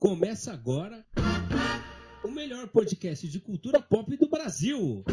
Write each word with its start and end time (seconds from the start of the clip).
Começa 0.00 0.50
agora 0.50 1.04
o 2.24 2.30
melhor 2.30 2.66
podcast 2.68 3.28
de 3.28 3.38
cultura 3.38 3.82
pop 3.82 4.16
do 4.16 4.30
Brasil. 4.30 5.04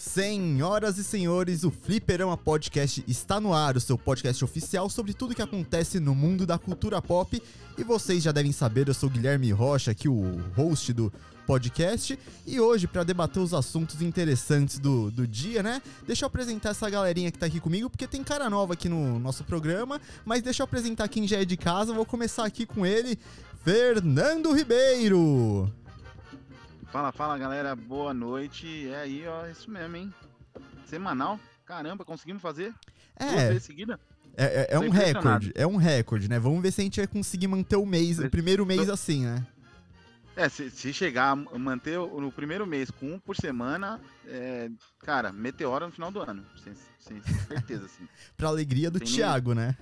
Senhoras 0.00 0.96
e 0.96 1.04
senhores, 1.04 1.62
o 1.62 1.70
Fliperama 1.70 2.34
Podcast 2.34 3.04
está 3.06 3.38
no 3.38 3.52
ar, 3.52 3.76
o 3.76 3.80
seu 3.80 3.98
podcast 3.98 4.42
oficial 4.42 4.88
sobre 4.88 5.12
tudo 5.12 5.34
que 5.34 5.42
acontece 5.42 6.00
no 6.00 6.14
mundo 6.14 6.46
da 6.46 6.56
cultura 6.56 7.02
pop. 7.02 7.40
E 7.76 7.84
vocês 7.84 8.22
já 8.22 8.32
devem 8.32 8.50
saber, 8.50 8.88
eu 8.88 8.94
sou 8.94 9.10
Guilherme 9.10 9.52
Rocha, 9.52 9.90
aqui 9.90 10.08
o 10.08 10.40
host 10.56 10.94
do 10.94 11.12
podcast. 11.46 12.18
E 12.46 12.58
hoje, 12.58 12.86
para 12.86 13.04
debater 13.04 13.42
os 13.42 13.52
assuntos 13.52 14.00
interessantes 14.00 14.78
do, 14.78 15.10
do 15.10 15.26
dia, 15.26 15.62
né? 15.62 15.82
Deixa 16.06 16.24
eu 16.24 16.28
apresentar 16.28 16.70
essa 16.70 16.88
galerinha 16.88 17.30
que 17.30 17.38
tá 17.38 17.44
aqui 17.44 17.60
comigo, 17.60 17.90
porque 17.90 18.06
tem 18.06 18.24
cara 18.24 18.48
nova 18.48 18.72
aqui 18.72 18.88
no 18.88 19.18
nosso 19.18 19.44
programa. 19.44 20.00
Mas 20.24 20.40
deixa 20.40 20.62
eu 20.62 20.64
apresentar 20.64 21.08
quem 21.08 21.28
já 21.28 21.42
é 21.42 21.44
de 21.44 21.58
casa. 21.58 21.92
Vou 21.92 22.06
começar 22.06 22.46
aqui 22.46 22.64
com 22.64 22.86
ele, 22.86 23.18
Fernando 23.62 24.50
Ribeiro. 24.50 25.70
Fala, 26.92 27.12
fala 27.12 27.38
galera, 27.38 27.74
boa 27.76 28.12
noite. 28.12 28.88
É 28.88 28.96
aí, 29.02 29.26
ó, 29.26 29.46
isso 29.46 29.70
mesmo, 29.70 29.96
hein? 29.96 30.14
Semanal? 30.86 31.38
Caramba, 31.64 32.04
conseguimos 32.04 32.42
fazer? 32.42 32.74
É, 33.16 33.58
seguida? 33.60 34.00
é, 34.36 34.44
é, 34.62 34.66
é 34.70 34.78
um 34.78 34.90
recorde, 34.90 35.52
é 35.54 35.66
um 35.66 35.76
recorde, 35.76 36.28
né? 36.28 36.38
Vamos 36.38 36.60
ver 36.62 36.72
se 36.72 36.80
a 36.80 36.84
gente 36.84 36.98
vai 37.00 37.06
conseguir 37.06 37.46
manter 37.46 37.76
o 37.76 37.86
mês, 37.86 38.18
o 38.18 38.28
primeiro 38.28 38.66
mês 38.66 38.88
assim, 38.88 39.24
né? 39.24 39.46
É, 40.36 40.48
se, 40.48 40.70
se 40.70 40.92
chegar 40.92 41.32
a 41.32 41.36
manter 41.58 41.98
o- 41.98 42.20
no 42.20 42.32
primeiro 42.32 42.66
mês 42.66 42.90
com 42.90 43.14
um 43.14 43.18
por 43.18 43.36
semana, 43.36 44.00
é, 44.26 44.70
cara, 45.00 45.32
meteora 45.32 45.86
no 45.86 45.92
final 45.92 46.10
do 46.10 46.20
ano. 46.20 46.44
Sem, 46.64 46.72
sem 46.98 47.22
certeza, 47.46 47.84
assim. 47.84 48.08
Pra 48.36 48.48
alegria 48.48 48.90
do 48.90 48.98
Tem 48.98 49.06
nem- 49.06 49.16
Thiago, 49.16 49.54
né? 49.54 49.76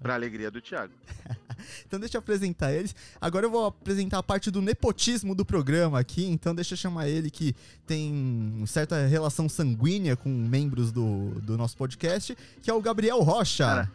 Pra 0.00 0.14
alegria 0.14 0.50
do 0.50 0.60
Thiago. 0.60 0.92
Então 1.86 1.98
deixa 1.98 2.16
eu 2.16 2.20
apresentar 2.20 2.72
eles. 2.72 2.94
Agora 3.20 3.46
eu 3.46 3.50
vou 3.50 3.66
apresentar 3.66 4.18
a 4.18 4.22
parte 4.22 4.50
do 4.50 4.60
nepotismo 4.60 5.34
do 5.34 5.44
programa 5.44 5.98
aqui. 5.98 6.26
Então 6.26 6.54
deixa 6.54 6.74
eu 6.74 6.78
chamar 6.78 7.08
ele 7.08 7.30
que 7.30 7.54
tem 7.86 8.62
certa 8.66 9.06
relação 9.06 9.48
sanguínea 9.48 10.16
com 10.16 10.28
membros 10.28 10.92
do, 10.92 11.30
do 11.40 11.56
nosso 11.56 11.76
podcast, 11.76 12.36
que 12.62 12.70
é 12.70 12.74
o 12.74 12.80
Gabriel 12.80 13.20
Rocha. 13.20 13.64
Cara. 13.64 13.92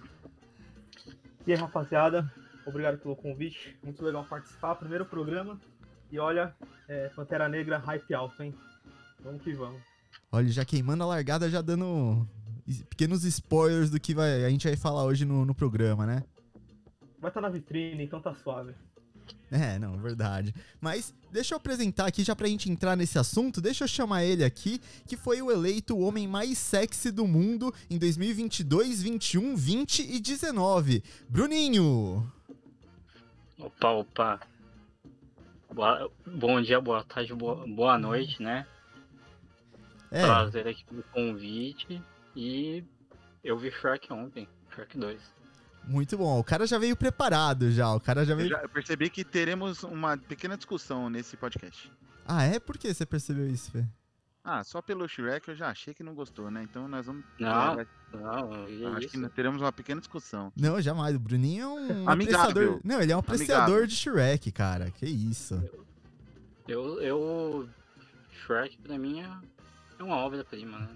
E 1.45 1.53
aí, 1.53 1.57
rapaziada, 1.57 2.31
obrigado 2.65 2.97
pelo 2.97 3.15
convite. 3.15 3.77
Muito 3.83 4.03
legal 4.03 4.25
participar. 4.25 4.75
Primeiro 4.75 5.05
programa. 5.05 5.59
E 6.11 6.19
olha, 6.19 6.53
é, 6.87 7.09
Pantera 7.09 7.47
Negra, 7.47 7.77
hype 7.77 8.13
alto, 8.13 8.43
hein? 8.43 8.53
Vamos 9.23 9.41
que 9.41 9.53
vamos. 9.53 9.81
Olha, 10.31 10.47
já 10.49 10.65
queimando 10.65 11.03
a 11.03 11.07
largada, 11.07 11.49
já 11.49 11.61
dando 11.61 12.27
pequenos 12.89 13.23
spoilers 13.25 13.89
do 13.89 13.99
que 13.99 14.13
vai- 14.13 14.43
a 14.45 14.49
gente 14.49 14.67
vai 14.67 14.75
falar 14.75 15.03
hoje 15.05 15.25
no, 15.25 15.45
no 15.45 15.53
programa, 15.55 16.05
né? 16.05 16.23
Vai 17.19 17.29
estar 17.29 17.41
na 17.41 17.49
vitrine, 17.49 18.03
então 18.03 18.19
tá 18.21 18.33
suave. 18.35 18.73
É, 19.51 19.77
não, 19.77 19.97
verdade. 19.97 20.53
Mas 20.79 21.13
deixa 21.31 21.53
eu 21.53 21.57
apresentar 21.57 22.05
aqui, 22.07 22.23
já 22.23 22.35
pra 22.35 22.47
gente 22.47 22.69
entrar 22.71 22.95
nesse 22.95 23.19
assunto, 23.19 23.61
deixa 23.61 23.83
eu 23.83 23.87
chamar 23.87 24.23
ele 24.23 24.43
aqui, 24.43 24.79
que 25.05 25.15
foi 25.17 25.41
o 25.41 25.51
eleito 25.51 25.93
o 25.95 26.01
homem 26.01 26.27
mais 26.27 26.57
sexy 26.57 27.11
do 27.11 27.27
mundo 27.27 27.73
em 27.89 27.97
2022, 27.97 29.01
21, 29.03 29.55
20 29.55 29.99
e 30.03 30.19
19. 30.19 31.03
Bruninho! 31.29 32.31
Opa, 33.59 33.89
opa. 33.91 34.39
Boa- 35.73 36.09
bom 36.25 36.61
dia, 36.61 36.81
boa 36.81 37.03
tarde, 37.03 37.33
boa, 37.33 37.65
boa 37.67 37.97
noite, 37.97 38.41
né? 38.41 38.65
É, 40.11 40.21
Prazer 40.23 40.67
aqui 40.67 40.83
pelo 40.85 41.03
convite. 41.03 42.01
E 42.35 42.83
eu 43.43 43.57
vi 43.57 43.71
Shrek 43.71 44.11
ontem, 44.11 44.47
Shrek 44.73 44.97
2. 44.97 45.19
muito 45.87 46.17
bom. 46.17 46.39
O 46.39 46.43
cara 46.43 46.65
já 46.65 46.77
veio 46.77 46.95
preparado 46.95 47.71
já, 47.71 47.93
o 47.93 47.99
cara 47.99 48.23
já 48.25 48.33
Eu 48.33 48.37
veio... 48.37 48.49
já 48.49 48.67
percebi 48.69 49.09
que 49.09 49.23
teremos 49.23 49.83
uma 49.83 50.17
pequena 50.17 50.55
discussão 50.57 51.09
nesse 51.09 51.35
podcast. 51.37 51.91
Ah, 52.25 52.43
é? 52.43 52.59
Por 52.59 52.77
que 52.77 52.93
você 52.93 53.05
percebeu 53.05 53.47
isso, 53.47 53.71
Fê? 53.71 53.85
Ah, 54.43 54.63
só 54.63 54.81
pelo 54.81 55.07
Shrek 55.07 55.49
eu 55.49 55.55
já 55.55 55.69
achei 55.69 55.93
que 55.93 56.01
não 56.03 56.15
gostou, 56.15 56.49
né? 56.49 56.63
Então 56.63 56.87
nós 56.87 57.05
vamos. 57.05 57.23
Não, 57.39 57.79
é, 57.79 57.85
Não, 58.11 58.67
e 58.69 58.85
acho 58.87 58.99
isso? 59.01 59.09
que 59.09 59.17
nós 59.17 59.31
teremos 59.33 59.61
uma 59.61 59.71
pequena 59.71 60.01
discussão. 60.01 60.51
Não, 60.57 60.81
jamais. 60.81 61.15
O 61.15 61.19
Bruninho 61.19 61.63
é 61.63 61.67
um 61.93 62.09
Amigável. 62.09 62.49
apreciador... 62.49 62.81
Não, 62.83 63.01
ele 63.01 63.11
é 63.11 63.15
um 63.15 63.19
apreciador 63.19 63.61
Amigável. 63.65 63.87
de 63.87 63.95
Shrek, 63.95 64.51
cara. 64.51 64.89
Que 64.89 65.05
isso. 65.05 65.61
Eu, 66.67 66.99
eu. 67.01 67.69
Shrek 68.45 68.77
pra 68.79 68.97
mim 68.97 69.21
é, 69.21 69.29
é 69.99 70.03
uma 70.03 70.15
obra-prima, 70.15 70.79
né? 70.79 70.89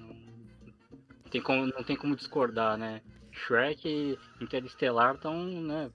Não, 1.26 1.32
tem 1.32 1.42
como, 1.42 1.66
não 1.68 1.84
tem 1.84 1.96
como 1.96 2.16
discordar, 2.16 2.78
né? 2.78 3.02
Shrek 3.32 3.88
e 3.88 4.18
Interestelar 4.44 5.16
estão, 5.16 5.44
né? 5.62 5.90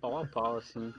Pau 0.00 0.18
a 0.18 0.26
pau, 0.26 0.56
assim. 0.58 0.92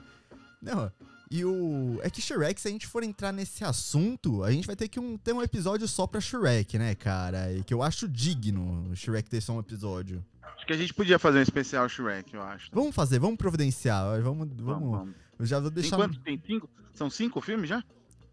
Não, 0.62 0.90
e 1.30 1.44
o. 1.44 1.98
É 2.02 2.10
que 2.10 2.20
Shrek, 2.20 2.60
se 2.60 2.68
a 2.68 2.70
gente 2.70 2.86
for 2.86 3.02
entrar 3.02 3.32
nesse 3.32 3.64
assunto, 3.64 4.44
a 4.44 4.50
gente 4.52 4.66
vai 4.66 4.76
ter 4.76 4.88
que 4.88 5.00
um- 5.00 5.16
ter 5.18 5.32
um 5.32 5.42
episódio 5.42 5.86
só 5.88 6.06
pra 6.06 6.20
Shrek, 6.20 6.78
né, 6.78 6.94
cara? 6.94 7.52
E 7.52 7.62
que 7.64 7.72
eu 7.74 7.82
acho 7.82 8.08
digno 8.08 8.88
o 8.90 8.96
Shrek 8.96 9.28
ter 9.28 9.40
só 9.40 9.54
um 9.54 9.60
episódio. 9.60 10.24
Acho 10.42 10.66
que 10.66 10.72
a 10.72 10.76
gente 10.76 10.92
podia 10.94 11.18
fazer 11.18 11.38
um 11.38 11.42
especial 11.42 11.88
Shrek, 11.88 12.34
eu 12.34 12.42
acho. 12.42 12.68
Vamos 12.72 12.94
fazer, 12.94 13.18
vamos 13.18 13.36
providenciar. 13.36 14.04
Vamos. 14.22 14.48
vamos, 14.48 14.56
Vamos, 14.62 14.90
vamos. 14.98 15.14
Eu 15.38 15.46
já 15.46 15.60
vou 15.60 15.70
Tem 15.70 15.82
deixar. 15.82 15.96
quantos? 15.96 16.18
Tem 16.18 16.40
cinco? 16.46 16.68
São 16.92 17.08
cinco 17.08 17.40
filmes 17.40 17.68
já? 17.68 17.82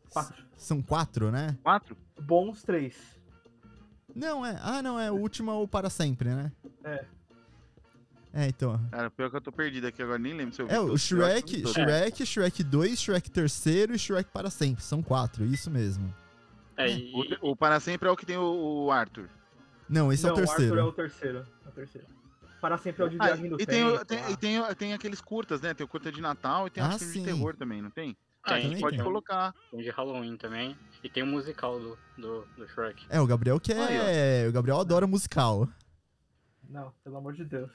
Quatro. 0.09 0.43
São 0.57 0.81
quatro, 0.81 1.31
né? 1.31 1.57
Quatro? 1.61 1.95
Bons 2.19 2.63
três. 2.63 2.95
Não, 4.15 4.45
é. 4.45 4.57
Ah, 4.61 4.81
não, 4.81 4.99
é 4.99 5.11
o 5.11 5.15
último 5.15 5.51
ou 5.51 5.67
para 5.67 5.89
sempre, 5.89 6.29
né? 6.29 6.51
É. 6.83 7.05
É, 8.33 8.47
então. 8.47 8.79
Cara, 8.91 9.09
pior 9.09 9.29
que 9.29 9.35
eu 9.37 9.41
tô 9.41 9.51
perdido 9.51 9.87
aqui 9.87 10.01
agora, 10.01 10.17
nem 10.19 10.33
lembro 10.33 10.53
se 10.53 10.61
eu 10.61 10.67
vi 10.67 10.73
É, 10.73 10.79
o 10.79 10.97
Shrek, 10.97 11.61
todos. 11.61 11.73
Shrek, 11.73 12.25
Shrek 12.25 12.63
2, 12.63 12.99
Shrek 13.01 13.31
terceiro 13.31 13.95
e 13.95 13.99
Shrek 13.99 14.29
para 14.31 14.49
sempre. 14.49 14.83
São 14.83 15.01
quatro, 15.01 15.45
isso 15.45 15.69
mesmo. 15.71 16.13
É, 16.75 16.89
É, 16.89 16.97
e- 16.97 17.37
O, 17.41 17.51
o 17.51 17.55
Para 17.55 17.79
Sempre 17.79 18.09
é 18.09 18.11
o 18.11 18.15
que 18.17 18.25
tem 18.25 18.35
o, 18.37 18.85
o 18.85 18.91
Arthur. 18.91 19.29
Não, 19.87 20.11
esse 20.11 20.25
é 20.25 20.27
Não, 20.29 20.33
o 20.35 20.37
terceiro. 20.37 20.63
Arthur 20.73 20.79
é 20.79 20.83
o 20.83 20.91
terceiro. 20.91 21.45
É 21.65 21.69
o 21.69 21.71
terceiro. 21.71 22.07
Para 22.59 22.77
sempre 22.77 23.03
é 23.03 23.05
o 23.05 23.09
de 23.09 23.17
Ah, 23.19 23.25
viagem 23.25 23.49
do 23.49 23.61
e 23.61 23.65
tem, 23.65 23.83
o- 23.85 23.91
tempo. 23.93 24.05
tem, 24.05 24.31
e 24.31 24.37
tem, 24.37 24.75
tem 24.75 24.93
aqueles 24.93 25.21
curtas, 25.21 25.61
né? 25.61 25.73
Tem 25.73 25.85
o 25.85 25.87
curta 25.87 26.11
de 26.11 26.19
Natal 26.19 26.67
e 26.67 26.69
tem 26.71 26.83
Ah, 26.83 26.97
sim. 26.97 27.11
de 27.19 27.23
terror 27.23 27.55
também, 27.55 27.81
não 27.81 27.89
tem? 27.91 28.17
Ah, 28.45 28.51
a 28.51 28.53
Tem, 28.59 28.69
gente 28.69 28.79
pode 28.81 28.95
tem. 28.97 29.03
colocar. 29.05 29.53
tem 29.71 29.81
de 29.81 29.89
Halloween 29.89 30.37
também. 30.37 30.77
E 31.03 31.09
tem 31.09 31.23
o 31.23 31.27
musical 31.27 31.79
do, 31.79 31.97
do, 32.17 32.45
do 32.57 32.67
Shrek. 32.69 33.05
É, 33.09 33.19
o 33.19 33.25
Gabriel 33.27 33.59
que 33.59 33.73
é. 33.73 34.45
O 34.47 34.51
Gabriel 34.51 34.79
adora 34.79 35.07
musical. 35.07 35.67
Não, 36.69 36.91
pelo 37.03 37.17
amor 37.17 37.33
de 37.33 37.43
Deus. 37.43 37.69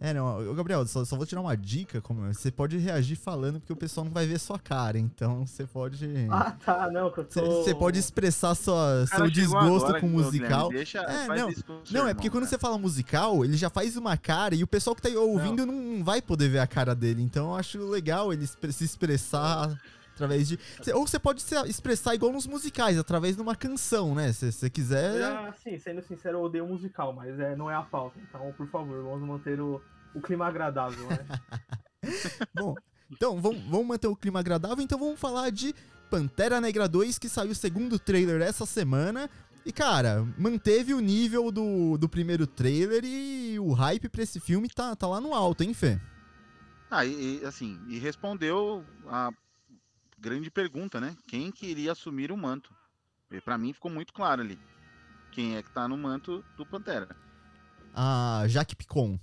É, 0.00 0.12
não, 0.12 0.50
ô, 0.50 0.54
Gabriel, 0.54 0.84
só, 0.86 1.04
só 1.04 1.16
vou 1.16 1.24
tirar 1.24 1.40
uma 1.40 1.56
dica, 1.56 2.00
como 2.00 2.26
você 2.32 2.50
pode 2.50 2.76
reagir 2.78 3.14
falando, 3.16 3.60
porque 3.60 3.72
o 3.72 3.76
pessoal 3.76 4.04
não 4.04 4.12
vai 4.12 4.26
ver 4.26 4.38
sua 4.40 4.58
cara, 4.58 4.98
então 4.98 5.46
você 5.46 5.64
pode. 5.66 6.06
Ah, 6.30 6.50
tá, 6.50 6.90
não, 6.90 7.10
que 7.10 7.20
eu 7.20 7.24
Você 7.24 7.40
tô... 7.40 7.62
você 7.62 7.74
pode 7.74 7.98
expressar 7.98 8.54
sua, 8.56 9.04
O 9.04 9.08
cara 9.08 9.22
seu 9.24 9.30
desgosto 9.30 9.86
agora, 9.86 10.00
com 10.00 10.08
ô, 10.08 10.10
musical. 10.10 10.68
Guilherme, 10.68 10.76
Deixa, 10.76 10.98
É, 10.98 11.26
faz 11.26 11.40
não. 11.40 11.48
isso 11.48 11.64
o 11.68 11.72
Não, 11.72 11.78
é 11.78 11.98
irmão, 12.00 12.14
porque 12.16 12.28
quando 12.28 12.42
cara. 12.42 12.50
você 12.50 12.58
fala 12.58 12.76
musical, 12.76 13.44
ele 13.44 13.56
já 13.56 13.70
faz 13.70 13.96
uma 13.96 14.16
cara 14.16 14.54
e 14.56 14.64
o 14.64 14.66
pessoal 14.66 14.96
que 14.96 15.00
tá 15.00 15.08
aí 15.08 15.16
ouvindo 15.16 15.64
não, 15.64 16.02
vai 16.04 16.20
poder 16.20 16.48
ver 16.48 16.58
a 16.58 16.66
cara 16.66 16.94
dele. 16.94 17.22
Então 17.22 17.50
eu 17.50 17.56
acho 17.56 17.78
legal 17.88 18.32
ele 18.32 18.46
se 18.46 18.84
expressar 18.84 19.80
através 20.14 20.48
de. 20.48 20.58
Cê- 20.82 20.92
Ou 20.94 21.06
você 21.06 21.18
pode 21.18 21.42
se 21.42 21.54
expressar 21.68 22.14
igual 22.14 22.32
nos 22.32 22.46
musicais, 22.46 22.98
através 22.98 23.36
de 23.36 23.42
uma 23.42 23.54
canção, 23.54 24.14
né? 24.14 24.32
Se 24.32 24.50
você 24.50 24.70
quiser. 24.70 25.22
Ah, 25.22 25.52
sim, 25.62 25.78
sendo 25.78 26.00
sincero, 26.02 26.38
eu 26.38 26.42
odeio 26.42 26.66
musical, 26.66 27.12
mas 27.12 27.38
é, 27.38 27.54
não 27.54 27.70
é 27.70 27.74
a 27.74 27.82
pauta. 27.82 28.18
Então, 28.20 28.52
por 28.56 28.66
favor, 28.68 29.02
vamos 29.02 29.26
manter 29.28 29.60
o, 29.60 29.80
o 30.14 30.20
clima 30.20 30.46
agradável, 30.46 31.06
né? 31.08 31.26
Bom, 32.54 32.74
então 33.10 33.40
vamos, 33.40 33.62
vamos 33.64 33.86
manter 33.86 34.06
o 34.08 34.16
clima 34.16 34.40
agradável, 34.40 34.82
então 34.82 34.98
vamos 34.98 35.18
falar 35.20 35.50
de 35.50 35.74
Pantera 36.10 36.60
Negra 36.60 36.86
2, 36.88 37.18
que 37.18 37.28
saiu 37.28 37.52
o 37.52 37.54
segundo 37.54 37.98
trailer 37.98 38.40
essa 38.42 38.66
semana. 38.66 39.28
E, 39.66 39.72
cara, 39.72 40.26
manteve 40.36 40.92
o 40.92 41.00
nível 41.00 41.50
do, 41.50 41.96
do 41.96 42.06
primeiro 42.08 42.46
trailer 42.46 43.02
e 43.02 43.58
o 43.58 43.72
hype 43.72 44.10
pra 44.10 44.22
esse 44.22 44.38
filme 44.38 44.68
tá, 44.68 44.94
tá 44.94 45.06
lá 45.06 45.20
no 45.20 45.32
alto, 45.32 45.62
hein, 45.62 45.72
Fê? 45.72 45.98
Ah, 46.90 47.04
e, 47.06 47.40
e, 47.40 47.44
assim, 47.46 47.80
e 47.88 47.98
respondeu 47.98 48.84
a 49.08 49.30
grande 50.24 50.50
pergunta, 50.50 50.98
né? 50.98 51.14
Quem 51.28 51.52
queria 51.52 51.92
assumir 51.92 52.32
o 52.32 52.36
manto? 52.36 52.74
E 53.30 53.40
pra 53.42 53.58
mim 53.58 53.74
ficou 53.74 53.90
muito 53.90 54.12
claro 54.12 54.40
ali. 54.40 54.58
Quem 55.30 55.56
é 55.56 55.62
que 55.62 55.70
tá 55.70 55.86
no 55.86 55.98
manto 55.98 56.42
do 56.56 56.64
Pantera? 56.64 57.14
A 57.92 58.44
Jaque 58.48 58.74
Picon. 58.74 59.18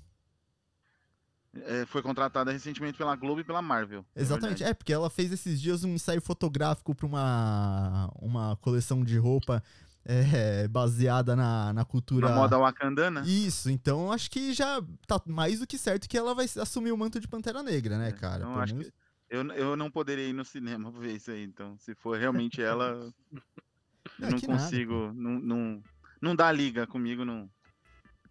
É, 1.53 1.85
foi 1.85 2.01
contratada 2.01 2.51
recentemente 2.51 2.97
pela 2.97 3.15
Globo 3.15 3.41
e 3.41 3.43
pela 3.43 3.61
Marvel. 3.61 4.05
na 4.15 4.21
Exatamente. 4.21 4.63
É, 4.63 4.73
porque 4.73 4.93
ela 4.93 5.09
fez 5.09 5.31
esses 5.31 5.59
dias 5.59 5.83
um 5.83 5.89
ensaio 5.89 6.21
fotográfico 6.21 6.93
pra 6.93 7.05
uma, 7.07 8.09
uma 8.21 8.55
coleção 8.57 9.03
de 9.03 9.17
roupa 9.17 9.61
é, 10.05 10.67
baseada 10.67 11.35
na, 11.35 11.73
na 11.73 11.83
cultura. 11.83 12.29
Na 12.29 12.35
moda 12.35 12.57
wakandana. 12.59 13.21
Isso, 13.25 13.69
então 13.69 14.11
acho 14.11 14.29
que 14.29 14.53
já 14.53 14.81
tá 15.07 15.19
mais 15.25 15.59
do 15.59 15.67
que 15.67 15.77
certo 15.77 16.07
que 16.07 16.17
ela 16.17 16.35
vai 16.35 16.45
assumir 16.45 16.91
o 16.91 16.97
manto 16.97 17.19
de 17.19 17.27
Pantera 17.27 17.63
Negra, 17.63 17.97
né, 17.97 18.11
cara? 18.11 18.43
Então, 18.43 18.59
acho 18.59 18.75
menos- 18.75 18.89
que 18.89 19.00
eu, 19.31 19.43
eu 19.53 19.75
não 19.75 19.89
poderia 19.89 20.27
ir 20.27 20.33
no 20.33 20.45
cinema 20.45 20.91
ver 20.99 21.15
isso 21.15 21.31
aí. 21.31 21.43
Então, 21.43 21.77
se 21.79 21.95
for 21.95 22.17
realmente 22.19 22.61
ela, 22.61 22.91
eu 22.91 23.13
Ah, 24.21 24.29
não 24.29 24.29
nada, 24.29 24.45
consigo. 24.47 25.11
não, 25.13 25.39
não, 25.39 25.83
não 26.21 26.35
dá 26.35 26.51
liga 26.51 26.85
comigo, 26.85 27.23
não. 27.25 27.49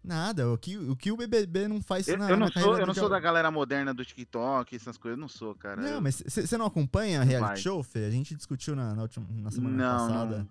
Nada, 0.03 0.49
o 0.51 0.57
que 0.57 0.75
o, 0.77 0.95
que 0.95 1.11
o 1.11 1.17
BBB 1.17 1.67
não 1.67 1.79
faz 1.81 2.07
Eu, 2.07 2.17
na, 2.17 2.29
eu 2.29 2.37
não 2.37 2.47
na 2.47 2.51
sou, 2.51 2.79
eu 2.79 2.87
não 2.87 2.93
sou 2.93 3.07
da 3.07 3.19
galera 3.19 3.51
moderna 3.51 3.93
do 3.93 4.03
TikTok, 4.03 4.75
essas 4.75 4.97
coisas, 4.97 5.15
eu 5.17 5.21
não 5.21 5.27
sou, 5.27 5.53
cara. 5.53 5.79
Não, 5.81 5.87
Eu- 5.89 6.01
mas 6.01 6.23
você 6.25 6.57
não 6.57 6.65
acompanha 6.65 7.21
reality 7.23 7.47
vai. 7.49 7.57
show, 7.57 7.83
Fê? 7.83 8.05
A 8.05 8.09
gente 8.09 8.33
discutiu 8.35 8.75
na, 8.75 8.95
na 8.95 9.03
última, 9.03 9.27
na 9.29 9.51
semana 9.51 9.75
Não, 9.77 10.07
passada. 10.07 10.37
não. 10.39 10.47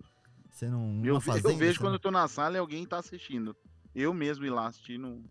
Você 0.49 0.69
não. 0.69 1.01
eu, 1.05 1.13
na 1.15 1.19
ve- 1.19 1.25
fazenda, 1.25 1.49
eu 1.49 1.57
vejo 1.57 1.79
quando 1.79 1.89
não- 1.89 1.95
eu 1.95 1.99
tô 1.99 2.11
na 2.11 2.27
sala 2.29 2.55
e 2.55 2.59
alguém 2.59 2.85
tá 2.85 2.97
assistindo. 2.99 3.53
Eu 3.93 4.13
mesmo 4.13 4.45
ir 4.45 4.49
lá 4.51 4.67
assistir, 4.67 4.97
não. 4.97 5.21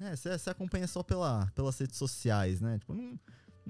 É, 0.00 0.16
você 0.16 0.50
acompanha 0.50 0.88
só 0.88 1.02
pela, 1.04 1.46
pelas 1.54 1.78
redes 1.78 1.96
sociais, 1.96 2.60
né? 2.60 2.78
Tipo, 2.80 2.92
não. 2.92 3.18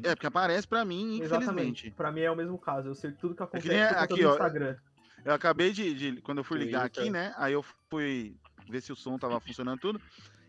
É, 0.02 0.14
porque 0.14 0.26
aparece 0.26 0.66
pra 0.66 0.84
mim, 0.84 1.20
Exatamente. 1.20 1.50
infelizmente. 1.50 1.90
Pra 1.92 2.10
mim 2.12 2.20
é 2.20 2.30
o 2.30 2.36
mesmo 2.36 2.58
caso. 2.58 2.88
Eu 2.88 2.94
sei 2.94 3.12
tudo 3.12 3.34
que 3.34 3.42
acontece 3.42 3.68
por 3.68 3.88
conta 3.88 4.00
aqui, 4.00 4.22
do 4.22 4.28
ó, 4.28 4.32
Instagram. 4.32 4.76
Eu 5.24 5.32
acabei 5.34 5.72
de, 5.72 5.94
de- 5.94 6.20
Quando 6.20 6.38
eu 6.38 6.44
fui 6.44 6.58
ligar 6.58 6.82
Twitter. 6.90 7.02
aqui, 7.02 7.10
né? 7.10 7.32
Aí 7.36 7.52
eu 7.52 7.64
fui 7.90 8.36
ver 8.68 8.80
se 8.80 8.92
o 8.92 8.96
som 8.96 9.18
tava 9.18 9.38
funcionando 9.40 9.78
tudo. 9.78 10.00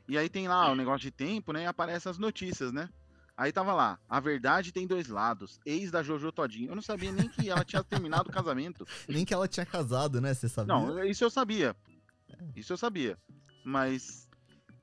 E 0.07 0.17
aí 0.17 0.29
tem 0.29 0.47
lá 0.47 0.71
o 0.71 0.75
negócio 0.75 0.99
de 1.01 1.11
tempo, 1.11 1.53
né? 1.53 1.63
E 1.63 1.65
aparece 1.65 2.09
as 2.09 2.17
notícias, 2.17 2.71
né? 2.71 2.89
Aí 3.37 3.51
tava 3.51 3.73
lá, 3.73 3.99
a 4.07 4.19
verdade 4.19 4.71
tem 4.71 4.87
dois 4.87 5.09
lados, 5.09 5.59
ex 5.65 5.91
da 5.91 6.01
Jojo 6.01 6.31
Todinho. 6.31 6.71
Eu 6.71 6.75
não 6.75 6.81
sabia 6.81 7.11
nem 7.11 7.27
que 7.27 7.49
ela 7.49 7.65
tinha 7.65 7.83
terminado 7.83 8.29
o 8.29 8.33
casamento. 8.33 8.85
Nem 9.09 9.25
que 9.25 9.33
ela 9.33 9.45
tinha 9.47 9.65
casado, 9.65 10.21
né? 10.21 10.33
Você 10.33 10.47
sabia? 10.47 10.73
Não, 10.73 11.03
isso 11.03 11.23
eu 11.23 11.29
sabia. 11.29 11.75
Isso 12.55 12.71
eu 12.71 12.77
sabia. 12.77 13.17
Mas 13.65 14.29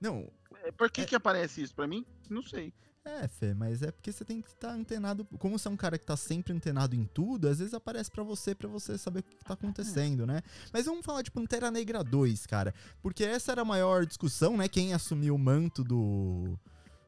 Não, 0.01 0.31
é, 0.65 0.71
por 0.73 0.91
que 0.91 1.07
que 1.07 1.15
aparece 1.17 1.63
isso 1.63 1.75
pra 1.75 1.87
mim? 1.87 2.05
Não 2.29 2.43
sei. 2.43 2.75
É, 3.05 3.27
Fê, 3.27 3.53
mas 3.53 3.83
é 3.83 3.91
porque 3.91 4.13
você 4.13 4.25
tem 4.25 4.41
que 4.41 4.49
estar 4.49 4.73
antenado. 4.73 5.25
Como 5.39 5.59
você 5.59 5.67
é 5.67 5.71
um 5.71 5.77
cara 5.77 5.99
que 5.99 6.07
tá 6.07 6.17
sempre 6.17 6.53
antenado 6.53 6.95
em 6.95 7.05
tudo, 7.05 7.49
às 7.49 7.59
vezes 7.59 7.75
aparece 7.75 8.11
pra 8.11 8.23
você, 8.23 8.55
pra 8.55 8.69
você 8.69 8.97
saber 8.97 9.21
o 9.21 9.23
que, 9.25 9.37
que 9.37 9.45
tá 9.45 9.55
acontecendo, 9.55 10.25
né? 10.25 10.41
Mas 10.73 10.87
vamos 10.87 11.05
falar 11.05 11.23
de 11.23 11.31
Pantera 11.31 11.71
Negra 11.71 12.05
2, 12.05 12.47
cara. 12.47 12.73
Porque 13.03 13.25
essa 13.25 13.51
era 13.51 13.63
a 13.63 13.65
maior 13.65 14.07
discussão, 14.07 14.57
né? 14.57 14.69
Quem 14.69 14.95
assumiu 14.95 15.35
o 15.35 15.39
manto 15.39 15.83
do. 15.83 16.57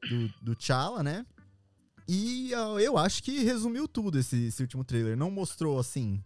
do, 0.08 0.28
do 0.42 0.56
T'Challa, 0.56 1.02
né? 1.02 1.24
E 2.08 2.52
ah, 2.54 2.76
eu 2.80 2.98
acho 2.98 3.22
que 3.22 3.44
resumiu 3.44 3.86
tudo 3.86 4.18
esse, 4.18 4.46
esse 4.46 4.62
último 4.62 4.84
trailer. 4.84 5.16
Não 5.16 5.30
mostrou 5.30 5.78
assim. 5.78 6.22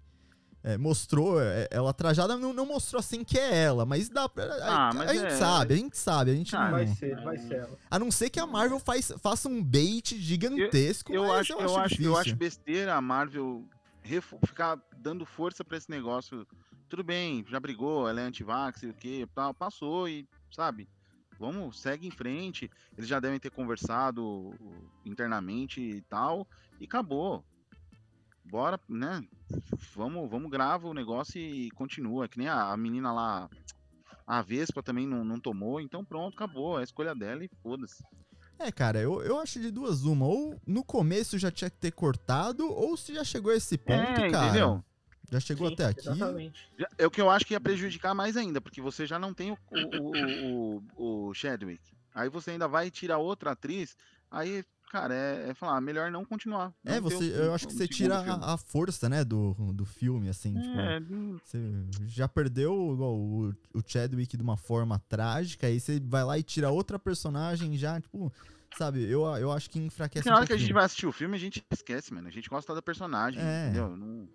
É, 0.73 0.77
mostrou 0.79 1.41
é, 1.41 1.67
ela 1.71 1.93
trajada, 1.95 2.37
não, 2.37 2.53
não 2.53 2.67
mostrou 2.67 3.01
assim 3.01 3.25
que 3.25 3.39
é 3.39 3.65
ela, 3.65 3.87
mas 3.87 4.09
dá 4.09 4.29
pra. 4.29 4.45
A, 4.45 4.89
Ah, 4.89 4.93
mas 4.95 5.09
a 5.11 5.15
gente 5.15 5.27
é- 5.27 5.31
sabe, 5.37 5.75
a 5.75 5.77
gente 5.77 5.97
sabe, 5.97 6.31
a 6.31 6.35
gente 6.35 6.55
Ah, 6.57 6.65
não. 6.65 6.71
Vai 6.73 6.87
ser, 6.87 7.17
vai 7.23 7.39
ser 7.39 7.55
ela. 7.55 7.79
A 7.91 7.99
não 7.99 8.11
ser 8.11 8.31
que 8.31 8.39
a 8.39 8.47
Marvel 8.47 8.79
faz, 8.79 9.13
faça 9.21 9.49
um 9.49 9.63
bait 9.63 10.17
gigantesco, 10.21 11.13
Eu 11.13 11.23
mas 11.29 11.41
acho, 11.41 11.53
eu 11.55 11.61
eu, 11.61 11.77
acho, 11.79 12.03
eu 12.03 12.17
acho 12.17 12.37
besteira 12.37 12.95
a 12.95 13.01
Marvel 13.01 13.65
refo- 14.03 14.39
ficar 14.47 14.79
dando 14.97 15.25
força 15.25 15.65
pra 15.65 15.77
esse 15.77 15.91
negócio. 15.91 16.47
Tudo 16.89 17.05
bem, 17.05 17.45
já 17.49 17.61
brigou, 17.61 18.09
ela 18.09 18.21
é 18.21 18.25
antivax 18.25 18.83
e 18.83 18.87
o 18.89 18.95
que, 18.95 19.27
tal, 19.35 19.53
passou 19.55 20.09
e, 20.09 20.27
sabe? 20.51 20.89
Vamos, 21.39 21.81
segue 21.81 22.07
em 22.07 22.11
frente. 22.11 22.71
Eles 22.97 23.09
já 23.09 23.21
devem 23.21 23.39
ter 23.39 23.51
conversado 23.51 24.53
internamente 25.05 25.81
e 25.81 26.01
tal, 26.03 26.47
e 26.81 26.85
acabou. 26.85 27.45
Bora, 28.51 28.81
né? 28.89 29.23
Vamos, 29.95 30.31
vamos 30.31 30.51
grava 30.51 30.89
o 30.89 30.95
negócio 30.95 31.39
e 31.41 31.71
continua. 31.73 32.29
Que 32.29 32.39
nem 32.39 32.49
a, 32.49 32.73
a 32.73 32.77
menina 32.77 33.13
lá, 33.13 33.49
a 34.27 34.43
Vespa 34.43 34.83
também 34.83 35.07
não, 35.07 35.25
não 35.25 35.39
tomou, 35.39 35.81
então 35.81 36.05
pronto, 36.05 36.35
acabou. 36.35 36.79
É 36.79 36.81
a 36.81 36.85
escolha 36.85 37.15
dela 37.15 37.45
e 37.45 37.51
foda-se. 37.63 38.03
É, 38.59 38.73
cara, 38.73 38.99
eu, 39.01 39.23
eu 39.23 39.39
acho 39.39 39.61
de 39.61 39.71
duas 39.71 40.03
uma. 40.05 40.27
Ou 40.27 40.61
no 40.67 40.83
começo 40.83 41.39
já 41.39 41.51
tinha 41.51 41.71
que 41.71 41.77
ter 41.77 41.93
cortado, 41.93 42.67
ou 42.69 42.97
se 42.97 43.15
já 43.15 43.23
chegou 43.23 43.53
a 43.53 43.57
esse 43.57 43.79
ponto, 43.79 44.01
É, 44.01 44.31
cara. 44.31 44.47
entendeu? 44.49 44.85
Já 45.31 45.41
chegou 45.41 45.69
Sim, 45.69 45.75
até 45.75 45.85
aqui. 45.85 46.09
Exatamente. 46.09 46.73
É 46.97 47.07
o 47.07 47.11
que 47.11 47.21
eu 47.21 47.31
acho 47.31 47.45
que 47.45 47.53
ia 47.53 47.61
prejudicar 47.61 48.15
mais 48.15 48.37
ainda, 48.37 48.61
porque 48.61 48.81
você 48.81 49.07
já 49.07 49.19
não 49.19 49.35
tem 49.35 49.53
o, 49.53 49.59
o, 49.71 50.77
o, 50.77 50.83
o, 50.97 51.29
o 51.29 51.35
Chadwick. 51.35 51.83
Aí 52.15 52.29
você 52.31 52.53
ainda 52.53 52.67
vai 52.67 52.91
tirar 52.91 53.19
outra 53.19 53.53
atriz, 53.53 53.95
aí, 54.31 54.65
cara, 54.91 55.15
é, 55.15 55.51
é 55.51 55.55
falar, 55.55 55.77
ah, 55.77 55.81
melhor 55.81 56.11
não 56.11 56.25
continuar. 56.25 56.73
É, 56.85 57.01
não 57.01 57.09
ter 57.09 57.15
você, 57.15 57.25
o- 57.31 57.45
eu 57.45 57.55
acho 57.55 57.67
que 57.69 57.75
o 57.75 57.77
você 57.77 57.87
tira 57.89 58.19
a, 58.19 58.55
a 58.55 58.57
força, 58.57 59.09
né, 59.09 59.25
do, 59.25 59.55
do 59.73 59.85
filme, 59.85 60.29
assim, 60.29 60.55
tipo, 60.61 60.79
É, 60.79 60.99
hum, 61.01 61.39
você 61.45 61.59
já 62.07 62.27
perdeu 62.29 62.93
igual, 62.95 63.15
o, 63.17 63.49
o 63.75 63.83
Chadwick 63.87 64.37
de 64.37 64.43
uma 64.43 64.57
forma 64.57 64.99
trágica, 65.09 65.67
aí 65.67 65.79
você 65.79 66.01
vai 66.01 66.25
lá 66.25 66.39
e 66.39 66.43
tira 66.43 66.71
outra 66.71 66.99
personagem 66.99 67.77
já, 67.77 68.01
tipo, 68.01 68.33
sabe, 68.77 69.03
eu, 69.05 69.23
eu 69.37 69.51
acho 69.53 69.69
que 69.71 69.79
enfraquece 69.79 70.27
na 70.29 70.35
um 70.35 70.37
hora 70.39 70.47
que 70.47 70.53
a 70.53 70.57
gente 70.57 70.73
vai 70.73 70.85
assistir 70.85 71.07
o 71.07 71.13
filme, 71.13 71.37
a 71.37 71.41
gente 71.41 71.65
esquece, 71.71 72.13
mano. 72.13 72.29
A 72.29 72.31
gente 72.31 72.49
gosta 72.49 72.75
da 72.75 72.83
personagem, 72.83 73.41
É. 73.43 73.65
entendeu? 73.65 73.97
Não... 73.97 74.29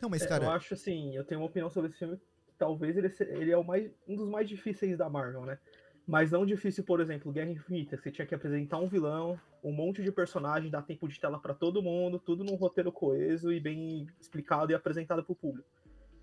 Não, 0.00 0.08
mas, 0.08 0.22
É, 0.22 0.26
cara, 0.26 0.44
Eu 0.46 0.50
acho 0.50 0.74
assim, 0.74 1.14
eu 1.16 1.24
tenho 1.24 1.40
uma 1.40 1.46
opinião 1.46 1.70
sobre 1.70 1.88
esse 1.90 1.98
filme. 1.98 2.18
Talvez 2.58 2.96
ele, 2.96 3.12
ele 3.40 3.50
é 3.50 3.56
o 3.56 3.64
mais, 3.64 3.90
um 4.06 4.16
dos 4.16 4.28
mais 4.28 4.48
difíceis 4.48 4.98
da 4.98 5.08
Marvel, 5.08 5.44
né? 5.44 5.58
Mas 6.06 6.32
não 6.32 6.44
difícil, 6.44 6.82
por 6.84 7.00
exemplo, 7.00 7.32
Guerra 7.32 7.50
Infinita, 7.50 7.96
você 7.96 8.10
tinha 8.10 8.26
que 8.26 8.34
apresentar 8.34 8.78
um 8.78 8.88
vilão, 8.88 9.38
um 9.62 9.72
monte 9.72 10.02
de 10.02 10.10
personagem, 10.10 10.70
dar 10.70 10.82
tempo 10.82 11.08
de 11.08 11.18
tela 11.18 11.38
pra 11.38 11.54
todo 11.54 11.82
mundo, 11.82 12.18
tudo 12.18 12.42
num 12.42 12.56
roteiro 12.56 12.90
coeso 12.90 13.52
e 13.52 13.60
bem 13.60 14.06
explicado 14.20 14.72
e 14.72 14.74
apresentado 14.74 15.22
pro 15.22 15.34
público. 15.34 15.68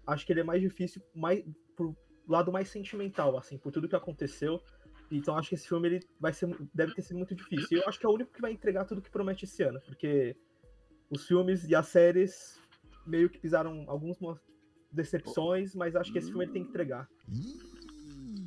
Acho 0.05 0.25
que 0.25 0.33
ele 0.33 0.41
é 0.41 0.43
mais 0.43 0.61
difícil, 0.61 1.01
mais 1.15 1.43
pro 1.75 1.95
lado 2.27 2.51
mais 2.51 2.69
sentimental, 2.69 3.37
assim, 3.37 3.57
por 3.57 3.71
tudo 3.71 3.87
que 3.87 3.95
aconteceu. 3.95 4.61
Então 5.09 5.35
acho 5.37 5.49
que 5.49 5.55
esse 5.55 5.67
filme 5.67 5.87
ele 5.87 5.99
vai 6.19 6.33
ser, 6.33 6.55
deve 6.73 6.93
ter 6.93 7.01
sido 7.01 7.17
muito 7.17 7.33
difícil. 7.33 7.77
E 7.77 7.81
eu 7.81 7.87
acho 7.87 7.99
que 7.99 8.05
é 8.05 8.09
o 8.09 8.13
único 8.13 8.31
que 8.31 8.41
vai 8.41 8.51
entregar 8.51 8.85
tudo 8.85 9.01
que 9.01 9.09
promete 9.09 9.45
esse 9.45 9.63
ano, 9.63 9.79
porque 9.81 10.35
os 11.09 11.25
filmes 11.25 11.67
e 11.67 11.73
as 11.73 11.87
séries 11.87 12.61
meio 13.07 13.29
que 13.29 13.39
pisaram 13.39 13.85
algumas 13.87 14.17
decepções, 14.91 15.73
mas 15.73 15.95
acho 15.95 16.11
que 16.11 16.19
esse 16.19 16.27
filme 16.27 16.45
ele 16.45 16.51
tem 16.51 16.63
que 16.63 16.69
entregar. 16.69 17.07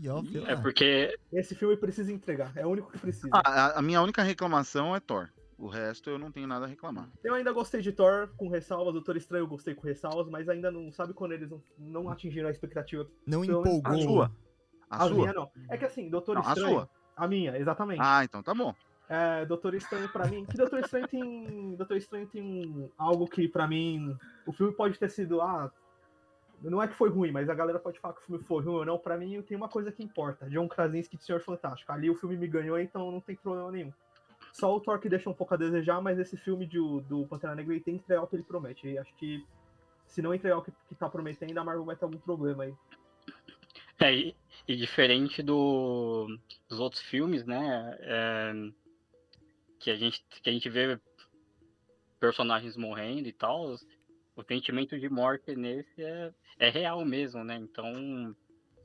Ih, 0.02 0.08
ó, 0.08 0.22
É 0.46 0.56
porque 0.56 1.16
Esse 1.32 1.54
filme 1.54 1.76
precisa 1.76 2.12
entregar, 2.12 2.52
é 2.56 2.66
o 2.66 2.70
único 2.70 2.90
que 2.90 2.98
precisa. 2.98 3.28
Ah, 3.32 3.66
a, 3.66 3.78
a 3.78 3.82
minha 3.82 4.02
única 4.02 4.22
reclamação 4.22 4.94
é 4.96 5.00
Thor. 5.00 5.28
O 5.56 5.68
resto 5.68 6.10
eu 6.10 6.18
não 6.18 6.32
tenho 6.32 6.48
nada 6.48 6.64
a 6.64 6.68
reclamar. 6.68 7.08
Eu 7.22 7.34
ainda 7.34 7.52
gostei 7.52 7.80
de 7.80 7.92
Thor 7.92 8.28
com 8.36 8.48
ressalvas, 8.48 8.94
Doutor 8.94 9.16
Estranho 9.16 9.42
eu 9.42 9.46
gostei 9.46 9.74
com 9.74 9.86
ressalvas, 9.86 10.28
mas 10.28 10.48
ainda 10.48 10.72
não 10.72 10.90
sabe 10.90 11.14
quando 11.14 11.32
eles 11.32 11.48
não, 11.50 11.62
não 11.78 12.08
atingiram 12.10 12.48
a 12.48 12.50
expectativa. 12.50 13.06
não 13.24 13.42
menos 13.42 13.60
empolgou. 13.60 13.92
a 13.92 13.98
sua. 13.98 14.32
A, 14.90 15.06
sua? 15.06 15.14
minha 15.14 15.32
não. 15.32 15.50
É 15.70 15.78
que 15.78 15.84
assim, 15.84 16.10
Doutor 16.10 16.34
Não, 16.34 16.42
a 16.42 16.48
Estranho. 16.48 16.70
sua. 16.70 16.90
A 17.16 17.28
minha, 17.28 17.56
exatamente. 17.56 18.00
Ah, 18.02 18.24
então 18.24 18.42
tá 18.42 18.52
bom. 18.52 18.74
É, 19.08 19.44
Doutor 19.46 19.74
Estranho 19.74 20.08
pra 20.08 20.26
mim. 20.26 20.44
Que 20.44 20.56
Doutor 20.56 20.80
Estranho 20.80 21.06
tem. 21.06 21.76
Doutor 21.76 21.96
Estranho 21.96 22.26
tem 22.26 22.90
algo 22.98 23.28
que 23.28 23.46
pra 23.46 23.68
mim. 23.68 24.16
O 24.46 24.52
filme 24.52 24.72
pode 24.74 24.98
ter 24.98 25.10
sido. 25.10 25.40
Ah, 25.40 25.70
não 26.70 26.82
é 26.82 26.88
que 26.88 26.94
foi 26.94 27.08
ruim, 27.08 27.30
mas 27.30 27.48
a 27.48 27.54
galera 27.54 27.78
pode 27.78 27.98
falar 27.98 28.14
que 28.14 28.20
o 28.20 28.24
filme 28.24 28.44
foi 28.44 28.62
ruim 28.62 28.76
ou 28.76 28.84
não. 28.84 28.98
Pra 28.98 29.16
mim 29.16 29.40
tem 29.42 29.56
uma 29.56 29.68
coisa 29.68 29.90
que 29.90 30.02
importa. 30.02 30.48
John 30.48 30.68
Krasinski 30.68 31.16
de 31.16 31.24
Senhor 31.24 31.40
Fantástico. 31.40 31.90
Ali 31.92 32.10
o 32.10 32.14
filme 32.14 32.36
me 32.36 32.46
ganhou, 32.46 32.78
então 32.78 33.10
não 33.10 33.20
tem 33.20 33.36
problema 33.36 33.70
nenhum. 33.70 33.92
Só 34.52 34.74
o 34.74 34.80
Thor 34.80 34.98
que 34.98 35.08
deixa 35.08 35.30
um 35.30 35.34
pouco 35.34 35.54
a 35.54 35.56
desejar, 35.56 36.00
mas 36.00 36.18
esse 36.18 36.36
filme 36.36 36.66
de, 36.66 36.78
do 36.78 37.26
Pantera 37.26 37.54
Negra 37.54 37.72
ele 37.72 37.82
tem 37.82 37.94
que 37.96 38.04
entregar 38.04 38.22
o 38.22 38.26
que 38.26 38.36
ele 38.36 38.42
promete. 38.42 38.86
E 38.86 38.98
acho 38.98 39.14
que 39.16 39.44
se 40.06 40.20
não 40.20 40.34
entregar 40.34 40.58
o 40.58 40.62
que, 40.62 40.72
que 40.88 40.94
tá 40.94 41.08
prometendo, 41.08 41.56
a 41.58 41.64
Marvel 41.64 41.84
vai 41.84 41.96
ter 41.96 42.04
algum 42.04 42.18
problema 42.18 42.64
aí. 42.64 42.74
É, 43.98 44.34
e, 44.66 44.76
diferente 44.76 45.42
do, 45.42 46.26
dos 46.68 46.80
outros 46.80 47.02
filmes, 47.02 47.46
né? 47.46 47.96
é, 48.00 48.52
que, 49.78 49.90
a 49.90 49.96
gente, 49.96 50.24
que 50.42 50.50
a 50.50 50.52
gente 50.52 50.68
vê 50.68 50.98
personagens 52.20 52.76
morrendo 52.76 53.28
e 53.28 53.32
tal, 53.32 53.76
o 54.42 54.46
sentimento 54.46 54.98
de 54.98 55.08
morte 55.08 55.54
nesse 55.56 56.02
é, 56.02 56.32
é 56.58 56.70
real 56.70 57.04
mesmo, 57.04 57.42
né? 57.44 57.56
Então 57.56 58.34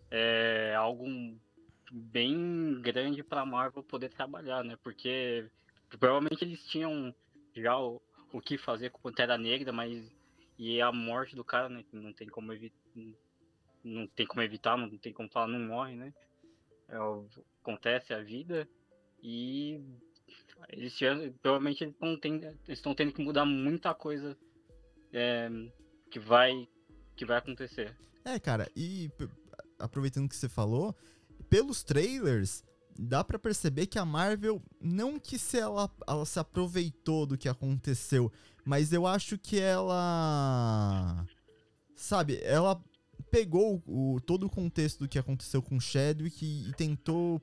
é 0.10 0.74
algo 0.76 1.06
bem 1.92 2.80
grande 2.82 3.24
pra 3.24 3.46
Marvel 3.46 3.84
poder 3.84 4.10
trabalhar, 4.10 4.64
né? 4.64 4.78
Porque 4.84 5.50
provavelmente 6.00 6.44
eles 6.44 6.64
tinham 6.68 7.14
já 7.56 7.78
o, 7.78 8.02
o 8.32 8.42
que 8.42 8.58
fazer 8.58 8.90
com 8.92 9.02
Pantera 9.02 9.38
Negra, 9.38 9.72
mas 9.72 10.10
e 10.58 10.82
a 10.82 10.92
morte 10.92 11.36
do 11.36 11.44
cara, 11.44 11.70
né? 11.70 11.84
Não 11.92 12.14
tem 12.14 12.28
como 12.28 12.54
evitar 12.54 12.78
não 13.84 14.08
tem 14.08 14.26
como 14.26 14.42
evitar, 14.42 14.78
não 14.78 14.90
tem 14.98 15.14
como 15.14 15.30
falar, 15.30 15.48
não 15.48 15.60
morre, 15.60 15.96
né? 15.96 16.14
É, 16.90 16.98
acontece 17.62 18.14
a 18.14 18.22
vida 18.22 18.68
e 19.22 19.82
eles 20.70 20.98
provavelmente 21.42 21.84
eles 21.84 21.94
estão 21.94 22.20
tendo, 22.20 22.46
eles 22.46 22.60
estão 22.68 22.96
tendo 22.96 23.14
que 23.14 23.22
mudar 23.22 23.46
muita 23.46 23.94
coisa 23.94 24.38
é, 25.18 25.50
que 26.10 26.20
vai 26.20 26.68
que 27.16 27.26
vai 27.26 27.38
acontecer. 27.38 27.96
É, 28.24 28.40
cara, 28.40 28.70
e 28.76 29.10
aproveitando 29.80 30.30
que 30.30 30.36
você 30.36 30.48
falou, 30.48 30.96
pelos 31.50 31.84
trailers, 31.84 32.64
dá 32.98 33.24
pra 33.24 33.40
perceber 33.40 33.88
que 33.88 33.98
a 33.98 34.06
Marvel, 34.06 34.62
não 34.80 35.20
que 35.20 35.40
se 35.40 35.58
ela, 35.60 35.90
ela 36.08 36.26
se 36.26 36.40
aproveitou 36.40 37.26
do 37.26 37.38
que 37.38 37.50
aconteceu, 37.50 38.32
mas 38.66 38.92
eu 38.94 39.08
acho 39.08 39.38
que 39.38 39.60
ela. 39.60 41.26
Sabe, 41.96 42.40
ela 42.44 42.80
pegou 43.32 43.82
o, 43.88 44.20
todo 44.22 44.46
o 44.46 44.50
contexto 44.50 45.00
do 45.00 45.08
que 45.08 45.18
aconteceu 45.18 45.62
com 45.62 45.80
Chadwick 45.80 46.46
e, 46.46 46.70
e 46.70 46.74
tentou, 46.74 47.42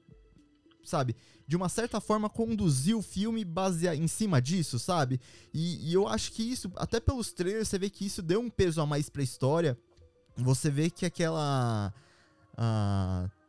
sabe, 0.89 1.17
de 1.47 1.57
uma 1.57 1.69
certa 1.69 2.01
forma 2.01 2.29
conduzir 2.31 2.97
o 2.97 3.03
filme 3.03 3.45
basear 3.45 3.95
em 3.95 4.09
cima 4.09 4.41
disso, 4.41 4.79
sabe? 4.79 5.21
E, 5.53 5.91
e 5.91 5.95
eu 5.95 6.09
acho 6.09 6.33
que 6.33 6.43
isso, 6.43 6.71
até 6.77 7.01
pelos 7.01 7.33
trailers, 7.33 7.69
você 7.69 7.79
vê 7.79 7.91
que 7.91 8.07
isso 8.07 8.23
deu 8.23 8.41
um 8.41 8.51
peso 8.51 8.81
a 8.81 8.87
mais 8.87 9.09
pra 9.09 9.23
história. 9.23 9.79
Você 10.37 10.71
vê 10.71 10.91
que 10.91 11.07
aquela. 11.07 11.93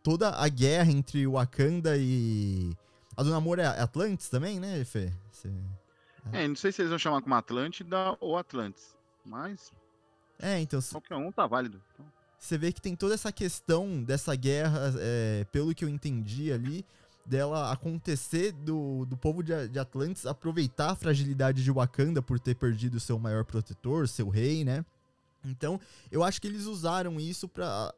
toda 0.03 0.29
a 0.29 0.47
guerra 0.47 0.91
entre 0.91 1.25
Wakanda 1.27 1.97
e. 1.97 2.71
A 3.17 3.23
do 3.23 3.29
namoro 3.29 3.61
é 3.61 3.65
Atlantis 3.65 4.27
também, 4.29 4.59
né, 4.59 4.83
Fê? 4.83 5.11
Cê... 5.31 5.49
É, 6.33 6.47
não 6.47 6.55
sei 6.55 6.71
se 6.71 6.81
eles 6.81 6.89
vão 6.89 6.99
chamar 6.99 7.21
como 7.21 7.33
Atlântida 7.33 8.17
ou 8.19 8.37
Atlantis. 8.37 8.95
Mas 9.23 9.71
É, 10.39 10.59
então. 10.59 10.81
qualquer 10.91 11.15
um 11.15 11.31
tá 11.31 11.47
válido. 11.47 11.81
Então, 11.93 12.05
Você 12.37 12.57
vê 12.57 12.73
que 12.73 12.81
tem 12.81 12.95
toda 12.95 13.13
essa 13.13 13.31
questão 13.31 14.03
dessa 14.03 14.35
guerra, 14.35 14.93
é, 14.99 15.45
pelo 15.51 15.73
que 15.73 15.85
eu 15.85 15.89
entendi 15.89 16.51
ali, 16.51 16.85
dela 17.25 17.71
acontecer 17.71 18.51
do, 18.51 19.05
do 19.05 19.17
povo 19.17 19.41
de, 19.41 19.67
de 19.67 19.79
Atlantis 19.79 20.25
aproveitar 20.25 20.91
a 20.91 20.95
fragilidade 20.95 21.63
de 21.63 21.71
Wakanda 21.71 22.21
por 22.21 22.39
ter 22.39 22.55
perdido 22.55 22.99
seu 22.99 23.17
maior 23.17 23.43
protetor, 23.43 24.07
seu 24.07 24.29
rei, 24.29 24.63
né? 24.63 24.85
Então, 25.43 25.79
eu 26.11 26.23
acho 26.23 26.41
que 26.41 26.47
eles 26.47 26.65
usaram 26.65 27.19
isso 27.19 27.47
pra, 27.47 27.93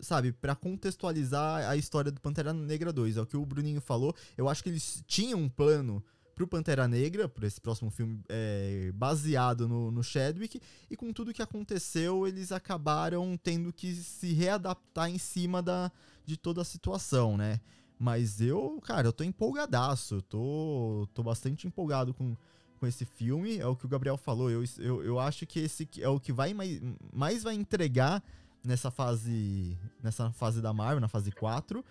sabe, 0.00 0.32
pra 0.32 0.54
contextualizar 0.54 1.68
a 1.68 1.76
história 1.76 2.10
do 2.10 2.20
Pantera 2.20 2.52
Negra 2.52 2.92
2. 2.92 3.16
É 3.16 3.20
o 3.22 3.26
que 3.26 3.36
o 3.36 3.46
Bruninho 3.46 3.80
falou. 3.80 4.14
Eu 4.36 4.48
acho 4.48 4.62
que 4.62 4.68
eles 4.68 5.02
tinham 5.06 5.40
um 5.40 5.48
plano 5.48 6.02
pro 6.34 6.46
Pantera 6.46 6.88
Negra, 6.88 7.28
por 7.28 7.44
esse 7.44 7.60
próximo 7.60 7.90
filme 7.90 8.20
é, 8.28 8.90
baseado 8.94 9.68
no, 9.68 9.90
no 9.90 10.02
Chadwick, 10.02 10.60
e 10.90 10.96
com 10.96 11.12
tudo 11.12 11.32
que 11.32 11.42
aconteceu, 11.42 12.26
eles 12.26 12.52
acabaram 12.52 13.36
tendo 13.36 13.72
que 13.72 13.94
se 13.94 14.32
readaptar 14.32 15.10
em 15.10 15.18
cima 15.18 15.62
da, 15.62 15.92
de 16.24 16.36
toda 16.36 16.62
a 16.62 16.64
situação, 16.64 17.36
né? 17.36 17.60
Mas 18.04 18.40
eu, 18.40 18.80
cara, 18.84 19.06
eu 19.06 19.12
tô 19.12 19.22
empolgadaço, 19.22 20.16
eu 20.16 20.22
tô, 20.22 21.08
tô 21.14 21.22
bastante 21.22 21.68
empolgado 21.68 22.12
com, 22.12 22.36
com 22.80 22.84
esse 22.84 23.04
filme, 23.04 23.58
é 23.58 23.66
o 23.68 23.76
que 23.76 23.86
o 23.86 23.88
Gabriel 23.88 24.16
falou, 24.16 24.50
eu, 24.50 24.64
eu, 24.80 25.04
eu 25.04 25.20
acho 25.20 25.46
que 25.46 25.60
esse 25.60 25.88
é 26.00 26.08
o 26.08 26.18
que 26.18 26.32
vai 26.32 26.52
mais, 26.52 26.80
mais 27.12 27.44
vai 27.44 27.54
entregar 27.54 28.20
nessa 28.64 28.90
fase, 28.90 29.78
nessa 30.02 30.32
fase 30.32 30.60
da 30.60 30.72
Marvel, 30.72 31.00
na 31.00 31.06
fase 31.06 31.30
4, 31.30 31.84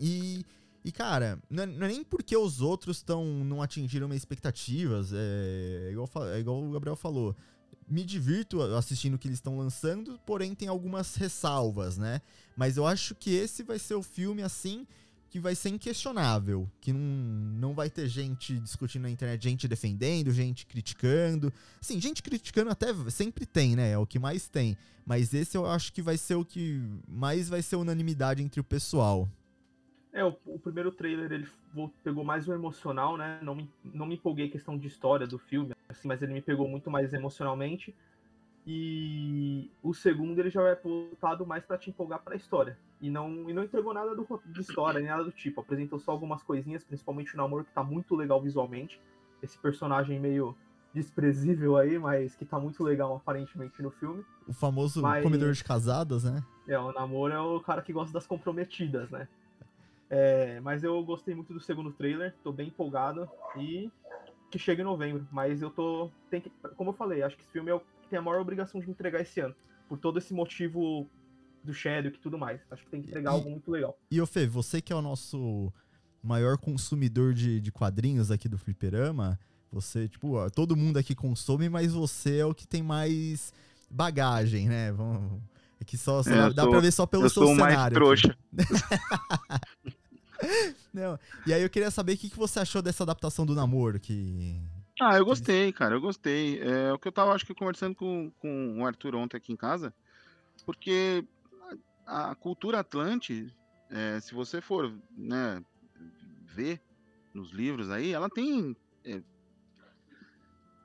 e... 0.00 0.44
E, 0.86 0.92
cara, 0.92 1.38
não 1.48 1.62
é, 1.62 1.66
não 1.66 1.86
é 1.86 1.88
nem 1.88 2.04
porque 2.04 2.36
os 2.36 2.60
outros 2.60 3.00
tão, 3.00 3.24
não 3.42 3.62
atingiram 3.62 4.06
minhas 4.06 4.20
expectativas, 4.20 5.12
é 5.14 5.88
igual, 5.92 6.06
fa- 6.06 6.28
é 6.34 6.40
igual 6.40 6.62
o 6.62 6.72
Gabriel 6.72 6.94
falou. 6.94 7.34
Me 7.88 8.04
divirto 8.04 8.60
assistindo 8.60 9.14
o 9.14 9.18
que 9.18 9.26
eles 9.26 9.38
estão 9.38 9.56
lançando, 9.56 10.20
porém 10.26 10.54
tem 10.54 10.68
algumas 10.68 11.14
ressalvas, 11.14 11.96
né? 11.96 12.20
Mas 12.54 12.76
eu 12.76 12.86
acho 12.86 13.14
que 13.14 13.30
esse 13.30 13.62
vai 13.62 13.78
ser 13.78 13.94
o 13.94 14.02
filme, 14.02 14.42
assim, 14.42 14.86
que 15.34 15.40
vai 15.40 15.56
ser 15.56 15.70
inquestionável. 15.70 16.70
Que 16.80 16.92
não, 16.92 17.00
não 17.00 17.74
vai 17.74 17.90
ter 17.90 18.06
gente 18.06 18.56
discutindo 18.60 19.02
na 19.02 19.10
internet, 19.10 19.42
gente 19.42 19.66
defendendo, 19.66 20.30
gente 20.30 20.64
criticando. 20.64 21.52
Sim, 21.80 22.00
gente 22.00 22.22
criticando 22.22 22.70
até 22.70 22.94
sempre 23.10 23.44
tem, 23.44 23.74
né? 23.74 23.90
É 23.90 23.98
o 23.98 24.06
que 24.06 24.16
mais 24.16 24.48
tem. 24.48 24.78
Mas 25.04 25.34
esse 25.34 25.56
eu 25.56 25.66
acho 25.66 25.92
que 25.92 26.00
vai 26.00 26.16
ser 26.16 26.36
o 26.36 26.44
que 26.44 26.80
mais 27.08 27.48
vai 27.48 27.62
ser 27.62 27.74
unanimidade 27.74 28.44
entre 28.44 28.60
o 28.60 28.64
pessoal. 28.64 29.28
É, 30.12 30.24
o, 30.24 30.36
o 30.46 30.56
primeiro 30.56 30.92
trailer 30.92 31.32
ele 31.32 31.48
pegou 32.04 32.22
mais 32.22 32.46
o 32.46 32.52
emocional, 32.52 33.16
né? 33.16 33.40
Não 33.42 33.56
me, 33.56 33.68
não 33.82 34.06
me 34.06 34.14
empolguei 34.14 34.48
questão 34.48 34.78
de 34.78 34.86
história 34.86 35.26
do 35.26 35.36
filme, 35.36 35.74
assim, 35.88 36.06
mas 36.06 36.22
ele 36.22 36.32
me 36.32 36.42
pegou 36.42 36.68
muito 36.68 36.88
mais 36.92 37.12
emocionalmente. 37.12 37.92
E 38.66 39.70
o 39.82 39.92
segundo 39.92 40.38
ele 40.38 40.48
já 40.50 40.62
é 40.62 40.74
voltado 40.74 41.46
mais 41.46 41.64
pra 41.64 41.76
te 41.76 41.90
empolgar 41.90 42.22
pra 42.22 42.34
história. 42.34 42.78
E 43.00 43.10
não, 43.10 43.48
e 43.48 43.52
não 43.52 43.62
entregou 43.62 43.92
nada 43.92 44.14
do, 44.14 44.26
de 44.46 44.60
história, 44.60 45.00
nem 45.00 45.08
nada 45.10 45.24
do 45.24 45.32
tipo. 45.32 45.60
Apresentou 45.60 45.98
só 45.98 46.12
algumas 46.12 46.42
coisinhas, 46.42 46.82
principalmente 46.82 47.34
o 47.34 47.36
namoro, 47.36 47.64
que 47.64 47.72
tá 47.72 47.82
muito 47.84 48.16
legal 48.16 48.40
visualmente. 48.40 49.00
Esse 49.42 49.58
personagem 49.58 50.18
meio 50.18 50.56
desprezível 50.94 51.76
aí, 51.76 51.98
mas 51.98 52.34
que 52.36 52.46
tá 52.46 52.58
muito 52.58 52.82
legal 52.82 53.14
aparentemente 53.16 53.82
no 53.82 53.90
filme. 53.90 54.24
O 54.48 54.52
famoso 54.54 55.02
Mas- 55.02 55.22
comedor 55.22 55.52
de 55.52 55.62
casadas, 55.64 56.24
né? 56.24 56.42
É, 56.66 56.78
o 56.78 56.92
namoro 56.92 57.34
é 57.34 57.40
o 57.40 57.60
cara 57.60 57.82
que 57.82 57.92
gosta 57.92 58.12
das 58.12 58.26
comprometidas, 58.26 59.10
né? 59.10 59.28
É, 60.08 60.60
mas 60.60 60.84
eu 60.84 61.02
gostei 61.04 61.34
muito 61.34 61.52
do 61.52 61.60
segundo 61.60 61.90
trailer, 61.92 62.34
tô 62.42 62.52
bem 62.52 62.68
empolgado 62.68 63.28
e 63.56 63.90
que 64.50 64.58
chega 64.58 64.80
em 64.82 64.84
novembro. 64.84 65.26
Mas 65.32 65.60
eu 65.60 65.70
tô. 65.70 66.10
Tem 66.30 66.40
que, 66.40 66.50
como 66.76 66.90
eu 66.90 66.94
falei, 66.94 67.22
acho 67.22 67.36
que 67.36 67.42
esse 67.42 67.50
filme 67.50 67.70
é 67.70 67.74
o 67.74 67.82
tem 68.14 68.18
a 68.18 68.22
maior 68.22 68.40
obrigação 68.40 68.80
de 68.80 68.88
entregar 68.88 69.20
esse 69.20 69.40
ano. 69.40 69.54
Por 69.88 69.98
todo 69.98 70.18
esse 70.20 70.32
motivo 70.32 71.08
do 71.64 71.74
Shadow 71.74 72.12
e 72.12 72.18
tudo 72.18 72.38
mais. 72.38 72.60
Acho 72.70 72.84
que 72.84 72.90
tem 72.90 73.02
que 73.02 73.08
entregar 73.08 73.30
E- 73.32 73.34
algo 73.34 73.50
muito 73.50 73.68
legal. 73.72 73.98
E 74.08 74.20
ô 74.20 74.26
Fê, 74.26 74.46
você 74.46 74.80
que 74.80 74.92
é 74.92 74.96
o 74.96 75.02
nosso 75.02 75.72
maior 76.22 76.56
consumidor 76.56 77.34
de, 77.34 77.60
de 77.60 77.72
quadrinhos 77.72 78.30
aqui 78.30 78.48
do 78.48 78.56
Fliperama, 78.56 79.38
você, 79.72 80.06
tipo, 80.08 80.34
ó, 80.36 80.48
todo 80.48 80.76
mundo 80.76 80.96
aqui 80.96 81.12
consome, 81.14 81.68
mas 81.68 81.92
você 81.92 82.38
é 82.38 82.46
o 82.46 82.54
que 82.54 82.68
tem 82.68 82.82
mais 82.84 83.52
bagagem, 83.90 84.68
né? 84.68 84.92
Vamos, 84.92 85.42
é 85.80 85.84
que 85.84 85.98
só, 85.98 86.22
só 86.22 86.30
É, 86.30 86.52
dá, 86.52 86.62
sou- 86.62 86.70
pra 86.70 86.80
ver 86.80 86.92
só 86.92 87.06
pelo 87.06 87.24
eu 87.24 87.30
seu 87.30 87.42
sou 87.42 87.52
o 87.52 87.56
mais 87.56 87.72
cenário. 87.74 87.96
aqui. 87.96 88.04
trouxa. 88.06 88.38
Não, 90.92 91.18
e 91.46 91.52
aí 91.52 91.62
eu 91.62 91.70
queria 91.70 91.90
saber 91.90 92.12
o 92.12 92.16
que, 92.18 92.30
que 92.30 92.36
você 92.36 92.60
achou 92.60 92.80
dessa 92.80 93.02
adaptação 93.02 93.44
do 93.44 93.54
namoro, 93.54 93.98
que... 93.98 94.60
Ah, 95.00 95.16
eu 95.16 95.24
gostei, 95.24 95.72
cara, 95.72 95.94
eu 95.96 96.00
gostei. 96.00 96.60
É 96.60 96.92
o 96.92 96.98
que 96.98 97.08
eu 97.08 97.12
tava, 97.12 97.32
acho 97.32 97.44
que, 97.44 97.54
conversando 97.54 97.94
com, 97.94 98.30
com 98.38 98.80
o 98.80 98.86
Arthur 98.86 99.16
ontem 99.16 99.36
aqui 99.36 99.52
em 99.52 99.56
casa, 99.56 99.92
porque 100.64 101.26
a, 102.06 102.30
a 102.30 102.34
cultura 102.34 102.80
Atlante, 102.80 103.52
é, 103.90 104.20
se 104.20 104.34
você 104.34 104.60
for, 104.60 104.92
né, 105.16 105.62
ver 106.44 106.80
nos 107.34 107.50
livros 107.50 107.90
aí, 107.90 108.12
ela 108.12 108.30
tem, 108.30 108.76
é, 109.04 109.20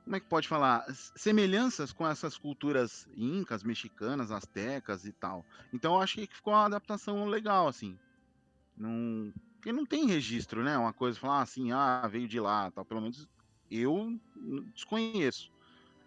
como 0.02 0.16
é 0.16 0.20
que 0.20 0.28
pode 0.28 0.48
falar, 0.48 0.84
semelhanças 1.14 1.92
com 1.92 2.04
essas 2.04 2.36
culturas 2.36 3.08
incas, 3.16 3.62
mexicanas, 3.62 4.32
astecas 4.32 5.04
e 5.04 5.12
tal. 5.12 5.46
Então 5.72 5.94
eu 5.94 6.00
achei 6.00 6.26
que 6.26 6.34
ficou 6.34 6.52
uma 6.52 6.66
adaptação 6.66 7.26
legal, 7.26 7.68
assim. 7.68 7.96
Não, 8.76 9.32
porque 9.54 9.72
não 9.72 9.86
tem 9.86 10.06
registro, 10.06 10.64
né? 10.64 10.76
Uma 10.76 10.92
coisa 10.92 11.18
falar 11.18 11.42
assim, 11.42 11.70
ah, 11.70 12.08
veio 12.10 12.26
de 12.26 12.40
lá, 12.40 12.70
tal. 12.72 12.84
Pelo 12.84 13.02
menos 13.02 13.28
eu 13.70 14.18
desconheço. 14.74 15.50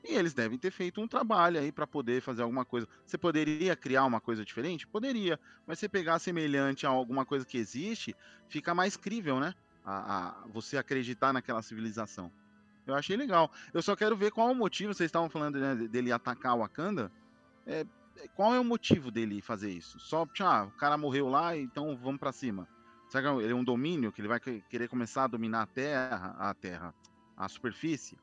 E 0.04 0.16
eles 0.16 0.34
devem 0.34 0.58
ter 0.60 0.70
feito 0.72 1.00
um 1.00 1.08
trabalho 1.08 1.60
aí 1.60 1.72
para 1.72 1.88
poder 1.88 2.22
fazer 2.22 2.42
alguma 2.42 2.66
coisa. 2.66 2.88
Você 3.06 3.18
poderia 3.18 3.76
criar 3.76 4.04
uma 4.06 4.20
coisa 4.20 4.44
diferente? 4.44 4.86
Poderia. 4.86 5.40
Mas 5.66 5.80
você 5.80 5.88
pegar 5.88 6.20
semelhante 6.20 6.86
a 6.86 6.90
alguma 6.90 7.26
coisa 7.26 7.46
que 7.46 7.58
existe, 7.58 8.14
fica 8.50 8.76
mais 8.76 8.98
crível, 8.98 9.40
né? 9.40 9.56
A, 9.86 10.44
a- 10.44 10.48
você 10.48 10.78
acreditar 10.78 11.32
naquela 11.32 11.62
civilização. 11.62 12.32
Eu 12.86 12.96
achei 12.96 13.16
legal. 13.16 13.50
Eu 13.74 13.82
só 13.82 13.96
quero 13.96 14.16
ver 14.18 14.32
qual 14.32 14.50
é 14.50 14.52
o 14.52 14.56
motivo. 14.56 14.94
Vocês 14.94 15.08
estavam 15.08 15.30
falando 15.30 15.58
né, 15.60 15.74
de- 15.76 15.88
dele 15.88 16.12
atacar 16.12 16.56
o 16.56 16.60
Wakanda. 16.60 17.10
É, 17.66 17.86
é, 18.18 18.28
qual 18.36 18.54
é 18.54 18.60
o 18.60 18.64
motivo 18.66 19.10
dele 19.10 19.42
fazer 19.42 19.72
isso? 19.72 20.00
Só, 20.00 20.28
ah, 20.42 20.66
o 20.66 20.72
cara 20.72 20.98
morreu 20.98 21.30
lá, 21.30 21.56
então 21.56 21.96
vamos 21.98 22.20
para 22.20 22.34
cima. 22.34 22.68
Será 23.08 23.24
que 23.36 23.42
ele 23.44 23.54
é 23.54 23.56
um 23.56 23.64
domínio 23.64 24.12
que 24.12 24.20
ele 24.20 24.28
vai 24.28 24.40
que- 24.40 24.62
querer 24.70 24.90
começar 24.90 25.26
a 25.26 25.28
dominar 25.28 25.62
a 25.64 25.68
terra, 25.68 26.36
a 26.38 26.54
terra, 26.54 26.94
a 27.38 27.48
superfície? 27.50 28.18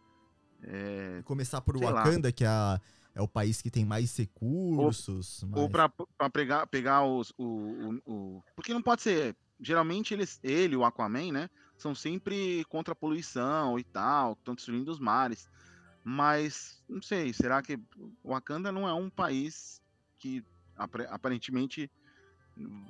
É, 0.63 1.23
Começar 1.25 1.61
por 1.61 1.77
Sei 1.79 1.87
lá. 1.91 2.03
Wakanda, 2.05 2.31
que 2.33 2.45
é, 2.45 2.49
a- 2.49 2.81
é 3.15 3.21
o 3.23 3.29
país 3.29 3.61
que 3.63 3.71
tem 3.71 3.85
mais 3.85 4.15
recursos. 4.17 5.43
Ou 5.53 5.69
mais- 5.71 5.73
para 6.17 6.31
pegar, 6.31 6.67
pegar 6.67 7.05
os. 7.05 7.33
O, 7.39 7.45
o, 7.45 8.13
o- 8.13 8.45
Porque 8.55 8.73
não 8.75 8.83
pode 8.83 9.03
ser. 9.03 9.37
Geralmente 9.61 10.15
eles, 10.15 10.39
ele, 10.43 10.75
o 10.77 10.85
Aquaman, 10.85 11.33
né? 11.33 11.51
São 11.77 11.95
sempre 11.95 12.65
contra 12.69 12.93
a 12.93 12.97
poluição 12.97 13.79
e 13.79 13.85
tal, 13.85 14.33
estão 14.33 14.55
destruindo 14.55 14.91
os 14.91 14.99
mares. 14.99 15.49
Mas, 16.03 16.83
não 16.89 17.03
sei, 17.03 17.33
será 17.33 17.61
que 17.63 17.79
o 18.23 18.31
Wakanda 18.31 18.73
não 18.73 18.89
é 18.89 18.95
um 18.95 19.11
país 19.11 19.83
que 20.19 20.43
aparentemente 20.77 21.91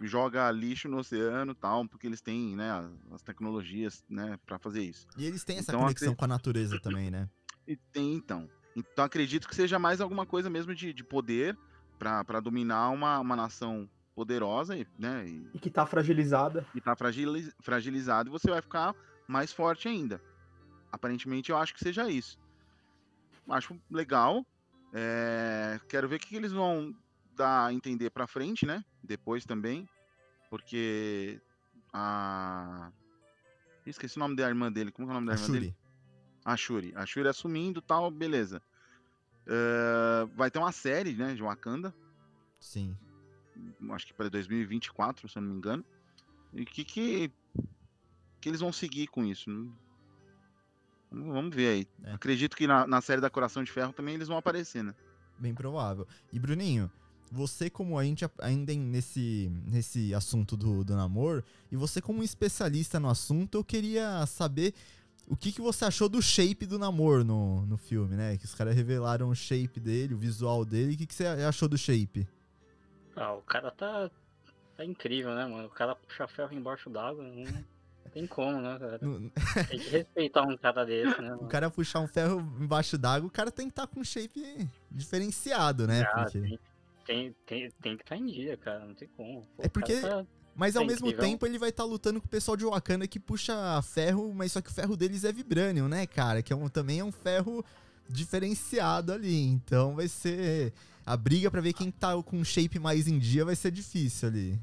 joga 0.03 0.51
lixo 0.51 0.89
no 0.89 0.99
oceano 0.99 1.53
e 1.53 1.55
tal, 1.55 1.87
porque 1.89 2.07
eles 2.07 2.21
têm, 2.21 2.57
né, 2.57 2.71
as, 2.71 3.13
as 3.15 3.23
tecnologias, 3.23 4.05
né, 4.09 4.39
para 4.47 4.59
fazer 4.59 4.83
isso. 4.83 5.07
E 5.17 5.25
eles 5.25 5.45
têm 5.45 5.59
essa 5.59 5.73
Então, 5.73 5.81
conexão 5.81 6.09
acre- 6.09 6.17
com 6.19 6.25
a 6.25 6.29
natureza 6.29 6.79
também, 6.81 7.11
né? 7.11 7.29
E 7.67 7.77
tem 7.77 8.15
então. 8.15 8.49
Então 8.77 9.05
acredito 9.05 9.49
que 9.49 9.55
seja 9.55 9.79
mais 9.79 10.01
alguma 10.01 10.25
coisa 10.25 10.49
mesmo 10.49 10.75
de, 10.75 10.93
de 10.93 11.05
poder 11.05 11.57
para 11.99 12.41
dominar 12.41 12.91
uma, 12.91 13.19
uma 13.19 13.37
nação 13.37 13.89
poderosa 14.15 14.77
e, 14.77 14.87
né, 14.99 15.27
e, 15.29 15.51
E 15.55 15.59
que 15.59 15.71
tá 15.71 15.85
fragilizada. 15.87 16.67
e 16.75 16.81
tá 16.81 16.95
fragiliz, 16.97 17.53
fragilizado 17.61 18.29
e 18.29 18.33
você 18.33 18.51
vai 18.51 18.61
ficar 18.63 18.95
mais 19.29 19.53
forte 19.53 19.87
ainda. 19.89 20.21
Aparentemente 20.93 21.51
eu 21.51 21.57
acho 21.59 21.73
que 21.75 21.81
seja 21.81 22.09
isso. 22.11 22.39
Acho 23.49 23.79
legal. 23.91 24.45
É, 24.93 25.79
quero 25.89 26.09
ver 26.09 26.17
o 26.17 26.19
que, 26.19 26.29
que 26.29 26.37
eles 26.37 26.53
vão 26.53 26.93
dar 27.37 27.67
a 27.67 27.73
entender 27.73 28.11
pra 28.11 28.27
frente, 28.27 28.67
né? 28.67 28.83
Depois 29.03 29.45
também. 29.45 29.89
Porque 30.49 31.41
a. 31.93 32.91
Esqueci 33.87 34.17
o 34.17 34.21
nome 34.21 34.37
da 34.37 34.49
irmã 34.49 34.71
dele. 34.71 34.93
Como 34.93 35.09
é 35.09 35.11
o 35.11 35.15
nome 35.15 35.27
da 35.27 35.35
A 35.35 35.37
irmã 35.37 35.53
dele? 35.53 35.77
A 36.45 36.57
Shuri. 36.57 36.93
A 36.95 37.05
Shuri 37.07 37.29
assumindo 37.29 37.81
tal, 37.83 38.11
beleza. 38.11 38.63
Eh, 39.47 40.29
vai 40.37 40.51
ter 40.51 40.59
uma 40.59 40.73
série, 40.73 41.15
né, 41.15 41.35
de 41.35 41.43
Wakanda, 41.43 41.95
Sim. 42.61 42.97
acho 43.91 44.07
que 44.07 44.15
para 44.15 44.29
2024, 44.29 45.29
se 45.29 45.37
eu 45.37 45.43
não 45.43 45.49
me 45.51 45.57
engano. 45.57 45.85
E 46.53 46.65
que 46.65 46.85
que, 46.85 47.33
que 48.41 48.49
eles 48.49 48.61
vão 48.61 48.73
seguir 48.73 49.09
com 49.09 49.25
isso? 49.25 49.51
né? 49.51 49.71
Vamos 51.11 51.35
vamos 51.35 51.55
ver 51.57 51.69
aí. 51.69 51.89
É. 52.05 52.13
Acredito 52.13 52.57
que 52.57 52.67
na, 52.67 52.87
na 52.87 53.01
série 53.01 53.21
da 53.21 53.31
Coração 53.31 53.65
de 53.65 53.73
Ferro 53.73 53.93
também 53.93 54.15
eles 54.15 54.29
vão 54.29 54.37
aparecer, 54.37 54.85
né? 54.85 54.95
Bem 55.39 55.55
provável. 55.55 56.07
E 56.33 56.39
Bruninho, 56.39 56.91
você 57.31 57.71
como 57.71 57.99
a 57.99 58.05
gente 58.05 58.25
ainda 58.39 58.75
nesse, 58.75 59.51
nesse 59.67 60.15
assunto 60.15 60.57
do, 60.57 60.85
do 60.85 60.97
namoro, 60.97 61.45
e 61.71 61.77
você 61.77 62.01
como 62.01 62.21
um 62.21 62.25
especialista 62.25 62.99
no 62.99 63.09
assunto, 63.09 63.57
eu 63.59 63.65
queria 63.65 64.27
saber 64.27 64.75
o 65.29 65.37
que, 65.37 65.53
que 65.53 65.61
você 65.61 65.85
achou 65.85 66.09
do 66.09 66.21
shape 66.21 66.67
do 66.67 66.79
namoro 66.79 67.25
no, 67.25 67.65
no 67.67 67.77
filme, 67.77 68.17
né? 68.17 68.37
Que 68.37 68.45
os 68.45 68.55
caras 68.55 68.75
revelaram 68.75 69.29
o 69.29 69.35
shape 69.35 69.79
dele, 69.79 70.15
o 70.15 70.19
visual 70.19 70.65
dele. 70.65 70.95
O 70.95 70.99
que, 70.99 71.07
que 71.07 71.15
você 71.15 71.25
achou 71.25 71.69
do 71.69 71.79
shape? 71.79 72.27
Ah, 73.15 73.35
o 73.35 73.43
cara 73.43 73.71
tá, 73.71 74.11
tá 74.77 74.85
incrível, 74.85 75.33
né, 75.35 75.47
mano? 75.47 75.67
O 75.67 75.71
cara 75.71 75.95
puxa 75.95 76.27
ferro 76.27 76.53
embaixo 76.53 76.91
d'água, 76.91 77.23
não 77.23 77.45
tem 78.11 78.27
como, 78.27 78.61
né, 78.61 78.77
cara? 78.79 78.99
Tem 78.99 79.79
que 79.79 79.89
respeitar 79.89 80.43
um 80.43 80.57
cara 80.57 80.85
desse, 80.85 81.21
né? 81.21 81.29
o 81.35 81.37
mano? 81.37 81.49
cara 81.49 81.71
puxar 81.71 82.01
um 82.01 82.09
ferro 82.09 82.41
embaixo 82.59 82.99
d'água, 82.99 83.29
o 83.29 83.31
cara 83.31 83.53
tem 83.53 83.67
que 83.67 83.73
estar 83.73 83.87
com 83.87 84.01
um 84.01 84.05
shape 84.05 84.69
diferenciado, 84.91 85.87
né? 85.87 86.03
Ah, 86.03 86.25
Porque- 86.25 86.41
tem, 86.41 86.59
tem, 87.11 87.35
tem, 87.45 87.71
tem 87.83 87.97
que 87.97 88.03
estar 88.05 88.17
em 88.17 88.27
dia, 88.27 88.57
cara. 88.57 88.87
Não 88.87 88.95
tem 88.95 89.09
como. 89.17 89.43
Pô, 89.57 89.63
É 89.65 89.69
porque- 89.69 90.01
tá- 90.01 90.25
Mas 90.55 90.77
ao 90.77 90.85
mesmo 90.85 91.13
tempo 91.13 91.45
ele 91.47 91.59
vai 91.59 91.71
estar 91.71 91.85
lutando 91.85 92.21
com 92.21 92.27
o 92.27 92.31
pessoal 92.31 92.57
de 92.57 92.65
Wakanda 92.65 93.07
que 93.09 93.19
puxa 93.19 93.81
ferro, 93.83 94.33
mas 94.35 94.53
só 94.53 94.61
que 94.61 94.71
o 94.71 94.73
ferro 94.75 94.97
deles 94.97 95.25
é 95.25 95.33
vibranium, 95.33 95.89
né, 95.89 96.07
cara? 96.07 96.43
Que 96.43 96.53
é 96.53 96.57
um, 96.57 96.69
também 96.69 97.01
é 97.01 97.05
um 97.05 97.11
ferro 97.13 97.65
diferenciado 98.09 99.13
ali. 99.13 99.43
Então 99.43 99.97
vai 99.97 100.07
ser. 100.07 100.73
A 101.07 101.17
briga 101.17 101.51
pra 101.51 101.61
ver 101.61 101.73
quem 101.73 101.91
tá 101.91 102.21
com 102.23 102.45
shape 102.45 102.79
mais 102.79 103.09
em 103.09 103.19
dia 103.19 103.45
vai 103.45 103.57
ser 103.57 103.71
difícil 103.73 104.29
ali. 104.29 104.61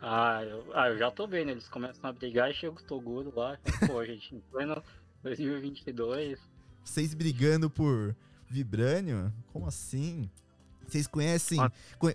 Ah 0.00 0.42
eu, 0.44 0.64
ah, 0.74 0.88
eu 0.88 0.98
já 0.98 1.10
tô 1.10 1.26
vendo. 1.26 1.50
Eles 1.50 1.68
começam 1.68 2.08
a 2.08 2.12
brigar 2.12 2.50
e 2.50 2.54
chega 2.54 2.72
o 2.74 2.82
Toguro 2.82 3.32
lá. 3.34 3.58
Pô, 3.86 4.04
gente, 4.04 4.34
em 4.34 4.40
pleno 4.52 4.82
2022. 5.22 6.38
Vocês 6.84 7.12
brigando 7.14 7.68
por 7.68 8.14
vibranium? 8.48 9.32
Como 9.52 9.66
assim? 9.66 10.30
Vocês 10.86 11.06
conhecem. 11.06 11.58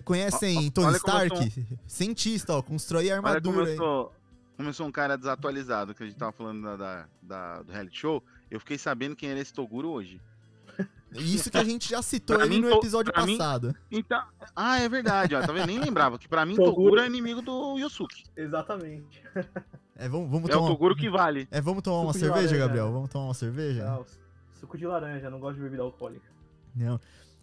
Conhecem 0.05 0.71
Tony 0.71 0.87
olha 0.87 0.97
Stark? 0.97 1.67
Cientista, 1.87 2.53
ó, 2.55 2.61
constrói 2.61 3.11
Olha 3.11 3.15
como 3.21 3.27
armadura. 3.27 3.69
eu 3.71 3.77
sou, 3.77 4.13
como 4.57 4.69
eu 4.69 4.73
sou 4.73 4.87
um 4.87 4.91
cara 4.91 5.17
desatualizado, 5.17 5.93
que 5.93 6.03
a 6.03 6.05
gente 6.05 6.17
tava 6.17 6.31
falando 6.31 6.61
da, 6.63 6.75
da- 6.77 7.07
da- 7.21 7.61
do 7.63 7.71
reality 7.71 7.97
show, 7.99 8.23
eu 8.49 8.59
fiquei 8.59 8.77
sabendo 8.77 9.15
quem 9.15 9.29
era 9.29 9.39
esse 9.39 9.53
Toguro 9.53 9.89
hoje. 9.89 10.21
Isso 11.13 11.51
que 11.51 11.57
a 11.57 11.63
gente 11.63 11.89
já 11.89 12.01
citou 12.01 12.39
mim, 12.47 12.59
no 12.61 12.69
to- 12.69 12.77
episódio 12.77 13.11
pra 13.11 13.25
mim- 13.25 13.37
passado. 13.37 13.75
Então, 13.91 14.23
ah, 14.55 14.79
é 14.79 14.87
verdade, 14.87 15.35
ó, 15.35 15.41
tá 15.41 15.51
vendo? 15.51 15.67
Nem 15.67 15.79
lembrava, 15.79 16.17
que 16.17 16.27
pra 16.29 16.45
mim 16.45 16.55
Toguro- 16.55 16.75
Toguro 16.75 17.01
é 17.01 17.07
inimigo 17.07 17.41
do 17.41 17.77
Yosuke. 17.77 18.23
Exatamente. 18.37 19.21
É, 19.97 20.07
vamos, 20.07 20.31
vamos 20.31 20.49
É 20.49 20.53
o 20.53 20.57
tomar. 20.57 20.69
Toguro 20.69 20.95
que 20.95 21.09
vale. 21.09 21.47
É, 21.51 21.59
vamos 21.59 21.83
tomar 21.83 21.97
uma 22.01 22.13
Suco 22.13 22.19
de 22.19 22.19
cerveja, 22.25 22.45
laranja, 22.47 22.57
Gabriel? 22.57 22.85
né? 22.87 22.91
Vamos 22.93 23.09
tomar 23.09 23.25
uma 23.25 23.33
cerveja? 23.33 23.83
Não, 23.85 24.05
suco 24.53 24.77
de 24.77 24.85
laranja, 24.87 25.29
não 25.29 25.39
gosto 25.39 25.57
de 25.57 25.63
bebida 25.63 25.83
alcoólica. 25.83 26.25
Não. 26.75 26.99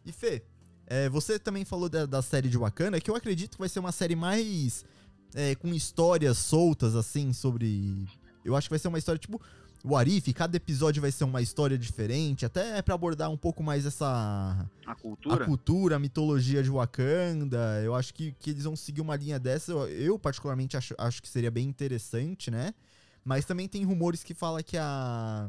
E 0.06 0.12
Fê, 0.12 0.42
é, 0.90 1.08
você 1.08 1.38
também 1.38 1.64
falou 1.66 1.88
da, 1.88 2.06
da 2.06 2.22
série 2.22 2.48
de 2.48 2.56
Wakanda, 2.56 2.98
que 2.98 3.10
eu 3.10 3.14
acredito 3.14 3.52
que 3.52 3.58
vai 3.58 3.68
ser 3.68 3.78
uma 3.78 3.92
série 3.92 4.16
mais 4.16 4.86
é, 5.34 5.54
com 5.54 5.68
histórias 5.74 6.38
soltas, 6.38 6.96
assim, 6.96 7.32
sobre. 7.34 8.06
Eu 8.42 8.56
acho 8.56 8.68
que 8.68 8.72
vai 8.72 8.78
ser 8.78 8.88
uma 8.88 8.98
história 8.98 9.18
tipo. 9.18 9.40
O 9.84 9.96
Arif, 9.96 10.32
cada 10.32 10.56
episódio 10.56 11.00
vai 11.00 11.12
ser 11.12 11.22
uma 11.22 11.40
história 11.40 11.78
diferente, 11.78 12.44
até 12.44 12.82
pra 12.82 12.96
abordar 12.96 13.30
um 13.30 13.36
pouco 13.36 13.62
mais 13.62 13.86
essa. 13.86 14.06
A 14.86 14.90
A 14.90 14.94
cultura. 14.94 15.44
cultura, 15.44 15.96
a 15.96 15.98
mitologia 15.98 16.62
de 16.62 16.70
Wakanda. 16.70 17.80
Eu 17.84 17.94
acho 17.94 18.12
que, 18.12 18.32
que 18.40 18.50
eles 18.50 18.64
vão 18.64 18.74
seguir 18.74 19.02
uma 19.02 19.14
linha 19.14 19.38
dessa. 19.38 19.70
Eu, 19.70 19.88
eu, 19.88 20.18
particularmente, 20.18 20.76
acho, 20.76 20.94
acho 20.98 21.22
que 21.22 21.28
seria 21.28 21.50
bem 21.50 21.68
interessante, 21.68 22.50
né? 22.50 22.74
Mas 23.24 23.44
também 23.44 23.68
tem 23.68 23.84
rumores 23.84 24.24
que 24.24 24.34
fala 24.34 24.62
que 24.62 24.76
a. 24.76 25.48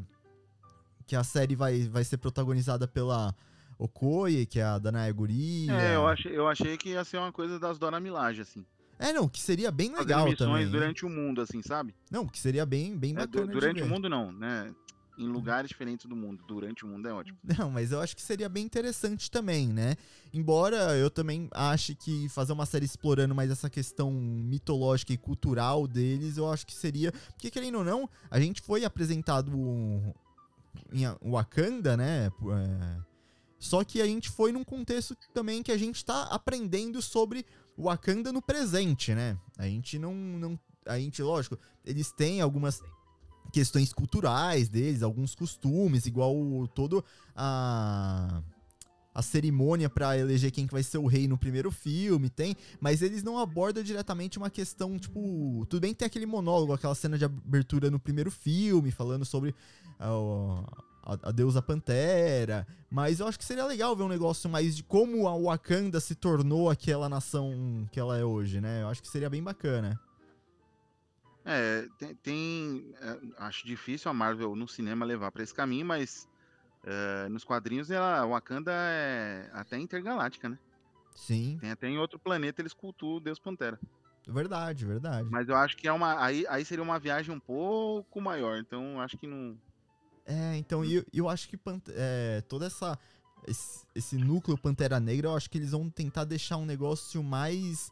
Que 1.06 1.16
a 1.16 1.24
série 1.24 1.56
vai, 1.56 1.88
vai 1.88 2.04
ser 2.04 2.18
protagonizada 2.18 2.86
pela 2.86 3.34
Okoye, 3.80 4.44
que 4.44 4.60
é 4.60 4.62
a 4.62 4.78
Danaya 4.78 5.10
Guri. 5.12 5.70
É, 5.70 5.94
eu 5.94 6.06
achei, 6.06 6.36
eu 6.36 6.46
achei 6.46 6.76
que 6.76 6.90
ia 6.90 7.02
ser 7.02 7.16
uma 7.16 7.32
coisa 7.32 7.58
das 7.58 7.78
Dora 7.78 7.98
Milaje, 7.98 8.42
assim. 8.42 8.64
É, 8.98 9.10
não, 9.14 9.26
que 9.26 9.40
seria 9.40 9.70
bem 9.70 9.88
Fazer 9.90 10.00
legal 10.00 10.36
também. 10.36 10.68
durante 10.68 11.06
o 11.06 11.08
mundo, 11.08 11.40
assim, 11.40 11.62
sabe? 11.62 11.94
Não, 12.10 12.26
que 12.26 12.38
seria 12.38 12.66
bem, 12.66 12.94
bem 12.98 13.12
É, 13.12 13.20
bacana. 13.20 13.46
de 13.46 13.52
durante 13.52 13.82
o 13.82 13.86
mundo 13.86 14.08
não, 14.10 14.30
né? 14.30 14.70
Em 15.18 15.26
lugares 15.26 15.68
diferentes 15.70 16.04
do 16.06 16.14
mundo. 16.14 16.44
Durante 16.46 16.84
o 16.84 16.88
mundo 16.88 17.08
é 17.08 17.12
ótimo. 17.12 17.38
Não, 17.58 17.70
mas 17.70 17.92
eu 17.92 18.00
acho 18.00 18.14
que 18.14 18.20
seria 18.22 18.48
bem 18.48 18.64
interessante 18.66 19.30
também, 19.30 19.68
né? 19.68 19.96
Embora 20.32 20.94
eu 20.98 21.10
também 21.10 21.48
ache 21.52 21.94
que 21.94 22.28
fazer 22.28 22.52
uma 22.52 22.66
série 22.66 22.84
explorando 22.84 23.34
mais 23.34 23.50
essa 23.50 23.70
questão 23.70 24.10
mitológica 24.12 25.12
e 25.14 25.16
cultural 25.16 25.86
deles, 25.88 26.36
eu 26.36 26.50
acho 26.52 26.66
que 26.66 26.74
seria. 26.74 27.12
Porque, 27.32 27.50
querendo 27.50 27.78
ou 27.78 27.84
não, 27.84 28.08
a 28.30 28.38
gente 28.38 28.60
foi 28.60 28.84
apresentado 28.84 29.50
em 30.92 31.04
Wakanda, 31.30 31.96
né? 31.96 32.26
É, 32.26 33.09
Só 33.60 33.84
que 33.84 34.00
a 34.00 34.06
gente 34.06 34.28
foi 34.30 34.50
num 34.50 34.64
contexto 34.64 35.14
também 35.32 35.62
que 35.62 35.70
a 35.70 35.76
gente 35.78 36.04
tá 36.04 36.22
aprendendo 36.24 37.00
sobre 37.02 37.46
Wakanda 37.78 38.32
no 38.32 38.42
presente, 38.42 39.14
né? 39.14 39.38
A 39.56 39.66
gente 39.66 39.98
não. 39.98 40.14
não 40.14 40.58
a 40.86 40.98
gente, 40.98 41.22
lógico, 41.22 41.58
eles 41.84 42.10
têm 42.10 42.40
algumas 42.40 42.80
questões 43.52 43.92
culturais 43.92 44.68
deles, 44.68 45.02
alguns 45.02 45.34
costumes, 45.34 46.06
igual 46.06 46.34
o- 46.34 46.66
todo 46.66 47.04
a 47.36 48.42
a 49.12 49.22
cerimônia 49.22 49.90
pra 49.90 50.16
eleger 50.16 50.52
quem 50.52 50.68
que 50.68 50.72
vai 50.72 50.84
ser 50.84 50.98
o 50.98 51.06
rei 51.06 51.26
no 51.26 51.36
primeiro 51.36 51.68
filme, 51.72 52.30
tem, 52.30 52.56
mas 52.80 53.02
eles 53.02 53.24
não 53.24 53.38
abordam 53.38 53.82
diretamente 53.82 54.38
uma 54.38 54.48
questão, 54.48 54.96
tipo, 55.00 55.66
tudo 55.68 55.80
bem 55.82 55.92
que 55.92 55.98
tem 55.98 56.06
aquele 56.06 56.26
monólogo, 56.26 56.72
aquela 56.72 56.94
cena 56.94 57.18
de 57.18 57.24
abertura 57.24 57.90
no 57.90 57.98
primeiro 57.98 58.30
filme, 58.30 58.92
falando 58.92 59.24
sobre 59.24 59.52
a, 59.98 60.08
a, 61.10 61.28
a 61.28 61.32
deusa 61.32 61.60
Pantera, 61.60 62.66
mas 62.90 63.20
eu 63.20 63.26
acho 63.26 63.38
que 63.38 63.44
seria 63.44 63.64
legal 63.64 63.96
ver 63.96 64.02
um 64.02 64.08
negócio 64.08 64.48
mais 64.48 64.76
de 64.76 64.82
como 64.82 65.26
a 65.26 65.36
Wakanda 65.36 66.00
se 66.00 66.14
tornou 66.14 66.70
aquela 66.70 67.08
nação 67.08 67.88
que 67.90 67.98
ela 67.98 68.16
é 68.16 68.24
hoje, 68.24 68.60
né? 68.60 68.82
Eu 68.82 68.88
acho 68.88 69.02
que 69.02 69.08
seria 69.08 69.30
bem 69.30 69.42
bacana. 69.42 70.00
É, 71.44 71.88
tem. 71.98 72.14
tem, 72.16 72.94
é, 73.00 73.18
acho 73.38 73.66
difícil 73.66 74.10
a 74.10 74.14
Marvel 74.14 74.54
no 74.54 74.68
cinema 74.68 75.04
levar 75.04 75.32
pra 75.32 75.42
esse 75.42 75.54
caminho, 75.54 75.86
mas 75.86 76.28
é, 76.84 77.28
nos 77.28 77.44
quadrinhos 77.44 77.90
ela, 77.90 78.24
Wakanda 78.26 78.72
é 78.72 79.50
até 79.52 79.78
intergaláctica, 79.78 80.48
né? 80.48 80.58
Sim, 81.14 81.58
Tem 81.60 81.70
até 81.70 81.88
em 81.88 81.98
outro 81.98 82.18
planeta 82.18 82.62
eles 82.62 82.72
cultuam 82.72 83.16
o 83.16 83.20
Deus 83.20 83.38
Pantera. 83.38 83.78
verdade, 84.26 84.86
verdade. 84.86 85.28
Mas 85.30 85.48
eu 85.48 85.56
acho 85.56 85.76
que 85.76 85.88
é 85.88 85.92
uma. 85.92 86.22
Aí, 86.22 86.46
aí 86.48 86.64
seria 86.64 86.84
uma 86.84 86.98
viagem 86.98 87.34
um 87.34 87.40
pouco 87.40 88.20
maior. 88.20 88.58
Então 88.58 89.00
acho 89.00 89.18
que 89.18 89.26
não. 89.26 89.58
É, 90.30 90.56
então, 90.56 90.84
eu, 90.84 91.04
eu 91.12 91.28
acho 91.28 91.48
que 91.48 91.58
é, 91.88 92.40
toda 92.48 92.66
essa. 92.66 92.96
Esse, 93.48 93.86
esse 93.94 94.16
núcleo 94.16 94.56
Pantera 94.56 95.00
Negra, 95.00 95.28
eu 95.28 95.34
acho 95.34 95.48
que 95.48 95.56
eles 95.58 95.70
vão 95.70 95.88
tentar 95.88 96.24
deixar 96.24 96.58
um 96.58 96.66
negócio 96.66 97.22
mais 97.22 97.90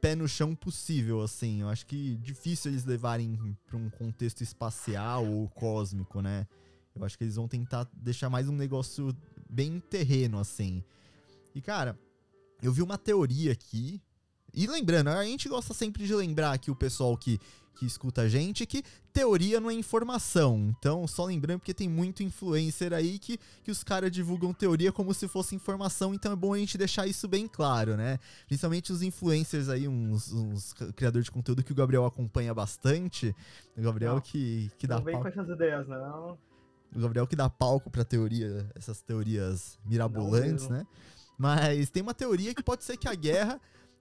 pé 0.00 0.14
no 0.14 0.28
chão 0.28 0.54
possível, 0.54 1.20
assim. 1.20 1.60
Eu 1.60 1.68
acho 1.68 1.84
que 1.84 2.16
difícil 2.16 2.70
eles 2.70 2.84
levarem 2.84 3.56
pra 3.66 3.76
um 3.76 3.90
contexto 3.90 4.40
espacial 4.40 5.26
ou 5.26 5.48
cósmico, 5.48 6.22
né? 6.22 6.46
Eu 6.94 7.04
acho 7.04 7.18
que 7.18 7.24
eles 7.24 7.34
vão 7.34 7.48
tentar 7.48 7.88
deixar 7.92 8.30
mais 8.30 8.48
um 8.48 8.54
negócio 8.54 9.14
bem 9.50 9.80
terreno, 9.80 10.38
assim. 10.38 10.82
E, 11.54 11.60
cara, 11.60 11.98
eu 12.62 12.72
vi 12.72 12.80
uma 12.80 12.96
teoria 12.96 13.52
aqui. 13.52 14.00
E 14.58 14.66
lembrando, 14.66 15.10
a 15.10 15.24
gente 15.24 15.48
gosta 15.48 15.72
sempre 15.72 16.04
de 16.04 16.12
lembrar 16.12 16.52
aqui 16.52 16.68
o 16.68 16.74
pessoal 16.74 17.16
que, 17.16 17.38
que 17.76 17.86
escuta 17.86 18.22
a 18.22 18.28
gente 18.28 18.66
que 18.66 18.82
teoria 19.12 19.60
não 19.60 19.70
é 19.70 19.72
informação. 19.72 20.74
Então, 20.76 21.06
só 21.06 21.24
lembrando, 21.26 21.60
porque 21.60 21.72
tem 21.72 21.88
muito 21.88 22.24
influencer 22.24 22.92
aí 22.92 23.20
que, 23.20 23.38
que 23.62 23.70
os 23.70 23.84
caras 23.84 24.10
divulgam 24.10 24.52
teoria 24.52 24.90
como 24.90 25.14
se 25.14 25.28
fosse 25.28 25.54
informação, 25.54 26.12
então 26.12 26.32
é 26.32 26.34
bom 26.34 26.54
a 26.54 26.58
gente 26.58 26.76
deixar 26.76 27.06
isso 27.06 27.28
bem 27.28 27.46
claro, 27.46 27.96
né? 27.96 28.18
Principalmente 28.48 28.92
os 28.92 29.00
influencers 29.00 29.68
aí, 29.68 29.86
uns, 29.86 30.32
uns 30.32 30.72
criadores 30.72 31.26
de 31.26 31.30
conteúdo 31.30 31.62
que 31.62 31.70
o 31.70 31.76
Gabriel 31.76 32.04
acompanha 32.04 32.52
bastante. 32.52 33.32
O 33.76 33.80
Gabriel 33.80 34.14
Não, 34.14 34.20
que, 34.20 34.72
que 34.76 34.88
dá 34.88 34.96
não 34.96 35.04
vem 35.04 35.14
palco, 35.14 35.30
com 35.30 35.40
essas 35.40 35.54
ideias, 35.54 35.86
não. 35.86 36.36
o 36.96 36.98
Gabriel 36.98 37.28
que 37.28 37.36
dá 37.36 37.48
palco 37.48 37.88
pra 37.90 38.04
teoria, 38.04 38.68
essas 38.74 39.00
teorias 39.02 39.78
mirabolantes, 39.84 40.68
né? 40.68 40.84
Mas 41.38 41.90
tem 41.90 42.02
uma 42.02 42.12
teoria 42.12 42.52
que 42.52 42.64
pode 42.64 42.82
ser 42.82 42.96
que 42.96 43.06
a 43.06 43.14
guerra, 43.14 43.60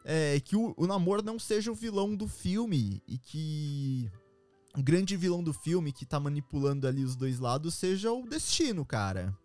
é, 0.09 0.39
que 0.39 0.55
o, 0.55 0.73
o 0.77 0.87
namoro 0.87 1.21
não 1.21 1.37
seja 1.37 1.69
o 1.69 1.75
vilão 1.75 2.15
do 2.15 2.29
filme 2.29 3.03
e 3.05 3.17
que 3.17 4.09
o 4.77 4.81
grande 4.81 5.17
vilão 5.17 5.43
do 5.43 5.51
filme 5.53 5.91
que 5.91 6.05
tá 6.05 6.17
manipulando 6.17 6.87
ali 6.87 7.03
os 7.03 7.13
dois 7.15 7.39
lados 7.39 7.75
seja 7.75 8.09
o 8.13 8.25
destino, 8.25 8.85
cara. 8.85 9.35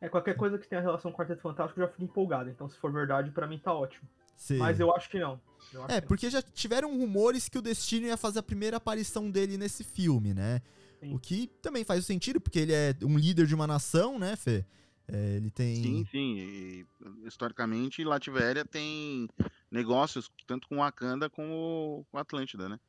É, 0.00 0.08
qualquer 0.08 0.36
coisa 0.36 0.58
que 0.58 0.66
tenha 0.68 0.80
relação 0.82 1.10
com 1.12 1.16
o 1.16 1.18
Quarteto 1.20 1.40
Fantástico 1.40 1.80
eu 1.80 1.86
já 1.86 1.90
fico 1.92 2.04
empolgado. 2.04 2.50
Então, 2.50 2.68
se 2.68 2.76
for 2.78 2.92
verdade, 2.92 3.30
pra 3.30 3.46
mim 3.46 3.58
tá 3.58 3.72
ótimo. 3.72 4.08
Cê- 4.36 4.56
Mas 4.58 4.80
eu 4.80 4.92
acho 4.94 5.08
que 5.08 5.18
não. 5.20 5.40
Acho 5.72 5.84
É, 5.92 6.00
que 6.00 6.08
porque 6.08 6.28
já 6.28 6.42
tiveram 6.42 6.98
rumores 6.98 7.48
que 7.48 7.56
o 7.56 7.62
Destino 7.62 8.06
ia 8.06 8.16
fazer 8.16 8.40
a 8.40 8.42
primeira 8.42 8.76
aparição 8.76 9.30
dele 9.30 9.56
nesse 9.56 9.84
filme, 9.84 10.34
né? 10.34 10.60
Sim. 11.00 11.14
O 11.14 11.18
que 11.18 11.46
também 11.62 11.84
faz 11.84 12.04
sentido, 12.04 12.40
porque 12.40 12.58
ele 12.58 12.72
é 12.72 12.94
um 13.02 13.16
líder 13.16 13.46
de 13.46 13.54
uma 13.54 13.66
nação, 13.66 14.18
né, 14.18 14.34
Fê? 14.36 14.64
É, 15.06 15.36
ele 15.36 15.50
tem. 15.50 15.76
Sim, 15.76 16.06
sim. 16.10 16.38
E, 16.38 16.86
historicamente, 17.26 18.04
Lativéria 18.04 18.64
tem 18.64 19.28
negócios 19.70 20.30
tanto 20.46 20.68
com 20.68 20.76
Wakanda 20.76 21.28
como 21.28 22.06
com 22.10 22.18
Atlântida, 22.18 22.68
né? 22.68 22.80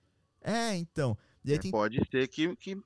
É, 0.42 0.76
então. 0.76 1.18
E 1.44 1.54
É, 1.54 1.58
tem 1.58 1.72
Pode 1.72 2.00
ser 2.10 2.28
que, 2.28 2.56
que, 2.56 2.78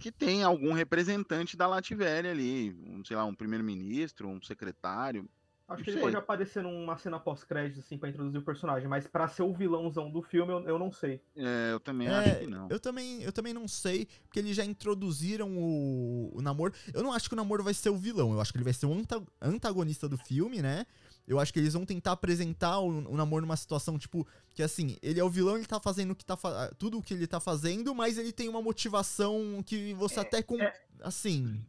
que 0.00 0.10
tenha 0.10 0.46
algum 0.46 0.72
representante 0.72 1.56
da 1.56 1.66
Lativéria 1.66 2.30
ali, 2.30 2.72
um, 2.86 3.04
sei 3.04 3.16
lá, 3.16 3.24
um 3.24 3.34
primeiro-ministro, 3.34 4.28
um 4.28 4.40
secretário. 4.42 5.28
Acho 5.68 5.84
que 5.84 5.90
ele 5.90 6.00
pode 6.00 6.16
aparecer 6.16 6.62
numa 6.62 6.96
cena 6.96 7.20
pós-crédito, 7.20 7.80
assim, 7.80 7.98
pra 7.98 8.08
introduzir 8.08 8.40
o 8.40 8.42
personagem, 8.42 8.88
mas 8.88 9.06
pra 9.06 9.28
ser 9.28 9.42
o 9.42 9.52
vilãozão 9.52 10.10
do 10.10 10.22
filme, 10.22 10.50
eu, 10.50 10.60
eu 10.66 10.78
não 10.78 10.90
sei. 10.90 11.20
É, 11.36 11.72
eu 11.72 11.78
também 11.78 12.08
É, 12.08 12.10
acho 12.10 12.40
que 12.40 12.46
não. 12.46 12.68
Eu 12.70 12.80
também, 12.80 13.22
eu 13.22 13.30
também 13.30 13.52
não 13.52 13.68
sei, 13.68 14.08
porque 14.24 14.38
eles 14.38 14.56
já 14.56 14.64
introduziram 14.64 15.50
o, 15.58 16.30
o 16.34 16.40
Namor. 16.40 16.72
Eu 16.94 17.02
não 17.02 17.12
acho 17.12 17.28
que 17.28 17.34
o 17.34 17.36
Namor 17.36 17.62
vai 17.62 17.74
ser 17.74 17.90
o 17.90 17.98
vilão, 17.98 18.32
eu 18.32 18.40
acho 18.40 18.50
que 18.50 18.56
ele 18.56 18.64
vai 18.64 18.72
ser 18.72 18.86
o 18.86 18.94
anta- 18.94 19.22
antagonista 19.42 20.08
do 20.08 20.16
filme, 20.16 20.62
né? 20.62 20.86
Eu 21.26 21.38
acho 21.38 21.52
que 21.52 21.58
eles 21.58 21.74
vão 21.74 21.84
tentar 21.84 22.12
apresentar 22.12 22.78
o, 22.78 22.86
o 23.12 23.14
Namor 23.14 23.42
numa 23.42 23.56
situação, 23.56 23.98
tipo, 23.98 24.26
que 24.54 24.62
assim, 24.62 24.96
ele 25.02 25.20
é 25.20 25.24
o 25.24 25.28
vilão, 25.28 25.58
ele 25.58 25.66
tá 25.66 25.78
fazendo 25.78 26.12
o 26.12 26.16
que 26.16 26.24
tá 26.24 26.38
fa- 26.38 26.72
tudo 26.78 26.96
o 26.96 27.02
que 27.02 27.12
ele 27.12 27.26
tá 27.26 27.40
fazendo, 27.40 27.94
mas 27.94 28.16
ele 28.16 28.32
tem 28.32 28.48
uma 28.48 28.62
motivação 28.62 29.62
que 29.66 29.92
você 29.92 30.20
até, 30.20 30.42
com, 30.42 30.56
assim, 31.02 31.62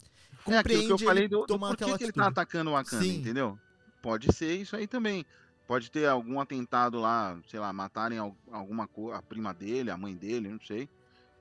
É 0.48 0.60
aquilo 0.60 0.84
que 0.86 0.92
eu 0.94 0.96
compreende 0.96 1.04
falei 1.06 1.24
ele 1.24 1.28
do, 1.28 1.46
do 1.46 1.98
que 1.98 2.04
ele 2.06 2.14
tá 2.14 2.28
atacando 2.28 2.72
o 2.72 2.74
Wakanda, 2.76 3.04
Sim. 3.04 3.18
entendeu? 3.18 3.60
Pode 4.02 4.32
ser 4.34 4.56
isso 4.56 4.76
aí 4.76 4.88
também. 4.88 5.26
Pode 5.68 5.92
ter 5.92 6.08
algum 6.08 6.40
atentado 6.40 7.00
lá, 7.00 7.38
sei 7.48 7.60
lá, 7.60 7.72
matarem 7.72 8.18
al- 8.18 8.36
alguma 8.52 8.88
co- 8.88 9.12
a 9.12 9.22
prima 9.22 9.54
dele, 9.54 9.92
a 9.92 9.98
mãe 9.98 10.16
dele, 10.16 10.50
não 10.50 10.60
sei. 10.60 10.90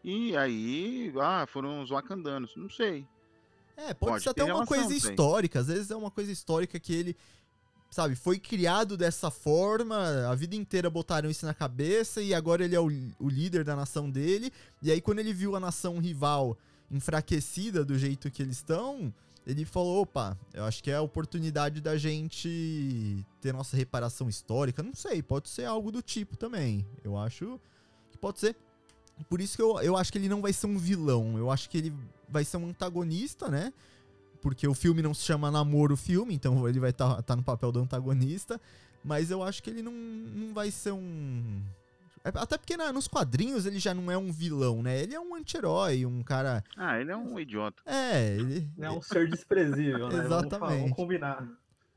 E 0.05 0.37
aí, 0.37 1.13
ah, 1.21 1.47
foram 1.47 1.83
os 1.83 1.91
wakandanos, 1.91 2.55
não 2.57 2.69
sei. 2.69 3.07
É, 3.77 3.95
pode, 3.95 4.13
Pode 4.13 4.23
ser 4.25 4.31
até 4.31 4.43
uma 4.45 4.67
coisa 4.67 4.85
histórica. 5.13 5.61
Às 5.61 5.67
vezes 5.69 5.91
é 5.91 5.97
uma 5.97 6.11
coisa 6.11 6.31
histórica 6.33 6.79
que 6.79 6.93
ele, 6.93 7.17
sabe, 7.91 8.17
foi 8.17 8.39
criado 8.39 8.97
dessa 8.97 9.31
forma, 9.31 10.29
a 10.29 10.35
vida 10.35 10.55
inteira 10.57 10.91
botaram 10.91 11.31
isso 11.31 11.47
na 11.47 11.55
cabeça 11.55 12.21
e 12.21 12.35
agora 12.35 12.65
ele 12.65 12.75
é 12.75 12.81
o, 12.81 12.89
o 13.19 13.29
líder 13.29 13.65
da 13.65 13.75
nação 13.77 14.11
dele. 14.11 14.53
E 14.83 14.91
aí, 14.91 15.01
quando 15.01 15.21
ele 15.21 15.33
viu 15.33 15.57
a 15.57 15.61
nação 15.61 15.99
rival 15.99 16.57
enfraquecida 16.91 17.85
do 17.85 17.97
jeito 17.99 18.31
que 18.31 18.43
eles 18.43 18.57
estão, 18.57 19.13
ele 19.49 19.65
falou: 19.65 20.03
opa, 20.03 20.39
eu 20.53 20.65
acho 20.65 20.83
que 20.85 20.91
é 20.91 20.97
a 20.97 21.01
oportunidade 21.01 21.81
da 21.81 21.97
gente 21.97 23.25
ter 23.41 23.53
nossa 23.53 23.77
reparação 23.77 24.29
histórica. 24.29 24.83
Não 24.83 24.95
sei, 24.95 25.23
pode 25.23 25.49
ser 25.49 25.65
algo 25.65 25.91
do 25.91 26.03
tipo 26.03 26.37
também. 26.37 26.87
Eu 27.03 27.17
acho 27.17 27.59
que 28.11 28.19
pode 28.19 28.39
ser. 28.39 28.55
Por 29.29 29.41
isso 29.41 29.57
que 29.57 29.63
eu, 29.63 29.81
eu 29.81 29.97
acho 29.97 30.13
que 30.13 30.19
ele 30.19 30.29
não 30.29 30.43
vai 30.43 30.53
ser 30.53 30.67
um 30.67 30.77
vilão. 30.77 31.39
Eu 31.39 31.51
acho 31.51 31.71
que 31.71 31.79
ele 31.79 31.95
vai 32.29 32.45
ser 32.45 32.59
um 32.59 32.69
antagonista, 32.69 33.49
né? 33.49 33.73
Porque 34.43 34.69
o 34.69 34.75
filme 34.75 35.01
não 35.01 35.15
se 35.15 35.25
chama 35.25 35.51
Namoro 35.51 35.97
Filme, 35.97 36.35
então 36.35 36.69
ele 36.69 36.79
vai 36.79 36.91
estar 36.91 37.35
no 37.35 37.43
papel 37.43 37.73
do 37.73 37.81
antagonista. 37.81 38.61
Mas 39.03 39.31
eu 39.31 39.43
acho 39.43 39.63
que 39.63 39.71
ele 39.71 39.81
não, 39.81 39.93
não 39.93 40.53
vai 40.53 40.71
ser 40.71 40.93
um. 40.93 41.63
É, 42.25 42.29
Até 42.35 42.59
porque 42.59 42.77
na- 42.77 42.93
nos 42.93 43.09
quadrinhos 43.09 43.67
ele 43.67 43.79
já 43.79 43.93
não 43.95 44.11
é 44.11 44.17
um 44.19 44.31
vilão, 44.33 44.83
né? 44.83 45.01
Ele 45.03 45.15
é 45.15 45.21
um 45.21 45.35
anti-herói, 45.35 46.05
um 46.07 46.23
cara. 46.23 46.63
Ah, 46.77 47.01
ele 47.01 47.11
é 47.11 47.17
um 47.17 47.39
idiota. 47.39 47.83
É, 47.87 48.35
ele. 48.37 48.71
É 48.79 48.91
um 48.91 49.01
ser 49.03 49.29
desprezível, 49.29 50.09
né? 50.09 50.17
Vamos 50.17 50.25
Exatamente. 50.27 50.81
Vamos 50.83 50.97
combinar. 50.97 51.49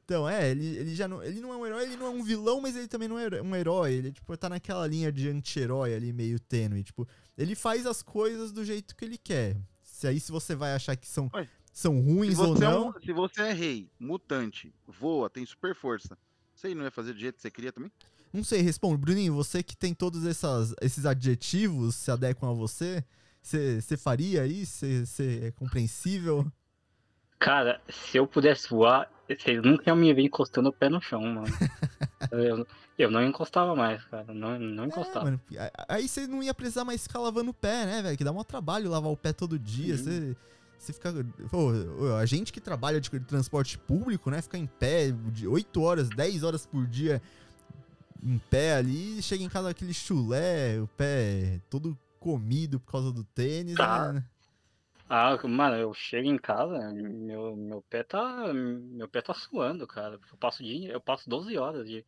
Então, 0.05 0.27
é, 0.27 0.49
ele, 0.51 0.65
ele 0.77 0.93
já 0.95 1.07
não. 1.07 1.23
Ele 1.23 1.39
não 1.39 1.53
é 1.53 1.57
um 1.57 1.65
herói, 1.65 1.83
ele 1.83 1.95
não 1.95 2.07
é 2.07 2.09
um 2.09 2.23
vilão, 2.23 2.59
mas 2.59 2.75
ele 2.75 2.87
também 2.87 3.07
não 3.07 3.17
é 3.17 3.41
um 3.41 3.55
herói. 3.55 3.93
Ele, 3.93 4.11
tipo, 4.11 4.35
tá 4.35 4.49
naquela 4.49 4.85
linha 4.85 5.11
de 5.11 5.29
anti-herói 5.29 5.93
ali, 5.95 6.11
meio 6.11 6.39
tênue. 6.39 6.83
Tipo, 6.83 7.07
ele 7.37 7.55
faz 7.55 7.85
as 7.85 8.01
coisas 8.01 8.51
do 8.51 8.65
jeito 8.65 8.95
que 8.95 9.05
ele 9.05 9.17
quer. 9.17 9.55
Se 9.83 10.07
aí 10.07 10.19
se 10.19 10.31
você 10.31 10.53
vai 10.55 10.73
achar 10.73 10.95
que 10.97 11.07
são, 11.07 11.29
são 11.71 12.01
ruins 12.01 12.37
ou 12.39 12.55
você, 12.55 12.65
é 12.65 12.67
não. 12.67 12.89
um- 12.89 12.93
se 12.99 13.13
você 13.13 13.41
é 13.43 13.53
rei, 13.53 13.89
mutante, 13.99 14.73
voa, 14.87 15.29
tem 15.29 15.45
super 15.45 15.73
força, 15.75 16.17
você 16.53 16.67
aí 16.67 16.75
não 16.75 16.83
ia 16.83 16.91
fazer 16.91 17.13
do 17.13 17.19
jeito 17.19 17.35
que 17.35 17.41
você 17.43 17.51
queria 17.51 17.71
também? 17.71 17.91
Não 18.33 18.43
sei, 18.43 18.61
responde. 18.61 18.97
Bruninho, 18.97 19.33
você 19.33 19.61
que 19.61 19.75
tem 19.75 19.93
todos 19.93 20.25
essas, 20.25 20.73
esses 20.81 21.05
adjetivos 21.05 21.95
se 21.95 22.09
adequam 22.11 22.49
a 22.51 22.53
você, 22.53 23.03
você 23.41 23.97
faria 23.97 24.45
isso? 24.45 24.85
Você 25.05 25.41
é 25.45 25.51
compreensível? 25.51 26.49
Cara, 27.39 27.81
se 27.89 28.17
eu 28.17 28.27
pudesse 28.27 28.69
voar, 28.69 29.09
vocês 29.27 29.61
nunca 29.63 29.83
iam 29.89 29.95
me 29.95 30.13
ver 30.13 30.21
encostando 30.21 30.69
o 30.69 30.73
pé 30.73 30.89
no 30.89 31.01
chão, 31.01 31.21
mano. 31.21 31.47
eu, 32.31 32.67
eu 32.99 33.09
não 33.11 33.23
encostava 33.25 33.75
mais, 33.75 34.03
cara. 34.05 34.31
Não, 34.31 34.59
não 34.59 34.83
É, 34.83 34.87
encostava. 34.87 35.25
mano, 35.25 35.41
a- 35.57 35.95
aí 35.95 36.07
você 36.07 36.27
não 36.27 36.43
ia 36.43 36.53
precisar 36.53 36.85
mais 36.85 37.01
ficar 37.03 37.19
lavando 37.19 37.49
o 37.49 37.53
pé, 37.53 37.85
né, 37.85 38.01
velho? 38.03 38.17
Que 38.17 38.23
dá 38.23 38.31
mó 38.31 38.43
trabalho 38.43 38.89
lavar 38.91 39.11
o 39.11 39.17
pé 39.17 39.33
todo 39.33 39.57
dia. 39.57 39.97
Você. 39.97 40.35
Você 40.77 40.93
fica. 40.93 41.13
Pô, 41.49 41.71
a 42.19 42.25
gente 42.25 42.51
que 42.51 42.59
trabalha 42.59 42.99
de 42.99 43.09
transporte 43.21 43.77
público, 43.77 44.29
né? 44.31 44.41
Fica 44.41 44.57
em 44.57 44.65
pé 44.65 45.11
de 45.11 45.47
8 45.47 45.79
horas, 45.81 46.09
10 46.09 46.43
horas 46.43 46.65
por 46.65 46.87
dia 46.87 47.21
em 48.23 48.37
pé 48.49 48.75
ali, 48.75 49.21
chega 49.21 49.43
em 49.43 49.49
casa 49.49 49.69
aquele 49.69 49.93
chulé, 49.93 50.79
o 50.79 50.87
pé 50.87 51.59
todo 51.69 51.97
comido 52.19 52.79
por 52.79 52.91
causa 52.91 53.11
do 53.11 53.23
tênis. 53.23 53.75
Tá. 53.75 54.13
né? 54.13 54.23
Ah, 55.09 55.37
mano, 55.45 55.75
eu 55.75 55.93
chego 55.93 56.29
em 56.29 56.37
casa, 56.37 56.89
meu, 56.93 57.53
meu 57.55 57.83
pé 57.89 58.01
tá. 58.01 58.53
Meu 58.53 59.09
pé 59.09 59.21
tá 59.21 59.33
suando, 59.33 59.85
cara. 59.85 60.17
Eu 60.31 60.37
passo, 60.37 60.63
dia, 60.63 60.93
eu 60.93 61.01
passo 61.01 61.29
12 61.29 61.57
horas 61.57 61.85
de 61.85 62.05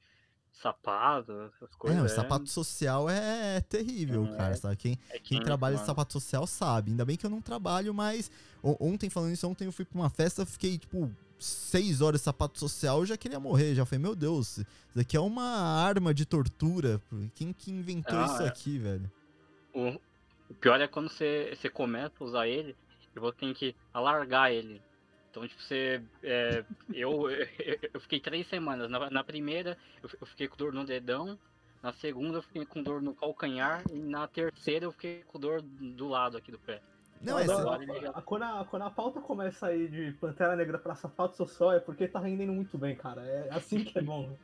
sapato, 0.53 1.31
essas 1.53 1.75
coisas. 1.75 1.99
É, 1.99 2.01
o 2.01 2.05
é- 2.05 2.09
sapato 2.09 2.47
social 2.47 3.09
é 3.09 3.59
terrível, 3.59 4.25
É. 4.25 4.37
cara. 4.37 4.55
Sabe? 4.55 4.77
Quem, 4.77 4.97
é 5.09 5.19
Quem 5.19 5.41
trabalha 5.43 5.77
de 5.77 5.85
sapato 5.85 6.13
social 6.13 6.47
sabe. 6.47 6.91
Ainda 6.91 7.03
bem 7.03 7.17
que 7.17 7.25
eu 7.25 7.29
não 7.29 7.41
trabalho, 7.41 7.93
mas 7.93 8.31
ontem, 8.63 9.09
falando 9.09 9.33
isso, 9.33 9.47
ontem 9.49 9.65
eu 9.65 9.71
fui 9.73 9.83
pra 9.83 9.99
uma 9.99 10.09
festa, 10.09 10.45
fiquei, 10.45 10.77
tipo, 10.77 11.11
seis 11.43 12.01
horas 12.01 12.21
de 12.21 12.25
sapato 12.25 12.59
social, 12.59 12.99
eu 12.99 13.05
já 13.05 13.17
queria 13.17 13.39
morrer. 13.39 13.75
Já 13.75 13.85
falei, 13.85 13.99
meu 14.01 14.15
Deus, 14.15 14.57
isso 14.57 14.67
daqui 14.95 15.17
é 15.17 15.19
uma 15.19 15.43
arma 15.43 16.13
de 16.13 16.25
tortura. 16.25 17.01
Quem 17.35 17.51
que 17.53 17.71
inventou 17.71 18.17
Ah, 18.17 18.25
isso 18.25 18.41
é. 18.43 18.47
aqui, 18.47 18.77
velho? 18.77 19.11
O, 19.73 19.99
o 20.49 20.53
pior 20.55 20.79
é 20.79 20.87
quando 20.87 21.09
você, 21.09 21.55
você 21.55 21.69
começa 21.69 22.13
a 22.19 22.23
usar 22.23 22.47
ele 22.47 22.75
e 23.15 23.19
você 23.19 23.37
tem 23.37 23.53
que 23.53 23.75
alargar 23.93 24.51
ele. 24.51 24.81
Então, 25.29 25.47
tipo, 25.47 25.61
você. 25.61 26.01
é, 26.21 26.63
eu, 26.93 27.29
eu, 27.93 27.99
fiquei 27.99 28.19
três 28.19 28.47
semanas. 28.47 28.89
Na, 28.89 29.09
na 29.09 29.23
primeira, 29.23 29.77
eu, 30.01 30.09
eu 30.21 30.27
fiquei 30.27 30.47
com 30.47 30.57
dor 30.57 30.71
no 30.71 30.85
dedão. 30.85 31.37
Na 31.81 31.91
segunda, 31.91 32.37
eu 32.37 32.43
fiquei 32.43 32.65
com 32.65 32.81
dor 32.81 33.01
no 33.01 33.13
calcanhar. 33.13 33.83
E 33.91 33.97
na 33.97 34.27
terceira, 34.27 34.85
eu 34.85 34.91
fiquei 34.91 35.23
com 35.27 35.39
dor 35.39 35.61
do 35.61 36.07
lado 36.07 36.37
aqui 36.37 36.51
do 36.51 36.59
pé. 36.59 36.81
Não, 37.23 37.39
essa, 37.39 37.53
a- 38.15 38.21
quando, 38.21 38.43
a, 38.43 38.65
quando 38.65 38.81
a 38.83 38.89
pauta 38.89 39.21
começa 39.21 39.67
aí 39.67 39.87
de 39.87 40.11
Pantera 40.19 40.55
Negra 40.55 40.77
pra 40.77 40.95
sapato 40.95 41.35
social 41.37 41.71
é 41.71 41.79
porque 41.79 42.07
tá 42.07 42.19
rendendo 42.19 42.51
muito 42.53 42.77
bem, 42.77 42.95
cara. 42.95 43.21
É 43.21 43.47
assim 43.51 43.83
que 43.83 43.97
é 43.97 44.01
bom. 44.01 44.35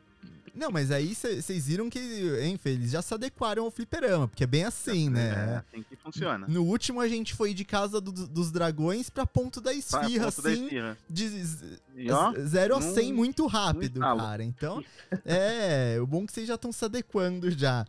não, 0.56 0.72
mas 0.72 0.92
aí 0.92 1.14
vocês 1.14 1.68
viram 1.68 1.90
que, 1.90 2.00
enfim, 2.46 2.70
eles 2.72 2.92
já 2.92 3.02
se 3.02 3.14
adequaram 3.14 3.64
ao 3.66 3.72
fliperama, 3.72 4.28
porque 4.28 4.44
é 4.44 4.48
bem 4.48 4.64
assim, 4.66 5.08
É 5.08 5.10
né? 5.12 5.64
assim 5.70 5.84
que 5.84 5.96
funciona. 5.98 6.46
No 6.48 6.64
último, 6.64 7.00
a 7.02 7.08
gente 7.08 7.34
foi 7.34 7.54
de 7.54 7.64
casa 7.64 8.00
do- 8.02 8.12
dos 8.28 8.52
dragões 8.52 9.10
pra 9.10 9.26
ponto 9.26 9.62
da 9.62 9.74
esfirra, 9.74 10.26
ponto 10.32 10.42
da 10.42 10.50
assim, 10.50 10.64
esfirra. 10.64 10.98
de 11.10 11.28
z- 11.30 11.80
E 11.96 12.12
ó, 12.12 12.34
0 12.38 12.76
a 12.76 12.80
num- 12.80 12.94
100 12.94 13.14
muito 13.14 13.46
rápido, 13.46 13.96
estalo. 13.98 14.20
cara. 14.22 14.44
Então, 14.44 14.84
é, 15.26 15.98
o 16.02 16.08
bom 16.08 16.24
é 16.24 16.26
que 16.28 16.32
vocês 16.34 16.48
já 16.48 16.56
estão 16.56 16.72
se 16.72 16.84
adequando 16.84 17.50
já. 17.52 17.86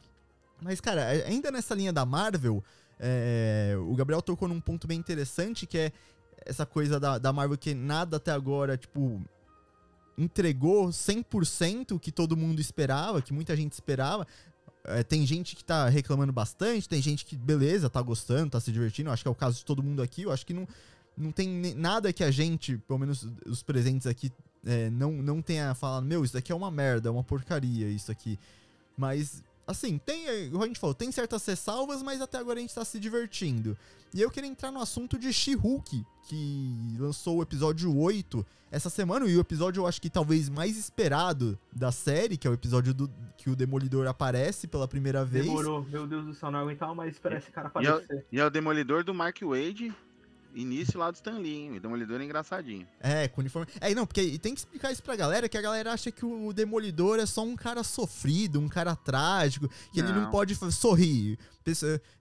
Mas, 0.63 0.81
cara, 0.81 1.07
ainda 1.09 1.51
nessa 1.51 1.75
linha 1.75 1.93
da 1.93 2.05
Marvel, 2.05 2.63
é, 3.01 3.75
o 3.79 3.95
Gabriel 3.95 4.21
tocou 4.21 4.47
num 4.47 4.61
ponto 4.61 4.87
bem 4.87 4.99
interessante, 4.99 5.67
que 5.67 5.79
é 5.79 5.93
essa 6.45 6.67
coisa 6.67 7.01
da, 7.01 7.19
da 7.19 7.33
Marvel 7.33 7.57
que 7.57 7.75
nada 7.75 8.19
até 8.19 8.31
agora, 8.31 8.77
tipo, 8.77 9.23
entregou 10.19 10.89
100% 10.89 11.93
o 11.93 11.99
que 11.99 12.13
todo 12.13 12.37
mundo 12.37 12.61
esperava, 12.61 13.23
que 13.23 13.33
muita 13.33 13.57
gente 13.57 13.73
esperava. 13.73 14.27
É, 14.85 15.03
tem 15.03 15.27
gente 15.27 15.57
que 15.57 15.65
tá 15.65 15.89
reclamando 15.89 16.33
bastante, 16.33 16.89
tem 16.89 17.01
gente 17.01 17.25
que, 17.25 17.37
beleza, 17.37 17.89
tá 17.89 18.01
gostando, 18.03 18.51
tá 18.51 18.61
se 18.61 18.71
divertindo. 18.71 19.11
Acho 19.11 19.23
que 19.23 19.29
é 19.29 19.31
o 19.31 19.35
caso 19.35 19.59
de 19.59 19.65
todo 19.65 19.83
mundo 19.83 20.03
aqui. 20.03 20.23
Eu 20.23 20.33
acho 20.33 20.45
que 20.45 20.53
não, 20.53 20.69
não 21.17 21.33
tem 21.33 21.75
nada 21.75 22.13
que 22.13 22.23
a 22.23 22.31
gente, 22.31 22.77
pelo 22.79 22.99
menos 22.99 23.27
os 23.47 23.63
presentes 23.63 24.07
aqui, 24.07 24.31
é, 24.65 24.91
não, 24.91 25.13
não 25.13 25.41
tenha 25.41 25.75
falado, 25.75 26.05
meu, 26.05 26.23
isso 26.23 26.35
daqui 26.35 26.53
é 26.53 26.55
uma 26.55 26.71
merda, 26.71 27.09
é 27.09 27.13
uma 27.13 27.25
porcaria, 27.25 27.89
isso 27.89 28.13
aqui. 28.13 28.39
Mas, 28.97 29.43
assim, 29.67 29.99
tem, 29.99 30.27
é, 30.27 30.45
igual 30.47 30.65
a 30.65 30.67
gente 30.67 30.79
falou, 30.81 30.95
tem 30.95 31.11
certas 31.13 31.45
ressalvas, 31.47 32.03
mas 32.03 32.21
até 32.21 32.39
agora 32.39 32.59
a 32.59 32.63
gente 32.63 32.75
tá 32.75 32.85
se 32.85 32.99
divertindo. 32.99 33.77
E 34.13 34.21
eu 34.21 34.31
queria 34.31 34.51
entrar 34.51 34.73
no 34.73 34.81
assunto 34.81 35.17
de 35.19 35.33
She-Hulk, 35.33 36.05
que 36.29 36.97
lançou 36.99 37.39
o 37.39 37.43
episódio 37.43 37.97
8 37.97 38.45
essa 38.73 38.91
semana, 38.91 39.27
e 39.27 39.37
o 39.37 39.41
episódio 39.41 39.81
eu 39.83 39.87
acho 39.87 40.01
que 40.01 40.11
talvez 40.11 40.49
mais 40.49 40.77
esperado 40.77 41.59
da 41.73 41.93
série, 41.93 42.37
que 42.37 42.47
é 42.47 42.51
o 42.51 42.55
episódio 42.55 42.93
do, 42.95 43.11
que 43.37 43.51
o 43.51 43.57
Demolidor 43.57 44.07
aparece 44.09 44.67
pela 44.67 44.87
primeira 44.89 45.25
vez. 45.25 45.45
Demorou. 45.45 45.85
Meu 45.85 46.07
Deus 46.07 46.25
do 46.25 46.35
céu, 46.35 46.51
não 46.51 46.61
aguentava 46.61 46.95
mais 46.95 47.13
esperar 47.15 47.39
esse 47.39 47.51
cara 47.51 47.71
E 47.81 47.85
eu- 47.85 47.95
aparecer. 47.97 48.27
E 48.33 48.41
é 48.41 48.45
o 48.45 48.51
Demolidor 48.51 49.05
do 49.05 49.15
Mark 49.15 49.39
Wade, 49.43 49.95
início 50.55 50.99
lá 50.99 51.11
do 51.11 51.15
Stan 51.15 51.39
Lee, 51.39 51.55
hein? 51.55 51.77
O 51.77 51.81
Demolidor 51.81 52.21
é 52.21 52.25
engraçadinho. 52.25 52.87
É, 53.01 53.29
com 53.29 53.41
uniforme. 53.41 53.71
É, 53.81 53.95
não, 53.95 54.07
porque 54.07 54.39
tem 54.39 54.53
que 54.55 54.61
explicar 54.61 54.93
isso 54.93 55.03
pra 55.03 55.17
galera, 55.17 55.49
que 55.49 55.57
a 55.57 55.61
galera 55.63 55.93
acha 55.93 56.11
que 56.11 56.25
o 56.25 56.53
Demolidor 56.53 57.19
é 57.19 57.27
só 57.27 57.43
um 57.43 57.57
cara 57.57 57.83
sofrido, 57.83 58.59
um 58.61 58.69
cara 58.69 58.95
trágico, 58.97 59.69
que 59.93 60.01
ele 60.01 60.13
não 60.13 60.23
Não. 60.23 60.31
pode 60.31 60.55
sorrir. 60.73 61.39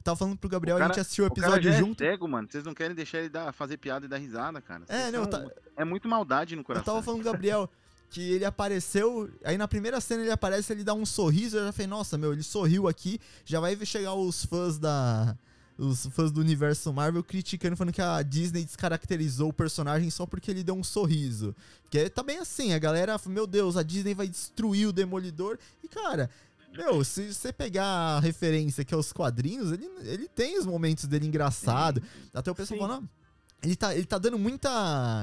Tava 0.04 0.18
falando 0.18 0.38
pro 0.38 0.50
Gabriel, 0.50 0.76
O 0.76 0.80
a 0.80 0.82
cara- 0.82 0.94
gente 0.94 1.02
assistiu 1.02 1.24
o 1.26 1.28
O 1.28 1.34
cara 1.36 1.48
episódio 1.48 1.72
é 1.72 1.78
junto. 1.80 1.98
cego, 2.00 2.28
mano. 2.28 2.48
Vocês 2.50 2.64
não 2.64 2.74
querem 2.74 2.96
deixar 2.96 3.20
ele 3.20 3.30
dar, 3.30 3.52
fazer 3.54 3.78
piada 3.78 4.06
e 4.06 4.10
dar 4.10 4.18
risada, 4.18 4.62
cara. 4.62 4.84
É, 4.88 5.02
Vocês 5.04 5.14
não, 5.14 5.22
são- 5.24 5.30
tá- 5.32 5.52
É 5.76 5.84
muito 5.86 6.08
maldade 6.08 6.56
no 6.56 6.62
Eu 6.62 6.66
coração. 6.66 6.86
tava 6.94 7.02
falando 7.04 7.24
Gabriel 7.24 7.70
que 8.12 8.22
ele 8.22 8.44
apareceu, 8.44 9.30
aí 9.44 9.56
na 9.58 9.68
primeira 9.68 10.02
cena 10.02 10.24
ele 10.24 10.32
aparece, 10.32 10.74
ele 10.74 10.84
dá 10.84 10.94
um 10.96 11.06
sorriso, 11.06 11.58
eu 11.58 11.66
já 11.68 11.72
falei, 11.72 11.88
nossa, 11.88 12.18
meu, 12.18 12.34
ele 12.34 12.42
sorriu 12.44 12.88
aqui, 12.88 13.20
já 13.46 13.60
vai 13.60 13.76
chegar 13.86 14.14
os 14.16 14.44
fãs 14.46 14.78
da 14.80 15.38
os 15.80 16.08
fãs 16.08 16.30
do 16.32 16.42
universo 16.42 16.92
Marvel 16.92 17.24
criticando, 17.24 17.78
falando 17.78 17.94
que 17.94 18.02
a 18.02 18.22
Disney 18.22 18.66
descaracterizou 18.66 19.50
o 19.50 19.54
personagem 19.54 20.10
só 20.10 20.26
porque 20.26 20.52
ele 20.52 20.64
deu 20.64 20.76
um 20.76 20.84
sorriso. 20.84 21.56
Que 21.90 22.10
tá 22.10 22.22
bem 22.22 22.38
assim, 22.38 22.74
a 22.74 22.80
galera, 22.80 23.20
meu 23.28 23.48
Deus, 23.48 23.78
a 23.78 23.84
Disney 23.84 24.14
vai 24.14 24.28
destruir 24.28 24.88
o 24.88 24.94
Demolidor. 24.94 25.58
E, 25.82 25.88
cara, 25.88 26.30
meu, 26.76 27.04
se 27.04 27.34
você 27.34 27.54
pegar 27.54 27.86
a 27.86 28.20
referência 28.20 28.84
que 28.84 28.94
é 28.94 28.98
os 28.98 29.14
quadrinhos, 29.14 29.72
ele, 29.72 29.90
ele 30.04 30.28
tem 30.28 30.60
os 30.60 30.66
momentos 30.66 31.06
dele 31.06 31.26
engraçado. 31.26 32.04
Até 32.34 32.52
o 32.52 32.56
pessoal 32.56 32.80
Sim. 32.80 32.86
falando, 32.86 33.06
"Ah, 33.06 33.19
ele 33.62 33.76
tá, 33.76 33.94
ele 33.94 34.06
tá 34.06 34.18
dando 34.18 34.40
muita 34.40 34.70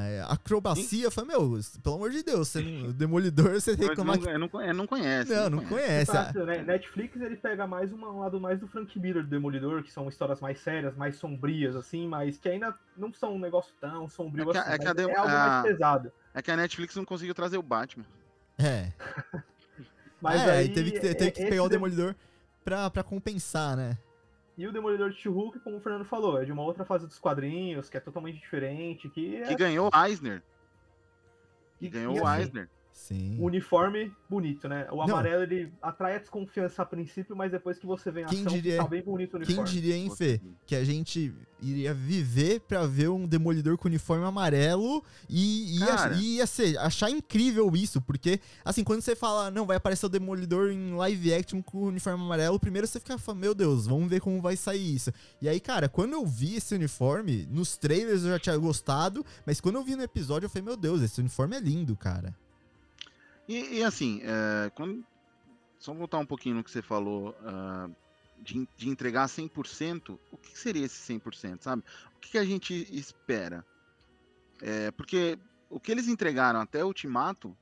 eh, 0.05 0.25
acrobacia. 0.29 1.05
Eu 1.05 1.11
falei, 1.11 1.31
meu, 1.37 1.59
pelo 1.83 1.95
amor 1.97 2.11
de 2.11 2.23
Deus, 2.23 2.49
você 2.49 2.61
não- 2.61 2.89
o 2.91 2.93
Demolidor, 2.93 3.53
você 3.61 3.75
reclamar 3.75 4.17
não, 4.19 4.23
que. 4.25 4.31
eu 4.31 4.39
não, 4.39 4.63
eu 4.63 4.75
não 4.75 4.87
conhece. 4.87 5.33
Não, 5.35 5.49
não 5.51 5.65
conhece. 5.65 6.11
ah, 6.11 6.21
Exato, 6.31 6.45
né? 6.45 6.63
Netflix 6.63 7.21
ele 7.21 7.37
pega 7.37 7.67
mais 7.67 7.93
uma- 7.93 8.11
um 8.11 8.21
lado 8.21 8.39
mais 8.41 8.61
do 8.61 8.67
Frank 8.69 8.99
Miller 8.99 9.23
do 9.23 9.29
Demolidor, 9.31 9.83
que 9.83 9.91
são 9.93 10.09
histórias 10.09 10.41
mais 10.41 10.61
sérias, 10.61 10.95
mais 10.97 11.17
sombrias, 11.17 11.75
assim, 11.75 12.07
mas 12.07 12.37
que 12.37 12.49
ainda 12.49 12.75
não 12.97 13.13
são 13.13 13.35
um 13.35 13.39
negócio 13.39 13.73
tão 13.81 14.09
sombrio 14.09 14.51
É 14.51 14.53
que 14.53 14.59
a- 14.59 14.63
assim. 14.63 14.71
é 14.73 14.79
que 14.79 14.85
mas 14.85 14.91
a 14.91 14.95
Dem- 14.95 15.11
é 15.11 15.17
algo 15.17 15.31
a- 15.33 15.49
mais 15.49 15.63
pesado. 15.63 16.13
É 16.35 16.43
que 16.43 16.51
a 16.51 16.57
Netflix 16.57 16.95
não 16.95 17.05
conseguiu 17.07 17.35
trazer 17.35 17.57
o 17.57 17.63
Batman. 17.63 18.05
É. 18.59 18.93
Mas 20.21 20.41
é, 20.41 20.51
aí, 20.59 20.69
teve 20.71 20.91
que, 20.93 21.01
ter- 21.01 21.11
é- 21.11 21.15
teve 21.15 21.31
que 21.31 21.41
esse 21.43 21.51
pegar 21.51 21.63
o 21.63 21.69
Dem- 21.69 21.77
Demolidor 21.79 22.15
pra, 22.65 22.91
pra 22.91 23.03
compensar, 23.03 23.77
né? 23.77 23.99
E 24.57 24.67
o 24.67 24.73
Demolidor 24.73 25.11
de 25.11 25.29
Hulk, 25.29 25.61
como 25.61 25.77
o 25.77 25.81
Fernando 25.81 26.05
falou, 26.07 26.41
é 26.41 26.45
de 26.45 26.53
uma 26.53 26.63
outra 26.63 26.85
fase 26.85 27.07
dos 27.07 27.19
quadrinhos, 27.19 27.91
que 27.91 27.97
é 27.97 28.01
totalmente 28.01 28.39
diferente, 28.39 29.09
que 29.11 29.37
é 29.37 29.47
Que 29.49 29.55
ganhou 29.57 29.91
o 29.93 30.05
Eisner. 30.07 30.43
Que 31.79 31.87
E- 31.87 31.91
ganhou 31.91 32.17
e 32.17 32.21
o 32.21 32.27
assim, 32.27 32.41
Eisner. 32.41 32.71
Sim. 32.99 33.37
o 33.39 33.45
uniforme 33.45 34.11
bonito, 34.29 34.67
né? 34.69 34.89
O 34.91 34.97
Não. 34.97 35.03
amarelo 35.05 35.43
ele 35.43 35.71
atrai 35.83 36.17
a 36.17 36.19
desconfiança 36.19 36.81
a 36.83 36.87
princípio, 36.87 37.37
mas 37.37 37.53
depois 37.53 37.79
que 37.79 37.85
você 37.87 38.11
vê 38.11 38.23
em 38.23 38.27
Quem 38.27 38.41
ação, 38.41 38.53
diria- 38.55 38.79
tá 38.79 38.89
bem 38.89 39.03
bonito 39.03 39.37
o 39.37 39.41
Quem 39.41 39.55
uniforme. 39.55 39.71
diria, 39.71 39.95
hein, 39.97 40.11
Fê, 40.17 40.41
que 40.65 40.75
a 40.75 40.83
gente 40.83 41.33
iria 41.63 41.93
viver 41.93 42.61
pra 42.61 42.87
ver 42.87 43.09
um 43.11 43.27
Demolidor 43.27 43.77
com 43.77 43.87
uniforme 43.87 44.25
amarelo 44.25 45.05
e 45.29 45.79
ia, 45.79 46.13
ia 46.19 46.47
ser, 46.47 46.79
achar 46.79 47.11
incrível 47.11 47.71
isso, 47.77 48.01
porque, 48.01 48.41
assim, 48.65 48.83
quando 48.83 49.03
você 49.03 49.15
fala, 49.15 49.51
não, 49.51 49.67
vai 49.67 49.77
aparecer 49.77 50.07
o 50.07 50.09
Demolidor 50.09 50.71
em 50.71 50.95
live 50.95 51.35
action 51.35 51.63
com 51.63 51.79
o 51.79 51.87
uniforme 51.89 52.21
amarelo, 52.25 52.59
primeiro 52.59 52.87
você 52.87 52.99
fica 52.99 53.17
meu 53.35 53.55
Deus, 53.55 53.87
vamos 53.87 54.09
ver 54.09 54.21
como 54.21 54.41
vai 54.41 54.57
sair 54.57 54.95
isso. 54.97 55.13
E 55.41 55.49
aí, 55.49 55.61
cara, 55.61 55.87
quando 55.89 56.15
eu 56.15 56.25
vi 56.27 56.57
esse 56.57 56.75
uniforme, 56.75 57.47
nos 57.51 57.77
trailers 57.77 58.23
eu 58.25 58.31
já 58.31 58.39
tinha 58.39 58.57
gostado, 58.57 59.25
mas 59.45 59.61
quando 59.61 59.77
eu 59.77 59.85
vi 59.85 59.95
no 59.95 60.03
episódio 60.03 60.47
eu 60.47 60.51
falei, 60.51 60.65
meu 60.65 60.77
Deus, 60.77 61.03
esse 61.03 61.21
uniforme 61.21 61.57
é 61.57 61.61
lindo, 61.61 61.95
cara. 61.95 62.35
E, 63.49 63.79
e 63.79 63.85
assim, 63.85 64.21
é, 64.23 64.71
quando, 64.71 65.05
só 65.79 65.95
voltar 65.95 66.19
um 66.19 66.27
pouquinho 66.27 66.57
no 66.57 66.65
que 66.65 66.71
você 66.71 66.83
falou 66.83 67.37
ah, 67.43 67.89
de, 68.43 68.69
de 68.77 68.89
entregar 68.89 69.29
100%, 69.29 70.19
o 70.31 70.37
que 70.37 70.59
seria 70.59 70.85
esse 70.85 70.97
100%, 70.97 71.63
sabe? 71.63 71.83
O 72.17 72.21
que, 72.21 72.33
que 72.33 72.39
a 72.39 72.45
gente 72.45 72.75
espera? 72.97 73.65
É, 74.63 74.91
porque 74.93 75.39
o 75.69 75.79
que 75.79 75.93
eles 75.93 76.09
entregaram 76.09 76.61
até 76.61 76.83
o 76.83 76.89
Ultimato 76.89 77.57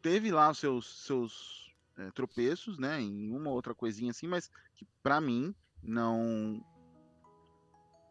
teve 0.00 0.30
lá 0.30 0.50
os 0.50 0.58
seus, 0.58 1.04
seus 1.06 1.72
é, 1.96 2.10
tropeços, 2.10 2.78
né? 2.78 3.00
Em 3.00 3.30
uma 3.30 3.50
ou 3.50 3.54
outra 3.56 3.74
coisinha 3.74 4.10
assim, 4.10 4.26
mas 4.26 4.50
que 4.74 4.86
pra 5.02 5.20
mim 5.20 5.54
não. 5.82 6.60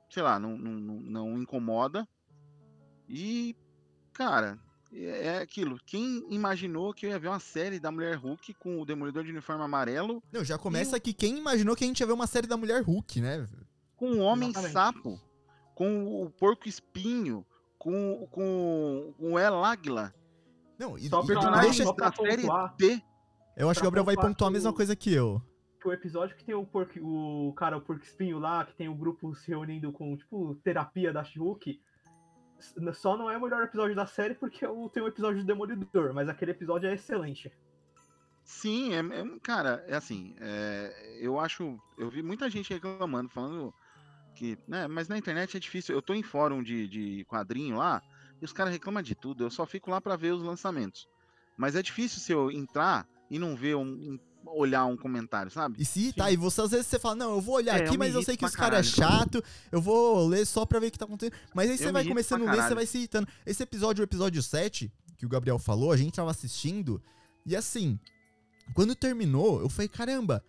Sei 0.09 0.21
lá, 0.21 0.39
não, 0.39 0.57
não- 0.57 0.99
não 1.01 1.41
incomoda. 1.41 2.07
E, 3.07 3.55
cara, 4.13 4.59
é 4.93 5.27
é 5.27 5.37
aquilo. 5.39 5.77
Quem 5.85 6.25
imaginou 6.29 6.93
que 6.93 7.05
eu 7.05 7.09
ia 7.09 7.19
ver 7.19 7.27
uma 7.29 7.39
série 7.39 7.79
da 7.79 7.91
Mulher 7.91 8.15
Hulk 8.17 8.53
com 8.55 8.81
o 8.81 8.85
Demolidor 8.85 9.23
de 9.23 9.31
uniforme 9.31 9.63
amarelo 9.63 10.21
Não, 10.31 10.43
já 10.43 10.57
começa 10.57 10.99
que 10.99 11.13
quem 11.13 11.37
imaginou 11.37 11.75
que 11.75 11.83
a 11.83 11.87
gente 11.87 11.99
ia 11.99 12.07
ver 12.07 12.13
uma 12.13 12.27
série 12.27 12.47
da 12.47 12.57
Mulher 12.57 12.81
Hulk, 12.83 13.21
né? 13.21 13.47
com 13.95 14.11
o 14.13 14.19
Homem 14.19 14.49
Exatamente. 14.49 14.73
Sapo, 14.73 15.19
com 15.75 16.23
o 16.23 16.29
Porco 16.31 16.67
Espinho, 16.67 17.45
com, 17.77 18.27
com, 18.31 19.13
com 19.17 19.31
o 19.33 19.37
El 19.39 19.63
Águila. 19.63 20.13
Não, 20.79 20.97
e, 20.97 21.07
Só 21.07 21.21
e 21.23 21.27
Personagem 21.27 21.61
deixa, 21.69 21.83
só 21.83 21.93
pra 21.93 22.09
da 22.09 22.15
série. 22.15 22.43
D. 22.77 23.01
eu 23.55 23.69
acho 23.69 23.79
que 23.79 23.85
o 23.85 23.87
Gabriel 23.89 24.03
vai 24.05 24.15
pontuar 24.15 24.49
a 24.49 24.51
mesma 24.51 24.73
coisa 24.73 24.95
que 24.95 25.13
eu. 25.13 25.39
o 25.85 25.91
episódio 25.91 26.35
que 26.35 26.43
tem 26.43 26.55
o, 26.55 26.65
porco, 26.65 26.99
o 26.99 27.53
cara, 27.53 27.77
o 27.77 27.81
porco 27.81 28.03
espinho 28.03 28.39
lá, 28.39 28.65
que 28.65 28.73
tem 28.75 28.89
o 28.89 28.95
grupo 28.95 29.33
se 29.35 29.49
reunindo 29.49 29.91
com, 29.91 30.15
tipo, 30.17 30.55
terapia 30.63 31.13
da 31.13 31.23
She-Hulk, 31.23 31.69
s- 31.71 31.79
só 32.93 33.17
não 33.17 33.29
é 33.29 33.37
o 33.37 33.41
melhor 33.41 33.63
episódio 33.63 33.95
da 33.95 34.05
série 34.05 34.35
porque 34.35 34.65
o- 34.65 34.89
tem 34.89 35.01
um 35.03 35.07
episódio 35.07 35.41
do 35.41 35.45
Demolidor, 35.45 36.13
mas 36.13 36.29
aquele 36.29 36.51
episódio 36.51 36.89
é 36.89 36.93
excelente. 36.93 37.51
Sim, 38.43 38.93
é, 38.93 38.99
é- 38.99 39.39
cara, 39.41 39.83
é 39.87 39.95
assim, 39.95 40.35
é, 40.39 41.17
eu 41.21 41.39
acho, 41.39 41.77
eu 41.97 42.09
vi 42.09 42.21
muita 42.21 42.49
gente 42.49 42.73
reclamando, 42.73 43.29
falando 43.29 43.73
que, 44.35 44.57
né, 44.67 44.87
mas 44.87 45.07
na 45.07 45.17
internet 45.17 45.55
é 45.55 45.59
difícil, 45.59 45.95
eu 45.95 46.01
tô 46.01 46.13
em 46.13 46.23
fórum 46.23 46.63
de, 46.63 46.87
de 46.87 47.25
quadrinho 47.25 47.77
lá, 47.77 48.01
e 48.41 48.45
os 48.45 48.51
caras 48.53 48.73
reclamam 48.73 49.03
de 49.03 49.13
tudo, 49.15 49.43
eu 49.43 49.51
só 49.51 49.65
fico 49.65 49.91
lá 49.91 50.01
pra 50.01 50.15
ver 50.15 50.31
os 50.33 50.41
lançamentos. 50.41 51.07
Mas 51.57 51.75
é 51.75 51.81
difícil 51.81 52.19
se 52.19 52.31
eu 52.31 52.49
entrar 52.49 53.07
e 53.29 53.37
não 53.37 53.55
ver 53.55 53.75
um, 53.75 53.83
um- 53.83 54.19
olhar 54.53 54.85
um 54.85 54.97
comentário, 54.97 55.51
sabe? 55.51 55.75
E 55.79 55.85
se 55.85 56.13
tá, 56.13 56.31
e 56.31 56.37
você 56.37 56.61
às 56.61 56.71
vezes 56.71 56.87
você 56.87 56.99
fala, 56.99 57.15
não, 57.15 57.35
eu 57.35 57.41
vou 57.41 57.55
olhar 57.55 57.79
É, 57.79 57.83
aqui, 57.83 57.95
eu 57.95 57.99
mas 57.99 58.13
eu 58.13 58.23
sei 58.23 58.35
que 58.37 58.45
os 58.45 58.55
caras 58.55 58.79
é 58.87 58.89
chato, 58.89 59.43
eu 59.71 59.81
vou 59.81 60.27
ler 60.27 60.45
só 60.45 60.65
pra 60.65 60.79
ver 60.79 60.87
o 60.87 60.91
que 60.91 60.99
tá 60.99 61.05
acontecendo. 61.05 61.37
Mas 61.53 61.69
aí 61.69 61.75
Eu 61.75 61.77
você 61.77 61.91
vai 61.91 62.05
começando 62.05 62.47
a 62.47 62.51
ler, 62.51 62.63
você 62.63 62.75
vai 62.75 62.85
se 62.85 62.97
irritando. 62.97 63.27
Esse 63.45 63.63
episódio, 63.63 64.01
o 64.01 64.05
episódio 64.05 64.41
7, 64.41 64.91
que 65.17 65.25
o 65.25 65.29
Gabriel 65.29 65.59
falou, 65.59 65.91
a 65.91 65.97
gente 65.97 66.13
tava 66.13 66.31
assistindo, 66.31 67.01
e 67.45 67.55
assim, 67.55 67.99
quando 68.73 68.95
terminou, 68.95 69.61
eu 69.61 69.69
falei, 69.69 69.87
caramba, 69.87 70.43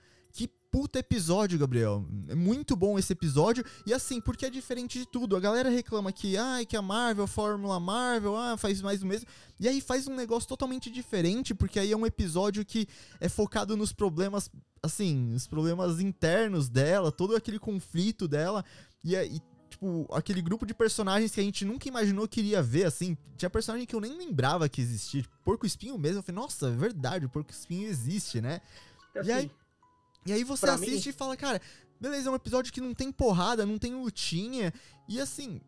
puta 0.72 0.98
episódio, 0.98 1.58
Gabriel. 1.58 2.02
É 2.28 2.35
muito 2.35 2.74
bom 2.74 2.98
esse 2.98 3.12
episódio. 3.12 3.62
E 3.87 3.92
assim, 3.92 4.22
porque 4.22 4.46
é 4.46 4.50
diferente 4.50 4.98
de 4.98 5.06
tudo. 5.06 5.37
A 5.37 5.40
galera 5.40 5.68
reclama 5.68 6.11
que, 6.11 6.38
ai, 6.38 6.64
que 6.64 6.74
a 6.74 6.80
Marvel, 6.80 7.24
a 7.24 7.28
Fórmula 7.28 7.78
Marvel, 7.78 8.35
ah, 8.35 8.56
faz 8.56 8.80
mais 8.80 9.00
do 9.00 9.06
mesmo. 9.06 9.28
E 9.61 9.68
aí 9.68 9.82
faz 9.82 10.08
um 10.08 10.16
negócio 10.16 10.48
totalmente 10.48 10.90
diferente, 10.90 11.54
porque 11.54 11.78
aí 11.78 11.92
é 11.92 11.96
um 11.96 12.06
episódio 12.06 12.64
que 12.64 12.88
é 13.20 13.28
focado 13.28 13.76
nos 13.76 13.92
problemas, 13.92 14.50
assim, 14.82 15.35
os 15.35 15.46
problemas 15.46 16.00
internos 16.00 16.70
dela, 16.70 17.12
todo 17.12 17.37
aquele 17.37 17.58
conflito 17.58 18.26
dela. 18.26 18.64
E 19.04 19.14
aí, 19.14 19.42
tipo, 19.68 20.08
aquele 20.11 20.40
grupo 20.40 20.64
de 20.64 20.72
personagens 20.72 21.32
que 21.32 21.40
a 21.40 21.44
gente 21.44 21.66
nunca 21.66 21.87
imaginou 21.87 22.26
que 22.26 22.40
iria 22.40 22.62
ver, 22.62 22.87
assim. 22.87 23.14
Tinha 23.37 23.50
personagem 23.50 23.87
que 23.87 23.94
eu 23.94 24.00
nem 24.00 24.16
lembrava 24.16 24.66
que 24.70 24.80
existia. 24.80 25.20
Tipo, 25.20 25.37
Porco 25.44 25.66
Espinho 25.66 25.98
mesmo. 25.98 26.20
Eu 26.20 26.22
falei, 26.22 26.40
nossa, 26.40 26.68
é 26.68 26.70
verdade, 26.70 27.26
o 27.26 27.28
Porco 27.28 27.50
Espinho 27.50 27.87
existe, 27.87 28.40
né? 28.40 28.62
E, 29.14 29.18
E 29.26 29.32
aí, 29.32 29.38
assim, 29.44 29.50
E 30.26 30.32
aí 30.32 30.44
você 30.44 30.66
Pra 30.66 30.74
assiste 30.74 31.06
mim- 31.06 31.11
e 31.11 31.12
fala, 31.12 31.37
cara, 31.37 31.61
beleza, 32.00 32.28
é 32.28 32.32
um 32.32 32.37
episódio 32.37 32.72
que 32.72 32.80
não 32.80 32.94
tem 32.94 33.11
porrada, 33.11 33.66
não 33.66 33.78
tem 33.78 33.94
lutinha. 33.94 34.72
E 35.08 35.20
assim, 35.20 35.61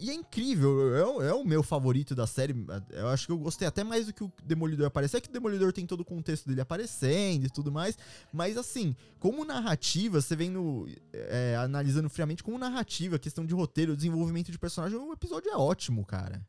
e, 0.00 0.10
é 0.10 0.14
incrível. 0.14 0.96
É, 0.96 1.04
o- 1.06 1.22
é 1.22 1.34
o 1.34 1.44
meu 1.44 1.62
favorito 1.62 2.14
da 2.14 2.26
série. 2.26 2.54
Eu 2.90 3.08
acho 3.08 3.26
que 3.26 3.32
eu 3.32 3.38
gostei 3.38 3.66
até 3.68 3.84
mais 3.84 4.06
do 4.06 4.12
que 4.14 4.24
o 4.24 4.32
Demolidor 4.44 4.86
aparecer. 4.86 5.18
É 5.18 5.20
que 5.20 5.28
o 5.28 5.32
Demolidor 5.32 5.72
tem 5.72 5.84
todo 5.86 6.00
o 6.00 6.04
contexto 6.04 6.46
dele 6.48 6.60
aparecendo 6.62 7.44
e 7.46 7.50
tudo 7.50 7.70
mais. 7.70 7.98
Mas 8.32 8.56
assim, 8.56 8.96
como 9.18 9.44
narrativa, 9.44 10.20
você 10.20 10.34
vendo, 10.34 10.88
é, 11.12 11.56
analisando 11.58 12.08
friamente, 12.08 12.42
como 12.42 12.56
narrativa, 12.58 13.18
questão 13.18 13.44
de 13.44 13.52
roteiro, 13.54 13.94
desenvolvimento 13.96 14.50
de 14.50 14.58
personagem, 14.58 14.96
o 14.98 15.12
episódio 15.12 15.50
é 15.50 15.56
ótimo, 15.56 16.04
cara. 16.06 16.40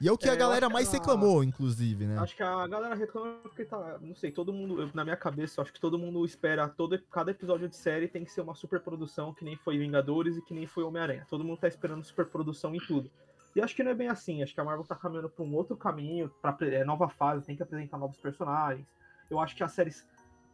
E 0.00 0.08
é 0.08 0.12
o 0.12 0.18
que 0.18 0.28
É, 0.28 0.32
a 0.32 0.36
galera 0.36 0.68
mais 0.68 0.88
a- 0.88 0.92
reclamou, 0.92 1.42
inclusive, 1.42 2.06
né? 2.06 2.18
Acho 2.18 2.36
que 2.36 2.42
a 2.42 2.66
galera 2.66 2.94
reclama 2.94 3.38
porque 3.42 3.64
tá. 3.64 3.98
Não 4.00 4.14
sei, 4.14 4.30
todo 4.30 4.52
mundo. 4.52 4.80
eu- 4.82 4.90
na 4.92 5.04
minha 5.04 5.16
cabeça, 5.16 5.62
acho 5.62 5.72
que 5.72 5.80
todo 5.80 5.98
mundo 5.98 6.24
espera. 6.24 6.68
Todo, 6.68 6.98
cada 7.10 7.30
episódio 7.30 7.68
de 7.68 7.76
série 7.76 8.06
tem 8.08 8.24
que 8.24 8.30
ser 8.30 8.42
uma 8.42 8.54
superprodução, 8.54 9.32
que 9.32 9.44
nem 9.44 9.56
foi 9.56 9.78
Vingadores 9.78 10.36
e 10.36 10.42
que 10.42 10.52
nem 10.52 10.66
foi 10.66 10.84
Homem-Aranha. 10.84 11.26
Todo 11.30 11.42
mundo 11.44 11.58
tá 11.58 11.68
esperando 11.68 12.04
superprodução 12.04 12.74
em 12.74 12.78
tudo. 12.78 13.10
E 13.54 13.60
acho 13.62 13.74
que 13.74 13.82
não 13.82 13.90
é 13.90 13.94
bem 13.94 14.08
assim. 14.08 14.42
Acho 14.42 14.52
que 14.54 14.60
a 14.60 14.64
Marvel 14.64 14.84
tá 14.84 14.94
caminhando 14.94 15.30
pra 15.30 15.42
um 15.42 15.54
outro 15.54 15.76
caminho, 15.76 16.30
pra 16.42 16.54
é, 16.60 16.84
nova 16.84 17.08
fase, 17.08 17.46
tem 17.46 17.56
que 17.56 17.62
apresentar 17.62 17.96
novos 17.96 18.18
personagens. 18.18 18.86
Eu 19.30 19.40
acho 19.40 19.56
que 19.56 19.64
as 19.64 19.72
séries, 19.72 20.06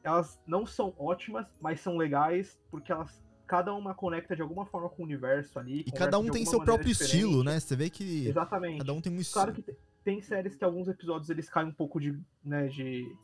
elas 0.04 0.40
não 0.46 0.64
são 0.64 0.94
ótimas, 0.96 1.46
mas 1.60 1.80
são 1.80 1.96
legais, 1.96 2.56
porque 2.70 2.92
elas. 2.92 3.20
Cada 3.46 3.74
uma 3.74 3.94
conecta 3.94 4.34
de 4.34 4.40
alguma 4.42 4.64
forma 4.64 4.88
com 4.88 5.02
o 5.02 5.04
universo 5.04 5.58
ali. 5.58 5.80
E 5.86 5.92
cada 5.92 6.18
um 6.18 6.30
tem 6.30 6.44
seu 6.46 6.62
próprio 6.64 6.88
diferente. 6.88 7.14
estilo, 7.16 7.44
né? 7.44 7.60
Você 7.60 7.76
vê 7.76 7.90
que 7.90 8.28
Exatamente. 8.28 8.78
cada 8.78 8.92
um 8.92 9.00
tem 9.00 9.12
um 9.12 9.20
estilo. 9.20 9.44
Claro 9.44 9.52
que 9.52 9.62
te- 9.62 9.76
tem 10.04 10.20
séries 10.22 10.54
que 10.56 10.64
alguns 10.64 10.88
episódios 10.88 11.28
eles 11.30 11.48
caem 11.50 11.68
um 11.68 11.72
pouco 11.72 12.00
de, 12.00 12.18
né, 12.44 12.66
de, 12.68 13.14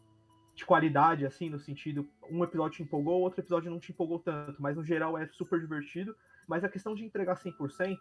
de 0.55 0.65
qualidade, 0.67 1.25
assim, 1.25 1.49
no 1.49 1.59
sentido, 1.59 2.07
um 2.31 2.45
episódio 2.45 2.77
te 2.77 2.83
empolgou, 2.83 3.21
outro 3.23 3.41
episódio 3.41 3.71
não 3.71 3.81
te 3.81 3.91
empolgou 3.93 4.19
tanto, 4.19 4.61
mas 4.61 4.77
no 4.77 4.85
geral 4.85 5.17
é 5.17 5.27
super 5.29 5.59
divertido. 5.61 6.15
Mas 6.47 6.63
a 6.65 6.69
questão 6.69 6.95
de 6.95 7.05
entregar 7.05 7.37
100%, 7.37 7.97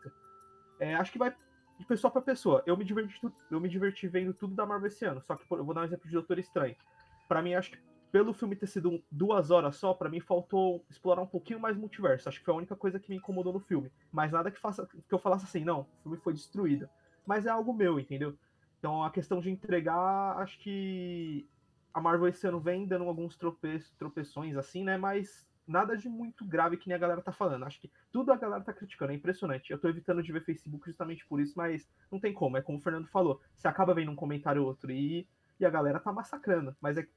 é, 0.80 0.96
acho 0.96 1.12
que 1.12 1.18
vai 1.20 1.34
de 1.80 1.86
pessoa 1.86 2.10
pra 2.12 2.22
pessoa. 2.22 2.64
Eu 2.66 2.76
me 2.76 2.84
diverti, 2.84 3.20
eu 3.52 3.60
me 3.62 3.70
diverti 3.70 4.08
vendo 4.08 4.34
tudo 4.34 4.54
da 4.56 4.66
Marvel 4.66 4.88
esse 4.88 5.06
ano, 5.06 5.22
só 5.22 5.36
que 5.36 5.44
eu 5.52 5.64
vou 5.64 5.74
dar 5.74 5.82
um 5.82 5.86
exemplo 5.86 6.08
de 6.08 6.14
Doutor 6.14 6.40
Estranho. 6.40 6.76
Pra 7.28 7.42
mim, 7.42 7.54
acho 7.56 7.72
que 7.72 7.78
pelo 8.12 8.34
filme 8.34 8.56
ter 8.56 8.68
sido 8.68 9.04
duas 9.12 9.52
horas 9.52 9.76
só, 9.76 9.94
pra 9.94 10.10
mim 10.10 10.20
faltou 10.20 10.86
explorar 10.90 11.22
um 11.22 11.28
pouquinho 11.28 11.60
mais 11.60 11.76
multiverso. 11.78 12.30
Acho 12.30 12.40
que 12.40 12.46
foi 12.46 12.54
a 12.54 12.58
única 12.58 12.76
coisa 12.76 13.00
que 13.00 13.10
me 13.10 13.18
incomodou 13.18 13.54
no 13.54 13.60
filme. 13.60 13.92
Mas 14.12 14.32
nada 14.32 14.52
que 14.52 14.60
faça 14.60 14.88
que 14.88 15.14
eu 15.14 15.20
falasse 15.20 15.46
assim, 15.46 15.64
não, 15.64 15.82
o 15.82 16.04
filme 16.04 16.18
foi 16.18 16.34
destruído. 16.34 16.90
Mas 17.26 17.46
é 17.46 17.50
algo 17.50 17.74
meu, 17.74 18.00
entendeu? 18.00 18.38
Então 18.80 19.04
a 19.04 19.12
questão 19.12 19.40
de 19.40 19.50
entregar, 19.50 20.38
acho 20.38 20.58
que 20.60 21.48
a 21.94 22.00
Marvel 22.00 22.28
esse 22.28 22.48
ano 22.48 22.60
vem 22.60 22.86
dando 22.86 23.06
alguns 23.06 23.36
trope 23.36 23.80
tropeções 23.98 24.56
assim, 24.56 24.84
né? 24.84 24.98
Mas 24.98 25.48
nada 25.68 25.98
de 25.98 26.08
muito 26.08 26.46
grave 26.46 26.78
que 26.78 26.88
nem 26.88 26.96
a 26.96 27.00
galera 27.00 27.22
tá 27.22 27.32
falando. 27.32 27.66
Acho 27.66 27.82
que 27.82 27.92
tudo 28.12 28.32
a 28.32 28.38
galera 28.38 28.64
tá 28.64 28.72
criticando, 28.72 29.12
é 29.12 29.16
impressionante. 29.16 29.72
Eu 29.72 29.78
tô 29.78 29.90
evitando 29.90 30.24
de 30.24 30.32
ver 30.32 30.46
Facebook 30.46 30.86
justamente 30.88 31.28
por 31.28 31.42
isso, 31.42 31.54
mas 31.58 31.90
não 32.12 32.20
tem 32.20 32.34
como. 32.34 32.58
É 32.58 32.62
como 32.62 32.78
o 32.78 32.82
Fernando 32.82 33.08
falou, 33.08 33.42
você 33.54 33.68
acaba 33.68 33.94
vendo 33.94 34.12
um 34.12 34.16
comentário 34.16 34.62
ou 34.62 34.70
outro 34.70 34.92
e, 34.92 35.28
e 35.60 35.66
a 35.66 35.70
galera 35.70 36.00
tá 36.00 36.12
massacrando. 36.12 36.76
Mas 36.82 36.98
é, 36.98 37.08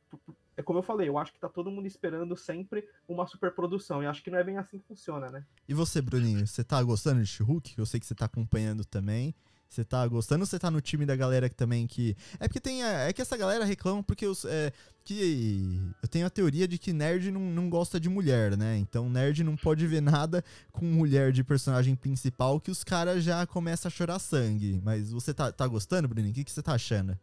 é 0.57 0.63
como 0.63 0.79
eu 0.79 0.83
falei, 0.83 1.09
eu 1.09 1.19
acho 1.19 1.33
que 1.33 1.41
tá 1.41 1.49
todo 1.49 1.71
mundo 1.71 1.87
esperando 1.87 2.37
sempre 2.37 2.87
uma 3.09 3.27
superprodução. 3.27 4.03
E 4.03 4.07
acho 4.07 4.23
que 4.23 4.31
não 4.31 4.39
é 4.39 4.45
bem 4.45 4.59
assim 4.59 4.79
que 4.79 4.87
funciona, 4.87 5.31
né? 5.31 5.45
E 5.69 5.75
você, 5.75 6.01
Bruninho, 6.01 6.47
você 6.47 6.65
tá 6.65 6.83
gostando 6.83 7.23
de 7.23 7.27
She-Hulk? 7.27 7.75
Eu 7.77 7.87
sei 7.87 8.01
que 8.01 8.07
você 8.07 8.15
tá 8.15 8.27
acompanhando 8.27 8.85
também. 8.85 9.35
Você 9.71 9.85
tá 9.85 10.05
gostando 10.09 10.43
ou 10.43 10.47
você 10.47 10.59
tá 10.59 10.69
no 10.69 10.81
time 10.81 11.07
da 11.07 11.15
galera 11.15 11.49
que 11.49 11.55
também 11.55 11.87
que. 11.87 12.17
É 12.41 12.49
porque 12.49 12.59
tem. 12.59 12.83
É 12.83 13.13
que 13.13 13.23
essa 13.23 13.37
galera 13.37 13.65
reclama 13.65 14.03
porque 14.03 14.27
os. 14.27 14.45
É, 14.45 14.73
que 15.05 15.93
eu 16.03 16.09
tenho 16.09 16.27
a 16.27 16.31
teoria 16.31 16.67
de 16.67 16.77
que 16.77 16.93
nerd 16.93 17.31
não, 17.31 17.41
não 17.41 17.71
gosta 17.71 18.01
de 18.01 18.09
mulher, 18.09 18.57
né? 18.57 18.77
Então 18.79 19.09
nerd 19.09 19.45
não 19.45 19.57
pode 19.57 19.87
ver 19.87 20.01
nada 20.01 20.45
com 20.73 20.85
mulher 20.85 21.31
de 21.31 21.45
personagem 21.45 21.95
principal 21.95 22.61
que 22.61 22.71
os 22.71 22.83
caras 22.83 23.23
já 23.23 23.47
começam 23.47 23.89
a 23.89 23.93
chorar 23.93 24.19
sangue. 24.19 24.81
Mas 24.85 25.13
você 25.13 25.33
tá, 25.33 25.53
tá 25.53 25.69
gostando, 25.69 26.09
Bruninho? 26.09 26.33
O 26.33 26.35
que, 26.35 26.43
que 26.43 26.51
você 26.51 26.63
tá 26.63 26.75
achando? 26.75 27.17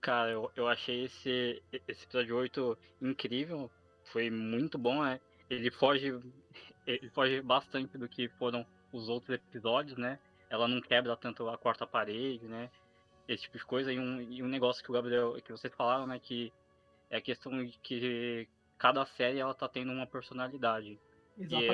Cara, 0.00 0.30
eu, 0.30 0.50
eu 0.54 0.68
achei 0.68 1.04
esse, 1.04 1.62
esse 1.86 2.04
episódio 2.04 2.36
8 2.36 2.78
incrível. 3.02 3.70
Foi 4.04 4.30
muito 4.30 4.78
bom, 4.78 5.02
né? 5.02 5.20
Ele 5.50 5.70
foge. 5.70 6.18
Ele 6.86 7.10
foge 7.10 7.42
bastante 7.42 7.98
do 7.98 8.08
que 8.08 8.28
foram 8.30 8.66
os 8.92 9.08
outros 9.08 9.34
episódios, 9.34 9.98
né? 9.98 10.18
ela 10.50 10.66
não 10.66 10.80
quebra 10.80 11.16
tanto 11.16 11.48
a 11.48 11.58
quarta 11.58 11.86
parede, 11.86 12.46
né? 12.46 12.70
Esse 13.26 13.44
tipo 13.44 13.58
de 13.58 13.64
coisa. 13.64 13.92
E 13.92 13.98
um, 13.98 14.20
e 14.20 14.42
um 14.42 14.48
negócio 14.48 14.82
que 14.82 14.90
o 14.90 14.94
Gabriel, 14.94 15.36
que 15.42 15.52
vocês 15.52 15.72
falaram, 15.74 16.06
né? 16.06 16.18
Que 16.18 16.52
é 17.10 17.18
a 17.18 17.20
questão 17.20 17.64
de 17.64 17.78
que 17.82 18.48
cada 18.78 19.04
série 19.04 19.38
ela 19.38 19.54
tá 19.54 19.68
tendo 19.68 19.92
uma 19.92 20.06
personalidade. 20.06 20.98
Exatamente. 21.38 21.72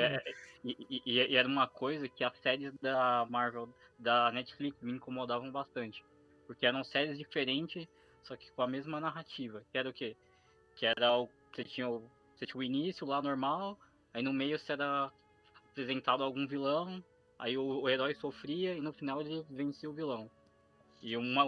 E, 0.65 0.71
é, 0.71 0.77
e, 0.91 1.03
e, 1.07 1.33
e, 1.33 1.37
era 1.37 1.47
uma 1.47 1.67
coisa 1.67 2.09
que 2.09 2.25
as 2.25 2.37
séries 2.39 2.73
da 2.81 3.27
Marvel, 3.31 3.69
da 3.99 4.31
Netflix, 4.33 4.81
me 4.83 4.93
incomodavam 4.93 5.51
bastante. 5.51 6.05
Porque 6.47 6.67
eram 6.67 6.83
séries 6.85 7.17
diferentes, 7.17 7.87
só 8.25 8.37
que 8.37 8.51
com 8.53 8.63
a 8.63 8.67
mesma 8.67 9.01
narrativa. 9.01 9.63
Que 9.71 9.79
era 9.79 9.89
o 9.89 9.93
quê? 9.93 10.17
Que 10.75 10.87
era 10.87 11.17
o. 11.17 11.29
Você 11.53 11.63
tinha 11.63 11.89
o, 11.89 12.11
você 12.35 12.45
tinha 12.45 12.59
o 12.59 12.63
início 12.65 13.07
lá 13.07 13.23
normal, 13.23 13.79
aí 14.13 14.23
no 14.23 14.33
meio 14.33 14.59
você 14.59 14.73
era 14.73 15.13
apresentado 15.71 16.25
algum 16.25 16.47
vilão, 16.47 17.03
Aí 17.39 17.59
o, 17.59 17.83
o, 17.83 17.89
herói 17.89 18.15
sofria 18.15 18.75
e 18.75 18.81
no 18.81 18.93
final 18.93 19.21
ele 19.21 19.45
vencia 19.51 19.91
o 19.91 19.93
vilão. 19.93 20.31
E 21.03 21.17
uma, 21.17 21.43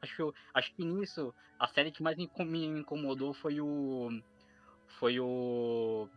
acho, 0.00 0.32
acho 0.54 0.74
que 0.74 0.84
nisso, 0.84 1.34
a 1.58 1.68
série 1.68 1.90
que 1.92 2.02
mais 2.02 2.16
me 2.16 2.64
incomodou 2.64 3.34
foi 3.34 3.60
o. 3.60 4.08
Foi 4.98 5.20
o. 5.20 6.08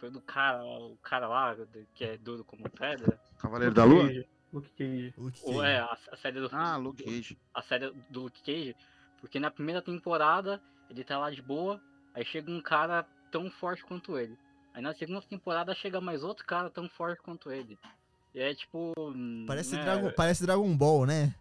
Foi 0.00 0.10
do 0.10 0.20
cara, 0.20 0.64
o 0.64 0.96
cara 1.02 1.28
lá, 1.28 1.56
que 1.94 2.04
é 2.04 2.16
duro 2.16 2.44
como 2.44 2.70
pedra. 2.70 3.20
Cavaleiro 3.38 3.74
da 3.74 3.84
Lua? 3.84 4.04
Luke 4.52 4.70
Cage. 4.70 5.14
Luke 5.18 5.40
Cage. 5.42 5.60
é, 5.60 5.78
a, 5.80 5.98
a, 6.12 6.16
série 6.16 6.40
do. 6.40 6.48
Ah, 6.52 6.76
Luke 6.76 7.02
Cage. 7.02 7.38
A 7.52 7.62
série 7.62 7.90
do 8.08 8.22
Luke 8.22 8.40
Cage. 8.42 8.76
Porque 9.20 9.38
na 9.40 9.50
primeira 9.50 9.82
temporada 9.82 10.60
ele 10.90 11.04
tá 11.04 11.18
lá 11.18 11.30
de 11.30 11.42
boa, 11.42 11.80
aí 12.14 12.24
chega 12.24 12.50
um 12.50 12.60
cara 12.60 13.04
tão 13.30 13.50
forte 13.50 13.84
quanto 13.84 14.18
ele. 14.18 14.38
Aí 14.74 14.82
na 14.82 14.94
segunda 14.94 15.20
temporada 15.22 15.74
chega 15.74 16.00
mais 16.00 16.22
outro 16.22 16.44
cara 16.46 16.70
tão 16.70 16.88
forte 16.90 17.20
quanto 17.22 17.50
ele. 17.50 17.78
E 18.34 18.40
é 18.40 18.54
tipo. 18.54 18.92
Parece, 19.46 19.74
né, 19.74 19.82
Dragon, 19.84 20.12
parece 20.16 20.42
Dragon 20.46 20.76
Ball, 20.76 21.06
né? 21.06 21.34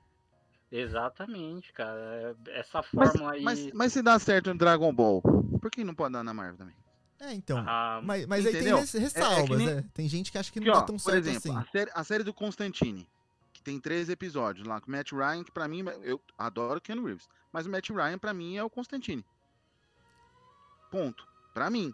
Exatamente, 0.72 1.72
cara. 1.74 2.36
Essa 2.50 2.84
fórmula 2.84 3.34
aí. 3.34 3.42
Mas, 3.44 3.72
mas 3.74 3.94
se 3.94 4.02
dá 4.02 4.18
certo 4.20 4.52
no 4.52 4.58
Dragon 4.58 4.94
Ball, 4.94 5.22
por 5.62 5.72
que 5.72 5.84
não 5.84 5.96
pode 5.96 6.14
dar 6.14 6.24
na 6.24 6.34
Marvel 6.34 6.58
também? 6.58 6.76
É, 7.20 7.34
então. 7.34 7.64
Ah, 7.66 8.00
mas 8.04 8.26
mas 8.28 8.46
aí 8.46 8.52
tem 8.52 8.76
res- 8.76 8.94
ressalvas, 8.94 9.40
É- 9.40 9.44
é 9.44 9.48
que 9.48 9.56
nem- 9.56 9.76
né? 9.76 9.84
Tem 9.94 10.08
gente 10.08 10.32
que 10.32 10.38
acha 10.38 10.52
que 10.52 10.60
não 10.60 10.68
Aqui, 10.68 10.78
dá 10.78 10.84
ó, 10.84 10.86
tão 10.86 10.96
por 10.98 11.02
certo 11.02 11.18
exemplo, 11.28 11.52
assim. 11.52 11.68
a, 11.68 11.72
série, 11.72 11.92
a 11.94 12.04
série 12.04 12.24
do 12.24 12.34
Constantine, 12.34 13.04
que 13.04 13.10
tem 13.68 13.82
três 13.82 14.08
episódios 14.08 14.66
lá, 14.66 14.80
com 14.80 14.90
Matt 14.90 15.12
Ryan, 15.12 15.44
que 15.44 15.52
pra 15.52 15.68
mim, 15.68 15.84
eu 16.02 16.22
adoro 16.38 16.80
Ken 16.80 17.04
Reeves, 17.04 17.28
mas 17.52 17.66
o 17.66 17.70
Matt 17.70 17.90
Ryan 17.90 18.18
pra 18.18 18.34
mim 18.34 18.56
é 18.56 18.64
o 18.64 18.70
Constantine. 18.70 19.26
Ponto. 20.90 21.28
Pra 21.54 21.70
mim. 21.70 21.94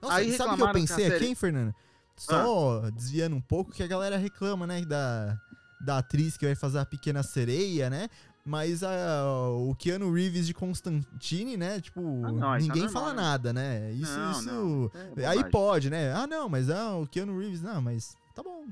Nossa, 0.00 0.16
aí 0.16 0.32
sabe 0.36 0.54
o 0.54 0.56
que 0.56 0.62
eu 0.62 0.66
que 0.66 0.72
pensei 0.72 1.06
aqui, 1.06 1.26
hein, 1.26 1.36
Fernando? 1.36 1.72
Só 2.16 2.90
desviando 2.90 3.36
um 3.36 3.40
pouco, 3.40 3.70
que 3.70 3.80
a 3.80 3.86
galera 3.86 4.16
reclama, 4.16 4.66
né, 4.66 4.84
da, 4.84 5.38
da 5.80 5.98
atriz 5.98 6.36
que 6.36 6.46
vai 6.46 6.56
fazer 6.56 6.80
a 6.80 6.84
Pequena 6.84 7.22
Sereia, 7.22 7.88
né? 7.88 8.08
Mas 8.44 8.82
a, 8.82 9.24
o 9.52 9.76
Keanu 9.76 10.12
Reeves 10.12 10.48
de 10.48 10.52
Constantine, 10.52 11.56
né? 11.56 11.80
Tipo, 11.80 12.00
Ah, 12.24 12.32
não, 12.32 12.54
é 12.56 12.58
ninguém 12.58 12.88
fala 12.88 13.10
né? 13.10 13.22
nada, 13.22 13.52
né? 13.52 13.92
Isso, 13.92 14.18
Não, 14.18 14.30
isso. 14.32 14.44
não. 14.46 14.90
É 15.16 15.26
Aí 15.26 15.48
pode, 15.48 15.88
né? 15.88 16.12
Ah, 16.12 16.26
não, 16.26 16.48
mas 16.48 16.68
ah, 16.68 16.96
o 16.96 17.06
Keanu 17.06 17.38
Reeves, 17.38 17.62
não, 17.62 17.80
mas 17.80 18.16
tá 18.34 18.42
bom. 18.42 18.66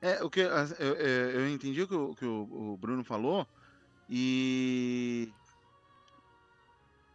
É, 0.00 0.22
o 0.22 0.30
que 0.30 0.40
eu, 0.40 0.50
eu, 0.78 0.94
eu 0.94 1.48
entendi 1.48 1.82
o 1.82 1.88
que, 1.88 1.94
o, 1.94 2.14
que 2.14 2.24
o, 2.24 2.76
Bruno 2.76 3.04
falou 3.04 3.46
e. 4.08 5.32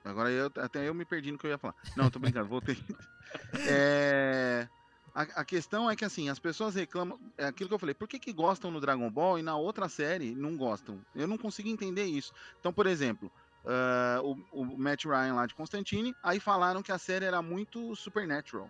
Agora 0.04 0.32
eu, 0.32 0.52
até 0.58 0.88
eu 0.88 0.94
me 0.94 1.06
perdi 1.06 1.32
no 1.32 1.38
que 1.38 1.46
eu 1.46 1.52
ia 1.52 1.58
falar. 1.58 1.76
Não, 1.96 2.10
tô 2.10 2.20
brincando, 2.20 2.48
voltei. 2.48 2.78
É, 3.66 4.68
a, 5.16 5.22
a 5.22 5.46
questão 5.46 5.90
é 5.90 5.96
que 5.96 6.04
assim, 6.04 6.28
as 6.28 6.38
pessoas 6.38 6.76
reclamam. 6.76 7.18
É 7.38 7.46
aquilo 7.46 7.70
que 7.70 7.74
eu 7.74 7.80
falei, 7.80 7.96
por 7.96 8.06
que, 8.06 8.20
que 8.20 8.34
gostam 8.34 8.70
no 8.70 8.82
Dragon 8.82 9.10
Ball 9.10 9.40
e 9.40 9.42
na 9.42 9.56
outra 9.56 9.88
série 9.88 10.36
não 10.36 10.58
gostam? 10.58 11.00
Eu 11.16 11.28
não 11.28 11.38
consigo 11.38 11.70
entender 11.70 12.04
isso. 12.04 12.34
Então, 12.60 12.74
por 12.74 12.86
exemplo, 12.86 13.32
ah, 13.66 14.20
o, 14.24 14.38
o 14.52 14.78
Matt 14.78 15.06
Ryan 15.06 15.36
lá 15.36 15.46
de 15.46 15.56
Constantine, 15.56 16.16
aí 16.24 16.40
falaram 16.40 16.82
que 16.82 16.92
a 16.92 16.98
série 16.98 17.26
era 17.26 17.42
muito 17.42 17.96
Supernatural. 17.96 18.70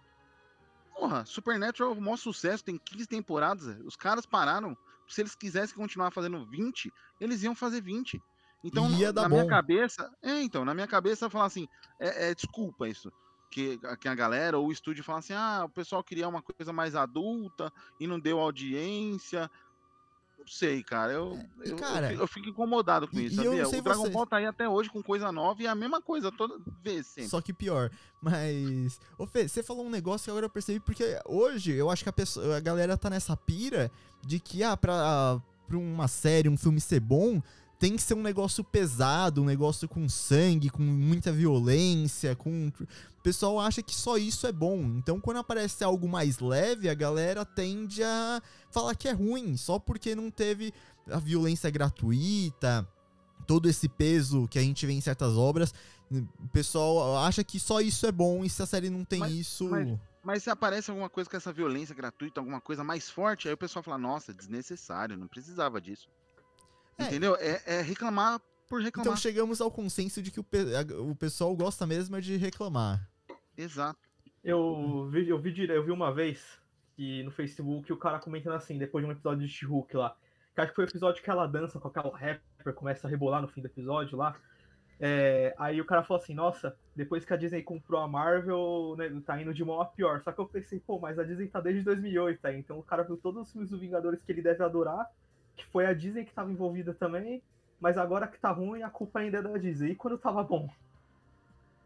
Porra, 1.02 1.26
Supernatural 1.26 1.94
é 1.94 1.98
o 1.98 2.00
maior 2.00 2.16
sucesso, 2.16 2.64
tem 2.64 2.78
15 2.78 3.08
temporadas. 3.08 3.76
Os 3.84 3.96
caras 3.96 4.24
pararam. 4.24 4.78
Se 5.08 5.20
eles 5.20 5.34
quisessem 5.34 5.76
continuar 5.76 6.12
fazendo 6.12 6.46
20, 6.46 6.94
eles 7.20 7.42
iam 7.42 7.56
fazer 7.56 7.82
20. 7.82 8.22
Então, 8.64 8.88
Ia 8.92 9.08
na 9.08 9.24
dar 9.24 9.28
minha 9.28 9.48
cabeça. 9.48 10.16
É, 10.22 10.44
então, 10.44 10.64
na 10.64 10.76
minha 10.76 10.86
cabeça 10.86 11.28
falar 11.28 11.46
assim, 11.46 11.68
é, 12.00 12.30
é 12.30 12.36
desculpa 12.36 12.88
isso. 12.88 13.12
Que, 13.50 13.80
que 14.00 14.08
a 14.08 14.14
galera 14.14 14.60
ou 14.60 14.68
o 14.68 14.72
estúdio 14.72 15.04
fala 15.04 15.18
assim: 15.18 15.34
ah, 15.34 15.64
o 15.66 15.70
pessoal 15.70 16.04
queria 16.04 16.30
uma 16.30 16.44
coisa 16.44 16.72
mais 16.72 16.94
adulta 16.96 17.74
e 18.00 18.06
não 18.06 18.20
deu 18.20 18.40
audiência. 18.40 19.50
Não 20.42 20.48
sei, 20.48 20.84
cara. 20.84 21.14
Eu, 21.14 21.40
e, 21.64 21.70
eu, 21.70 21.76
cara, 21.76 22.12
eu, 22.14 22.28
fico, 22.28 22.50
incomodado 22.50 23.08
com 23.08 23.20
isso, 23.20 23.40
eu 23.42 23.54
não 23.54 23.64
sabia? 23.66 23.80
O 23.80 23.84
Dragon 23.84 24.02
vocês. 24.02 24.14
Ball 24.14 24.26
tá 24.26 24.38
aí 24.38 24.46
até 24.46 24.68
hoje 24.68 24.90
com 24.90 25.02
coisa 25.04 25.32
nova 25.32 25.62
e 25.62 25.68
é 25.68 25.70
a 25.70 25.76
mesma 25.76 26.02
coisa 26.02 26.32
toda 26.32 26.60
vez 26.84 27.06
sempre. 27.08 27.30
Só 27.30 27.40
que 27.42 27.54
pior. 27.54 27.92
Mas. 28.22 29.00
Ô 29.18 29.26
Fê, 29.26 29.48
você 29.48 29.62
falou 29.62 29.86
um 29.86 29.90
negócio 29.90 30.26
que 30.26 30.32
agora 30.32 30.48
eu 30.48 30.50
percebi, 30.50 30.80
porque 30.80 31.20
hoje 31.26 31.74
eu 31.74 31.90
acho 31.90 32.04
que 32.04 32.10
a, 32.10 32.14
pessoa, 32.14 32.58
a 32.58 32.60
galera 32.60 32.98
tá 32.98 33.10
nessa 33.10 33.38
pira 33.38 33.92
de 34.26 34.40
que, 34.40 34.64
ah, 34.64 34.76
pra, 34.76 35.40
pra 35.68 35.78
uma 35.78 36.08
série, 36.08 36.50
um 36.50 36.58
filme 36.58 36.82
ser 36.82 37.00
bom, 37.00 37.42
tem 37.82 37.96
que 37.96 38.02
ser 38.04 38.14
um 38.14 38.22
negócio 38.22 38.64
pesado, 38.64 39.42
um 39.42 39.46
negócio 39.46 39.90
com 39.90 40.08
sangue, 40.08 40.70
com 40.70 40.84
muita 40.84 41.32
violência, 41.32 42.36
com. 42.36 42.68
O 42.68 43.22
pessoal 43.24 43.60
acha 43.60 43.82
que 43.82 43.96
só 43.96 44.18
isso 44.18 44.46
é 44.46 44.52
bom. 44.52 44.78
Então, 44.98 45.20
quando 45.20 45.38
aparece 45.38 45.84
algo 45.84 46.08
mais 46.08 46.38
leve, 46.40 46.88
a 46.88 46.94
galera 46.94 47.44
tende 47.44 48.04
a 48.04 48.40
falar 48.70 48.94
que 48.96 49.08
é 49.08 49.12
ruim, 49.12 49.58
só 49.58 49.80
porque 49.80 50.14
não 50.14 50.30
teve 50.30 50.72
a 51.10 51.18
violência 51.18 51.72
gratuita, 51.72 52.88
todo 53.48 53.68
esse 53.68 53.90
peso 53.90 54.48
que 54.48 54.60
a 54.60 54.62
gente 54.62 54.86
vê 54.86 54.94
em 54.94 55.02
certas 55.02 55.36
obras. 55.36 55.74
O 56.12 56.48
pessoal 56.50 57.18
acha 57.18 57.44
que 57.44 57.60
só 57.60 57.82
isso 57.82 58.06
é 58.06 58.12
bom 58.12 58.46
e 58.46 58.50
se 58.50 58.62
a 58.62 58.66
série 58.68 58.90
não 58.92 59.04
tem 59.04 59.20
Mas- 59.22 59.32
isso. 59.34 59.70
mas- 59.70 60.00
Mas 60.24 60.44
se 60.44 60.52
aparece 60.52 60.92
alguma 60.92 61.10
coisa 61.10 61.28
com 61.28 61.36
essa 61.36 61.52
violência 61.52 61.96
gratuita, 61.96 62.40
alguma 62.40 62.62
coisa 62.62 62.84
mais 62.84 63.10
forte, 63.10 63.48
aí 63.48 63.54
o 63.56 63.58
pessoal 63.58 63.82
fala, 63.82 63.98
nossa, 63.98 64.32
desnecessário, 64.32 65.18
não 65.18 65.28
precisava 65.28 65.82
disso. 65.82 66.08
É. 67.02 67.08
Entendeu? 67.08 67.36
É, 67.40 67.62
é 67.66 67.82
reclamar 67.82 68.40
por 68.68 68.80
Então 68.82 69.02
reclamar. 69.02 69.18
chegamos 69.18 69.60
ao 69.62 69.70
consenso 69.72 70.22
de 70.22 70.32
que 70.32 70.40
o, 70.40 70.44
pe- 70.44 70.66
o 71.00 71.16
pessoal 71.16 71.56
gosta 71.56 71.86
mesmo 71.86 72.16
é 72.16 72.22
de 72.22 72.38
reclamar. 72.38 73.08
Exato. 73.58 74.00
Eu 74.44 75.08
vi, 75.12 75.30
eu 75.30 75.38
vi, 75.40 75.70
eu 75.70 75.84
vi 75.84 75.92
uma 75.92 76.14
vez 76.14 76.60
que 76.96 77.22
no 77.24 77.32
Facebook 77.32 77.92
o 77.92 77.98
cara 77.98 78.20
comentando 78.20 78.54
assim, 78.56 78.78
depois 78.78 79.04
de 79.04 79.10
um 79.10 79.14
episódio 79.14 79.46
de 79.46 79.52
She-Hulk 79.54 79.96
lá. 79.98 80.16
Que 80.56 80.62
acho 80.62 80.72
que 80.72 80.76
foi 80.76 80.86
o 80.86 80.88
episódio 80.90 81.24
que 81.24 81.30
ela 81.30 81.48
dança 81.48 81.80
com 81.80 81.88
aquela 81.88 82.10
rapper, 82.18 82.74
começa 82.76 83.08
a 83.08 83.10
rebolar 83.10 83.42
no 83.42 83.48
fim 83.48 83.62
do 83.62 83.68
episódio 83.68 84.18
lá. 84.18 84.36
É, 85.00 85.56
aí 85.58 85.82
o 85.82 85.86
cara 85.86 86.04
falou 86.04 86.22
assim, 86.22 86.34
nossa, 86.34 86.78
depois 86.96 87.26
que 87.26 87.34
a 87.34 87.38
Disney 87.38 87.64
comprou 87.64 88.00
a 88.02 88.08
Marvel, 88.08 88.96
né, 88.98 89.10
tá 89.26 89.42
indo 89.42 89.54
de 89.54 89.64
mal 89.66 89.82
a 89.82 89.86
pior. 89.86 90.22
Só 90.22 90.32
que 90.32 90.40
eu 90.40 90.46
pensei, 90.46 90.80
pô, 90.80 91.00
mas 91.00 91.18
a 91.18 91.24
Disney 91.24 91.48
tá 91.48 91.60
desde 91.60 91.82
2008 91.84 92.46
aí, 92.46 92.58
então 92.60 92.78
o 92.78 92.84
cara 92.84 93.04
viu 93.04 93.18
todos 93.18 93.42
os 93.48 93.52
filmes 93.52 93.70
do 93.72 93.80
Vingadores 93.80 94.22
que 94.22 94.32
ele 94.32 94.42
deve 94.44 94.64
adorar, 94.64 95.08
que 95.56 95.66
foi 95.68 95.86
a 95.86 95.94
Disney 95.94 96.26
que 96.26 96.34
tava 96.34 96.52
envolvida 96.52 96.94
também, 96.94 97.42
mas 97.80 97.98
agora 97.98 98.28
que 98.28 98.40
tá 98.40 98.52
ruim, 98.52 98.84
a 98.84 98.90
culpa 98.90 99.20
ainda 99.20 99.40
é 99.40 99.42
da 99.42 99.58
Disney. 99.58 99.92
E 99.92 99.96
quando 99.96 100.18
tava 100.18 100.44
bom? 100.44 100.70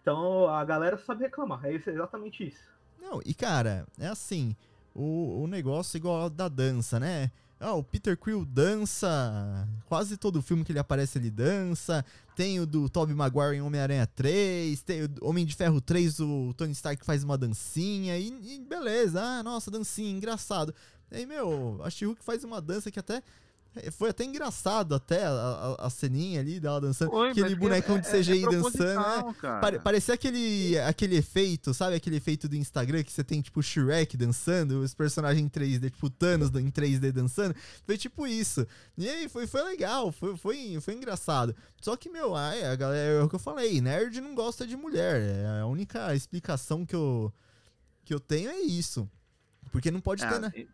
Então 0.01 0.47
a 0.47 0.63
galera 0.63 0.97
sabe 0.97 1.23
reclamar, 1.23 1.65
é 1.65 1.73
exatamente 1.73 2.47
isso. 2.47 2.63
Não, 2.99 3.21
e 3.25 3.33
cara, 3.33 3.87
é 3.99 4.07
assim, 4.07 4.55
o, 4.93 5.43
o 5.43 5.47
negócio 5.47 5.97
igual 5.97 6.29
da 6.29 6.47
dança, 6.47 6.99
né? 6.99 7.31
Ah, 7.59 7.73
o 7.73 7.83
Peter 7.83 8.17
Quill 8.17 8.45
dança. 8.45 9.67
Quase 9.85 10.17
todo 10.17 10.41
filme 10.41 10.63
que 10.63 10.71
ele 10.71 10.79
aparece, 10.79 11.17
ele 11.17 11.31
dança. 11.31 12.05
Tem 12.35 12.59
o 12.59 12.65
do 12.65 12.89
Tobey 12.89 13.15
Maguire 13.15 13.55
em 13.55 13.61
Homem-Aranha 13.61 14.05
3. 14.05 14.81
Tem 14.81 15.03
o 15.03 15.09
Homem 15.21 15.45
de 15.45 15.55
Ferro 15.55 15.79
3, 15.79 16.19
o 16.19 16.53
Tony 16.55 16.73
Stark 16.73 17.03
faz 17.05 17.23
uma 17.23 17.37
dancinha. 17.37 18.17
E, 18.17 18.27
e 18.27 18.59
beleza. 18.59 19.21
Ah, 19.21 19.41
nossa, 19.41 19.71
dancinha, 19.71 20.11
engraçado. 20.11 20.75
E 21.09 21.17
aí, 21.17 21.25
meu, 21.25 21.79
a 21.83 21.89
she 21.89 22.05
faz 22.19 22.43
uma 22.43 22.61
dança 22.61 22.91
que 22.91 22.99
até. 22.99 23.23
Foi 23.91 24.09
até 24.09 24.23
engraçado, 24.23 24.95
até 24.95 25.25
a, 25.25 25.29
a, 25.79 25.87
a 25.87 25.89
ceninha 25.89 26.39
ali 26.39 26.59
dela 26.59 26.79
dançando. 26.81 27.13
Oi, 27.13 27.31
aquele 27.31 27.55
bonecão 27.55 27.97
é- 27.97 27.99
de 27.99 28.07
é- 28.07 28.11
CGI 28.11 28.45
é 28.45 28.49
dançando, 28.49 28.99
né? 29.01 29.35
Pare- 29.61 29.79
parecia 29.79 30.13
aquele, 30.13 30.77
aquele 30.79 31.15
efeito, 31.17 31.73
sabe? 31.73 31.95
Aquele 31.95 32.15
efeito 32.17 32.47
do 32.47 32.55
Instagram 32.55 33.03
que 33.03 33.11
você 33.11 33.23
tem, 33.23 33.41
tipo, 33.41 33.59
o 33.59 33.63
Shrek 33.63 34.15
dançando, 34.17 34.79
os 34.81 34.93
personagens 34.93 35.43
em 35.43 35.49
3D, 35.49 35.89
tipo, 35.91 36.07
o 36.07 36.09
Thanos 36.09 36.49
em 36.55 36.69
3D 36.71 37.11
dançando. 37.11 37.55
Foi 37.85 37.97
tipo 37.97 38.25
isso. 38.25 38.65
E 38.97 39.07
aí, 39.09 39.27
foi, 39.29 39.45
foi 39.47 39.63
legal, 39.63 40.11
foi, 40.11 40.35
foi, 40.37 40.79
foi 40.81 40.93
engraçado. 40.93 41.55
Só 41.81 41.95
que, 41.97 42.09
meu, 42.09 42.35
ai, 42.35 42.63
a 42.63 42.75
galera, 42.75 43.19
é 43.19 43.23
o 43.23 43.29
que 43.29 43.35
eu 43.35 43.39
falei, 43.39 43.81
nerd 43.81 44.21
não 44.21 44.33
gosta 44.35 44.65
de 44.65 44.75
mulher. 44.75 45.21
É 45.21 45.59
a 45.61 45.65
única 45.65 46.15
explicação 46.15 46.85
que 46.85 46.95
eu, 46.95 47.33
que 48.03 48.13
eu 48.13 48.19
tenho 48.19 48.49
é 48.49 48.59
isso. 48.59 49.09
Porque 49.71 49.91
não 49.91 49.99
pode 49.99 50.23
É, 50.23 50.29
ter, 50.29 50.39
né? 50.39 50.51
e- 50.55 50.67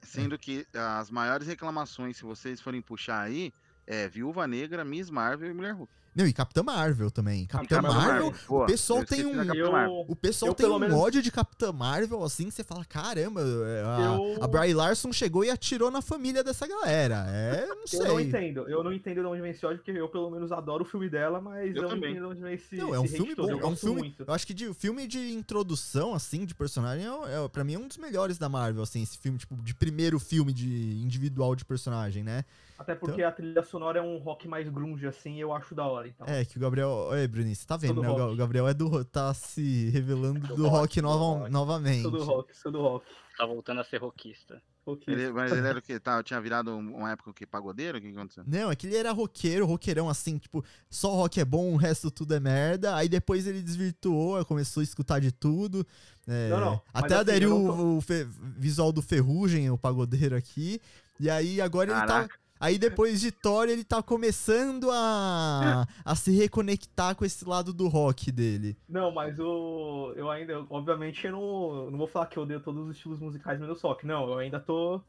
Sendo 0.00 0.38
que 0.38 0.66
as 0.74 1.10
maiores 1.10 1.46
reclamações, 1.46 2.16
se 2.16 2.22
vocês 2.22 2.60
forem 2.60 2.80
puxar 2.80 3.20
aí, 3.20 3.52
é 3.86 4.08
Viúva 4.08 4.46
Negra, 4.46 4.84
Miss 4.84 5.10
Marvel 5.10 5.50
e 5.50 5.54
Mulher 5.54 5.72
Hulk. 5.74 5.92
Não, 6.14 6.26
e 6.26 6.32
Capitã 6.34 6.62
Marvel 6.62 7.10
também. 7.10 7.46
Capitã 7.46 7.76
Capitã 7.80 7.94
Marvel, 7.94 8.34
Boa, 8.46 8.64
o 8.64 8.66
pessoal 8.66 9.02
tem 9.02 9.24
um- 9.24 9.34
Marvel. 9.34 9.56
Eu, 9.66 10.04
O 10.06 10.14
pessoal 10.14 10.50
Eu, 10.50 10.54
tem 10.54 10.66
um 10.66 10.78
menos- 10.78 10.94
ódio 10.94 11.22
de 11.22 11.32
Capitã 11.32 11.72
Marvel, 11.72 12.22
assim, 12.22 12.44
que 12.44 12.50
você 12.50 12.62
fala, 12.62 12.84
caramba, 12.84 13.40
a, 13.40 14.04
Eu- 14.04 14.44
a 14.44 14.46
Bry 14.46 14.74
Larson 14.74 15.10
chegou 15.10 15.42
e 15.42 15.48
atirou 15.48 15.90
na 15.90 16.02
família 16.02 16.44
dessa 16.44 16.66
galera. 16.66 17.24
É, 17.28 17.64
não 17.74 17.86
sei. 17.86 18.00
eu 18.00 18.04
não 18.08 18.20
entendo. 18.20 18.68
Eu 18.68 18.84
não 18.84 18.92
entendo 18.92 19.22
de 19.22 19.26
onde 19.26 19.40
vem 19.40 19.52
esse 19.52 19.64
ódio, 19.64 19.78
porque 19.78 19.90
eu 19.98 20.06
pelo 20.06 20.30
menos 20.30 20.52
adoro 20.52 20.82
o 20.82 20.86
filme 20.86 21.08
dela, 21.08 21.40
mas 21.40 21.74
Eu 21.74 21.84
eu, 21.84 21.88
não 21.88 21.96
entendo 21.96 22.14
de 22.18 22.24
onde 22.26 22.42
vem 22.42 22.54
esse, 22.56 22.76
Não, 22.76 22.94
é 22.94 23.00
um 23.00 23.08
filme 23.08 23.34
bom, 23.34 23.48
Eu 23.50 23.60
é 23.60 23.66
um 23.66 23.74
filme. 23.74 24.00
muito. 24.02 24.22
Eu 24.28 24.34
acho 24.34 24.46
que 24.46 24.52
de 24.52 24.74
filme 24.74 25.06
de 25.06 25.32
introdução, 25.32 26.12
assim, 26.12 26.44
de 26.44 26.54
personagem, 26.54 27.06
é, 27.06 27.44
é, 27.44 27.48
pra 27.48 27.64
mim 27.64 27.72
é 27.72 27.78
um 27.78 27.88
dos 27.88 27.96
melhores 27.96 28.36
da 28.36 28.50
Marvel, 28.50 28.82
assim, 28.82 29.02
esse 29.02 29.16
filme, 29.16 29.38
tipo, 29.38 29.56
de 29.62 29.74
primeiro 29.74 30.18
filme 30.18 30.52
de 30.52 30.68
individual 31.02 31.56
de 31.56 31.64
personagem, 31.64 32.22
né? 32.22 32.44
Até 32.78 32.96
porque 32.96 33.22
a 33.22 33.30
trilha 33.30 33.62
sonora 33.72 33.98
é 33.98 34.02
um 34.02 34.18
rock 34.18 34.46
mais 34.46 34.68
grunge, 34.68 35.06
assim, 35.06 35.40
eu 35.40 35.52
acho 35.52 35.74
da 35.74 35.84
hora. 35.84 36.06
Então. 36.06 36.26
É, 36.28 36.44
que 36.44 36.56
o 36.58 36.60
Gabriel. 36.60 36.90
Oi, 37.10 37.26
Bruninho, 37.26 37.56
você 37.56 37.66
tá 37.66 37.76
vendo, 37.76 37.94
Sou 37.94 38.02
né? 38.02 38.08
O 38.10 38.14
Ga- 38.14 38.22
rock. 38.24 38.34
o 38.34 38.36
Gabriel 38.36 38.68
é 38.68 38.74
do. 38.74 39.04
tá 39.04 39.32
se 39.34 39.88
revelando 39.90 40.40
do 40.40 40.54
do 40.56 40.62
rock, 40.68 40.76
rock, 40.76 41.02
nova- 41.02 41.38
rock. 41.40 41.50
novamente. 41.50 42.02
Sou 42.02 42.10
do 42.10 42.22
rock, 42.22 42.56
sou 42.56 42.70
do 42.70 42.80
rock. 42.82 43.06
Tá 43.36 43.46
voltando 43.46 43.80
a 43.80 43.84
ser 43.84 43.96
rockista. 43.96 44.62
rock. 44.86 45.10
Ele, 45.10 45.32
mas 45.32 45.50
ele 45.50 45.66
era 45.66 45.78
o 45.78 45.82
quê? 45.82 45.98
Tá, 45.98 46.22
tinha 46.22 46.38
virado 46.40 46.70
um- 46.72 46.96
uma 46.96 47.12
época 47.12 47.30
o 47.30 47.32
quê? 47.34 47.46
Pagodeiro? 47.46 47.96
O 47.96 48.00
que 48.00 48.12
que 48.12 48.16
aconteceu? 48.18 48.44
Não, 48.46 48.70
é 48.70 48.76
que 48.76 48.86
ele 48.86 48.96
era 48.96 49.10
roqueiro, 49.12 49.64
roqueirão 49.64 50.08
assim, 50.08 50.36
tipo, 50.38 50.62
só 50.90 51.14
rock 51.14 51.40
é 51.40 51.44
bom, 51.44 51.72
o 51.72 51.76
resto 51.76 52.10
tudo 52.10 52.34
é 52.34 52.40
merda. 52.40 52.94
Aí 52.94 53.08
depois 53.08 53.46
ele 53.46 53.62
desvirtuou, 53.62 54.44
começou 54.44 54.80
a 54.82 54.84
escutar 54.84 55.18
de 55.20 55.32
tudo. 55.32 55.86
é, 56.28 56.48
Não, 56.50 56.60
não, 56.60 56.82
Até 56.92 57.06
assim, 57.14 57.20
aderiu 57.20 57.50
não 57.50 57.64
tô- 57.66 57.82
o, 57.82 57.96
o 57.96 58.00
fe- 58.02 58.28
visual 58.58 58.92
do 58.92 59.00
Ferrugem, 59.02 59.70
o 59.70 59.78
pagodeiro 59.78 60.36
aqui. 60.36 60.80
E 61.18 61.30
aí 61.30 61.60
agora 61.60 61.90
ele 61.92 62.06
tá. 62.06 62.28
Aí 62.62 62.78
depois 62.78 63.20
de 63.20 63.32
Thor, 63.32 63.68
ele 63.68 63.82
tá 63.82 64.00
começando 64.02 64.88
a, 64.90 65.86
a 66.04 66.14
se 66.14 66.30
reconectar 66.30 67.16
com 67.16 67.24
esse 67.24 67.44
lado 67.44 67.72
do 67.72 67.88
rock 67.88 68.30
dele. 68.30 68.76
Não, 68.88 69.10
mas 69.10 69.38
o. 69.40 70.12
Eu 70.16 70.30
ainda, 70.30 70.52
eu- 70.52 70.66
obviamente, 70.70 71.26
eu 71.26 71.32
não, 71.32 71.90
não 71.90 71.98
vou 71.98 72.06
falar 72.06 72.26
que 72.26 72.38
eu 72.38 72.44
odeio 72.44 72.60
todos 72.60 72.86
os 72.88 72.94
estilos 72.96 73.18
musicais 73.18 73.58
menos 73.60 73.80
rock. 73.82 74.06
Não, 74.06 74.28
eu 74.28 74.38
ainda 74.38 74.60
tô 74.60 75.00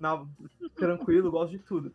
na, 0.00 0.24
tranquilo, 0.74 1.30
gosto 1.30 1.52
de 1.52 1.58
tudo. 1.58 1.92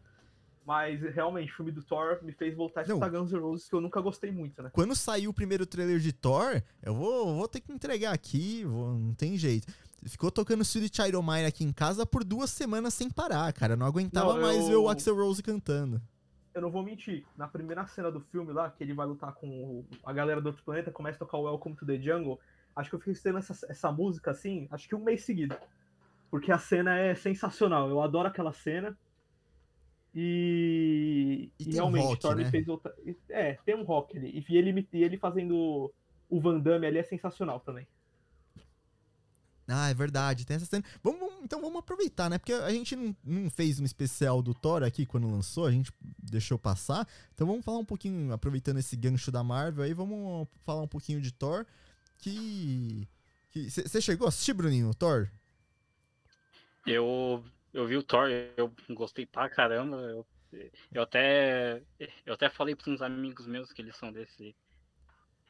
Mas 0.66 1.02
realmente, 1.02 1.52
o 1.52 1.56
filme 1.56 1.72
do 1.72 1.82
Thor 1.82 2.20
me 2.22 2.32
fez 2.32 2.56
voltar 2.56 2.82
a 2.82 2.84
escutar 2.84 3.10
Guns 3.10 3.32
N' 3.32 3.40
Roses, 3.40 3.68
que 3.68 3.74
eu 3.74 3.82
nunca 3.82 4.00
gostei 4.00 4.32
muito, 4.32 4.62
né? 4.62 4.70
Quando 4.72 4.96
saiu 4.96 5.32
o 5.32 5.34
primeiro 5.34 5.66
trailer 5.66 6.00
de 6.00 6.14
Thor, 6.14 6.62
eu 6.84 6.94
vou, 6.94 7.36
vou 7.36 7.48
ter 7.48 7.60
que 7.62 7.72
entregar 7.74 8.14
aqui, 8.14 8.64
vou- 8.64 8.94
não 8.94 9.14
tem 9.16 9.36
jeito. 9.36 9.74
Ficou 10.06 10.32
tocando 10.32 10.64
Sweet 10.64 10.96
Child 10.96 11.16
O' 11.16 11.22
Mine 11.24 11.46
aqui 11.46 11.64
em 11.64 11.72
casa 11.72 12.06
por 12.06 12.24
duas 12.24 12.50
semanas 12.50 12.94
sem 12.94 13.10
parar, 13.10 13.52
cara. 13.54 13.76
Não 13.76 13.86
aguentava 13.86 14.34
Não, 14.34 14.42
mais 14.42 14.58
eu- 14.58 14.68
ver 14.68 14.76
o 14.78 14.90
Axel 14.90 15.16
Rose 15.16 15.44
cantando. 15.44 16.02
Eu 16.54 16.62
não 16.62 16.72
vou 16.72 16.84
mentir. 16.84 17.24
Na 17.38 17.48
primeira 17.48 17.86
cena 17.88 18.12
do 18.12 18.20
filme 18.20 18.52
lá, 18.52 18.70
que 18.70 18.84
ele 18.84 18.94
vai 18.94 19.06
lutar 19.08 19.34
com 19.34 19.86
a 20.04 20.12
galera 20.12 20.42
do 20.42 20.48
outro 20.48 20.64
planeta, 20.64 20.92
começa 20.92 21.16
a 21.18 21.20
tocar 21.20 21.38
o 21.38 21.44
Welcome 21.44 21.76
to 21.76 21.86
the 21.86 21.98
Jungle. 22.02 22.40
Acho 22.76 22.90
que 22.90 22.96
eu 22.96 23.00
fiquei 23.00 23.14
escutando 23.14 23.38
essa, 23.38 23.66
essa 23.70 23.92
música 23.92 24.32
assim, 24.32 24.68
acho 24.72 24.88
que 24.88 24.96
um 24.96 25.04
mês 25.04 25.24
seguido. 25.24 25.56
Porque 26.30 26.52
a 26.52 26.58
cena 26.58 26.98
é 26.98 27.14
sensacional. 27.16 27.88
Eu 27.90 28.02
adoro 28.02 28.28
aquela 28.28 28.52
cena. 28.54 28.98
E, 30.14 31.52
E 31.60 31.70
e 31.70 31.74
realmente, 31.74 32.04
rock, 32.06 32.20
Thor 32.22 32.36
me 32.36 32.44
né? 32.44 32.52
fez 32.52 32.66
voltar. 32.66 32.92
É, 33.30 33.54
tem 33.66 33.76
um 33.76 33.84
rock 33.84 34.18
ali. 34.18 34.44
E 34.50 34.58
ele, 34.58 34.88
e 34.92 35.04
ele 35.04 35.18
fazendo 35.18 35.94
o 36.30 36.40
Van 36.42 36.60
Damme 36.60 36.86
ali 36.88 36.98
é 36.98 37.04
sensacional 37.04 37.60
também. 37.62 37.88
Ah, 39.72 39.90
é 39.90 39.94
verdade, 39.94 40.46
tem 40.46 40.56
essa 40.58 40.66
cena. 40.66 40.84
Vamos, 41.04 41.20
vamos- 41.20 41.44
então 41.44 41.62
vamos 41.62 41.80
aproveitar, 41.80 42.30
né? 42.30 42.38
Porque 42.38 42.54
a 42.54 42.72
gente 42.72 42.96
não, 42.96 43.16
não 43.24 43.50
fez 43.50 43.80
um 43.80 43.86
especial 43.86 44.42
do 44.42 44.54
Thor 44.54 44.84
aqui 44.84 45.06
quando 45.06 45.30
lançou, 45.30 45.66
a 45.66 45.72
gente 45.72 45.92
deixou 46.22 46.60
passar. 46.60 47.08
Então 47.34 47.48
vamos 47.48 47.64
falar 47.66 47.78
um 47.80 47.86
pouquinho, 47.86 48.32
aproveitando 48.34 48.78
esse 48.78 48.96
gancho 48.96 49.32
da 49.32 49.44
Marvel 49.44 49.84
aí, 49.84 49.94
vamos 49.94 50.48
falar 50.66 50.82
um 50.82 50.88
pouquinho 50.88 51.22
de 51.22 51.32
Thor. 51.34 51.66
Que. 52.20 53.08
Você 53.54 54.00
chegou 54.02 54.26
a 54.26 54.30
assistir, 54.30 54.54
Bruninho, 54.54 54.94
Thor? 54.94 55.30
Eu, 56.86 57.44
eu 57.74 57.88
vi 57.88 57.98
o 57.98 58.04
Thor, 58.04 58.30
eu 58.58 58.72
gostei 58.90 59.26
pra 59.26 59.50
caramba. 59.50 59.98
Eu, 59.98 60.26
eu 60.92 61.02
até 61.04 61.82
eu 62.26 62.34
até 62.34 62.50
falei 62.50 62.76
para 62.76 62.92
uns 62.92 63.02
amigos 63.02 63.48
meus 63.48 63.72
que 63.72 63.82
eles 63.82 63.96
são 63.98 64.12
desse. 64.12 64.56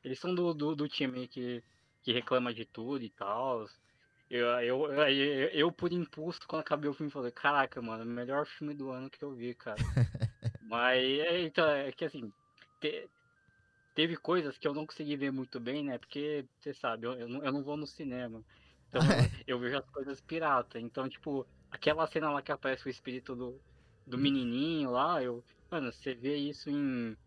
Eles 0.03 0.19
são 0.19 0.33
do, 0.33 0.53
do, 0.53 0.75
do 0.75 0.89
time 0.89 1.27
que, 1.27 1.63
que 2.03 2.11
reclama 2.11 2.53
de 2.53 2.65
tudo 2.65 3.03
e 3.03 3.09
tal. 3.09 3.67
Eu, 4.31 4.47
eu, 4.61 4.93
eu, 4.93 5.09
eu, 5.09 5.49
eu, 5.49 5.71
por 5.73 5.91
impulso, 5.91 6.39
quando 6.47 6.61
acabei 6.61 6.89
o 6.89 6.93
filme, 6.93 7.11
falei, 7.11 7.31
caraca, 7.33 7.81
mano, 7.81 8.05
melhor 8.05 8.45
filme 8.45 8.73
do 8.73 8.89
ano 8.89 9.09
que 9.09 9.21
eu 9.23 9.33
vi, 9.35 9.53
cara. 9.53 9.77
Mas 10.61 11.03
é, 11.03 11.41
então, 11.43 11.67
é 11.69 11.91
que 11.91 12.05
assim, 12.05 12.33
te- 12.79 13.09
teve 13.95 14.17
coisas 14.17 14.57
que 14.57 14.67
eu 14.67 14.73
não 14.73 14.85
consegui 14.87 15.17
ver 15.17 15.31
muito 15.31 15.59
bem, 15.59 15.83
né? 15.85 15.97
Porque, 15.99 16.47
você 16.59 16.73
sabe, 16.73 17.07
eu, 17.07 17.13
eu, 17.19 17.27
não, 17.29 17.43
eu 17.45 17.51
não 17.53 17.63
vou 17.63 17.77
no 17.77 17.87
cinema. 17.87 18.43
Então 18.89 19.01
Ah, 19.01 19.05
eu 19.47 19.59
vejo 19.59 19.77
as 19.77 19.89
coisas 19.91 20.21
pirata. 20.21 20.79
Então, 20.79 21.09
tipo, 21.09 21.47
aquela 21.71 22.07
cena 22.07 22.31
lá 22.31 22.41
que 22.41 22.51
aparece 22.51 22.87
o 22.87 22.89
espírito 22.91 23.35
do, 23.35 23.61
do 24.05 24.17
menininho 24.17 24.91
lá, 24.91 25.21
eu. 25.23 25.43
Mano, 25.71 25.91
você 25.93 26.13
vê 26.15 26.37
isso 26.37 26.69
em, 26.69 27.17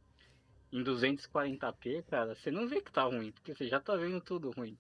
em 0.75 0.83
240p, 0.83 2.03
cara, 2.11 2.35
você 2.35 2.51
não 2.51 2.66
vê 2.66 2.81
que 2.81 2.91
tá 2.93 3.05
ruim, 3.05 3.31
porque 3.31 3.55
você 3.55 3.68
já 3.68 3.79
tá 3.79 3.95
vendo 3.95 4.20
tudo 4.20 4.51
ruim. 4.51 4.77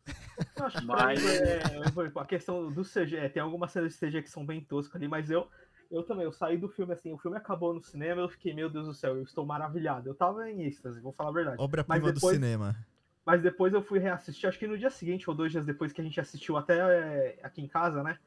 Eu 0.58 0.66
acho 0.66 0.78
que 0.78 0.84
Mas- 0.84 1.24
é, 1.24 1.60
foi 1.92 2.10
a 2.16 2.24
questão 2.24 2.70
do 2.72 2.82
CG, 2.84 3.16
é, 3.16 3.28
tem 3.28 3.40
algumas 3.40 3.70
cenas 3.70 3.92
de 3.92 3.98
CG 4.00 4.22
que 4.22 4.28
são 4.30 4.44
bem 4.44 4.60
toscas 4.60 4.96
ali, 4.96 5.06
mas 5.06 5.30
eu, 5.30 5.48
eu 5.90 6.02
também, 6.02 6.24
eu 6.24 6.32
saí 6.32 6.58
do 6.58 6.68
filme 6.68 6.92
assim, 6.92 7.12
o 7.12 7.18
filme 7.18 7.36
acabou 7.36 7.72
no 7.72 7.80
cinema, 7.80 8.20
eu 8.20 8.28
fiquei, 8.28 8.52
meu 8.52 8.68
Deus 8.68 8.88
do 8.88 8.94
céu, 8.94 9.16
eu 9.16 9.22
estou 9.22 9.46
maravilhado. 9.46 10.08
Eu 10.08 10.14
tava 10.16 10.50
em 10.50 10.64
êxtase, 10.64 11.00
vou 11.00 11.12
falar 11.12 11.30
a 11.30 11.32
verdade. 11.32 11.56
Obra-prima 11.62 11.94
Mas 12.02 12.12
do 12.12 12.14
depois- 12.14 12.34
cinema. 12.34 12.76
Mas 13.24 13.40
depois 13.40 13.72
eu 13.72 13.82
fui 13.82 13.98
reassistir, 14.00 14.48
acho 14.48 14.58
que 14.58 14.66
no 14.66 14.76
dia 14.76 14.90
seguinte 14.90 15.30
ou 15.30 15.36
dois 15.36 15.50
dias 15.52 15.64
depois 15.64 15.92
que 15.92 16.00
a 16.00 16.04
gente 16.04 16.20
assistiu 16.20 16.56
até 16.58 16.76
é, 16.76 17.38
aqui 17.42 17.62
em 17.62 17.68
casa, 17.68 18.02
né? 18.02 18.18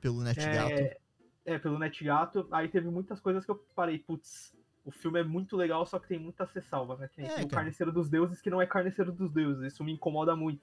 Pelo 0.00 0.22
NetGato. 0.22 0.72
É, 0.72 0.96
é, 1.44 1.58
pelo 1.58 1.78
NetGato, 1.78 2.48
aí 2.50 2.66
teve 2.68 2.88
muitas 2.88 3.20
coisas 3.20 3.44
que 3.44 3.50
eu 3.50 3.56
parei, 3.76 3.98
putz, 4.00 4.52
o 4.84 4.90
filme 4.90 5.20
é 5.20 5.24
muito 5.24 5.56
legal, 5.56 5.84
só 5.86 5.98
que 5.98 6.08
tem 6.08 6.18
muita 6.18 6.44
ressalva, 6.44 6.96
né? 6.96 7.10
Nem 7.16 7.26
É, 7.26 7.34
tem 7.36 7.44
o 7.44 7.48
cara. 7.48 7.62
Carniceiro 7.62 7.92
dos 7.92 8.08
Deuses 8.08 8.40
que 8.40 8.50
não 8.50 8.60
é 8.60 8.66
Carniceiro 8.66 9.12
dos 9.12 9.30
Deuses, 9.32 9.72
isso 9.72 9.84
me 9.84 9.92
incomoda 9.92 10.34
muito. 10.34 10.62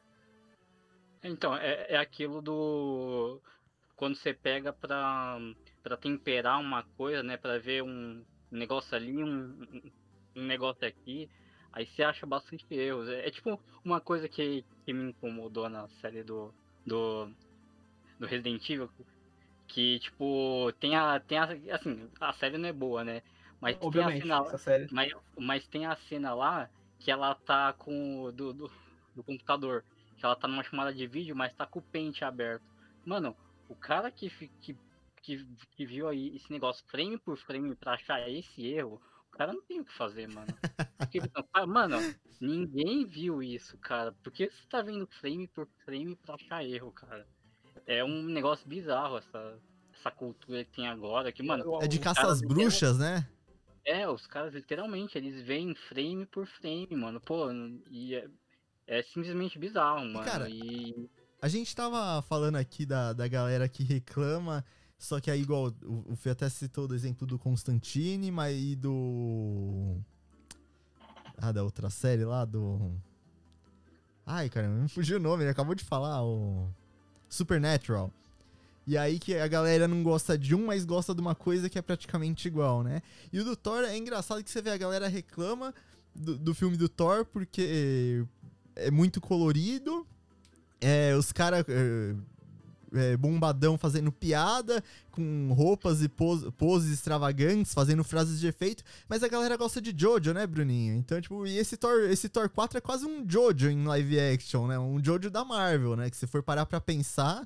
Então, 1.23 1.55
é, 1.55 1.93
é 1.93 1.97
aquilo 1.97 2.41
do. 2.41 3.41
Quando 3.95 4.15
você 4.15 4.33
pega 4.33 4.71
pra, 4.71 5.37
pra 5.81 5.97
temperar 5.97 6.59
uma 6.59 6.83
coisa, 6.95 7.23
né? 7.23 7.37
Pra 7.37 7.57
ver 7.57 7.83
um 7.83 8.23
negócio 8.51 8.95
ali, 8.95 9.23
um, 9.23 9.57
um 10.35 10.45
negócio 10.45 10.87
aqui, 10.87 11.29
aí 11.71 11.85
você 11.85 12.03
acha 12.03 12.25
bastante 12.25 12.65
erros. 12.69 13.09
É, 13.09 13.27
é 13.27 13.31
tipo 13.31 13.59
uma 13.83 13.99
coisa 13.99 14.27
que, 14.29 14.63
que 14.85 14.93
me 14.93 15.09
incomodou 15.09 15.67
na 15.69 15.87
série 16.01 16.23
do, 16.23 16.53
do, 16.85 17.29
do 18.19 18.27
Resident 18.27 18.67
Evil, 18.69 18.89
que, 19.67 19.99
tipo, 19.99 20.71
tem 20.79 20.95
a, 20.95 21.19
tem 21.19 21.37
a. 21.37 21.45
Assim, 21.71 22.09
a 22.19 22.33
série 22.33 22.57
não 22.57 22.69
é 22.69 22.73
boa, 22.73 23.03
né? 23.03 23.21
Mas 23.59 23.75
tem 23.77 23.83
a 23.83 23.87
Obviamente, 23.87 24.21
cena, 24.23 24.39
essa 24.39 24.57
série. 24.57 24.87
mas, 24.91 25.11
mas 25.37 25.67
tem 25.67 25.85
a 25.85 25.95
cena 25.95 26.33
lá 26.33 26.69
que 26.99 27.11
ela 27.11 27.33
tá 27.35 27.73
com 27.73 28.23
o 28.23 28.31
do, 28.31 28.53
do, 28.53 28.71
do 29.15 29.23
computador. 29.23 29.83
Que 30.15 30.25
ela 30.25 30.35
tá 30.35 30.47
numa 30.47 30.63
chamada 30.63 30.93
de 30.93 31.05
vídeo, 31.05 31.35
mas 31.35 31.53
tá 31.53 31.65
com 31.65 31.79
o 31.79 31.81
pente 31.81 32.23
aberto. 32.23 32.63
Mano, 33.05 33.35
o 33.69 33.75
cara 33.75 34.09
que, 34.11 34.29
que, 34.61 34.75
que, 35.21 35.47
que 35.75 35.85
viu 35.85 36.07
aí 36.07 36.35
esse 36.35 36.51
negócio 36.51 36.83
frame 36.87 37.17
por 37.17 37.37
frame 37.37 37.75
pra 37.75 37.93
achar 37.93 38.27
esse 38.29 38.65
erro, 38.65 39.01
o 39.31 39.37
cara 39.37 39.53
não 39.53 39.61
tem 39.61 39.79
o 39.79 39.85
que 39.85 39.93
fazer, 39.93 40.27
mano. 40.27 40.47
Porque, 40.97 41.19
mano, 41.67 41.97
ninguém 42.41 43.05
viu 43.05 43.43
isso, 43.43 43.77
cara. 43.77 44.11
Por 44.23 44.31
que 44.31 44.49
você 44.49 44.67
tá 44.69 44.81
vendo 44.81 45.07
frame 45.19 45.47
por 45.47 45.67
frame 45.85 46.15
pra 46.15 46.35
achar 46.35 46.65
erro, 46.65 46.91
cara? 46.91 47.27
É 47.85 48.03
um 48.03 48.23
negócio 48.23 48.67
bizarro 48.67 49.17
essa, 49.17 49.59
essa 49.93 50.11
cultura 50.11 50.65
que 50.65 50.71
tem 50.71 50.87
agora, 50.87 51.31
que, 51.31 51.43
mano, 51.43 51.79
É 51.81 51.87
de 51.87 51.99
caça 51.99 52.27
às 52.27 52.41
bruxas, 52.41 52.97
né? 52.97 53.27
É, 53.87 54.07
os 54.07 54.27
caras 54.27 54.53
literalmente, 54.53 55.17
eles 55.17 55.41
veem 55.41 55.73
frame 55.73 56.25
por 56.25 56.45
frame, 56.45 56.89
mano. 56.91 57.21
Pô, 57.21 57.49
e 57.89 58.15
é, 58.15 58.27
é 58.85 59.01
simplesmente 59.01 59.57
bizarro, 59.57 60.05
mano. 60.05 60.25
cara, 60.25 60.49
e 60.49 61.09
A 61.41 61.47
gente 61.47 61.73
tava 61.73 62.21
falando 62.23 62.57
aqui 62.57 62.85
da, 62.85 63.13
da 63.13 63.27
galera 63.29 63.67
que 63.69 63.83
reclama, 63.83 64.65
só 64.99 65.21
que 65.21 65.31
aí, 65.31 65.41
igual, 65.41 65.73
o, 65.83 66.11
o 66.11 66.15
Fê 66.17 66.31
até 66.31 66.49
citou 66.49 66.85
do 66.85 66.93
exemplo 66.93 67.25
do 67.25 67.39
Constantine, 67.39 68.29
mas 68.29 68.57
e 68.57 68.75
do. 68.75 69.97
Ah, 71.37 71.53
da 71.53 71.63
outra 71.63 71.89
série 71.89 72.25
lá, 72.25 72.43
do. 72.43 72.91
Ai, 74.25 74.49
cara, 74.49 74.67
me 74.67 74.89
fugiu 74.89 75.15
o 75.15 75.21
nome, 75.21 75.43
ele 75.43 75.51
acabou 75.51 75.73
de 75.73 75.85
falar, 75.85 76.21
o. 76.25 76.69
Supernatural. 77.29 78.11
E 78.87 78.97
aí 78.97 79.19
que 79.19 79.35
a 79.35 79.47
galera 79.47 79.85
não 79.87 80.01
gosta 80.01 80.37
de 80.37 80.55
um, 80.55 80.67
mas 80.67 80.85
gosta 80.85 81.13
de 81.13 81.19
uma 81.19 81.35
coisa 81.35 81.69
que 81.69 81.77
é 81.77 81.81
praticamente 81.81 82.47
igual, 82.47 82.83
né? 82.83 83.01
E 83.33 83.39
o 83.39 83.43
do 83.43 83.55
Thor 83.55 83.83
é 83.83 83.97
engraçado 83.97 84.41
que 84.41 84.49
você 84.49 84.61
vê 84.61 84.69
a 84.69 84.77
galera 84.77 85.09
reclama 85.09 85.73
do, 86.15 86.37
do 86.37 86.55
filme 86.55 86.77
do 86.77 86.87
Thor 86.87 87.25
porque 87.25 88.23
é 88.77 88.89
muito 88.89 89.19
colorido. 89.19 90.07
É, 90.79 91.13
os 91.15 91.33
caras 91.33 91.65
é, 91.67 92.15
é, 92.93 93.17
bombadão 93.17 93.77
fazendo 93.77 94.11
piada, 94.11 94.81
com 95.11 95.51
roupas 95.51 96.01
e 96.01 96.07
pos- 96.07 96.47
poses 96.57 96.91
extravagantes, 96.91 97.73
fazendo 97.73 98.03
frases 98.03 98.39
de 98.39 98.47
efeito, 98.47 98.83
mas 99.09 99.21
a 99.23 99.27
galera 99.27 99.57
gosta 99.57 99.81
de 99.81 99.93
Jojo, 99.99 100.33
né, 100.33 100.47
Bruninho? 100.47 100.95
Então, 100.95 101.19
tipo, 101.19 101.45
e 101.45 101.57
esse 101.57 101.75
Thor, 101.75 102.03
esse 102.09 102.29
Thor 102.29 102.47
4 102.47 102.77
é 102.77 102.81
quase 102.81 103.05
um 103.05 103.25
Jojo 103.27 103.69
em 103.69 103.83
live 103.85 104.19
action, 104.19 104.67
né? 104.67 104.79
Um 104.79 105.03
Jojo 105.03 105.29
da 105.29 105.43
Marvel, 105.43 105.95
né? 105.95 106.09
Que 106.09 106.15
se 106.15 106.27
for 106.27 106.41
parar 106.41 106.65
pra 106.65 106.79
pensar, 106.79 107.45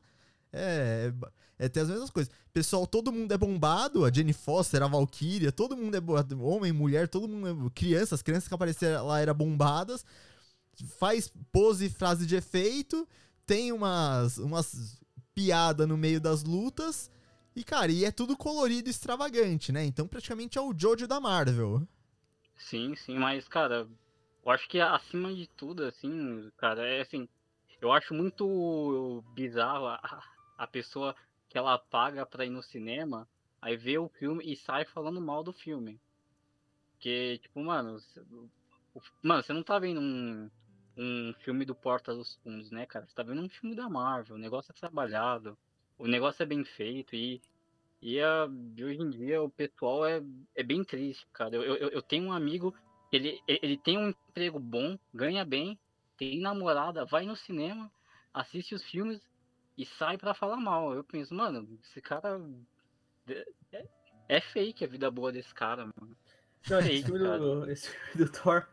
é, 0.54 1.12
é, 1.58 1.66
é 1.66 1.80
as 1.80 1.90
mesmas 1.90 2.10
coisas. 2.10 2.34
Pessoal, 2.54 2.86
todo 2.86 3.12
mundo 3.12 3.32
é 3.32 3.38
bombado, 3.38 4.04
a 4.04 4.12
Jenny 4.12 4.34
Foster, 4.34 4.84
a 4.84 4.88
Valkyria, 4.88 5.52
todo 5.52 5.78
mundo 5.78 5.96
é 5.96 6.36
homem, 6.40 6.72
mulher, 6.72 7.08
todo 7.08 7.28
mundo 7.28 7.68
é 7.68 7.70
crianças, 7.70 8.14
as 8.14 8.22
crianças 8.22 8.48
que 8.48 8.54
apareceram 8.54 9.06
lá 9.06 9.20
eram 9.20 9.34
bombadas, 9.34 10.06
faz 10.98 11.32
pose 11.52 11.86
e 11.86 11.90
frase 11.90 12.26
de 12.26 12.36
efeito, 12.36 13.08
tem 13.46 13.72
umas, 13.72 14.38
umas 14.38 15.00
piada 15.34 15.88
no 15.88 15.98
meio 15.98 16.20
das 16.20 16.44
lutas. 16.44 17.10
E, 17.56 17.64
cara, 17.64 17.92
e 17.92 18.06
é 18.06 18.12
tudo 18.12 18.38
colorido 18.38 18.88
e 18.88 18.92
extravagante, 18.92 19.72
né? 19.72 19.84
Então, 19.84 20.08
praticamente 20.08 20.58
é 20.58 20.62
o 20.62 20.74
Jojo 20.76 21.08
da 21.08 21.20
Marvel. 21.20 21.86
sim, 22.58 22.96
sim, 22.96 23.18
mas, 23.18 23.48
cara, 23.48 23.88
eu 24.46 24.52
acho 24.52 24.68
que 24.70 24.80
acima 24.80 25.34
de 25.34 25.48
tudo, 25.48 25.84
assim, 25.84 26.50
cara, 26.58 26.88
é 26.88 27.02
assim, 27.02 27.28
eu 27.82 27.92
acho 27.92 28.14
muito 28.14 29.24
bizarro 29.34 29.88
a, 29.88 30.24
a 30.62 30.68
pessoa 30.68 31.16
que 31.50 31.58
ela 31.58 31.80
paga 31.80 32.24
pra 32.24 32.46
ir 32.46 32.52
no 32.52 32.62
cinema, 32.62 33.28
aí 33.60 33.76
vê 33.76 33.98
o 33.98 34.08
filme 34.08 34.44
e 34.46 34.56
sai 34.56 34.86
falando 34.86 35.20
mal 35.20 35.44
do 35.44 35.52
filme. 35.52 36.00
Porque, 36.92 37.40
tipo, 37.40 37.60
mano, 37.62 37.98
mano, 39.24 39.42
você 39.42 39.52
não 39.54 39.64
tá 39.64 39.80
vendo 39.80 40.00
um, 40.00 40.52
um 40.96 41.34
filme 41.44 41.66
do 41.66 41.74
Porta 41.74 42.14
dos 42.14 42.36
Fundos, 42.44 42.70
né, 42.70 42.86
cara? 42.86 43.08
Você 43.08 43.16
tá 43.16 43.24
vendo 43.24 43.42
um 43.42 43.50
filme 43.50 43.76
da 43.76 43.90
Marvel, 43.90 44.36
o 44.36 44.40
negócio 44.40 44.72
é 44.72 44.80
trabalhado, 44.80 45.58
o 45.98 46.06
negócio 46.06 46.44
é 46.44 46.46
bem 46.46 46.64
feito 46.64 47.16
e, 47.16 47.42
e 48.00 48.22
a, 48.22 48.46
hoje 48.46 49.02
em 49.02 49.10
dia 49.10 49.42
o 49.42 49.50
pessoal 49.50 50.06
é, 50.06 50.22
é 50.54 50.62
bem 50.62 50.84
triste, 50.84 51.26
cara. 51.34 51.56
Eu, 51.56 51.64
eu, 51.64 51.90
eu 51.90 52.02
tenho 52.04 52.26
um 52.26 52.34
amigo, 52.34 52.72
ele, 53.12 53.42
ele 53.48 53.78
tem 53.78 53.98
um 53.98 54.10
emprego 54.10 54.60
bom, 54.60 54.96
ganha 55.12 55.44
bem, 55.44 55.78
tem 56.20 56.40
namorada, 56.40 57.04
vai 57.04 57.26
no 57.26 57.36
cinema, 57.36 57.92
assiste 58.32 58.76
os 58.76 58.84
filmes 58.84 59.20
e 59.78 59.86
sai 59.86 60.18
pra 60.18 60.34
falar 60.34 60.58
mal. 60.58 60.94
Eu 60.94 61.04
penso, 61.04 61.34
mano, 61.34 61.68
esse 61.84 62.02
cara. 62.02 62.40
É, 63.72 63.86
é 64.28 64.42
fake 64.42 64.84
a 64.84 64.88
vida 64.88 65.10
boa 65.10 65.32
desse 65.32 65.54
cara, 65.54 65.86
mano. 65.86 66.16
Não, 66.70 66.80
esse 66.80 66.90
Fake, 66.90 67.06
filme, 67.06 67.20
do, 67.20 67.72
esse 67.72 67.90
filme 67.90 68.26
do 68.26 68.32
Thor, 68.32 68.68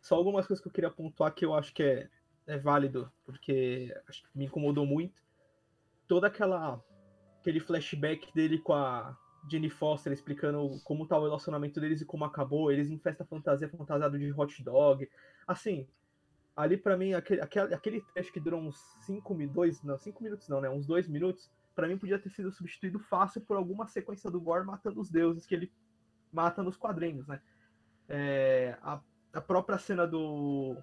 só 0.00 0.14
algumas 0.14 0.46
coisas 0.46 0.62
que 0.62 0.68
eu 0.68 0.72
queria 0.72 0.90
pontuar 0.90 1.34
que 1.34 1.44
eu 1.44 1.54
acho 1.54 1.72
que 1.72 1.82
é, 1.82 2.08
é 2.46 2.58
válido, 2.58 3.10
porque 3.24 3.94
acho 4.08 4.22
que 4.22 4.28
me 4.34 4.44
incomodou 4.44 4.84
muito. 4.84 5.20
Toda 6.06 6.26
aquela 6.26 6.82
aquele 7.40 7.60
flashback 7.60 8.32
dele 8.34 8.58
com 8.58 8.74
a 8.74 9.16
Jenny 9.50 9.70
Foster 9.70 10.12
explicando 10.12 10.78
como 10.84 11.06
tá 11.06 11.18
o 11.18 11.22
relacionamento 11.22 11.80
deles 11.80 12.02
e 12.02 12.04
como 12.04 12.24
acabou, 12.24 12.70
eles 12.70 12.90
em 12.90 12.98
festa 12.98 13.24
fantasia 13.24 13.68
fantasiado 13.68 14.18
de 14.18 14.30
hot 14.32 14.62
dog. 14.62 15.08
Assim, 15.46 15.88
ali 16.56 16.76
pra 16.76 16.96
mim, 16.96 17.14
aquele, 17.14 17.40
aquele, 17.40 17.74
aquele 17.74 18.00
trecho 18.12 18.32
que 18.32 18.40
durou 18.40 18.60
uns 18.60 18.76
5 19.00 19.34
minutos, 19.34 19.82
não, 19.82 19.98
5 19.98 20.22
minutos 20.22 20.48
não, 20.48 20.60
né? 20.60 20.68
Uns 20.68 20.86
2 20.86 21.08
minutos, 21.08 21.50
pra 21.74 21.88
mim 21.88 21.98
podia 21.98 22.18
ter 22.18 22.30
sido 22.30 22.50
substituído 22.52 22.98
fácil 22.98 23.40
por 23.40 23.56
alguma 23.56 23.86
sequência 23.86 24.30
do 24.30 24.40
Gore 24.40 24.66
matando 24.66 25.00
os 25.00 25.10
deuses 25.10 25.46
que 25.46 25.54
ele 25.54 25.72
mata 26.32 26.62
nos 26.62 26.76
quadrinhos, 26.76 27.26
né? 27.26 27.40
É, 28.08 28.76
a, 28.82 29.00
a 29.32 29.40
própria 29.40 29.78
cena 29.78 30.06
do. 30.06 30.76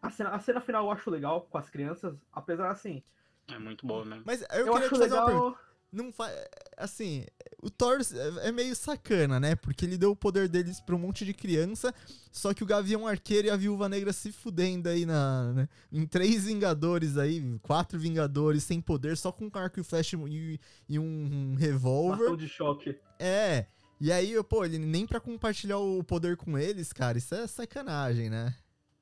A 0.00 0.10
cena, 0.10 0.30
a 0.30 0.38
cena 0.38 0.60
final 0.60 0.84
eu 0.84 0.90
acho 0.90 1.10
legal 1.10 1.42
com 1.42 1.58
as 1.58 1.68
crianças, 1.68 2.16
apesar 2.32 2.70
assim. 2.70 3.02
É 3.48 3.58
muito 3.58 3.86
boa 3.86 4.04
mesmo. 4.04 4.22
Mas 4.26 4.42
eu, 4.42 4.66
Eu, 4.66 4.72
queria 4.72 4.86
acho 4.86 4.94
te 4.94 5.00
fazer 5.00 5.14
uma 5.14 5.26
pergunta. 5.26 5.60
Não 5.92 6.12
fa... 6.12 6.30
Assim, 6.76 7.24
o 7.62 7.70
Thor 7.70 7.98
é 8.42 8.52
meio 8.52 8.74
sacana, 8.76 9.40
né? 9.40 9.56
Porque 9.56 9.84
ele 9.84 9.98
deu 9.98 10.12
o 10.12 10.16
poder 10.16 10.48
deles 10.48 10.80
pra 10.80 10.94
um 10.94 10.98
monte 10.98 11.24
de 11.24 11.34
criança, 11.34 11.92
só 12.30 12.54
que 12.54 12.62
o 12.62 12.66
Gavião 12.66 13.06
Arqueiro 13.06 13.48
e 13.48 13.50
a 13.50 13.56
Viúva 13.56 13.88
Negra 13.88 14.12
se 14.12 14.30
fudendo 14.30 14.88
aí 14.88 15.04
na, 15.04 15.52
né? 15.52 15.68
em 15.90 16.06
três 16.06 16.44
Vingadores 16.44 17.18
aí, 17.18 17.58
quatro 17.62 17.98
Vingadores 17.98 18.62
sem 18.62 18.80
poder, 18.80 19.16
só 19.16 19.32
com 19.32 19.46
um 19.46 19.50
arco 19.54 19.80
e 19.80 19.84
flecha 19.84 20.16
e, 20.28 20.60
e 20.88 20.98
um 20.98 21.54
revólver. 21.56 22.36
De 22.36 22.48
choque. 22.48 22.96
É. 23.18 23.66
E 24.00 24.12
aí, 24.12 24.40
pô, 24.44 24.64
ele 24.64 24.78
nem 24.78 25.04
pra 25.04 25.18
compartilhar 25.18 25.78
o 25.78 26.04
poder 26.04 26.36
com 26.36 26.56
eles, 26.56 26.92
cara, 26.92 27.18
isso 27.18 27.34
é 27.34 27.46
sacanagem, 27.48 28.30
né? 28.30 28.54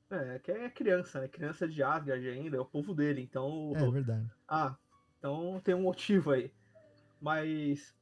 É, 0.09 0.39
que 0.39 0.51
é 0.51 0.69
criança, 0.69 1.19
né? 1.19 1.27
Criança 1.27 1.67
de 1.67 1.83
Asgard 1.83 2.27
ainda, 2.27 2.57
é 2.57 2.59
o 2.59 2.65
povo 2.65 2.95
dele, 2.95 3.21
então. 3.21 3.73
É 3.75 3.91
verdade. 3.91 4.27
Ah, 4.47 4.75
então 5.19 5.61
tem 5.63 5.75
um 5.75 5.81
motivo 5.81 6.31
aí. 6.31 6.51
Mas 7.21 7.95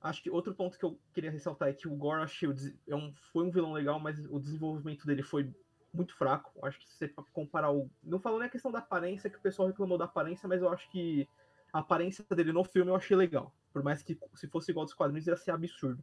acho 0.00 0.22
que 0.22 0.30
outro 0.30 0.54
ponto 0.54 0.78
que 0.78 0.84
eu 0.84 0.98
queria 1.12 1.30
ressaltar 1.30 1.68
é 1.68 1.72
que 1.72 1.88
o 1.88 1.96
Gora 1.96 2.26
Shields 2.26 2.74
é 2.86 2.94
um, 2.94 3.12
foi 3.32 3.44
um 3.44 3.50
vilão 3.50 3.72
legal, 3.72 3.98
mas 3.98 4.18
o 4.30 4.38
desenvolvimento 4.38 5.06
dele 5.06 5.22
foi 5.22 5.50
muito 5.92 6.14
fraco. 6.14 6.52
Acho 6.66 6.78
que 6.78 6.88
se 6.88 6.96
você 6.96 7.08
comparar 7.32 7.70
o. 7.72 7.88
Não 8.02 8.18
falando 8.18 8.40
nem 8.40 8.48
a 8.48 8.50
questão 8.50 8.72
da 8.72 8.80
aparência, 8.80 9.30
que 9.30 9.38
o 9.38 9.40
pessoal 9.40 9.68
reclamou 9.68 9.96
da 9.96 10.04
aparência, 10.04 10.48
mas 10.48 10.60
eu 10.60 10.68
acho 10.68 10.90
que 10.90 11.28
a 11.72 11.78
aparência 11.78 12.24
dele 12.30 12.52
no 12.52 12.64
filme 12.64 12.90
eu 12.90 12.96
achei 12.96 13.16
legal. 13.16 13.54
Por 13.72 13.82
mais 13.82 14.02
que 14.02 14.18
se 14.34 14.46
fosse 14.48 14.70
igual 14.70 14.84
dos 14.84 14.94
quadrinhos 14.94 15.26
ia 15.26 15.36
ser 15.36 15.52
absurdo. 15.52 16.02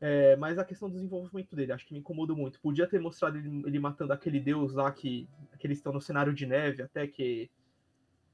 É, 0.00 0.34
mas 0.36 0.58
a 0.58 0.64
questão 0.64 0.88
do 0.88 0.94
desenvolvimento 0.94 1.54
dele, 1.54 1.72
acho 1.72 1.86
que 1.86 1.92
me 1.92 2.00
incomodou 2.00 2.34
muito. 2.34 2.58
Podia 2.60 2.86
ter 2.86 2.98
mostrado 2.98 3.36
ele, 3.36 3.62
ele 3.66 3.78
matando 3.78 4.14
aquele 4.14 4.40
deus 4.40 4.72
lá 4.72 4.90
que, 4.90 5.28
que 5.58 5.66
eles 5.66 5.78
estão 5.78 5.92
no 5.92 6.00
cenário 6.00 6.32
de 6.32 6.46
neve, 6.46 6.82
até 6.82 7.06
que 7.06 7.50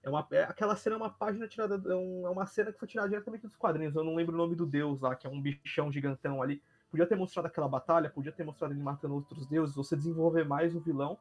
é 0.07 0.09
uma, 0.09 0.26
é- 0.30 0.44
aquela 0.44 0.76
cena 0.76 0.94
é 0.94 0.98
uma 0.98 1.11
página 1.11 1.48
tirada. 1.48 1.74
É, 1.90 1.94
um- 1.94 2.26
é 2.26 2.30
uma 2.30 2.46
cena 2.46 2.72
que 2.72 2.78
foi 2.78 2.86
tirada 2.86 3.09
diretamente 3.09 3.42
dos 3.42 3.57
quadrinhos. 3.57 3.94
Eu 3.96 4.04
não 4.04 4.14
lembro 4.14 4.34
o 4.34 4.38
nome 4.38 4.54
do 4.54 4.64
deus 4.64 5.00
lá, 5.00 5.16
que 5.16 5.26
é 5.26 5.30
um 5.30 5.40
bichão 5.40 5.90
gigantão 5.92 6.40
ali. 6.40 6.62
Podia 6.90 7.07
ter 7.07 7.16
mostrado 7.16 7.48
aquela 7.48 7.68
batalha, 7.68 8.09
podia 8.09 8.30
ter 8.32 8.44
mostrado 8.44 8.72
ele 8.72 8.82
matando 8.82 9.14
outros 9.14 9.44
deuses, 9.46 9.74
você 9.74 9.96
desenvolver 9.96 10.44
mais 10.44 10.74
o 10.76 10.80
vilão 10.80 11.18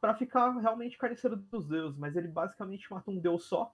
pra 0.00 0.14
ficar 0.14 0.50
realmente 0.58 0.98
carniceiro 0.98 1.36
dos 1.36 1.66
deuses. 1.68 1.96
Mas 1.96 2.16
ele 2.16 2.26
basicamente 2.28 2.90
mata 2.92 3.10
um 3.10 3.18
deus 3.18 3.44
só. 3.44 3.72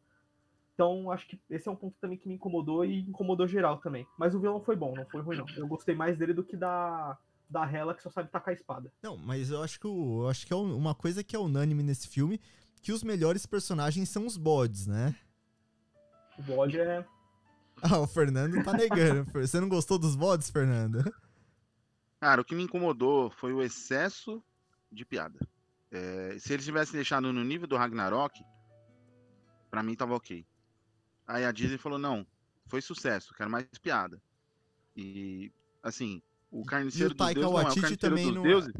Então 0.75 1.11
acho 1.11 1.27
que 1.29 1.41
esse 1.51 1.69
é 1.69 1.73
um 1.73 1.77
ponto 1.77 1.97
também 2.01 2.17
que 2.19 2.29
me 2.29 2.35
incomodou 2.35 2.85
e 2.85 3.01
incomodou 3.01 3.47
geral 3.47 3.79
também. 3.79 4.07
Mas 4.19 4.35
o 4.35 4.41
vilão 4.41 4.61
foi 4.61 4.77
bom, 4.77 4.95
não 4.95 5.07
foi 5.07 5.23
ruim 5.23 5.39
não. 5.39 5.47
Eu 5.57 5.67
gostei 5.67 5.95
mais 5.95 6.17
dele 6.19 6.35
do 6.35 6.45
que 6.45 6.57
da 6.57 7.17
da 7.49 7.71
Hela 7.71 7.95
que 7.95 8.03
só 8.03 8.09
sabe 8.09 8.31
tacar 8.31 8.53
a 8.53 8.55
espada. 8.55 8.91
Não, 9.03 9.15
mas 9.19 9.51
eu 9.51 9.63
acho 9.63 9.79
que, 9.79 9.87
eu 9.87 10.27
acho 10.27 10.47
que 10.47 10.55
é 10.55 10.57
um- 10.57 10.75
uma 10.75 10.95
coisa 10.95 11.23
que 11.23 11.37
é 11.37 11.39
unânime 11.39 11.83
nesse 11.83 12.09
filme, 12.09 12.41
que 12.83 12.93
os 12.93 13.03
melhores 13.03 13.47
personagens 13.47 14.09
são 14.09 14.27
os 14.27 14.37
bodes, 14.37 14.87
né? 14.87 15.15
O 16.39 16.43
bode 16.43 16.79
é 16.79 17.07
Ah, 17.83 17.99
o 17.99 18.07
Fernando 18.07 18.63
tá 18.63 18.73
negando. 18.73 19.25
Você 19.33 19.61
não 19.61 19.69
gostou 19.69 19.99
dos 19.99 20.15
bodes, 20.15 20.51
Fernando? 20.51 21.03
Cara, 22.21 22.41
o 22.41 22.45
que 22.45 22.55
me 22.55 22.63
incomodou 22.63 23.31
foi 23.31 23.53
o 23.53 23.63
excesso 23.63 24.43
de 24.91 25.05
piada. 25.05 25.39
É, 25.91 26.37
se 26.39 26.53
eles 26.53 26.65
tivessem 26.65 26.95
deixado 26.95 27.33
no 27.33 27.45
nível 27.45 27.67
do 27.67 27.77
Ragnarok, 27.77 28.41
pra 29.71 29.83
mim 29.83 29.95
tava 29.95 30.15
ok. 30.15 30.47
Aí 31.27 31.45
a 31.45 31.53
Disney 31.53 31.79
falou: 31.79 31.99
não, 31.99 32.27
foi 32.67 32.81
sucesso, 32.81 33.35
quero 33.35 33.51
mais 33.51 33.67
piada. 33.81 34.21
E, 34.97 35.51
assim, 35.83 36.23
o 36.51 36.65
carniceiro 36.65 37.11
dos 37.15 37.19
Taika 37.19 37.41
deuses 37.41 37.53
não 37.53 37.59
é 37.59 37.63
o 37.63 37.67
carniceiro 37.67 37.97
também 37.97 38.27
dos 38.27 38.35
não- 38.35 38.43
deuses. 38.43 38.73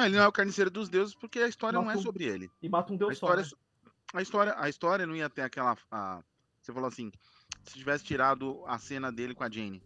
Não, 0.00 0.06
ele 0.06 0.16
não 0.16 0.24
é 0.24 0.28
o 0.28 0.32
carniceiro 0.32 0.70
dos 0.70 0.88
deuses 0.88 1.14
porque 1.14 1.38
a 1.40 1.46
história 1.48 1.74
não 1.76 1.82
é 1.84 1.88
Matou- 1.88 2.02
sobre 2.02 2.24
ele. 2.24 2.50
e 2.62 2.68
mata 2.70 2.90
um 2.90 2.96
A 2.96 2.98
deus 2.98 3.18
só. 3.18 3.26
história, 3.26 3.42
né? 3.42 3.50
a 4.14 4.22
história, 4.22 4.54
a 4.56 4.68
história 4.68 5.06
não 5.06 5.14
ia 5.14 5.28
ter 5.28 5.42
aquela. 5.42 5.76
a- 5.90 6.22
você 6.60 6.72
falou 6.72 6.88
assim: 6.88 7.12
se 7.64 7.74
tivesse 7.78 8.02
tirado 8.04 8.64
a 8.66 8.78
cena 8.78 9.12
dele 9.12 9.34
com 9.34 9.44
a 9.44 9.50
Jane. 9.50 9.82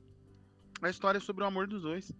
A 0.80 0.88
história 0.88 1.18
é 1.18 1.20
sobre 1.20 1.42
o 1.42 1.46
amor 1.46 1.66
dos 1.66 1.82
dois. 1.82 2.12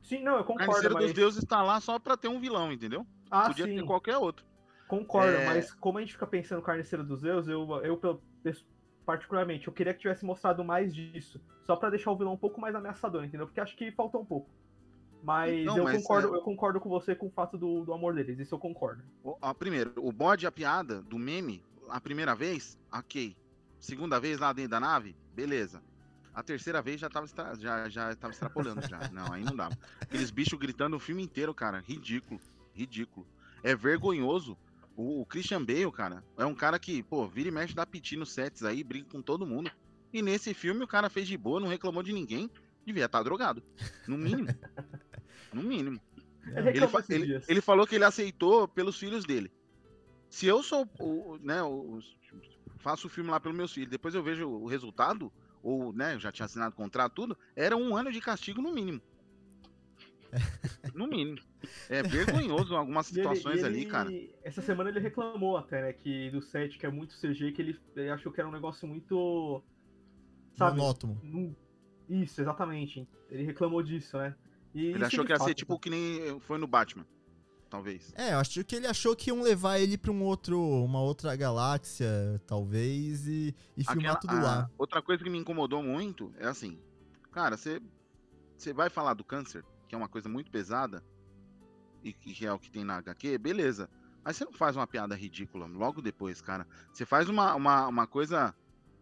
Sim, 0.00 0.22
não, 0.22 0.34
eu 0.36 0.40
O 0.42 0.44
concordo, 0.44 0.58
carniceiro 0.66 0.94
mas 0.94 1.04
dos 1.06 1.12
deuses 1.14 1.44
tá 1.44 1.60
lá 1.62 1.80
só 1.80 1.98
pra 1.98 2.16
ter 2.16 2.28
um 2.28 2.38
vilão, 2.40 2.70
entendeu? 2.72 3.04
ah, 3.30 3.48
Podia 3.48 3.64
sim. 3.66 3.74
ter 3.76 3.84
qualquer 3.84 4.16
outro. 4.16 4.46
Concordo, 4.86 5.32
É. 5.36 5.44
mas 5.46 5.74
como 5.74 5.98
a 5.98 6.00
gente 6.00 6.12
fica 6.14 6.26
pensando 6.26 6.60
no 6.60 6.64
Carniceiro 6.64 7.04
dos 7.04 7.20
Deuses, 7.20 7.50
eu, 7.50 7.68
eu 7.84 8.22
particularmente, 9.04 9.66
eu 9.66 9.72
queria 9.72 9.92
que 9.92 10.00
tivesse 10.00 10.24
mostrado 10.24 10.64
mais 10.64 10.94
disso. 10.94 11.38
Só 11.62 11.76
pra 11.76 11.90
deixar 11.90 12.10
o 12.10 12.16
vilão 12.16 12.32
um 12.32 12.38
pouco 12.38 12.58
mais 12.60 12.74
ameaçador, 12.74 13.24
entendeu? 13.24 13.46
Porque 13.46 13.60
acho 13.60 13.76
que 13.76 13.90
faltou 13.92 14.22
um 14.22 14.24
pouco. 14.24 14.50
Mas, 15.22 15.64
Não, 15.64 15.76
eu, 15.78 15.84
mas 15.84 16.00
concordo, 16.00 16.34
é- 16.34 16.38
eu 16.38 16.42
concordo 16.42 16.80
com 16.80 16.88
você 16.88 17.14
com 17.14 17.26
o 17.26 17.30
fato 17.30 17.58
do, 17.58 17.84
do 17.84 17.92
amor 17.92 18.14
deles. 18.14 18.38
Isso 18.38 18.54
eu 18.54 18.58
concordo. 18.58 19.02
Ó, 19.24 19.52
primeiro, 19.54 19.92
o 19.96 20.12
bode, 20.12 20.46
a 20.46 20.52
piada 20.52 21.02
do 21.02 21.18
meme, 21.18 21.62
a 21.88 22.00
primeira 22.00 22.34
vez, 22.34 22.78
ok. 22.92 23.36
Segunda 23.80 24.18
vez 24.20 24.38
lá 24.38 24.52
dentro 24.52 24.70
da 24.72 24.80
nave, 24.80 25.16
beleza. 25.34 25.82
A 26.34 26.42
terceira 26.42 26.80
vez 26.80 27.00
já 27.00 27.08
tava, 27.10 27.26
extra- 27.26 27.54
já, 27.56 27.88
já 27.88 28.14
tava 28.14 28.32
extrapolando 28.32 28.80
já. 28.88 28.98
Não, 29.12 29.32
aí 29.32 29.42
não 29.42 29.56
dava. 29.56 29.76
Aqueles 30.00 30.30
bichos 30.30 30.58
gritando 30.58 30.96
o 30.96 31.00
filme 31.00 31.22
inteiro, 31.22 31.52
cara. 31.52 31.80
Ridículo. 31.80 32.40
Ridículo. 32.72 33.26
É 33.62 33.74
vergonhoso. 33.74 34.56
O, 34.96 35.20
o 35.22 35.26
Christian 35.26 35.64
Bale, 35.64 35.90
cara, 35.92 36.24
é 36.36 36.44
um 36.44 36.54
cara 36.54 36.78
que, 36.78 37.02
pô, 37.02 37.26
vira 37.26 37.48
e 37.48 37.52
mexe 37.52 37.74
dá 37.74 37.84
piti 37.86 38.16
nos 38.16 38.32
sets 38.32 38.62
aí, 38.64 38.82
briga 38.84 39.08
com 39.10 39.20
todo 39.22 39.46
mundo. 39.46 39.70
E 40.12 40.22
nesse 40.22 40.54
filme 40.54 40.82
o 40.82 40.88
cara 40.88 41.10
fez 41.10 41.26
de 41.28 41.36
boa, 41.36 41.60
não 41.60 41.68
reclamou 41.68 42.02
de 42.02 42.12
ninguém. 42.12 42.50
Devia 42.84 43.04
estar 43.06 43.22
drogado. 43.22 43.62
No 44.06 44.16
mínimo. 44.16 44.48
No 45.52 45.62
mínimo. 45.62 46.00
Ele 46.46 46.58
Ele, 46.58 46.70
reclamou 46.70 46.88
fa- 47.02 47.14
ele- 47.14 47.42
ele 47.48 47.60
falou 47.60 47.86
que 47.86 47.94
ele 47.94 48.04
aceitou 48.04 48.66
pelos 48.68 48.98
filhos 48.98 49.24
dele. 49.24 49.50
Se 50.30 50.46
eu 50.46 50.62
sou, 50.62 50.88
o, 50.98 51.32
o- 51.34 51.38
né, 51.38 51.62
o- 51.62 52.00
faço 52.78 53.06
o 53.06 53.10
filme 53.10 53.30
lá 53.30 53.38
pelos 53.40 53.56
meus 53.56 53.72
filhos, 53.72 53.90
depois 53.90 54.14
eu 54.14 54.22
vejo 54.22 54.48
o 54.48 54.66
resultado, 54.66 55.32
ou, 55.62 55.92
né, 55.92 56.14
eu 56.14 56.20
já 56.20 56.30
tinha 56.32 56.46
assinado 56.46 56.74
contrato, 56.74 57.12
tudo, 57.14 57.36
era 57.56 57.76
um 57.76 57.96
ano 57.96 58.10
de 58.12 58.20
castigo 58.20 58.62
no 58.62 58.72
mínimo. 58.72 59.00
No 60.94 61.06
mínimo. 61.06 61.38
É 61.88 62.02
vergonhoso 62.02 62.76
algumas 62.76 63.10
E 63.10 63.14
ele- 63.14 63.28
situações 63.28 63.62
e 63.62 63.64
ali, 63.64 63.80
ele- 63.82 63.90
cara. 63.90 64.10
Essa 64.42 64.60
semana 64.62 64.90
ele 64.90 65.00
reclamou 65.00 65.56
até, 65.56 65.80
né? 65.82 65.92
Que 65.92 66.30
do 66.30 66.40
set, 66.42 66.78
que 66.78 66.84
é 66.86 66.90
muito 66.90 67.14
CG, 67.14 67.52
que 67.52 67.62
ele, 67.62 67.78
ele 67.96 68.10
achou 68.10 68.30
que 68.32 68.40
era 68.40 68.48
um 68.48 68.52
negócio 68.52 68.86
muito. 68.86 69.62
Sabe? 70.54 70.78
Monótono. 70.78 71.56
Isso, 72.08 72.40
exatamente. 72.40 73.06
Ele 73.30 73.42
reclamou 73.44 73.82
disso, 73.82 74.16
né? 74.18 74.34
E 74.74 74.86
Ele 74.86 75.04
achou 75.04 75.24
que 75.24 75.32
ia 75.32 75.38
ser 75.38 75.54
tipo 75.54 75.78
que 75.78 75.90
nem 75.90 76.38
foi 76.40 76.58
no 76.58 76.66
Batman. 76.66 77.06
Talvez. 77.70 78.12
É, 78.16 78.32
eu 78.32 78.38
acho 78.38 78.64
que 78.64 78.74
ele 78.76 78.86
achou 78.86 79.14
que 79.14 79.28
iam 79.28 79.42
levar 79.42 79.78
ele 79.78 79.98
pra 79.98 80.10
um 80.10 80.22
outro, 80.22 80.58
uma 80.58 81.02
outra 81.02 81.36
galáxia, 81.36 82.08
talvez, 82.46 83.26
e, 83.28 83.54
e 83.76 83.84
filmar 83.84 84.12
Aquela- 84.12 84.16
tudo 84.16 84.36
a- 84.36 84.40
lá. 84.42 84.70
Outra 84.78 85.02
coisa 85.02 85.22
que 85.22 85.28
me 85.28 85.36
incomodou 85.36 85.82
muito 85.82 86.32
é 86.38 86.46
assim, 86.46 86.78
cara, 87.30 87.56
você 87.58 87.80
você 88.56 88.72
vai 88.72 88.88
falar 88.88 89.12
do 89.14 89.22
câncer, 89.22 89.64
que 89.86 89.94
é 89.94 89.98
uma 89.98 90.08
coisa 90.08 90.28
muito 90.30 90.50
pesada 90.50 91.04
e 92.02 92.12
que 92.12 92.32
que 92.32 92.46
é 92.46 92.52
o 92.52 92.58
que 92.58 92.70
tem 92.70 92.84
na 92.84 92.96
HQ, 92.96 93.36
beleza. 93.38 93.88
Mas 94.24 94.36
você 94.36 94.44
não 94.46 94.52
faz 94.52 94.74
uma 94.74 94.86
piada 94.86 95.14
ridícula 95.14 95.66
logo 95.66 96.00
depois, 96.00 96.40
cara. 96.40 96.66
Você 96.92 97.04
faz 97.04 97.28
uma, 97.28 97.54
uma, 97.54 97.86
uma 97.86 98.06
coisa, 98.06 98.54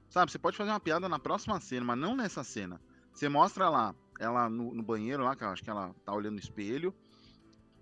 sabe? 0.09 0.31
Você 0.33 0.39
pode 0.41 0.57
fazer 0.57 0.71
uma 0.71 0.81
piada 0.81 1.09
na 1.09 1.19
próxima 1.21 1.59
cena, 1.61 1.85
mas 1.87 1.99
não 1.99 2.17
nessa 2.17 2.43
cena. 2.45 2.81
Você 3.13 3.29
mostra 3.29 3.69
lá, 3.69 3.95
ela 4.19 4.49
no, 4.49 4.75
no 4.75 4.83
banheiro 4.83 5.23
lá, 5.25 5.35
que 5.37 5.45
eu 5.45 5.49
acho 5.49 5.63
que 5.63 5.71
ela 5.71 5.95
tá 6.05 6.13
olhando 6.13 6.35
no 6.35 6.41
espelho, 6.41 6.95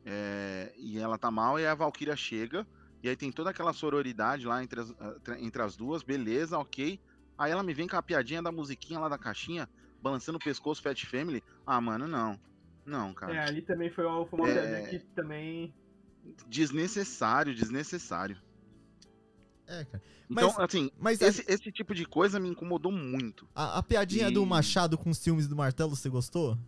é, 0.05 0.73
e 0.77 0.99
ela 0.99 1.17
tá 1.19 1.31
mal, 1.31 1.59
e 1.59 1.67
a 1.67 1.75
Valkyria 1.75 2.17
chega, 2.17 2.67
e 3.03 3.09
aí 3.09 3.17
tem 3.17 3.31
toda 3.33 3.51
aquela 3.51 3.73
sororidade 3.73 4.47
lá 4.47 4.63
entre 4.63 4.81
as, 4.81 4.91
ah, 4.99 5.17
entre 5.39 5.63
as 5.63 5.77
duas, 5.77 6.03
beleza, 6.03 6.59
ok. 6.59 6.99
Aí 7.37 7.51
ela 7.51 7.63
me 7.63 7.75
vem 7.75 7.89
com 7.89 7.97
a 7.97 8.03
piadinha 8.03 8.43
da 8.43 8.53
musiquinha 8.53 8.99
lá 8.99 9.09
da 9.09 9.19
caixinha, 9.19 9.69
balançando 10.01 10.39
o 10.39 10.41
pescoço 10.41 10.83
Fat 10.83 11.05
Family. 11.07 11.43
Ah, 11.67 11.81
mano, 11.81 12.07
não. 12.07 12.39
Não, 12.85 13.15
cara. 13.15 13.35
É, 13.35 13.49
ali 13.49 13.63
também 13.63 13.91
foi 13.91 14.05
uma, 14.05 14.27
foi 14.27 14.39
uma 14.39 14.49
É. 14.49 14.53
piadinha 14.53 14.89
que 14.89 14.99
também. 15.15 15.75
Desnecessário, 16.47 17.55
desnecessário. 17.55 18.39
É, 19.67 19.85
cara. 19.85 20.03
Então, 20.31 20.49
Mas- 20.57 20.59
assim, 20.59 20.91
Mas 20.99 21.23
a- 21.23 21.27
esse, 21.29 21.45
esse 21.49 21.71
tipo 21.73 21.95
de 21.95 22.05
coisa 22.07 22.39
me 22.41 22.49
incomodou 22.49 22.91
muito. 22.93 23.47
a, 23.55 23.79
a 23.79 23.83
piadinha 23.83 24.31
do 24.31 24.43
E- 24.43 24.47
Machado 24.47 24.97
com 24.99 25.11
os 25.11 25.19
filmes 25.23 25.47
do 25.49 25.57
martelo, 25.57 25.95
você 25.95 26.09
gostou? 26.09 26.59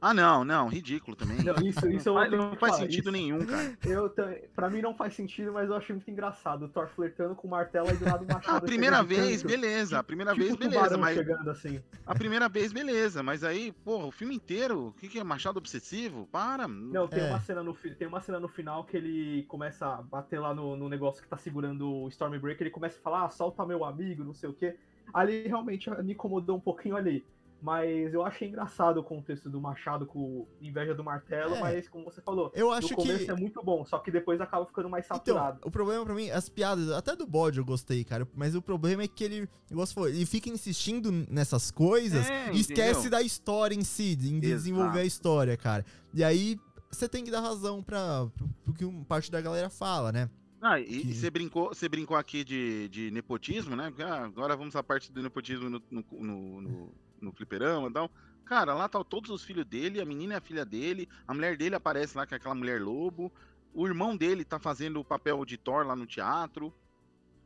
Ah, 0.00 0.14
não, 0.14 0.44
não, 0.44 0.68
ridículo 0.68 1.16
também. 1.16 1.38
Não, 1.42 1.54
isso, 1.56 1.88
isso 1.90 2.08
eu 2.08 2.14
Não 2.14 2.20
faz, 2.20 2.30
não 2.32 2.56
faz 2.56 2.74
sentido 2.76 3.02
isso- 3.04 3.10
nenhum, 3.12 3.44
cara. 3.44 3.76
Eu, 3.84 4.08
também- 4.10 4.42
pra 4.54 4.70
mim 4.70 4.80
não 4.80 4.94
faz 4.94 5.14
sentido, 5.14 5.52
mas 5.52 5.68
eu 5.68 5.76
achei 5.76 5.94
muito 5.94 6.10
engraçado. 6.10 6.66
O 6.66 6.68
Thor 6.68 6.88
flertando 6.88 7.34
com 7.34 7.48
o 7.48 7.50
martelo 7.50 7.88
e 7.90 7.94
do 7.94 8.04
lado 8.04 8.24
o 8.24 8.32
machado. 8.32 8.56
A 8.56 8.60
primeira 8.60 9.02
vez, 9.02 9.42
beleza. 9.42 9.98
A 9.98 10.02
primeira 10.02 10.32
tipo 10.32 10.44
vez, 10.44 10.56
beleza. 10.56 10.96
Mas 10.96 11.16
chegando 11.16 11.50
assim. 11.50 11.82
a 12.06 12.14
primeira 12.14 12.48
vez, 12.48 12.72
beleza. 12.72 13.22
Mas 13.22 13.42
aí, 13.42 13.72
porra, 13.84 14.06
o 14.06 14.12
filme 14.12 14.34
inteiro, 14.34 14.88
o 14.88 14.92
que, 14.92 15.08
que 15.08 15.18
é? 15.18 15.24
Machado 15.24 15.58
obsessivo? 15.58 16.28
Para. 16.30 16.68
Não, 16.68 17.08
tem, 17.08 17.20
É. 17.24 17.28
uma 17.30 17.40
cena 17.40 17.62
no, 17.62 17.74
tem 17.74 18.06
uma 18.06 18.20
cena 18.20 18.38
no 18.38 18.48
final 18.48 18.84
que 18.84 18.96
ele 18.96 19.44
começa 19.48 19.86
a 19.86 20.02
bater 20.02 20.38
lá 20.38 20.54
no, 20.54 20.76
no 20.76 20.88
negócio 20.88 21.22
que 21.22 21.28
tá 21.28 21.36
segurando 21.36 21.88
o 21.90 22.08
Stormbreaker, 22.08 22.62
ele 22.62 22.70
começa 22.70 22.98
a 22.98 23.02
falar, 23.02 23.24
ah, 23.24 23.30
solta 23.30 23.66
meu 23.66 23.84
amigo, 23.84 24.22
não 24.22 24.34
sei 24.34 24.48
o 24.48 24.52
quê. 24.52 24.76
Ali 25.12 25.48
realmente 25.48 25.90
me 26.02 26.12
incomodou 26.12 26.56
um 26.56 26.60
pouquinho 26.60 26.94
ali. 26.96 27.24
Mas 27.60 28.14
eu 28.14 28.22
achei 28.24 28.46
engraçado 28.48 28.98
o 28.98 29.02
contexto 29.02 29.50
do 29.50 29.60
Machado 29.60 30.06
com 30.06 30.46
inveja 30.60 30.94
do 30.94 31.02
martelo, 31.02 31.56
É. 31.56 31.60
mas 31.60 31.88
como 31.88 32.04
você 32.04 32.20
falou, 32.22 32.52
Eu 32.54 32.66
no 32.66 32.72
acho 32.72 32.94
começo 32.94 33.24
que. 33.24 33.30
é 33.30 33.34
muito 33.34 33.60
bom, 33.64 33.84
só 33.84 33.98
que 33.98 34.12
depois 34.12 34.40
acaba 34.40 34.64
ficando 34.64 34.88
mais 34.88 35.04
Então, 35.06 35.16
saturado. 35.16 35.58
o 35.64 35.70
problema 35.70 36.04
pra 36.04 36.14
mim, 36.14 36.30
as 36.30 36.48
piadas, 36.48 36.88
até 36.92 37.16
do 37.16 37.26
bode 37.26 37.58
eu 37.58 37.64
gostei, 37.64 38.04
cara. 38.04 38.28
Mas 38.34 38.54
o 38.54 38.62
problema 38.62 39.02
é 39.02 39.08
que 39.08 39.24
ele, 39.24 39.48
igual 39.68 39.86
ele 40.06 40.24
fica 40.24 40.48
insistindo 40.48 41.10
nessas 41.28 41.70
coisas 41.72 42.30
É, 42.30 42.52
e 42.52 42.60
esquece 42.60 42.90
entendeu? 43.00 43.10
da 43.10 43.22
história 43.22 43.74
em 43.74 43.82
si, 43.82 44.12
em 44.12 44.38
desenvolver 44.38 44.86
Exato. 44.90 44.98
a 45.00 45.04
história, 45.04 45.56
cara. 45.56 45.84
E 46.14 46.22
aí 46.22 46.56
você 46.88 47.08
tem 47.08 47.24
que 47.24 47.30
dar 47.30 47.40
razão 47.40 47.82
pra, 47.82 48.26
pro, 48.36 48.48
pro 48.64 48.72
que 48.72 49.04
parte 49.06 49.30
da 49.32 49.40
galera 49.40 49.68
fala, 49.68 50.12
né? 50.12 50.30
Ah, 50.60 50.78
e 50.80 50.84
Que- 51.02 51.14
você 51.14 51.28
brincou, 51.30 51.68
você 51.68 51.88
brincou 51.88 52.16
aqui 52.16 52.42
de, 52.44 52.88
de 52.88 53.10
nepotismo, 53.10 53.74
né? 53.76 53.88
Porque, 53.90 54.02
ah, 54.02 54.24
agora 54.24 54.56
vamos 54.56 54.74
à 54.76 54.82
parte 54.82 55.10
do 55.12 55.22
nepotismo 55.22 55.68
no, 55.68 55.82
no, 55.90 56.04
no, 56.12 56.60
no, 56.60 56.92
no 57.20 57.32
fliperama 57.32 57.88
e 57.88 57.92
tal. 57.92 58.10
Cara, 58.44 58.72
lá 58.74 58.88
tá 58.88 59.02
todos 59.04 59.30
os 59.30 59.44
filhos 59.44 59.66
dele, 59.66 60.00
a 60.00 60.04
menina 60.06 60.34
é 60.34 60.36
a 60.38 60.40
filha 60.40 60.64
dele, 60.64 61.08
a 61.26 61.34
mulher 61.34 61.56
dele 61.56 61.74
aparece 61.74 62.16
lá 62.16 62.26
com 62.26 62.34
aquela 62.34 62.54
mulher 62.54 62.80
lobo, 62.80 63.30
o 63.74 63.86
irmão 63.86 64.16
dele 64.16 64.44
tá 64.44 64.58
fazendo 64.58 65.00
o 65.00 65.04
papel 65.04 65.44
de 65.44 65.58
Thor 65.58 65.86
lá 65.86 65.94
no 65.94 66.06
teatro. 66.06 66.72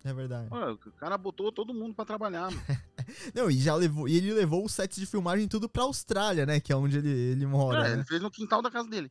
É 0.04 0.12
verdade. 0.12 0.48
O 0.50 0.92
cara 0.92 1.16
botou 1.16 1.52
todo 1.52 1.74
mundo 1.74 1.94
pra 1.94 2.04
trabalhar, 2.04 2.50
mano. 2.50 2.62
Não, 3.34 3.50
e 3.50 3.54
já 3.54 3.74
levou. 3.74 4.08
E 4.08 4.16
ele 4.16 4.32
levou 4.32 4.64
os 4.64 4.72
sets 4.72 4.98
de 4.98 5.06
filmagem 5.06 5.46
tudo 5.46 5.68
pra 5.68 5.82
Austrália, 5.82 6.44
né? 6.44 6.60
Que 6.60 6.72
é 6.72 6.76
onde 6.76 6.98
ele, 6.98 7.10
ele 7.10 7.46
mora. 7.46 7.86
É, 7.86 7.88
né? 7.88 7.92
ele 7.94 8.04
fez 8.04 8.20
no 8.20 8.30
quintal 8.30 8.62
da 8.62 8.70
casa 8.70 8.88
dele. 8.88 9.10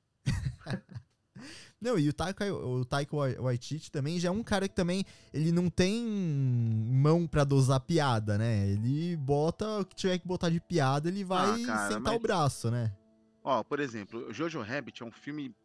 Não, 1.82 1.98
e 1.98 2.08
o 2.08 2.14
Taika, 2.14 2.54
o 2.54 2.86
Taika 2.86 3.16
Wai- 3.16 3.36
Waititi 3.40 3.92
também 3.92 4.20
já 4.20 4.30
é 4.30 4.32
um 4.32 4.44
cara 4.44 4.68
que 4.70 4.76
também, 4.76 5.04
ele 5.34 5.52
não 5.52 5.68
tem 5.68 6.06
mão 6.06 7.26
pra 7.26 7.44
dosar 7.44 7.80
piada, 7.80 8.38
né? 8.38 8.70
Ele 8.70 9.18
bota 9.18 9.80
o 9.80 9.86
que 9.86 9.96
tiver 9.96 10.20
que 10.20 10.28
botar 10.28 10.50
de 10.52 10.60
piada, 10.62 11.10
ele 11.10 11.24
vai 11.24 11.64
Ah, 11.64 11.66
cara, 11.66 11.88
sentar 11.88 12.02
mas- 12.04 12.16
o 12.16 12.20
braço, 12.20 12.70
né? 12.70 12.94
Ó, 13.44 13.64
por 13.64 13.80
exemplo, 13.80 14.32
Jojo 14.32 14.62
Rabbit 14.62 15.02
é 15.02 15.06
um 15.06 15.12
filme 15.12 15.56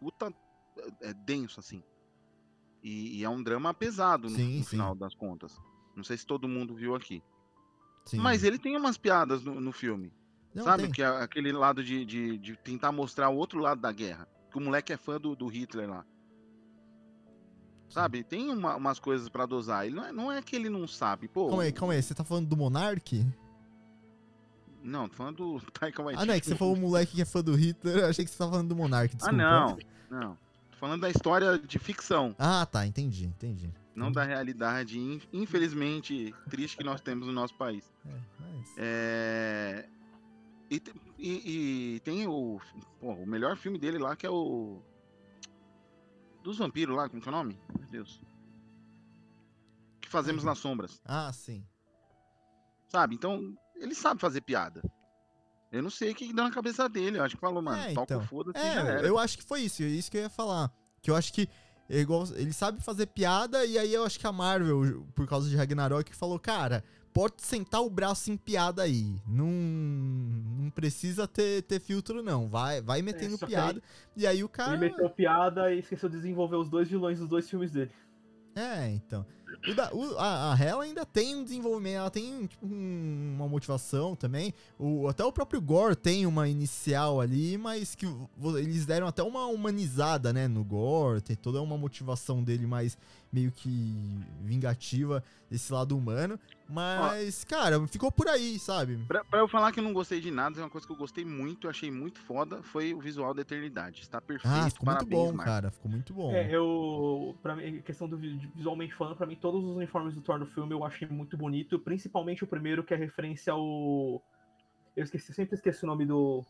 puta 0.00 0.32
é, 1.02 1.14
denso, 1.14 1.60
assim. 1.60 1.82
E, 2.82 3.18
e 3.20 3.24
é 3.24 3.28
um 3.28 3.40
drama 3.42 3.72
pesado 3.72 4.28
no, 4.28 4.34
Sim, 4.36 4.58
no 4.58 4.64
sim. 4.64 4.70
final 4.70 4.94
das 4.96 5.14
contas. 5.14 5.56
Não 5.94 6.02
sei 6.02 6.16
se 6.16 6.26
todo 6.26 6.48
mundo 6.48 6.74
viu 6.74 6.94
aqui. 6.96 7.22
Sim. 8.04 8.18
Mas 8.18 8.42
ele 8.42 8.58
tem 8.58 8.76
umas 8.76 8.96
piadas 8.98 9.42
no, 9.44 9.60
no 9.60 9.70
filme. 9.72 10.12
Não, 10.54 10.64
sabe? 10.64 10.84
tem. 10.84 10.92
Que 10.92 11.02
é 11.02 11.06
aquele 11.06 11.52
lado 11.52 11.84
de, 11.84 12.04
de, 12.04 12.38
de 12.38 12.56
tentar 12.56 12.90
mostrar 12.90 13.28
o 13.28 13.36
outro 13.36 13.60
lado 13.60 13.80
da 13.80 13.92
guerra. 13.92 14.28
Que 14.50 14.58
o 14.58 14.60
moleque 14.60 14.92
é 14.92 14.96
fã 14.96 15.20
do, 15.20 15.34
do 15.36 15.46
Hitler 15.46 15.88
lá. 15.88 16.04
Sabe? 17.88 18.22
Tem 18.22 18.50
uma- 18.50 18.76
umas 18.76 18.98
coisas 18.98 19.28
pra 19.28 19.46
dosar. 19.46 19.86
Ele 19.86 19.94
não 19.96 20.04
é, 20.04 20.12
não 20.12 20.32
é 20.32 20.42
que 20.42 20.54
ele 20.54 20.68
não 20.68 20.86
sabe. 20.86 21.26
Pô, 21.28 21.48
Calma 21.48 21.62
aí, 21.62 21.72
calma 21.72 21.94
aí, 21.94 22.02
você 22.02 22.14
tá 22.14 22.22
falando 22.24 22.46
do 22.46 22.56
Monark? 22.56 23.24
Não, 24.82 25.08
tô 25.08 25.16
falando 25.16 25.36
do 25.36 25.60
Taika 25.72 26.02
Waititi. 26.02 26.22
Ah, 26.22 26.26
não, 26.26 26.34
é 26.34 26.40
que 26.40 26.46
você 26.46 26.54
falou 26.54 26.74
o 26.74 26.78
moleque 26.78 27.16
que 27.16 27.22
é 27.22 27.24
fã 27.24 27.42
do 27.42 27.54
Hitler, 27.54 27.98
eu 27.98 28.06
achei 28.06 28.24
que 28.24 28.30
você 28.30 28.38
tava 28.38 28.52
falando 28.52 28.68
do 28.68 28.76
Monark, 28.76 29.14
Ah, 29.14 29.16
desculpa. 29.16 29.36
não. 29.36 29.78
Não. 30.10 30.34
Tô 30.70 30.76
falando 30.78 31.00
da 31.00 31.10
história 31.10 31.58
de 31.58 31.78
ficção. 31.78 32.34
Ah, 32.38 32.64
tá, 32.66 32.86
entendi, 32.86 33.24
entendi. 33.26 33.72
Não 33.94 34.12
da 34.12 34.22
realidade, 34.22 34.98
in- 34.98 35.20
infelizmente, 35.32 36.32
triste 36.48 36.76
que 36.76 36.84
nós 36.84 37.00
temos 37.00 37.26
no 37.26 37.32
nosso 37.32 37.54
país. 37.54 37.90
É, 38.06 38.10
mas... 38.38 38.74
É... 38.78 39.88
E, 40.70 40.80
e- 41.18 41.94
e 41.96 42.00
tem 42.00 42.26
o, 42.26 42.60
pô, 43.00 43.12
o 43.12 43.26
melhor 43.26 43.56
filme 43.56 43.78
dele 43.78 43.98
lá, 43.98 44.14
que 44.16 44.26
é 44.26 44.30
o. 44.30 44.80
Dos 46.42 46.56
vampiros 46.58 46.96
lá, 46.96 47.08
como 47.08 47.20
que 47.20 47.28
é 47.28 47.32
o 47.32 47.34
nome? 47.34 47.60
Meu 47.78 47.88
Deus. 47.88 48.22
Que 50.00 50.08
fazemos 50.08 50.42
Uhum. 50.42 50.48
nas 50.48 50.58
sombras. 50.58 51.00
Ah, 51.04 51.32
sim. 51.32 51.64
Sabe? 52.88 53.14
Então, 53.14 53.54
ele 53.76 53.94
sabe 53.94 54.20
fazer 54.20 54.40
piada. 54.40 54.82
Eu 55.70 55.82
não 55.82 55.90
sei 55.90 56.12
o 56.12 56.14
que 56.14 56.32
deu 56.32 56.44
na 56.44 56.50
cabeça 56.50 56.88
dele. 56.88 57.18
Eu 57.18 57.24
acho 57.24 57.34
que 57.34 57.40
falou, 57.40 57.60
mano, 57.60 57.82
É, 57.82 57.92
então. 57.92 58.22
foda-se 58.22 58.58
É, 58.58 59.06
eu 59.06 59.18
acho 59.18 59.36
que 59.36 59.44
foi 59.44 59.62
isso, 59.62 59.82
é 59.82 59.86
isso 59.86 60.10
que 60.10 60.16
eu 60.16 60.22
ia 60.22 60.30
falar. 60.30 60.72
Que 61.02 61.10
eu 61.10 61.16
acho 61.16 61.30
que 61.32 61.46
é 61.90 61.98
igual, 61.98 62.24
ele 62.36 62.52
sabe 62.54 62.82
fazer 62.82 63.06
piada, 63.06 63.66
e 63.66 63.78
aí 63.78 63.92
eu 63.92 64.04
acho 64.04 64.18
que 64.18 64.26
a 64.26 64.32
Marvel, 64.32 65.06
por 65.14 65.26
causa 65.28 65.48
de 65.50 65.56
Ragnarok, 65.56 66.14
falou, 66.14 66.38
cara, 66.38 66.82
pode 67.12 67.34
sentar 67.38 67.82
o 67.82 67.90
braço 67.90 68.30
em 68.30 68.36
piada 68.36 68.82
aí. 68.82 69.20
Não, 69.26 69.46
não 69.46 70.70
precisa 70.70 71.26
ter, 71.26 71.62
ter 71.62 71.80
filtro, 71.80 72.22
não. 72.22 72.48
Vai, 72.48 72.80
vai 72.80 73.02
metendo 73.02 73.38
que 73.38 73.46
piada. 73.46 73.82
E 74.16 74.26
aí 74.26 74.42
o 74.44 74.48
cara. 74.48 74.72
Ele 74.72 74.90
meteu 74.90 75.08
piada 75.10 75.72
e 75.72 75.78
esqueceu 75.80 76.08
de 76.08 76.16
desenvolver 76.16 76.56
os 76.56 76.68
dois 76.68 76.88
vilões 76.88 77.18
dos 77.18 77.28
dois 77.28 77.48
filmes 77.48 77.70
dele. 77.70 77.90
É, 78.54 78.90
então. 78.90 79.24
O 79.70 79.74
da- 79.74 79.90
o- 79.94 80.18
a, 80.18 80.52
a 80.52 80.56
Hela 80.62 80.84
ainda 80.84 81.06
tem 81.06 81.34
um 81.36 81.42
desenvolvimento, 81.44 81.96
ela 81.96 82.10
tem 82.10 82.46
tipo, 82.46 82.66
um- 82.66 83.34
uma 83.36 83.48
motivação 83.48 84.14
também. 84.16 84.52
O, 84.78 85.08
até 85.08 85.24
o 85.24 85.32
próprio 85.32 85.60
Gore 85.60 85.94
tem 85.96 86.26
uma 86.26 86.48
inicial 86.48 87.20
ali, 87.20 87.56
mas 87.56 87.94
que 87.94 88.06
eles 88.56 88.84
deram 88.84 89.06
até 89.06 89.22
uma 89.22 89.46
humanizada, 89.46 90.32
né, 90.32 90.46
no 90.48 90.62
Gore. 90.64 91.20
Tem 91.22 91.36
toda 91.36 91.62
uma 91.62 91.78
motivação 91.78 92.42
dele 92.42 92.66
mais 92.66 92.98
meio 93.32 93.52
que 93.52 93.68
vingativa, 94.42 95.22
desse 95.50 95.72
lado 95.72 95.96
humano. 95.96 96.38
Mas, 96.68 97.44
cara, 97.44 97.86
ficou 97.86 98.12
por 98.12 98.28
aí, 98.28 98.58
sabe? 98.58 98.98
Pra, 99.08 99.24
pra 99.24 99.40
eu 99.40 99.48
falar 99.48 99.72
que 99.72 99.80
eu 99.80 99.84
não 99.84 99.92
gostei 99.94 100.20
de 100.20 100.30
nada, 100.30 100.60
uma 100.60 100.68
coisa 100.68 100.86
que 100.86 100.92
eu 100.92 100.96
gostei 100.96 101.24
muito, 101.24 101.66
eu 101.66 101.70
achei 101.70 101.90
muito 101.90 102.20
foda, 102.20 102.62
foi 102.62 102.92
o 102.92 103.00
visual 103.00 103.32
da 103.32 103.40
Eternidade. 103.40 104.02
Está 104.02 104.20
perfeito, 104.20 104.54
Ah, 104.54 104.68
ficou 104.68 104.86
muito 104.86 104.98
parabéns, 104.98 105.10
bom, 105.30 105.32
Marco. 105.36 105.44
cara. 105.50 105.70
Ficou 105.70 105.90
muito 105.90 106.12
bom. 106.12 106.32
É, 106.32 106.54
eu. 106.54 107.34
Pra 107.42 107.56
mim, 107.56 107.80
questão 107.82 108.08
do 108.08 108.18
visualmente 108.18 108.94
falando, 108.94 109.16
pra 109.16 109.26
mim, 109.26 109.36
todos 109.36 109.64
os 109.64 109.76
uniformes 109.76 110.14
do 110.14 110.20
Thor 110.20 110.38
no 110.38 110.46
filme 110.46 110.72
eu 110.74 110.84
achei 110.84 111.08
muito 111.08 111.36
bonito. 111.38 111.78
Principalmente 111.78 112.44
o 112.44 112.46
primeiro, 112.46 112.84
que 112.84 112.92
é 112.92 112.96
referência 112.96 113.52
ao. 113.52 114.22
Eu 114.96 115.04
esqueci, 115.04 115.32
sempre 115.32 115.54
esqueci 115.54 115.84
o 115.84 115.86
nome 115.86 116.04
do 116.04 116.44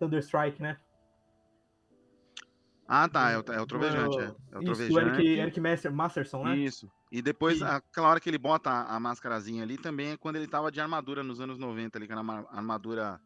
Thunderstrike, 0.00 0.60
né? 0.60 0.76
Ah, 2.86 3.08
tá, 3.08 3.30
é 3.30 3.38
o, 3.38 3.44
é 3.52 3.60
o 3.60 3.66
Trovejante, 3.66 4.18
é. 4.18 4.34
É 4.52 4.58
o 4.58 4.62
Isso, 4.62 4.92
o. 4.92 5.00
Eric, 5.00 5.26
Eric 5.26 5.60
Master, 5.60 5.92
Masterson, 5.92 6.44
né? 6.44 6.56
Isso. 6.56 6.90
E 7.10 7.22
depois, 7.22 7.60
E- 7.60 7.64
aquela 7.64 8.08
hora 8.08 8.20
que 8.20 8.28
ele 8.28 8.38
bota 8.38 8.70
a, 8.70 8.96
a 8.96 9.00
máscarazinha 9.00 9.62
ali, 9.62 9.78
também 9.78 10.12
é 10.12 10.16
quando 10.16 10.36
ele 10.36 10.46
tava 10.48 10.70
de 10.70 10.80
armadura 10.80 11.22
nos 11.22 11.40
anos 11.40 11.58
90, 11.58 11.98
ali, 11.98 12.06
que 12.06 12.12
era 12.12 12.20
uma 12.20 12.46
armadura. 12.50 13.20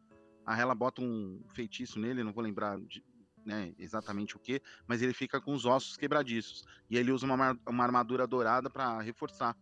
A 0.45 0.57
Hela 0.57 0.73
bota 0.73 1.01
um 1.01 1.41
feitiço 1.53 1.99
nele, 1.99 2.23
não 2.23 2.31
vou 2.31 2.43
lembrar 2.43 2.79
de- 2.79 3.03
né, 3.45 3.73
exatamente 3.79 4.35
o 4.35 4.39
que, 4.39 4.61
mas 4.85 5.01
ele 5.01 5.13
fica 5.13 5.39
com 5.41 5.53
os 5.53 5.65
ossos 5.65 5.97
quebradiços. 5.97 6.65
E 6.89 6.97
ele 6.97 7.11
usa 7.11 7.25
uma, 7.25 7.57
uma 7.67 7.83
armadura 7.83 8.27
dourada 8.27 8.69
pra 8.69 9.01
reforçar. 9.01 9.55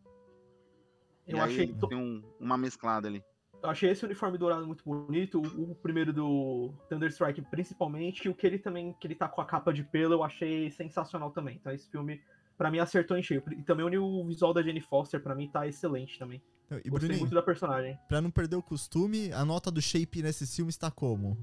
Eu 1.28 1.38
e 1.38 1.40
aí 1.40 1.46
achei, 1.52 1.64
ele 1.64 1.76
tem 1.88 1.98
um- 1.98 2.24
uma 2.40 2.58
mesclada 2.58 3.08
ali. 3.08 3.24
Eu 3.66 3.70
achei 3.72 3.90
esse 3.92 4.06
uniforme 4.06 4.38
dourado 4.38 4.66
muito 4.66 4.84
bonito. 4.86 5.42
O, 5.42 5.72
o 5.72 5.76
primeiro 5.76 6.14
do 6.14 6.72
Thunderstrike, 6.90 7.42
principalmente. 7.42 8.26
E 8.26 8.30
o 8.30 8.36
que 8.36 8.46
ele 8.48 8.58
também, 8.60 8.94
que 9.00 9.08
ele 9.08 9.16
tá 9.16 9.28
com 9.28 9.42
a 9.42 9.46
capa 9.46 9.74
de 9.74 9.84
pelo, 9.84 10.14
eu 10.14 10.24
achei 10.24 10.70
sensacional 10.72 11.32
também. 11.32 11.58
Então 11.60 11.72
esse 11.74 11.90
filme, 11.90 12.22
pra 12.58 12.72
mim, 12.72 12.80
acertou 12.80 13.18
em 13.18 13.24
cheio. 13.24 13.44
E 13.58 13.64
também 13.64 13.86
o 13.98 14.26
visual 14.26 14.54
da 14.54 14.62
Jenny 14.62 14.82
Foster, 14.82 15.22
pra 15.22 15.36
mim, 15.36 15.50
tá 15.50 15.68
excelente 15.68 16.18
também. 16.20 16.42
Então, 16.66 16.78
E, 16.80 16.90
Gostei 16.90 17.08
Bruninho, 17.10 17.20
muito 17.20 17.36
da 17.36 17.42
personagem. 17.44 17.98
pra 18.08 18.22
não 18.22 18.32
perder 18.32 18.56
o 18.56 18.62
costume, 18.64 19.32
a 19.32 19.44
nota 19.46 19.70
do 19.70 19.82
Shape 19.82 20.22
nesse 20.24 20.48
filme 20.48 20.70
está 20.70 20.90
como? 20.90 21.38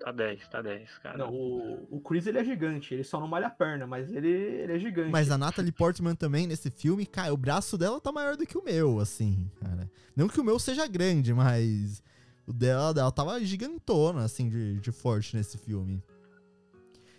Tá 0.00 0.12
10, 0.12 0.48
tá 0.48 0.62
10, 0.62 0.98
cara. 0.98 1.18
Não, 1.18 1.32
o, 1.32 1.96
o 1.96 2.00
Chris 2.00 2.26
ele 2.26 2.38
é 2.38 2.44
gigante, 2.44 2.94
ele 2.94 3.02
só 3.02 3.18
não 3.18 3.26
malha 3.26 3.48
a 3.48 3.50
perna, 3.50 3.86
mas 3.86 4.10
ele, 4.12 4.28
ele 4.28 4.72
é 4.72 4.78
gigante. 4.78 5.10
Mas 5.10 5.30
a 5.30 5.36
Natalie 5.36 5.72
Portman 5.72 6.14
também 6.14 6.46
nesse 6.46 6.70
filme, 6.70 7.04
cara, 7.04 7.34
o 7.34 7.36
braço 7.36 7.76
dela 7.76 8.00
tá 8.00 8.12
maior 8.12 8.36
do 8.36 8.46
que 8.46 8.56
o 8.56 8.64
meu, 8.64 9.00
assim, 9.00 9.50
cara. 9.60 9.90
Não 10.14 10.28
que 10.28 10.40
o 10.40 10.44
meu 10.44 10.58
seja 10.58 10.86
grande, 10.86 11.34
mas 11.34 12.02
o 12.46 12.52
dela, 12.52 12.94
dela 12.94 13.10
tava 13.10 13.38
gigantona, 13.44 14.24
assim, 14.24 14.48
de, 14.48 14.78
de 14.78 14.92
forte 14.92 15.36
nesse 15.36 15.58
filme. 15.58 16.02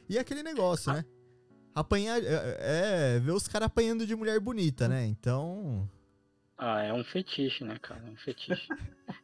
E 0.08 0.18
aquele 0.18 0.42
negócio, 0.42 0.92
né? 0.92 1.06
Apanhar. 1.76 2.20
É, 2.24 3.16
é 3.16 3.20
ver 3.20 3.32
os 3.32 3.48
caras 3.48 3.68
apanhando 3.68 4.08
de 4.08 4.16
mulher 4.16 4.40
bonita, 4.40 4.88
né? 4.88 5.06
Então. 5.06 5.88
Ah, 6.62 6.82
é 6.84 6.94
um 6.94 7.06
fetiche, 7.06 7.64
né, 7.64 7.80
cara? 7.82 8.04
É 8.06 8.10
um 8.12 8.18
fetiche. 8.18 8.68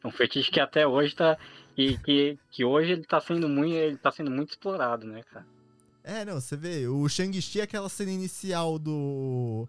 é 0.02 0.06
um 0.06 0.10
fetiche 0.10 0.50
que 0.50 0.58
até 0.58 0.86
hoje 0.86 1.14
tá. 1.14 1.36
E 1.76 1.98
que, 1.98 2.38
que 2.50 2.64
hoje 2.64 2.92
ele 2.92 3.04
tá 3.04 3.20
sendo 3.20 3.46
muito. 3.46 3.74
Ele 3.74 3.98
tá 3.98 4.10
sendo 4.10 4.30
muito 4.30 4.50
explorado, 4.50 5.06
né, 5.06 5.22
cara? 5.30 5.46
É, 6.02 6.24
não, 6.24 6.40
você 6.40 6.56
vê, 6.56 6.88
o 6.88 7.06
Shang-Chi, 7.06 7.60
aquela 7.60 7.90
cena 7.90 8.10
inicial 8.10 8.78
do. 8.78 9.68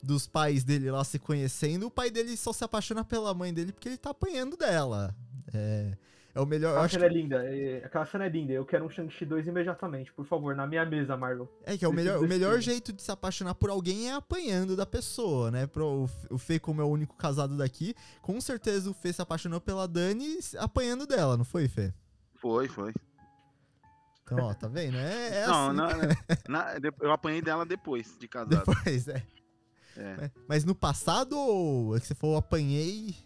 Dos 0.00 0.28
pais 0.28 0.62
dele 0.62 0.92
lá 0.92 1.02
se 1.02 1.18
conhecendo, 1.18 1.88
o 1.88 1.90
pai 1.90 2.08
dele 2.08 2.36
só 2.36 2.52
se 2.52 2.62
apaixona 2.62 3.04
pela 3.04 3.34
mãe 3.34 3.52
dele 3.52 3.72
porque 3.72 3.88
ele 3.88 3.96
tá 3.96 4.10
apanhando 4.10 4.56
dela. 4.56 5.12
É, 5.52 5.96
é 6.34 6.40
o 6.40 6.46
melhor. 6.46 6.70
Aquela 6.70 6.84
acho 6.84 6.94
cena 6.94 7.08
que, 7.08 7.14
é 7.14 7.20
linda, 7.22 7.44
é- 7.44 7.84
aquela 7.84 8.06
cena 8.06 8.24
é 8.26 8.28
linda. 8.28 8.52
Eu 8.52 8.64
quero 8.64 8.84
um 8.84 8.90
Shang-Chi 8.90 9.24
2 9.24 9.46
imediatamente, 9.46 10.12
por 10.12 10.26
favor, 10.26 10.54
na 10.54 10.66
minha 10.66 10.84
mesa, 10.84 11.16
Marvel. 11.16 11.48
é 11.64 11.76
que 11.76 11.84
é 11.84 11.88
o 11.88 11.92
melhor, 11.92 12.18
o 12.18 12.28
melhor 12.28 12.50
filme. 12.50 12.62
jeito 12.62 12.92
de 12.92 13.02
se 13.02 13.10
apaixonar 13.10 13.54
por 13.54 13.70
alguém 13.70 14.08
é 14.10 14.14
apanhando 14.14 14.76
da 14.76 14.86
pessoa, 14.86 15.50
né? 15.50 15.66
Pro, 15.66 16.08
o 16.30 16.38
Fê, 16.38 16.58
como 16.58 16.80
é 16.80 16.84
o 16.84 16.88
único 16.88 17.16
casado 17.16 17.56
daqui, 17.56 17.94
com 18.22 18.40
certeza 18.40 18.90
o 18.90 18.94
Fê 18.94 19.12
se 19.12 19.20
apaixonou 19.22 19.60
pela 19.60 19.88
Dani 19.88 20.38
apanhando 20.58 21.06
dela, 21.06 21.36
não 21.36 21.44
foi, 21.44 21.66
Fê? 21.68 21.92
Foi, 22.36 22.68
foi. 22.68 22.92
Então, 24.22 24.38
ó, 24.44 24.52
tá 24.54 24.68
vendo? 24.68 24.96
É, 24.98 25.42
é 25.42 25.46
não, 25.46 25.68
assim. 25.68 25.76
na- 25.76 25.88
na- 26.74 26.78
de- 26.78 26.92
eu 27.00 27.10
apanhei 27.10 27.40
dela 27.40 27.64
depois 27.64 28.16
de 28.18 28.28
casado. 28.28 28.64
Depois, 28.66 29.08
é. 29.08 29.22
É. 29.96 30.30
Mas 30.46 30.64
no 30.64 30.74
passado, 30.74 31.36
ou 31.36 31.96
é 31.96 32.00
que 32.00 32.06
você 32.06 32.14
falou 32.14 32.36
apanhei. 32.36 33.16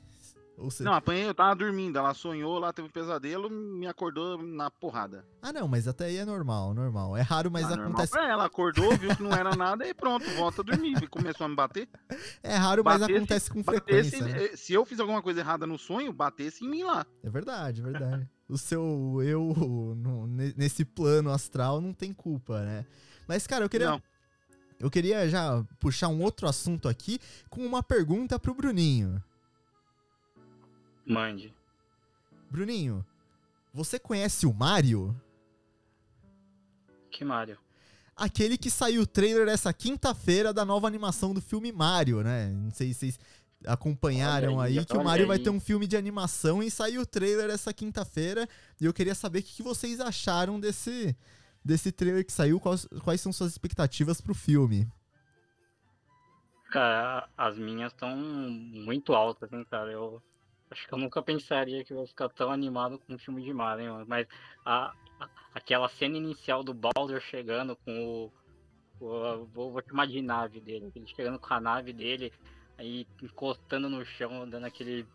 Você... 0.63 0.83
Não, 0.85 0.93
apanhei, 0.95 1.27
eu 1.27 1.35
tava 1.35 1.55
dormindo. 1.57 1.99
Ela 1.99 2.15
sonhou 2.15 2.59
lá, 2.59 2.73
teve 2.73 2.89
um 2.89 2.91
pesadelo, 2.91 3.51
me 3.51 3.87
acordou 3.87 4.43
na 4.43 4.71
porrada. 4.71 5.25
Ah, 5.43 5.53
não, 5.53 5.67
mas 5.67 5.87
até 5.89 6.07
aí 6.07 6.17
é 6.17 6.25
normal, 6.25 6.73
normal. 6.73 7.17
É 7.17 7.21
raro, 7.23 7.51
mas 7.51 7.71
Ah, 7.71 7.75
acontece. 7.75 8.13
pra 8.13 8.29
ela, 8.29 8.45
acordou, 8.45 8.97
viu 8.97 9.15
que 9.17 9.23
não 9.23 9.33
era 9.33 9.55
nada 9.57 9.87
e 9.87 9.93
pronto, 9.93 10.25
volta 10.37 10.63
a 10.63 10.65
dormir. 10.65 11.03
E 11.03 11.07
começou 11.07 11.45
a 11.45 11.49
me 11.49 11.57
bater. 11.57 11.89
É 12.43 12.55
raro, 12.57 12.83
mas 12.85 13.01
Batesse- 13.01 13.17
acontece 13.19 13.51
com 13.51 13.63
Batesse, 13.63 14.11
frequência. 14.11 14.25
né? 14.41 14.45
eh, 14.53 14.57
Se 14.57 14.73
eu 14.73 14.85
fiz 14.85 14.99
alguma 15.01 15.23
coisa 15.23 15.41
errada 15.41 15.67
no 15.67 15.79
sonho, 15.79 16.13
batesse 16.13 16.65
em 16.65 16.69
mim 16.69 16.83
lá. 16.83 17.05
É 17.23 17.31
verdade, 17.31 17.81
é 17.81 17.85
verdade. 17.85 18.29
o 18.49 18.59
seu 18.59 19.21
eu 19.25 19.95
no- 19.97 20.27
ne- 20.27 20.55
nesse 20.57 20.85
plano 20.85 21.31
astral 21.31 21.81
não 21.81 21.93
tem 21.93 22.13
culpa, 22.13 22.61
né? 22.63 22.85
Mas, 23.27 23.47
cara, 23.47 23.65
eu 23.65 23.69
queria. 23.69 23.91
Não. 23.91 24.03
Eu 24.79 24.91
queria 24.91 25.29
já 25.29 25.65
puxar 25.79 26.09
um 26.09 26.21
outro 26.23 26.49
assunto 26.49 26.89
aqui 26.89 27.21
com 27.49 27.65
uma 27.65 27.83
pergunta 27.83 28.39
pro 28.39 28.53
Bruninho. 28.55 29.23
Mande. 31.07 31.55
Bruninho, 32.51 33.05
você 33.73 33.99
conhece 33.99 34.47
o 34.47 34.53
Mario? 34.53 35.19
Que 37.11 37.25
Mario? 37.25 37.59
Aquele 38.15 38.59
que 38.59 38.71
saiu 38.71 39.03
o 39.03 39.07
trailer 39.07 39.49
essa 39.49 39.73
quinta-feira 39.73 40.53
da 40.53 40.65
nova 40.65 40.87
animação 40.87 41.33
do 41.33 41.41
filme 41.41 41.73
Mario, 41.73 42.23
né? 42.23 42.49
Não 42.51 42.71
sei 42.71 42.89
se 42.89 42.95
vocês 42.95 43.21
acompanharam 43.67 44.57
Olha 44.57 44.69
aí, 44.69 44.79
aí, 44.79 44.85
que 44.85 44.97
o 44.97 45.05
Mario 45.05 45.27
vai 45.27 45.39
aí. 45.39 45.43
ter 45.43 45.51
um 45.51 45.61
filme 45.61 45.87
de 45.87 45.97
animação 45.97 46.63
e 46.63 46.71
saiu 46.71 47.03
o 47.03 47.07
trailer 47.07 47.51
essa 47.51 47.73
quinta-feira. 47.73 48.49
E 48.81 48.85
eu 48.85 48.93
queria 48.93 49.15
saber 49.15 49.39
o 49.39 49.43
que 49.43 49.57
que 49.57 49.63
vocês 49.63 50.01
acharam 50.01 50.61
desse, 50.61 51.17
desse 51.65 51.91
trailer 51.91 52.25
que 52.25 52.33
saiu, 52.33 52.61
quais, 52.61 52.87
quais 53.03 53.21
são 53.21 53.33
suas 53.33 53.53
expectativas 53.53 54.21
pro 54.21 54.35
filme. 54.35 54.87
Cara, 56.71 57.29
as 57.37 57.59
minhas 57.59 57.93
estão 57.93 58.17
muito 58.17 59.15
altas, 59.15 59.53
hein, 59.53 59.65
cara. 59.71 59.91
Eu 59.91 60.23
acho 60.73 60.87
que 60.89 60.93
eu 60.95 60.99
nunca 60.99 61.23
pensaria 61.23 61.85
que 61.85 61.93
eu 61.93 62.01
ia 62.01 62.07
ficar 62.07 62.29
tão 62.31 62.51
animado 62.51 62.99
com 62.99 63.15
um 63.15 63.19
filme 63.19 63.43
de 63.43 63.53
Mario, 63.53 63.85
hein, 63.85 63.91
mano. 63.91 64.07
Mas 64.09 64.27
a, 64.65 64.93
a- 65.21 65.31
aquela 65.55 65.89
cena 65.89 66.17
inicial 66.17 66.65
do 66.65 66.75
Bowser 66.75 67.21
chegando 67.21 67.77
com 67.77 68.31
o. 69.01 69.05
o- 69.05 69.47
vou, 69.47 69.73
vou 69.73 69.83
chamar 69.87 70.07
de 70.07 70.21
nave 70.23 70.61
dele. 70.61 70.91
Ele 70.95 71.07
chegando 71.07 71.39
com 71.39 71.55
a 71.55 71.61
nave 71.61 71.93
dele, 71.93 72.33
aí 72.79 73.07
encostando 73.23 73.89
no 73.89 74.05
chão, 74.05 74.49
dando 74.49 74.65
aquele. 74.67 75.07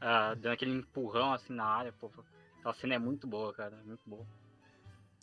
ah, 0.00 0.34
dando 0.34 0.52
aquele 0.52 0.72
empurrão 0.72 1.32
assim 1.32 1.52
na 1.54 1.64
área, 1.64 1.92
pô. 1.92 2.10
Aquela 2.58 2.74
cena 2.74 2.94
é 2.94 2.98
muito 2.98 3.26
boa, 3.26 3.52
cara. 3.52 3.76
Muito 3.84 4.02
boa. 4.06 4.26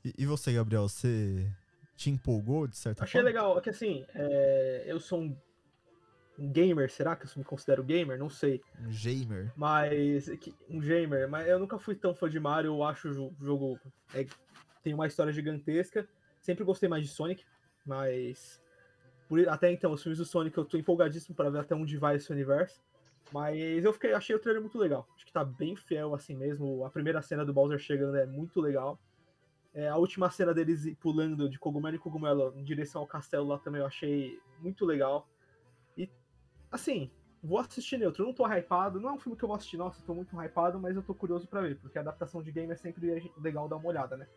E, 0.05 0.13
e 0.19 0.25
você, 0.25 0.53
Gabriel, 0.53 0.87
você 0.87 1.47
te 1.95 2.09
empolgou 2.09 2.67
de 2.67 2.77
certa 2.77 3.03
Achei 3.03 3.21
forma? 3.21 3.29
legal, 3.29 3.57
é 3.57 3.61
que 3.61 3.69
assim, 3.69 4.05
é, 4.13 4.83
eu 4.87 4.99
sou 4.99 5.21
um, 5.21 5.37
um 6.39 6.51
gamer, 6.51 6.89
será 6.89 7.15
que 7.15 7.25
eu 7.25 7.32
me 7.38 7.43
considero 7.43 7.84
gamer? 7.84 8.17
Não 8.17 8.29
sei. 8.29 8.61
Um 8.79 8.89
gamer. 8.89 9.51
Mas. 9.55 10.29
Um 10.69 10.79
gamer, 10.79 11.29
mas 11.29 11.47
eu 11.47 11.59
nunca 11.59 11.77
fui 11.77 11.95
tão 11.95 12.15
fã 12.15 12.29
de 12.29 12.39
Mario, 12.39 12.69
eu 12.75 12.84
acho 12.84 13.09
o 13.09 13.13
jo- 13.13 13.36
jogo. 13.39 13.79
é, 14.13 14.25
tem 14.84 14.93
uma 14.93 15.07
história 15.07 15.32
gigantesca. 15.32 16.07
Sempre 16.39 16.63
gostei 16.63 16.89
mais 16.89 17.03
de 17.03 17.09
Sonic, 17.13 17.45
mas. 17.86 18.61
por- 19.29 19.47
até 19.47 19.71
então, 19.71 19.91
os 19.91 20.01
filmes 20.01 20.17
do 20.17 20.25
Sonic 20.25 20.57
eu 20.57 20.65
tô 20.65 20.77
empolgadíssimo 20.77 21.36
para 21.36 21.49
ver 21.49 21.59
até 21.59 21.75
onde 21.75 21.97
vai 21.97 22.15
esse 22.15 22.32
universo. 22.32 22.82
Mas 23.32 23.86
eu 23.86 23.93
fiquei, 23.93 24.13
achei 24.13 24.36
o 24.36 24.39
trailer 24.39 24.61
muito 24.61 24.77
legal. 24.77 25.07
Acho 25.15 25.25
que 25.25 25.32
tá 25.32 25.43
bem 25.45 25.75
fiel 25.75 26.13
assim 26.13 26.36
mesmo. 26.36 26.84
A 26.84 26.89
primeira 26.89 27.21
cena 27.21 27.45
do 27.45 27.53
Bowser 27.53 27.79
chegando 27.79 28.17
é 28.17 28.25
muito 28.25 28.59
legal. 28.59 28.99
É, 29.73 29.88
a 29.88 29.95
última 29.95 30.29
cena 30.29 30.53
deles 30.53 30.93
pulando 30.99 31.47
de 31.47 31.57
cogumelo 31.57 31.95
em 31.95 31.99
cogumelo 31.99 32.51
em 32.57 32.63
direção 32.63 32.99
ao 33.01 33.07
castelo 33.07 33.47
lá 33.47 33.57
também 33.57 33.79
eu 33.79 33.88
achei 33.88 34.38
muito 34.59 34.86
legal. 34.86 35.29
Assim, 36.72 37.11
vou 37.43 37.59
assistir 37.59 37.97
neutro. 37.97 38.24
Eu 38.24 38.28
não 38.28 38.34
tô 38.34 38.45
hypado. 38.47 38.99
Não 38.99 39.09
é 39.09 39.13
um 39.13 39.19
filme 39.19 39.38
que 39.38 39.43
eu 39.43 39.47
vou 39.47 39.55
assistir, 39.55 39.78
nossa, 39.78 39.99
eu 40.01 40.05
tô 40.05 40.13
muito 40.13 40.36
hypado, 40.36 40.80
mas 40.80 40.95
eu 40.95 41.03
tô 41.03 41.13
curioso 41.13 41.47
pra 41.47 41.61
ver, 41.61 41.78
porque 41.78 41.97
a 41.97 42.01
adaptação 42.01 42.41
de 42.41 42.51
game 42.51 42.72
é 42.72 42.76
sempre 42.76 43.32
legal 43.38 43.67
dar 43.67 43.76
uma 43.76 43.88
olhada, 43.89 44.15
né? 44.15 44.28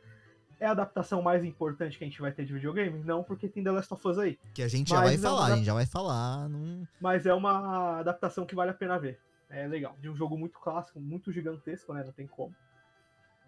É 0.61 0.66
a 0.66 0.70
adaptação 0.70 1.20
mais 1.20 1.45
importante 1.45 1.99
que 1.99 2.05
a 2.05 2.07
gente 2.07 2.20
vai 2.20 2.32
ter 2.32 2.45
de 2.45 2.53
videogame? 2.53 3.03
Não, 3.05 3.22
porque 3.24 3.49
tem 3.49 3.62
The 3.62 3.72
Last 3.72 3.93
of 3.93 4.07
Us 4.07 4.18
aí. 4.18 4.39
Que 4.55 4.62
a 4.62 4.68
gente 4.68 4.91
já 4.91 5.01
Mas 5.01 5.20
vai 5.20 5.30
não, 5.30 5.37
falar, 5.37 5.53
a 5.53 5.57
gente 5.57 5.64
já 5.64 5.74
vai 5.74 5.87
falar. 5.87 6.49
Não... 6.49 6.89
Mas 7.01 7.26
é 7.26 7.35
uma 7.35 7.99
adaptação 7.99 8.47
que 8.47 8.55
vale 8.55 8.70
a 8.70 8.74
pena 8.74 8.99
ver. 8.99 9.20
É 9.51 9.66
legal. 9.66 9.97
De 10.01 10.09
um 10.09 10.16
jogo 10.16 10.39
muito 10.39 10.59
clássico, 10.59 11.01
muito 11.01 11.32
gigantesco, 11.32 11.93
né? 11.93 12.03
Não 12.05 12.12
tem 12.12 12.26
como. 12.26 12.55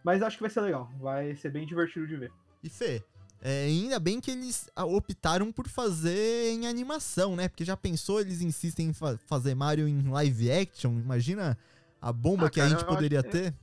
Mas 0.02 0.22
acho 0.22 0.36
que 0.36 0.42
vai 0.42 0.50
ser 0.50 0.60
legal. 0.60 0.90
Vai 0.98 1.34
ser 1.36 1.50
bem 1.50 1.66
divertido 1.66 2.06
de 2.06 2.16
ver. 2.16 2.32
E 2.62 2.68
Fê, 2.68 3.02
É, 3.48 3.66
ainda 3.66 4.00
bem 4.00 4.20
que 4.20 4.28
eles 4.32 4.68
ah, 4.74 4.84
optaram 4.84 5.52
por 5.52 5.68
fazer 5.68 6.50
em 6.52 6.66
animação, 6.66 7.36
né? 7.36 7.46
Porque 7.48 7.64
já 7.64 7.76
pensou, 7.76 8.20
eles 8.20 8.40
insistem 8.40 8.88
em 8.88 8.92
fa- 8.92 9.16
fazer 9.18 9.54
Mario 9.54 9.86
em 9.86 10.02
live 10.08 10.50
action? 10.50 10.94
Imagina 10.98 11.56
a 12.02 12.12
bomba 12.12 12.46
Ah, 12.46 12.50
que 12.50 12.60
a 12.60 12.64
cara, 12.64 12.70
gente 12.74 12.82
eu 12.82 12.88
acho 12.88 12.96
poderia 12.96 13.22
ter. 13.22 13.54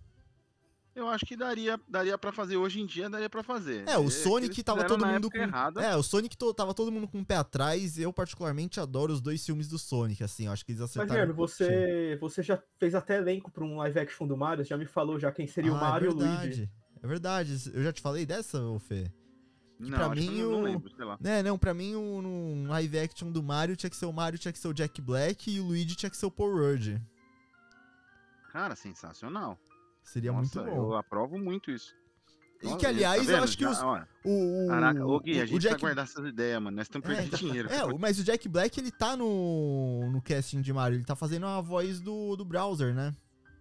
Eu 0.95 1.09
acho 1.09 1.25
que 1.25 1.35
daria, 1.35 1.77
daria 1.89 2.17
para 2.17 2.31
fazer 2.31 2.55
hoje 2.55 2.79
em 2.79 2.85
dia, 2.85 3.09
daria 3.09 3.29
pra 3.29 3.43
fazer. 3.43 3.83
É, 3.85 3.97
o 3.97 4.05
que 4.05 4.11
Sonic 4.11 4.63
tava 4.63 4.85
todo 4.85 5.05
mundo 5.05 5.29
com. 5.29 5.37
errada. 5.37 5.81
É, 5.81 5.95
o 5.97 6.03
Sonic 6.03 6.37
to- 6.37 6.53
tava 6.53 6.73
todo 6.73 6.89
mundo 6.89 7.07
com 7.07 7.19
o 7.19 7.25
pé 7.25 7.35
atrás. 7.35 7.97
Eu, 7.99 8.13
particularmente, 8.13 8.79
adoro 8.79 9.11
os 9.11 9.19
dois 9.19 9.43
filmes 9.45 9.67
do 9.67 9.77
Sonic, 9.77 10.23
assim. 10.23 10.45
Eu 10.45 10.53
acho 10.53 10.63
que 10.65 10.71
eles 10.71 10.79
Mas, 10.81 10.91
acertaram. 10.91 11.11
Guilherme, 11.13 11.33
você, 11.33 12.15
você 12.21 12.41
já 12.41 12.57
fez 12.79 12.95
até 12.95 13.17
elenco 13.17 13.51
pra 13.51 13.65
um 13.65 13.75
live 13.77 13.99
action 13.99 14.25
do 14.27 14.37
Mario, 14.37 14.63
já 14.63 14.77
me 14.77 14.85
falou 14.85 15.19
já 15.19 15.29
quem 15.29 15.45
seria 15.45 15.73
o 15.73 15.75
Ah, 15.75 15.79
Mario 15.81 16.07
é 16.07 16.11
e 16.11 16.13
o 16.13 16.15
Luigi. 16.15 16.29
verdade. 16.37 16.71
É 17.01 17.07
verdade. 17.07 17.71
Eu 17.73 17.83
já 17.83 17.91
te 17.91 17.99
falei 17.99 18.25
dessa, 18.25 18.61
ô 18.63 18.79
Fê? 19.85 19.89
Não, 19.91 19.97
pra 19.97 20.07
acho 20.07 20.21
que 20.21 20.29
mim, 20.29 20.39
eu 20.39 20.45
não, 20.51 20.51
não 20.57 20.59
o- 20.61 20.63
lembro, 20.63 20.91
sei 20.95 21.05
lá. 21.05 21.17
É, 21.23 21.43
não, 21.43 21.57
pra 21.57 21.73
mim, 21.73 21.95
o 21.95 22.21
no 22.21 22.69
live 22.69 22.99
action 22.99 23.31
do 23.31 23.41
Mario 23.43 23.75
tinha 23.75 23.89
que 23.89 23.95
ser 23.95 24.05
o 24.05 24.13
Mario, 24.13 24.39
tinha 24.39 24.51
que 24.51 24.59
ser 24.59 24.67
o 24.67 24.73
Jack 24.73 25.01
Black 25.01 25.51
e 25.51 25.59
o 25.59 25.65
Luigi 25.65 25.95
tinha 25.95 26.09
que 26.09 26.17
ser 26.17 26.25
o 26.25 26.31
Paul 26.31 26.53
Rudd. 26.55 26.99
Cara, 28.51 28.75
sensacional. 28.75 29.57
Seria 30.03 30.31
Nossa, 30.31 30.61
muito 30.61 30.71
bom. 30.75 30.91
eu 30.91 30.95
aprovo 30.95 31.37
muito 31.37 31.71
isso. 31.71 31.93
E 32.61 32.75
que, 32.77 32.85
aliás, 32.85 33.25
tá 33.25 33.31
eu 33.33 33.43
acho 33.43 33.57
que 33.57 33.63
Já, 33.63 33.71
os, 33.71 33.81
ó, 33.81 34.05
o, 34.23 34.65
o- 34.65 34.67
Caraca, 34.69 35.05
ô 35.05 35.19
Gui, 35.19 35.37
o- 35.37 35.41
a 35.41 35.43
o 35.43 35.47
gente 35.47 35.61
Jack... 35.61 35.73
vai 35.73 35.81
guardar 35.81 36.05
essas 36.05 36.25
ideias, 36.25 36.61
mano. 36.61 36.77
Nós 36.77 36.85
estamos 36.87 37.09
É, 37.09 37.13
perdendo 37.15 37.37
dinheiro. 37.37 37.69
É, 37.69 37.83
o- 37.83 37.99
mas 37.99 38.19
o 38.19 38.23
Jack 38.23 38.47
Black, 38.47 38.79
ele 38.79 38.91
tá 38.91 39.17
no, 39.17 40.09
no 40.11 40.21
casting 40.21 40.61
de 40.61 40.71
Mario. 40.71 40.95
Ele 40.97 41.03
tá 41.03 41.15
fazendo 41.15 41.45
a 41.45 41.59
voz 41.59 41.99
do, 41.99 42.35
do 42.37 42.45
browser, 42.45 42.93
né? 42.93 43.13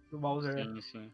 Do 0.09 0.17
Bowser. 0.19 0.53
Sim, 0.53 0.79
sim. 0.81 1.11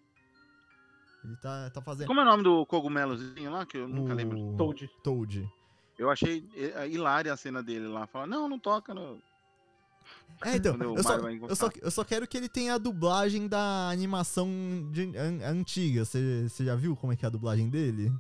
Ele 1.24 1.36
tá, 1.38 1.70
tá 1.70 1.82
fazendo... 1.82 2.07
Como 2.07 2.20
é 2.20 2.24
o 2.24 2.26
nome 2.26 2.43
do 2.43 2.65
cogumelozinho 2.65 3.51
lá, 3.51 3.65
que 3.65 3.78
eu 3.78 3.88
nunca 3.88 4.13
lembro? 4.13 4.39
o 4.39 4.55
Toad. 4.55 4.89
Toad. 5.03 5.49
Eu 5.97 6.09
achei 6.09 6.47
eh, 6.55 6.88
hilária 6.88 7.34
a 7.34 7.38
cena 7.38 7.61
dele 7.61 7.88
lá. 7.88 8.07
Fala, 8.07 8.26
não, 8.26 8.47
não 8.47 8.57
toca. 8.57 8.93
No... 8.93 9.22
É, 10.41 10.55
então, 10.55 10.78
eu 10.82 11.03
só, 11.03 11.17
eu, 11.17 11.55
só, 11.55 11.70
eu 11.82 11.91
só 11.91 12.03
quero 12.05 12.26
que 12.26 12.38
ele 12.38 12.47
tenha 12.47 12.76
a 12.76 12.78
dublagem 12.78 13.47
da 13.49 13.89
animação 13.89 14.47
de- 14.93 15.17
an- 15.17 15.45
antiga. 15.45 16.05
Você 16.05 16.47
você 16.47 16.63
já 16.63 16.76
viu 16.76 16.95
como 16.95 17.11
é 17.11 17.15
que 17.17 17.26
é 17.26 17.28
a 17.28 17.32
dublagem 17.32 17.70
dele? 17.70 18.11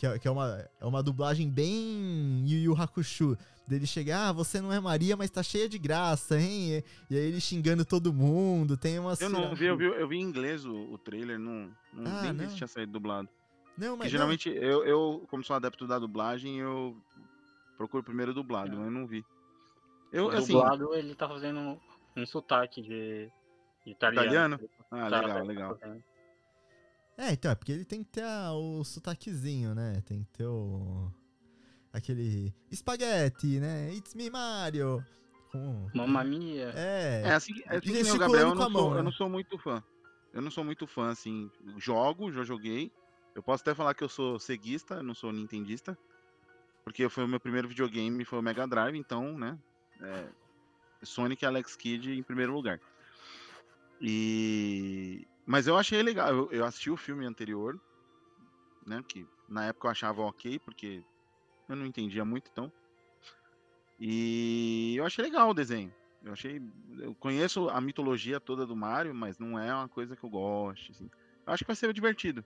Que 0.00 0.06
é, 0.06 0.18
que 0.18 0.26
é 0.26 0.30
uma, 0.30 0.66
é 0.80 0.86
uma 0.86 1.02
dublagem 1.02 1.50
bem 1.50 2.42
Yu 2.48 2.58
Yu 2.72 2.74
Hakusho. 2.82 3.36
Dele 3.68 3.86
chegar, 3.86 4.30
ah, 4.30 4.32
você 4.32 4.60
não 4.60 4.72
é 4.72 4.80
Maria, 4.80 5.14
mas 5.16 5.30
tá 5.30 5.42
cheia 5.44 5.68
de 5.68 5.78
graça, 5.78 6.40
hein? 6.40 6.78
E, 6.78 6.84
e 7.14 7.16
aí 7.18 7.24
ele 7.26 7.40
xingando 7.40 7.84
todo 7.84 8.12
mundo. 8.12 8.76
Tem 8.78 8.98
uma 8.98 9.12
Eu 9.20 9.28
não 9.28 9.54
vi, 9.54 9.66
eu 9.66 9.76
vi, 9.76 9.84
eu 9.84 10.08
vi 10.08 10.16
em 10.16 10.22
inglês 10.22 10.64
o, 10.64 10.74
o 10.92 10.96
trailer, 10.98 11.38
não, 11.38 11.70
não 11.92 12.10
Ah, 12.10 12.22
nem 12.22 12.32
vi 12.32 12.42
não. 12.44 12.50
se 12.50 12.56
tinha 12.56 12.66
saído 12.66 12.90
dublado. 12.90 13.28
Não, 13.78 13.90
Porque 13.90 13.96
mas 13.98 13.98
não, 14.06 14.10
geralmente 14.10 14.48
eu, 14.48 14.84
eu, 14.84 15.24
como 15.30 15.44
sou 15.44 15.54
adepto 15.54 15.86
da 15.86 15.98
dublagem, 16.00 16.58
eu 16.58 16.96
procuro 17.76 18.02
primeiro 18.02 18.32
dublado, 18.34 18.72
É. 18.72 18.74
mas 18.76 18.86
eu 18.86 18.90
não 18.90 19.06
vi. 19.06 19.24
Eu, 20.12 20.26
O 20.26 20.30
assim, 20.30 20.52
dublado, 20.54 20.92
ele 20.94 21.14
tá 21.14 21.28
fazendo 21.28 21.78
um 22.16 22.26
sotaque 22.26 22.82
de, 22.82 23.30
de 23.84 23.92
italiano. 23.92 24.56
Italiano? 24.56 24.60
ah, 24.90 25.10
Tá- 25.10 25.20
legal, 25.20 25.36
tá 25.36 25.42
legal. 25.44 25.78
fazendo. 25.78 26.02
É, 27.20 27.32
então, 27.32 27.50
é 27.50 27.54
porque 27.54 27.72
ele 27.72 27.84
tem 27.84 28.02
que 28.02 28.10
ter 28.10 28.24
a- 28.24 28.52
o 28.52 28.82
sotaquezinho, 28.82 29.74
né? 29.74 30.02
Tem 30.06 30.22
que 30.24 30.30
ter 30.30 30.46
o. 30.46 31.12
Aquele. 31.92 32.54
Espaguete, 32.70 33.60
né? 33.60 33.92
It's 33.92 34.14
me, 34.14 34.30
Mario! 34.30 35.04
Com... 35.52 35.90
Mamma 35.94 36.24
mia. 36.24 36.72
É. 36.74 37.22
É 37.26 37.32
assim, 37.34 37.52
é 37.66 37.76
assim 37.76 37.92
que 37.92 38.10
o 38.10 38.18
Gabriel, 38.18 38.48
eu 38.48 38.54
não, 38.54 38.62
sou, 38.62 38.70
mão, 38.70 38.90
eu 38.90 38.94
né? 38.96 39.02
não 39.02 39.12
sou 39.12 39.28
muito 39.28 39.58
fã. 39.58 39.82
Eu 40.32 40.40
não 40.40 40.50
sou 40.50 40.64
muito 40.64 40.86
fã, 40.86 41.10
assim. 41.10 41.50
Jogo, 41.76 42.32
já 42.32 42.42
joguei. 42.42 42.90
Eu 43.34 43.42
posso 43.42 43.62
até 43.62 43.74
falar 43.74 43.92
que 43.94 44.02
eu 44.02 44.08
sou 44.08 44.38
ceguista, 44.38 44.94
eu 44.94 45.02
não 45.02 45.14
sou 45.14 45.32
nintendista. 45.32 45.98
Porque 46.84 47.08
foi 47.08 47.24
o 47.24 47.28
meu 47.28 47.38
primeiro 47.40 47.68
videogame, 47.68 48.24
foi 48.24 48.38
o 48.38 48.42
Mega 48.42 48.66
Drive, 48.66 48.96
então, 48.96 49.36
né? 49.36 49.58
é, 50.02 50.28
Sonic 51.02 51.44
e 51.44 51.46
Alex 51.46 51.76
Kidd 51.76 52.12
em 52.12 52.22
primeiro 52.22 52.52
lugar. 52.52 52.80
E... 54.00 55.26
Mas 55.50 55.66
eu 55.66 55.76
achei 55.76 56.00
legal. 56.00 56.28
Eu, 56.28 56.52
eu 56.52 56.64
assisti 56.64 56.92
o 56.92 56.96
filme 56.96 57.26
anterior, 57.26 57.76
né? 58.86 59.02
Que 59.08 59.26
na 59.48 59.64
época 59.64 59.88
eu 59.88 59.90
achava 59.90 60.22
ok, 60.22 60.60
porque 60.60 61.02
eu 61.68 61.74
não 61.74 61.84
entendia 61.84 62.24
muito, 62.24 62.48
então. 62.52 62.70
E 63.98 64.94
eu 64.96 65.04
achei 65.04 65.24
legal 65.24 65.50
o 65.50 65.54
desenho. 65.54 65.92
Eu 66.22 66.34
achei. 66.34 66.62
Eu 67.00 67.16
conheço 67.16 67.68
a 67.68 67.80
mitologia 67.80 68.38
toda 68.38 68.64
do 68.64 68.76
Mario, 68.76 69.12
mas 69.12 69.40
não 69.40 69.58
é 69.58 69.74
uma 69.74 69.88
coisa 69.88 70.14
que 70.14 70.22
eu 70.22 70.30
goste. 70.30 70.92
Assim. 70.92 71.10
Eu 71.44 71.52
acho 71.52 71.64
que 71.64 71.68
vai 71.68 71.74
ser 71.74 71.92
divertido. 71.92 72.44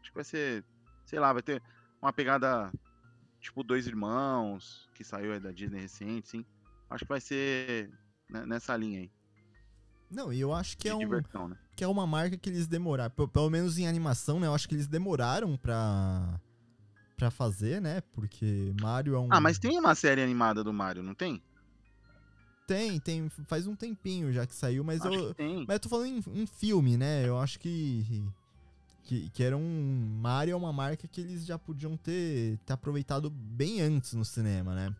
Acho 0.00 0.10
que 0.10 0.14
vai 0.16 0.24
ser. 0.24 0.64
Sei 1.04 1.20
lá, 1.20 1.34
vai 1.34 1.42
ter 1.42 1.62
uma 2.00 2.10
pegada 2.10 2.72
tipo 3.38 3.62
Dois 3.62 3.86
Irmãos, 3.86 4.88
que 4.94 5.04
saiu 5.04 5.34
aí 5.34 5.40
da 5.40 5.52
Disney 5.52 5.80
recente, 5.80 6.30
sim. 6.30 6.46
Acho 6.88 7.04
que 7.04 7.10
vai 7.10 7.20
ser 7.20 7.90
né, 8.30 8.46
nessa 8.46 8.74
linha 8.74 9.00
aí. 9.00 9.12
Não, 10.10 10.32
e 10.32 10.40
eu 10.40 10.54
acho 10.54 10.78
que 10.78 10.84
de 10.84 10.88
é, 10.88 10.94
um, 10.94 11.48
né? 11.48 11.58
Que 11.76 11.84
é 11.84 11.88
uma 11.88 12.06
marca 12.06 12.36
que 12.38 12.48
eles 12.48 12.66
demoraram. 12.66 13.10
pe- 13.14 13.28
Pelo 13.28 13.50
menos 13.50 13.78
em 13.78 13.86
animação, 13.86 14.40
né? 14.40 14.46
Eu 14.46 14.54
acho 14.54 14.66
que 14.68 14.74
eles 14.74 14.86
demoraram 14.88 15.56
pra. 15.56 16.40
pra 17.16 17.30
fazer, 17.30 17.80
né? 17.80 18.00
Porque 18.12 18.72
Mario 18.80 19.14
é 19.14 19.20
um. 19.20 19.28
Ah, 19.30 19.40
mas 19.40 19.58
tem 19.58 19.78
uma 19.78 19.94
série 19.94 20.22
animada 20.22 20.64
do 20.64 20.72
Mario, 20.72 21.02
não 21.02 21.14
tem? 21.14 21.40
Tem, 22.66 22.98
tem. 22.98 23.28
Faz 23.46 23.66
um 23.66 23.76
tempinho 23.76 24.32
já 24.32 24.44
que 24.46 24.54
saiu, 24.54 24.82
mas 24.82 25.00
Acho 25.04 25.14
eu. 25.14 25.34
Mas 25.68 25.74
eu 25.74 25.80
tô 25.80 25.88
falando 25.88 26.06
em, 26.08 26.42
em 26.42 26.46
filme, 26.46 26.96
né? 26.96 27.28
Eu 27.28 27.38
acho 27.38 27.60
que, 27.60 28.24
que. 29.04 29.30
Que 29.30 29.42
era 29.42 29.56
um. 29.56 30.18
Mario 30.20 30.52
é 30.52 30.56
uma 30.56 30.72
marca 30.72 31.06
que 31.06 31.20
eles 31.20 31.46
já 31.46 31.58
podiam 31.58 31.96
ter, 31.96 32.58
ter 32.66 32.72
aproveitado 32.72 33.30
bem 33.30 33.80
antes 33.80 34.14
no 34.14 34.24
cinema, 34.24 34.74
né? 34.74 34.92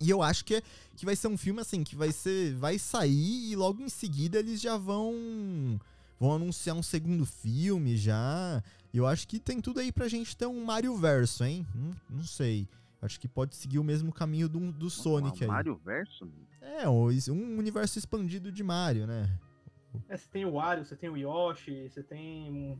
E 0.00 0.10
eu 0.10 0.22
acho 0.22 0.44
que, 0.44 0.56
é- 0.56 0.62
que 0.96 1.04
vai 1.04 1.16
ser 1.16 1.28
um 1.28 1.36
filme 1.36 1.60
assim, 1.60 1.82
que 1.82 1.96
vai 1.96 2.12
ser. 2.12 2.54
Vai 2.54 2.78
sair 2.78 3.50
e 3.50 3.56
logo 3.56 3.82
em 3.82 3.88
seguida 3.88 4.38
eles 4.38 4.60
já 4.60 4.76
vão. 4.76 5.80
Vão 6.24 6.36
anunciar 6.36 6.74
um 6.74 6.82
segundo 6.82 7.26
filme 7.26 7.98
já. 7.98 8.62
E 8.94 8.96
eu 8.96 9.06
acho 9.06 9.28
que 9.28 9.38
tem 9.38 9.60
tudo 9.60 9.78
aí 9.80 9.92
pra 9.92 10.08
gente 10.08 10.34
ter 10.34 10.46
um 10.46 10.64
Mario 10.64 10.96
Verso, 10.96 11.44
hein? 11.44 11.66
Não, 11.74 11.90
não 12.08 12.24
sei. 12.24 12.66
Acho 13.02 13.20
que 13.20 13.28
pode 13.28 13.54
seguir 13.54 13.78
o 13.78 13.84
mesmo 13.84 14.10
caminho 14.10 14.48
do, 14.48 14.72
do 14.72 14.88
Sonic 14.88 15.44
aí. 15.44 15.48
Mario 15.48 15.76
Verso? 15.84 16.26
É, 16.62 16.88
um 16.88 17.10
um 17.30 17.58
universo 17.58 17.98
expandido 17.98 18.50
de 18.50 18.62
Mario, 18.62 19.06
né? 19.06 19.28
É, 20.08 20.16
você 20.16 20.26
tem 20.30 20.46
o 20.46 20.52
Wario, 20.52 20.82
você 20.86 20.96
tem 20.96 21.10
o 21.10 21.16
Yoshi, 21.16 21.90
você 21.90 22.02
tem. 22.02 22.50
um- 22.50 22.78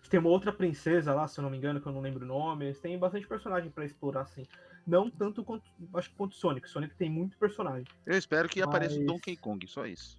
Você 0.00 0.08
tem 0.10 0.20
uma 0.20 0.28
outra 0.30 0.52
princesa 0.52 1.12
lá, 1.12 1.26
se 1.26 1.36
eu 1.40 1.42
não 1.42 1.50
me 1.50 1.56
engano, 1.56 1.80
que 1.80 1.88
eu 1.88 1.92
não 1.92 2.00
lembro 2.00 2.24
o 2.24 2.28
nome. 2.28 2.72
Você 2.72 2.80
tem 2.82 2.96
bastante 2.96 3.26
personagem 3.26 3.68
pra 3.68 3.84
explorar, 3.84 4.20
assim. 4.22 4.44
Não 4.86 5.10
tanto 5.10 5.42
quanto. 5.42 5.64
Acho 5.94 6.08
que 6.10 6.14
quanto 6.14 6.34
o 6.34 6.36
Sonic. 6.36 6.68
Sonic 6.70 6.94
tem 6.94 7.10
muito 7.10 7.36
personagem. 7.36 7.84
Eu 8.06 8.16
espero 8.16 8.48
que 8.48 8.62
apareça 8.62 8.94
o 8.94 8.98
Mas- 8.98 9.06
Donkey 9.08 9.36
Kong, 9.36 9.66
só 9.66 9.84
isso. 9.84 10.16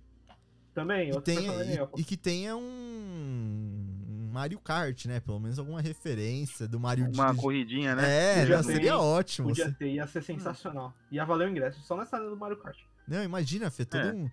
Também, 0.78 1.10
E, 1.10 1.22
tenha, 1.22 1.52
e- 1.64 2.02
e 2.02 2.04
que 2.04 2.16
tenha 2.16 2.56
um, 2.56 2.62
um 2.62 4.30
Mario 4.32 4.60
Kart, 4.60 5.06
né? 5.08 5.20
Pelo 5.20 5.40
menos 5.40 5.58
alguma 5.58 5.82
referência 5.82 6.68
do 6.68 6.80
Mario 6.80 7.06
Uma 7.06 7.26
dirigi- 7.26 7.42
corridinha, 7.42 7.96
né? 7.96 8.42
É, 8.42 8.46
não, 8.46 8.58
ter, 8.58 8.64
seria 8.64 8.96
ótimo. 9.00 9.48
Podia 9.48 9.72
ter, 9.72 9.90
ia 9.94 10.06
ser 10.06 10.22
sensacional. 10.22 10.94
Ia 11.12 11.26
valer 11.26 11.48
o 11.48 11.52
ingresso, 11.52 11.82
só 11.82 11.98
nessa 11.98 12.18
área 12.18 12.30
do 12.30 12.38
Mario 12.38 12.58
Kart. 12.58 12.78
Não, 13.08 13.24
imagina, 13.24 13.72
Fê, 13.72 13.86
todo 13.86 14.02
É. 14.02 14.14
um, 14.14 14.30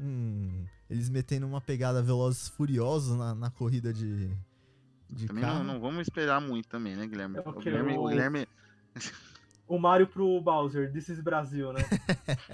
um- 0.00 0.64
Eles 0.88 1.10
metendo 1.10 1.46
uma 1.46 1.60
pegada 1.60 2.02
Velozes 2.02 2.46
e 2.46 2.52
Furiosos 2.52 3.14
na, 3.18 3.34
na 3.34 3.50
corrida 3.50 3.92
de, 3.92 4.30
de 5.10 5.26
Também 5.26 5.42
carro. 5.44 5.58
não, 5.62 5.74
não 5.74 5.80
vamos 5.80 6.00
esperar 6.08 6.40
muito 6.40 6.68
também, 6.70 6.96
né, 6.96 7.06
Guilherme? 7.06 7.36
É, 7.36 7.40
O 7.46 7.52
Guilherme, 7.52 7.92
o 7.98 8.04
o- 8.04 8.08
Guilherme 8.08 8.48
O 9.68 9.78
Mario 9.78 10.06
pro 10.06 10.40
Bowser, 10.40 10.90
This 10.90 11.10
is 11.10 11.20
Brasil, 11.20 11.70
né? 11.74 11.80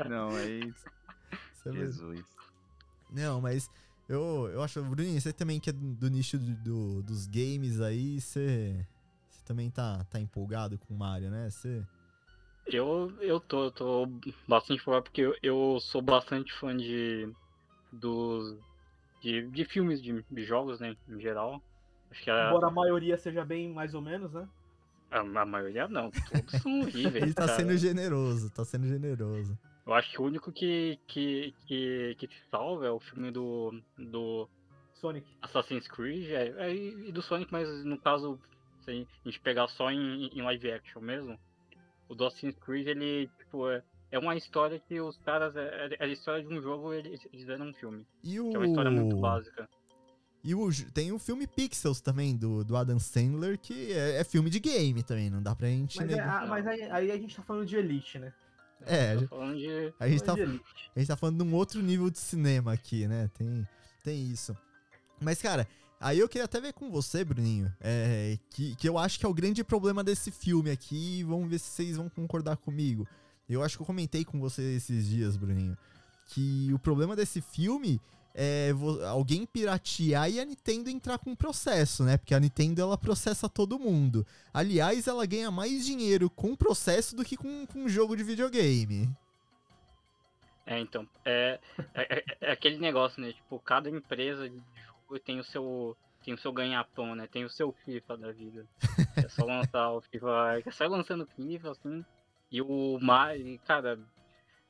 é, 0.00 0.08
não, 0.08 0.30
Você 0.30 0.72
vê- 1.70 1.78
Jesus. 1.78 2.33
Não, 3.14 3.40
mas 3.40 3.70
eu, 4.08 4.48
eu 4.52 4.62
acho, 4.62 4.82
Bruninho, 4.82 5.20
você 5.20 5.32
também 5.32 5.58
que 5.60 5.70
é 5.70 5.72
do, 5.72 5.94
do 5.94 6.10
nicho 6.10 6.38
do- 6.38 6.56
do- 6.56 7.02
dos 7.02 7.26
games 7.26 7.80
aí, 7.80 8.20
você, 8.20 8.84
você 9.30 9.44
também 9.46 9.70
tá, 9.70 10.04
tá 10.10 10.20
empolgado 10.20 10.78
com 10.78 10.94
o 10.94 10.98
Mario, 10.98 11.30
né? 11.30 11.48
Você... 11.50 11.82
Eu, 12.66 13.12
eu 13.20 13.38
tô, 13.40 13.64
eu 13.64 13.70
tô 13.70 14.06
bastante 14.48 14.80
empolgado 14.80 15.04
porque 15.04 15.20
eu, 15.20 15.36
eu 15.42 15.78
sou 15.80 16.00
bastante 16.02 16.52
fã 16.54 16.76
de, 16.76 17.28
dos, 17.92 18.58
de, 19.22 19.48
de 19.50 19.64
filmes, 19.64 20.02
de, 20.02 20.24
de 20.30 20.44
jogos, 20.44 20.80
né, 20.80 20.96
em 21.08 21.20
geral. 21.20 21.62
Acho 22.10 22.24
que 22.24 22.30
a, 22.30 22.48
Embora 22.48 22.68
a 22.68 22.70
maioria 22.70 23.18
seja 23.18 23.44
bem 23.44 23.72
mais 23.72 23.94
ou 23.94 24.00
menos, 24.00 24.32
né? 24.32 24.48
a, 25.10 25.20
a 25.20 25.46
maioria 25.46 25.86
não, 25.88 26.10
todos 26.28 26.54
são 26.54 26.80
horríveis. 26.82 27.22
Ele 27.22 27.34
tá 27.34 27.46
cara. 27.46 27.58
sendo 27.60 27.76
generoso, 27.76 28.50
tá 28.50 28.64
sendo 28.64 28.86
generoso. 28.86 29.56
Eu 29.86 29.92
acho 29.92 30.10
que 30.10 30.20
o 30.20 30.24
único 30.24 30.50
que, 30.50 30.98
que, 31.06 31.54
que, 31.66 32.16
que 32.18 32.28
salva 32.50 32.86
é 32.86 32.90
o 32.90 33.00
filme 33.00 33.30
do, 33.30 33.82
do 33.98 34.48
Sonic. 34.94 35.26
Assassin's 35.42 35.86
Creed 35.86 36.30
é, 36.30 36.54
é, 36.56 36.74
e 36.74 37.12
do 37.12 37.20
Sonic, 37.20 37.52
mas 37.52 37.68
no 37.84 37.98
caso, 37.98 38.40
se 38.82 38.90
a 38.90 39.28
gente 39.28 39.40
pegar 39.40 39.68
só 39.68 39.90
em, 39.90 40.26
em 40.28 40.42
live 40.42 40.72
action 40.72 41.02
mesmo, 41.02 41.38
o 42.08 42.14
do 42.14 42.24
Assassin's 42.24 42.56
Creed, 42.56 42.86
ele, 42.86 43.28
tipo, 43.38 43.68
é, 43.68 43.82
é 44.10 44.18
uma 44.18 44.34
história 44.34 44.80
que 44.80 44.98
os 45.00 45.18
caras, 45.18 45.54
é, 45.54 45.96
é 45.98 46.04
a 46.04 46.08
história 46.08 46.42
de 46.42 46.48
um 46.48 46.62
jogo, 46.62 46.94
eles, 46.94 47.20
eles 47.30 47.44
deram 47.44 47.68
um 47.68 47.74
filme, 47.74 48.06
E 48.22 48.40
o... 48.40 48.48
que 48.48 48.56
é 48.56 48.58
uma 48.58 48.66
história 48.66 48.90
muito 48.90 49.16
básica. 49.16 49.68
E 50.42 50.54
o, 50.54 50.68
tem 50.92 51.10
o 51.10 51.18
filme 51.18 51.46
Pixels 51.46 52.00
também, 52.00 52.36
do, 52.36 52.64
do 52.64 52.76
Adam 52.76 52.98
Sandler, 52.98 53.58
que 53.58 53.92
é, 53.92 54.20
é 54.20 54.24
filme 54.24 54.48
de 54.48 54.60
game 54.60 55.02
também, 55.02 55.28
não 55.28 55.42
dá 55.42 55.54
pra 55.54 55.68
gente 55.68 55.96
Mas, 55.98 56.10
é, 56.10 56.20
ah, 56.20 56.46
mas 56.46 56.66
aí, 56.66 56.82
aí 56.84 57.10
a 57.10 57.16
gente 57.18 57.36
tá 57.36 57.42
falando 57.42 57.66
de 57.66 57.76
Elite, 57.76 58.18
né? 58.18 58.32
É, 58.86 59.10
a 59.12 59.16
gente- 59.16 59.28
falando 59.28 59.56
de. 59.56 59.94
a 59.98 60.08
gente 60.08 60.20
tá 60.22 60.32
Falando 60.34 60.46
de 60.46 60.54
Elite. 60.54 60.90
A 60.94 60.98
gente 60.98 61.08
tá 61.08 61.16
falando 61.16 61.36
de 61.44 61.50
um 61.50 61.54
outro 61.54 61.82
nível 61.82 62.10
de 62.10 62.18
cinema 62.18 62.72
aqui, 62.72 63.06
né? 63.08 63.30
Tem, 63.36 63.66
tem 64.02 64.26
isso. 64.30 64.56
Mas, 65.20 65.40
cara, 65.40 65.66
aí 66.00 66.18
eu 66.18 66.28
queria 66.28 66.44
até 66.44 66.60
ver 66.60 66.72
com 66.72 66.90
você, 66.90 67.24
Bruninho, 67.24 67.72
é, 67.80 68.38
que, 68.50 68.74
que 68.76 68.88
eu 68.88 68.98
acho 68.98 69.18
que 69.18 69.24
é 69.26 69.28
o 69.28 69.34
grande 69.34 69.62
problema 69.64 70.02
desse 70.04 70.30
filme 70.30 70.70
aqui. 70.70 71.22
Vamos 71.24 71.48
ver 71.48 71.58
se 71.58 71.70
vocês 71.70 71.96
vão 71.96 72.08
concordar 72.08 72.56
comigo. 72.56 73.06
Eu 73.48 73.62
acho 73.62 73.76
que 73.76 73.82
eu 73.82 73.86
comentei 73.86 74.24
com 74.24 74.40
você 74.40 74.62
esses 74.76 75.06
dias, 75.06 75.36
Bruninho, 75.36 75.76
que 76.26 76.70
o 76.72 76.78
problema 76.78 77.14
desse 77.14 77.40
filme 77.40 78.00
é 78.34 78.72
alguém 79.08 79.46
piratear 79.46 80.28
e 80.28 80.40
a 80.40 80.44
Nintendo 80.44 80.90
entrar 80.90 81.18
com 81.18 81.30
um 81.30 81.36
processo, 81.36 82.02
né? 82.02 82.16
Porque 82.16 82.34
a 82.34 82.40
Nintendo 82.40 82.82
ela 82.82 82.98
processa 82.98 83.48
todo 83.48 83.78
mundo. 83.78 84.26
Aliás, 84.52 85.06
ela 85.06 85.24
ganha 85.24 85.50
mais 85.50 85.86
dinheiro 85.86 86.28
com 86.28 86.56
processo 86.56 87.14
do 87.14 87.24
que 87.24 87.36
com, 87.36 87.64
com 87.66 87.88
jogo 87.88 88.16
de 88.16 88.24
videogame. 88.24 89.08
É, 90.66 90.80
então. 90.80 91.06
É, 91.24 91.60
é, 91.94 92.16
é- 92.18 92.24
é 92.40 92.52
aquele 92.52 92.78
negócio, 92.78 93.20
né? 93.22 93.32
Tipo, 93.32 93.58
cada 93.60 93.88
empresa 93.88 94.50
tem 95.24 95.38
o 95.38 95.44
seu. 95.44 95.96
Tem 96.24 96.32
o 96.32 96.38
seu 96.38 96.52
ganha-pão, 96.52 97.14
né? 97.14 97.26
Tem 97.30 97.44
o 97.44 97.50
seu 97.50 97.70
FIFA 97.84 98.16
da 98.16 98.32
vida. 98.32 98.66
É 99.14 99.28
só 99.28 99.44
lançar 99.44 99.90
o 99.90 100.00
FIFA. 100.00 100.62
É 100.64 100.70
só 100.70 100.86
lançando 100.86 101.28
FIFA, 101.36 101.72
assim. 101.72 102.04
E 102.50 102.62
o 102.62 102.98
Mario, 102.98 103.60
cara, 103.66 103.98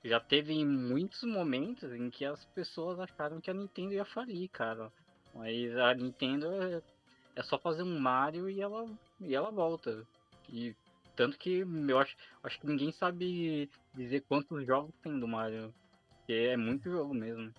já 0.05 0.21
teve 0.21 0.65
muitos 0.65 1.23
momentos 1.23 1.91
em 1.93 2.11
que 2.11 2.25
as 2.25 2.45
pessoas 2.47 3.01
acharam 3.01 3.41
que 3.41 3.51
a 3.51 3.55
Nintendo 3.55 3.95
ia 3.95 4.05
falir, 4.05 4.49
cara. 4.51 4.93
Mas 5.35 5.77
a 5.77 5.95
Nintendo 5.95 6.47
é, 6.53 6.83
é 7.35 7.43
só 7.43 7.59
fazer 7.59 7.83
um 7.83 7.99
Mario 7.99 8.49
e 8.49 8.61
ela, 8.61 8.87
e 9.19 9.35
ela 9.35 9.51
volta. 9.51 10.07
E 10.49 10.77
tanto 11.17 11.39
que 11.39 11.65
eu 11.89 11.99
acho, 11.99 12.15
acho 12.43 12.61
que 12.61 12.67
ninguém 12.67 12.93
sabe 12.93 13.71
dizer 13.95 14.23
quantos 14.29 14.67
jogos 14.67 14.95
tem 15.03 15.19
do 15.19 15.27
Mario. 15.27 15.75
Porque 16.19 16.33
é 16.33 16.57
muito 16.57 16.91
jogo 16.91 17.15
mesmo. 17.15 17.53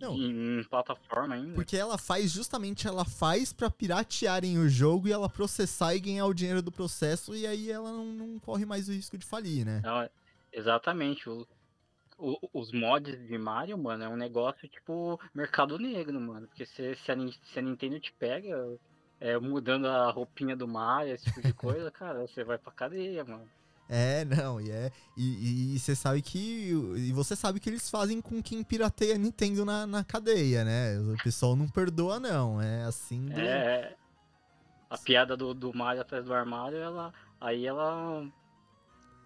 Não. 0.00 0.14
Em, 0.14 0.60
em 0.60 0.64
plataforma 0.64 1.34
ainda. 1.34 1.54
Porque 1.54 1.76
ela 1.76 1.98
faz, 1.98 2.30
justamente 2.30 2.86
ela 2.86 3.04
faz 3.04 3.52
pra 3.52 3.68
piratearem 3.68 4.56
o 4.56 4.68
jogo 4.68 5.08
e 5.08 5.12
ela 5.12 5.28
processar 5.28 5.96
e 5.96 6.00
ganhar 6.00 6.26
o 6.26 6.34
dinheiro 6.34 6.62
do 6.62 6.70
processo 6.70 7.34
e 7.34 7.44
aí 7.44 7.70
ela 7.70 7.90
não, 7.90 8.06
não 8.06 8.38
corre 8.38 8.64
mais 8.64 8.88
o 8.88 8.92
risco 8.92 9.18
de 9.18 9.26
falir, 9.26 9.66
né? 9.66 9.80
Não, 9.82 10.08
exatamente. 10.52 11.28
O, 11.28 11.44
o- 12.18 12.38
os 12.52 12.72
mods 12.72 13.16
de 13.26 13.38
Mario, 13.38 13.78
mano, 13.78 14.04
é 14.04 14.08
um 14.08 14.16
negócio 14.16 14.68
tipo 14.68 15.18
mercado 15.34 15.78
negro, 15.78 16.20
mano. 16.20 16.46
Porque 16.48 16.66
se, 16.66 16.94
se, 16.96 17.12
a, 17.12 17.16
se 17.16 17.58
a 17.58 17.62
Nintendo 17.62 17.98
te 18.00 18.12
pega 18.12 18.56
é, 19.20 19.38
mudando 19.38 19.86
a 19.86 20.10
roupinha 20.10 20.56
do 20.56 20.66
Mario, 20.68 21.14
esse 21.14 21.24
tipo 21.24 21.40
de 21.42 21.52
coisa, 21.52 21.90
cara, 21.90 22.20
você 22.26 22.44
vai 22.44 22.58
pra 22.58 22.72
cadeia, 22.72 23.24
mano. 23.24 23.48
É, 23.90 24.22
não, 24.26 24.60
e 24.60 24.70
é. 24.70 24.92
E 25.16 25.78
você 25.78 25.96
sabe 25.96 26.20
que. 26.20 26.70
E 26.96 27.10
você 27.12 27.34
sabe 27.34 27.58
que 27.58 27.70
eles 27.70 27.88
fazem 27.88 28.20
com 28.20 28.42
quem 28.42 28.62
pirateia 28.62 29.14
a 29.14 29.18
Nintendo 29.18 29.64
na, 29.64 29.86
na 29.86 30.04
cadeia, 30.04 30.62
né? 30.62 30.98
O 31.00 31.16
pessoal 31.24 31.56
não 31.56 31.66
perdoa, 31.66 32.20
não. 32.20 32.60
É 32.60 32.82
assim 32.82 33.24
do. 33.30 33.40
É. 33.40 33.96
A 34.90 34.98
piada 34.98 35.36
do, 35.38 35.54
do 35.54 35.74
Mario 35.74 36.02
atrás 36.02 36.26
do 36.26 36.34
armário, 36.34 36.76
ela. 36.76 37.14
Aí 37.40 37.66
ela. 37.66 38.26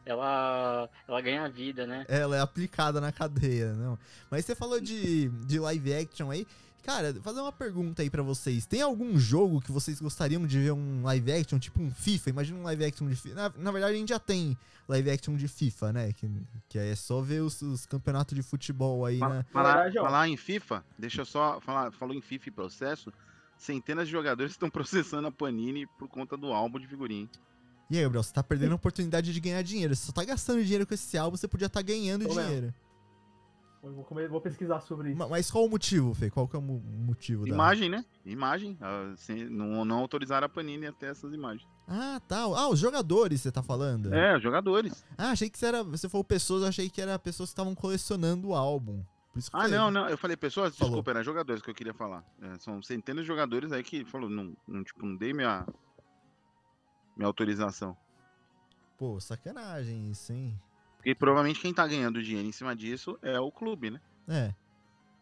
Ela. 0.04 0.88
Ela 1.06 1.20
ganha 1.20 1.48
vida, 1.48 1.86
né? 1.86 2.04
Ela 2.08 2.36
é 2.36 2.40
aplicada 2.40 3.00
na 3.00 3.12
cadeia, 3.12 3.72
não. 3.74 3.98
Mas 4.30 4.44
você 4.44 4.54
falou 4.54 4.80
de, 4.80 5.28
de 5.28 5.58
live 5.58 5.94
action 5.94 6.30
aí. 6.30 6.46
Cara, 6.82 7.14
fazer 7.22 7.40
uma 7.40 7.52
pergunta 7.52 8.02
aí 8.02 8.10
pra 8.10 8.22
vocês. 8.22 8.66
Tem 8.66 8.82
algum 8.82 9.16
jogo 9.16 9.60
que 9.60 9.70
vocês 9.70 10.00
gostariam 10.00 10.44
de 10.44 10.58
ver 10.58 10.72
um 10.72 11.02
live 11.04 11.32
action, 11.32 11.58
tipo 11.58 11.80
um 11.80 11.92
FIFA? 11.92 12.30
Imagina 12.30 12.58
um 12.58 12.64
live 12.64 12.84
action 12.84 13.08
de 13.08 13.14
FIFA. 13.14 13.34
Na, 13.36 13.52
na 13.56 13.70
verdade, 13.70 13.94
a 13.94 13.98
gente 13.98 14.08
já 14.08 14.18
tem 14.18 14.58
live 14.88 15.10
action 15.10 15.36
de 15.36 15.46
FIFA, 15.46 15.92
né? 15.92 16.12
Que, 16.12 16.28
que 16.68 16.78
é 16.78 16.94
só 16.96 17.20
ver 17.20 17.40
os, 17.40 17.62
os 17.62 17.86
campeonatos 17.86 18.34
de 18.34 18.42
futebol 18.42 19.06
aí, 19.06 19.20
né? 19.20 19.44
Falar, 19.52 19.92
falar 19.92 20.28
em 20.28 20.36
FIFA, 20.36 20.84
deixa 20.98 21.20
eu 21.20 21.24
só 21.24 21.60
falar, 21.60 21.92
falou 21.92 22.16
em 22.16 22.20
FIFA 22.20 22.48
e 22.48 22.52
processo. 22.52 23.12
Centenas 23.56 24.06
de 24.06 24.12
jogadores 24.12 24.50
estão 24.52 24.68
processando 24.68 25.28
a 25.28 25.32
Panini 25.32 25.86
por 25.86 26.08
conta 26.08 26.36
do 26.36 26.52
álbum 26.52 26.80
de 26.80 26.88
figurinha. 26.88 27.28
E 27.92 27.98
aí, 27.98 28.02
Gabriel, 28.04 28.22
você 28.22 28.32
tá 28.32 28.42
perdendo 28.42 28.72
a 28.72 28.76
oportunidade 28.76 29.32
de 29.34 29.38
ganhar 29.40 29.60
dinheiro. 29.62 29.94
Você 29.94 30.06
só 30.06 30.12
tá 30.12 30.24
gastando 30.24 30.62
dinheiro 30.62 30.86
com 30.86 30.94
esse 30.94 31.18
álbum, 31.18 31.36
você 31.36 31.46
podia 31.46 31.66
estar 31.66 31.82
ganhando 31.82 32.22
Tô 32.26 32.28
mesmo. 32.34 32.42
dinheiro. 32.42 32.74
Eu 33.82 33.92
vou, 33.92 34.04
come- 34.04 34.26
vou 34.28 34.40
pesquisar 34.40 34.80
sobre 34.80 35.10
isso. 35.10 35.18
Ma- 35.18 35.28
Mas 35.28 35.50
qual 35.50 35.66
o 35.66 35.68
motivo, 35.68 36.14
Fê? 36.14 36.30
Qual 36.30 36.48
que 36.48 36.56
é 36.56 36.58
o 36.58 36.62
mo- 36.62 36.80
motivo 36.80 37.42
da... 37.44 37.50
Imagem, 37.50 37.90
né? 37.90 38.02
Imagem. 38.24 38.78
sem- 39.18 39.44
não, 39.50 39.84
não 39.84 39.98
autorizaram 39.98 40.46
a 40.46 40.48
Panini 40.48 40.86
até 40.86 41.08
essas 41.08 41.34
imagens. 41.34 41.68
Ah, 41.86 42.18
tá. 42.26 42.38
Ah, 42.44 42.68
os 42.70 42.78
jogadores 42.78 43.42
você 43.42 43.52
tá 43.52 43.62
falando? 43.62 44.14
É, 44.14 44.36
os 44.36 44.42
jogadores. 44.42 45.04
Ah, 45.18 45.32
achei 45.32 45.50
que 45.50 45.58
você 45.58 45.66
era. 45.66 45.82
Você 45.84 46.08
falou 46.08 46.24
pessoas, 46.24 46.62
eu 46.62 46.68
achei 46.68 46.88
que 46.88 47.00
era 47.02 47.18
pessoas 47.18 47.50
que 47.50 47.52
estavam 47.52 47.74
colecionando 47.74 48.48
o 48.48 48.54
álbum. 48.54 49.02
Por 49.32 49.38
isso 49.40 49.50
que 49.50 49.56
eu 49.56 49.60
Ah, 49.60 49.68
não, 49.68 49.90
não. 49.90 50.08
Eu 50.08 50.16
falei 50.16 50.36
pessoas, 50.36 50.74
Falou. 50.76 50.92
desculpa, 50.92 51.10
eram 51.10 51.24
jogadores 51.24 51.60
que 51.62 51.68
eu 51.68 51.74
queria 51.74 51.92
falar. 51.92 52.24
É, 52.40 52.58
são 52.58 52.80
centenas 52.82 53.24
de 53.24 53.28
jogadores 53.28 53.72
aí 53.72 53.82
que 53.82 54.04
falou, 54.04 54.30
não, 54.30 54.56
não, 54.66 54.84
tipo, 54.84 55.04
não 55.04 55.16
dei 55.16 55.32
minha, 55.32 55.66
minha 57.16 57.26
autorização. 57.26 57.96
Pô, 58.96 59.20
sacanagem 59.20 60.10
isso, 60.10 60.32
hein? 60.32 60.60
Porque 60.96 61.14
provavelmente 61.14 61.60
quem 61.60 61.74
tá 61.74 61.86
ganhando 61.86 62.22
dinheiro 62.22 62.46
em 62.46 62.52
cima 62.52 62.76
disso 62.76 63.18
é 63.22 63.40
o 63.40 63.50
clube, 63.50 63.90
né? 63.90 64.00
É. 64.28 64.54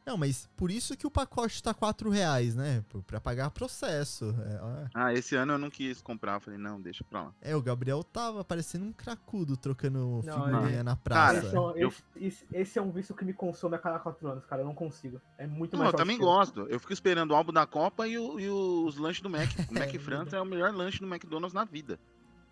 Não, 0.07 0.17
mas 0.17 0.49
por 0.57 0.71
isso 0.71 0.97
que 0.97 1.07
o 1.07 1.11
pacote 1.11 1.63
tá 1.63 1.73
4 1.75 2.09
reais, 2.11 2.57
né? 2.57 2.83
Pra 3.07 3.21
pagar 3.21 3.51
processo. 3.51 4.35
É. 4.41 4.89
Ah, 4.95 5.13
esse 5.15 5.37
ano 5.37 5.53
eu 5.53 5.59
não 5.59 5.71
quis 5.71 6.01
comprar. 6.01 6.35
eu 6.35 6.41
Falei, 6.41 6.59
não, 6.59 6.81
deixa 6.81 7.05
pra 7.05 7.25
lá. 7.25 7.35
É, 7.41 7.55
o 7.55 7.63
Gabriel 7.63 8.03
tava 8.03 8.43
parecendo 8.43 8.87
um 8.87 8.93
cracudo 8.93 9.57
trocando 9.57 10.21
Não, 10.25 10.45
figurinha 10.45 10.81
é- 10.81 10.83
na 10.83 10.97
Cara, 10.97 11.01
praça. 11.43 11.47
Esse, 11.47 11.57
é 11.57 11.61
um- 11.61 11.77
eu- 11.77 11.89
esse- 11.89 12.03
esse- 12.17 12.47
esse 12.53 12.79
é 12.79 12.83
um 12.83 12.91
vício 12.91 13.15
que 13.15 13.25
me 13.25 13.33
consome 13.35 13.77
a 13.77 13.79
cada 13.79 13.99
quatro 13.99 14.27
anos, 14.27 14.45
cara. 14.47 14.63
Eu 14.63 14.67
não 14.67 14.75
consigo. 14.75 15.21
É 15.39 15.47
muito 15.47 15.75
Não, 15.75 15.81
mais 15.85 15.93
eu 15.93 15.97
também 15.99 16.17
que 16.19 16.25
gosto. 16.25 16.67
Eu 16.69 16.81
fico 16.81 16.93
esperando 16.93 17.31
o 17.33 17.35
álbum 17.35 17.53
da 17.53 17.67
Copa 17.67 18.09
e, 18.09 18.19
o- 18.19 18.41
e 18.41 18.49
os 18.49 18.97
lanches 18.97 19.23
do 19.23 19.31
Mac. 19.31 19.49
O 19.71 19.75
Mac 19.75 19.95
França 20.01 20.37
é 20.37 20.41
o 20.41 20.45
melhor 20.47 20.73
lanche 20.75 20.99
do 20.99 21.07
McDonald's 21.07 21.53
na 21.55 21.65
vida. 21.65 22.01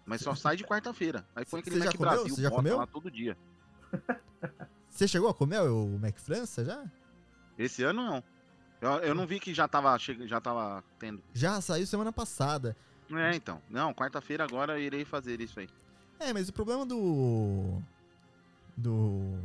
Mas 0.07 0.21
só 0.21 0.35
sai 0.35 0.57
de 0.57 0.65
quarta-feira. 0.65 1.27
Aí 1.35 1.45
põe 1.45 1.61
aquele 1.61 1.77
Você 1.79 1.85
Mac 1.87 1.97
comeu? 1.97 2.11
Brasil, 2.13 2.35
Você 2.37 2.43
já 2.43 2.51
comeu? 2.51 2.77
lá 2.79 2.87
todo 2.87 3.11
dia. 3.11 3.37
Você 4.91 5.07
chegou 5.07 5.29
a 5.29 5.35
comer 5.35 5.61
o 5.63 5.99
Mac 5.99 6.17
França 6.19 6.65
já? 6.65 6.85
Esse 7.59 7.83
ano 7.83 8.03
não. 8.05 8.23
Eu, 8.81 8.91
eu 9.01 9.15
não 9.15 9.27
vi 9.27 9.41
que 9.41 9.53
já 9.53 9.67
tava, 9.67 9.97
já 9.99 10.41
tava 10.41 10.85
tendo. 10.99 11.21
Já 11.35 11.61
saiu 11.61 11.87
semana 11.87 12.13
passada. 12.13 12.77
É, 13.11 13.35
então. 13.35 13.61
Não, 13.69 13.93
quarta-feira 13.93 14.45
agora 14.45 14.75
eu 14.79 14.83
irei 14.83 15.05
fazer 15.05 15.41
isso 15.41 15.59
aí. 15.59 15.69
É, 16.21 16.33
mas 16.33 16.49
o 16.49 16.53
problema 16.53 16.87
do. 16.87 17.81
Do. 18.77 19.39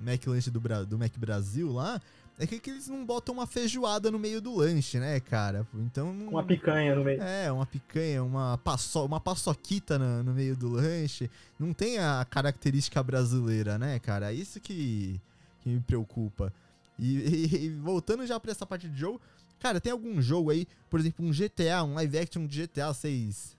Mac 0.00 0.24
Lanche 0.26 0.48
do, 0.50 0.60
Bra- 0.60 0.84
do 0.84 0.96
Mac 0.96 1.12
Brasil 1.18 1.72
lá 1.72 2.00
é 2.38 2.46
que, 2.46 2.60
que 2.60 2.70
eles 2.70 2.86
não 2.86 3.04
botam 3.04 3.34
uma 3.34 3.48
feijoada 3.48 4.12
no 4.12 4.18
meio 4.18 4.40
do 4.40 4.54
lanche, 4.54 5.00
né, 5.00 5.18
cara? 5.18 5.66
Então. 5.74 6.12
Uma 6.12 6.44
picanha 6.44 6.94
no 6.94 7.02
meio. 7.02 7.20
É, 7.20 7.50
uma 7.50 7.66
picanha, 7.66 8.22
uma, 8.22 8.56
paço, 8.58 9.04
uma 9.04 9.18
paçoquita 9.18 9.98
no, 9.98 10.22
no 10.22 10.32
meio 10.32 10.56
do 10.56 10.68
lanche. 10.68 11.28
Não 11.58 11.72
tem 11.72 11.98
a 11.98 12.24
característica 12.30 13.02
brasileira, 13.02 13.76
né, 13.76 13.98
cara? 13.98 14.30
É 14.30 14.34
Isso 14.34 14.60
que, 14.60 15.20
que 15.60 15.68
me 15.68 15.80
preocupa. 15.80 16.52
E, 16.98 17.18
e- 17.56 17.64
e 17.66 17.70
voltando 17.70 18.26
já 18.26 18.38
pra 18.40 18.50
essa 18.50 18.66
parte 18.66 18.88
de 18.88 18.98
jogo, 18.98 19.20
cara, 19.58 19.80
tem 19.80 19.92
algum 19.92 20.20
jogo 20.20 20.50
aí, 20.50 20.66
por 20.90 20.98
exemplo, 21.00 21.24
um 21.24 21.32
GTA, 21.32 21.82
um 21.84 21.94
live 21.94 22.18
action 22.18 22.46
de 22.46 22.62
GTA, 22.62 22.92
vocês. 22.92 23.56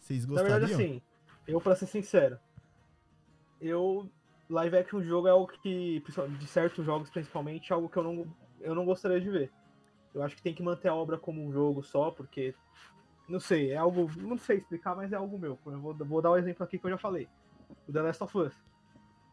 Vocês 0.00 0.24
Na 0.24 0.30
gostariam? 0.32 0.60
verdade, 0.60 0.74
assim, 0.74 1.02
eu, 1.46 1.60
pra 1.60 1.74
ser 1.76 1.86
sincero, 1.86 2.38
eu. 3.60 4.10
Live 4.48 4.76
action 4.76 5.00
de 5.00 5.08
jogo 5.08 5.26
é 5.26 5.32
algo 5.32 5.48
que, 5.60 6.00
de 6.38 6.46
certos 6.46 6.84
jogos 6.86 7.10
principalmente, 7.10 7.72
é 7.72 7.74
algo 7.74 7.88
que 7.88 7.96
eu 7.96 8.04
não, 8.04 8.36
eu 8.60 8.76
não 8.76 8.84
gostaria 8.84 9.20
de 9.20 9.28
ver. 9.28 9.50
Eu 10.14 10.22
acho 10.22 10.36
que 10.36 10.42
tem 10.42 10.54
que 10.54 10.62
manter 10.62 10.86
a 10.86 10.94
obra 10.94 11.18
como 11.18 11.44
um 11.44 11.52
jogo 11.52 11.82
só, 11.82 12.10
porque. 12.10 12.54
Não 13.28 13.40
sei, 13.40 13.72
é 13.72 13.76
algo. 13.76 14.08
Não 14.16 14.38
sei 14.38 14.58
explicar, 14.58 14.94
mas 14.94 15.12
é 15.12 15.16
algo 15.16 15.36
meu. 15.36 15.58
Eu 15.66 15.80
vou, 15.80 15.92
vou 15.94 16.22
dar 16.22 16.30
um 16.30 16.36
exemplo 16.36 16.62
aqui 16.62 16.78
que 16.78 16.86
eu 16.86 16.90
já 16.90 16.96
falei. 16.96 17.28
O 17.88 17.92
The 17.92 18.02
Last 18.02 18.22
of 18.22 18.38
Us. 18.38 18.54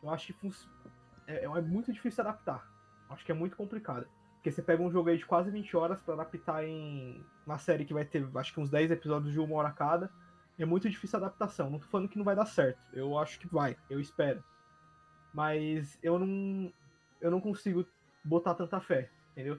Eu 0.02 0.10
acho 0.10 0.34
que 0.34 0.52
é, 1.28 1.46
é 1.46 1.62
muito 1.62 1.94
difícil 1.94 2.24
adaptar. 2.24 2.68
Acho 3.14 3.26
que 3.26 3.32
é 3.32 3.36
muito 3.36 3.56
complicado. 3.56 4.08
Porque 4.36 4.52
você 4.52 4.62
pega 4.62 4.84
um 4.84 4.92
jogo 4.92 5.10
aí 5.10 5.18
de 5.18 5.26
quase 5.26 5.50
20 5.50 5.78
horas 5.78 6.02
pra 6.02 6.16
adaptar 6.16 6.66
em 6.66 7.24
uma 7.46 7.58
série 7.58 7.86
que 7.86 7.94
vai 7.94 8.04
ter, 8.04 8.28
acho 8.36 8.54
que 8.54 8.60
uns 8.60 8.70
10 8.70 8.92
episódios 8.92 9.32
de 9.32 9.40
uma 9.40 9.56
hora 9.56 9.72
cada. 9.72 10.12
É 10.60 10.66
muito 10.66 10.90
difícil 10.90 11.18
a 11.18 11.22
adaptação. 11.22 11.70
Não 11.70 11.80
tô 11.80 11.88
falando 11.88 12.10
que 12.10 12.18
não 12.18 12.26
vai 12.26 12.36
dar 12.36 12.46
certo. 12.46 12.78
Eu 12.92 13.18
acho 13.18 13.40
que 13.40 13.48
vai, 13.48 13.78
eu 13.90 14.00
espero. 14.00 14.44
Mas 15.34 15.98
eu 16.04 16.20
não. 16.20 16.72
Eu 17.20 17.32
não 17.32 17.40
consigo 17.40 17.86
botar 18.24 18.54
tanta 18.54 18.80
fé, 18.80 19.10
entendeu? 19.32 19.58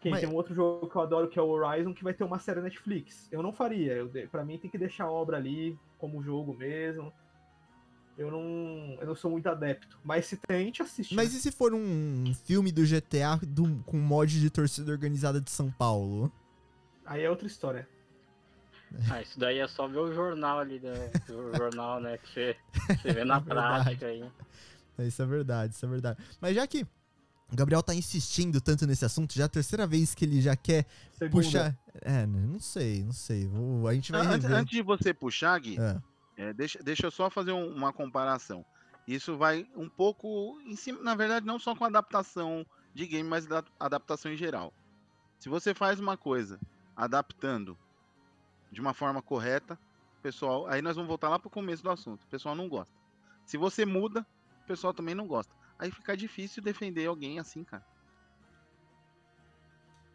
Quem 0.00 0.10
Mas- 0.10 0.20
tem 0.20 0.28
um 0.28 0.34
outro 0.34 0.54
jogo 0.54 0.88
que 0.88 0.96
eu 0.96 1.02
adoro 1.02 1.28
que 1.28 1.38
é 1.38 1.42
o 1.42 1.48
Horizon, 1.48 1.94
que 1.94 2.04
vai 2.04 2.12
ter 2.12 2.24
uma 2.24 2.38
série 2.38 2.60
Netflix. 2.60 3.30
Eu 3.32 3.42
não 3.42 3.52
faria. 3.52 3.92
Eu, 3.92 4.10
pra 4.28 4.44
mim 4.44 4.58
tem 4.58 4.70
que 4.70 4.76
deixar 4.76 5.04
a 5.04 5.10
obra 5.10 5.36
ali 5.36 5.78
como 5.98 6.22
jogo 6.22 6.52
mesmo. 6.52 7.12
Eu 8.18 8.30
não. 8.30 8.96
Eu 9.00 9.06
não 9.08 9.14
sou 9.14 9.30
muito 9.30 9.46
adepto. 9.48 9.98
Mas 10.02 10.26
se 10.26 10.36
tem, 10.36 10.56
a 10.56 10.60
gente 10.64 10.82
assiste. 10.82 11.14
Mas 11.14 11.32
né? 11.32 11.38
e 11.38 11.40
se 11.42 11.52
for 11.52 11.74
um 11.74 12.32
filme 12.44 12.72
do 12.72 12.82
GTA 12.86 13.38
do- 13.46 13.82
com 13.84 13.98
mod 13.98 14.40
de 14.40 14.48
torcida 14.50 14.90
organizada 14.90 15.40
de 15.40 15.50
São 15.50 15.70
Paulo? 15.70 16.32
Aí 17.04 17.22
é 17.22 17.30
outra 17.30 17.46
história. 17.46 17.86
Ah, 19.10 19.20
isso 19.20 19.38
daí 19.38 19.58
é 19.58 19.66
só 19.66 19.86
ver 19.88 19.98
o 19.98 20.14
jornal 20.14 20.60
ali, 20.60 20.78
né? 20.80 21.10
o 21.28 21.54
jornal, 21.56 22.00
né? 22.00 22.16
Que 22.18 22.28
você, 22.32 22.56
você 23.02 23.12
vê 23.12 23.24
na 23.24 23.36
É 23.38 23.40
prática 23.40 24.06
aí. 24.06 24.24
Isso 25.00 25.20
é 25.20 25.26
verdade, 25.26 25.74
isso 25.74 25.84
é 25.84 25.88
verdade. 25.88 26.18
Mas 26.40 26.54
já 26.54 26.66
que 26.68 26.84
o 27.52 27.56
Gabriel 27.56 27.82
tá 27.82 27.92
insistindo 27.94 28.60
tanto 28.60 28.86
nesse 28.86 29.04
assunto, 29.04 29.34
já 29.34 29.42
é 29.42 29.46
a 29.46 29.48
terceira 29.48 29.86
vez 29.88 30.14
que 30.14 30.24
ele 30.24 30.40
já 30.40 30.54
quer 30.56 30.86
Segunda. 31.12 31.30
puxar. 31.44 31.76
É, 32.00 32.26
né, 32.26 32.46
não 32.46 32.60
sei, 32.60 33.02
não 33.04 33.12
sei. 33.12 33.46
Vou- 33.48 33.86
a 33.88 33.92
gente 33.92 34.12
vai 34.12 34.20
Antes, 34.22 34.44
rever. 34.44 34.52
antes 34.56 34.70
de 34.70 34.82
você 34.82 35.12
puxar, 35.12 35.58
Gui, 35.58 35.78
É. 35.78 36.00
é, 36.36 36.52
deixa, 36.52 36.82
deixa 36.82 37.06
eu 37.06 37.10
só 37.10 37.28
fazer 37.30 37.52
um- 37.52 37.74
uma 37.74 37.92
comparação. 37.92 38.64
Isso 39.06 39.36
vai 39.36 39.68
um 39.74 39.88
pouco 39.88 40.60
em 40.64 40.74
cima, 40.76 41.00
na 41.02 41.14
verdade, 41.14 41.46
não 41.46 41.58
só 41.58 41.74
com 41.74 41.84
adaptação 41.84 42.66
de 42.92 43.06
game, 43.06 43.28
mas 43.28 43.46
da 43.46 43.62
adaptação 43.78 44.32
em 44.32 44.36
geral. 44.36 44.72
Se 45.38 45.48
você 45.48 45.72
faz 45.74 46.00
uma 46.00 46.16
coisa 46.16 46.58
adaptando 46.96 47.78
de 48.72 48.80
uma 48.80 48.92
forma 48.94 49.22
correta, 49.22 49.78
pessoal, 50.22 50.66
aí 50.66 50.82
nós 50.82 50.96
vamos 50.96 51.08
voltar 51.08 51.28
lá 51.28 51.38
pro 51.38 51.48
começo 51.50 51.82
do 51.82 51.90
assunto. 51.90 52.24
O 52.24 52.28
pessoal 52.28 52.54
não 52.54 52.68
gosta. 52.68 52.92
Se 53.44 53.56
você 53.56 53.84
muda, 53.86 54.26
o 54.64 54.66
pessoal 54.66 54.92
também 54.92 55.14
não 55.14 55.26
gosta. 55.26 55.54
Aí 55.78 55.90
fica 55.90 56.16
difícil 56.16 56.62
defender 56.62 57.06
alguém 57.06 57.38
assim, 57.38 57.62
cara. 57.62 57.84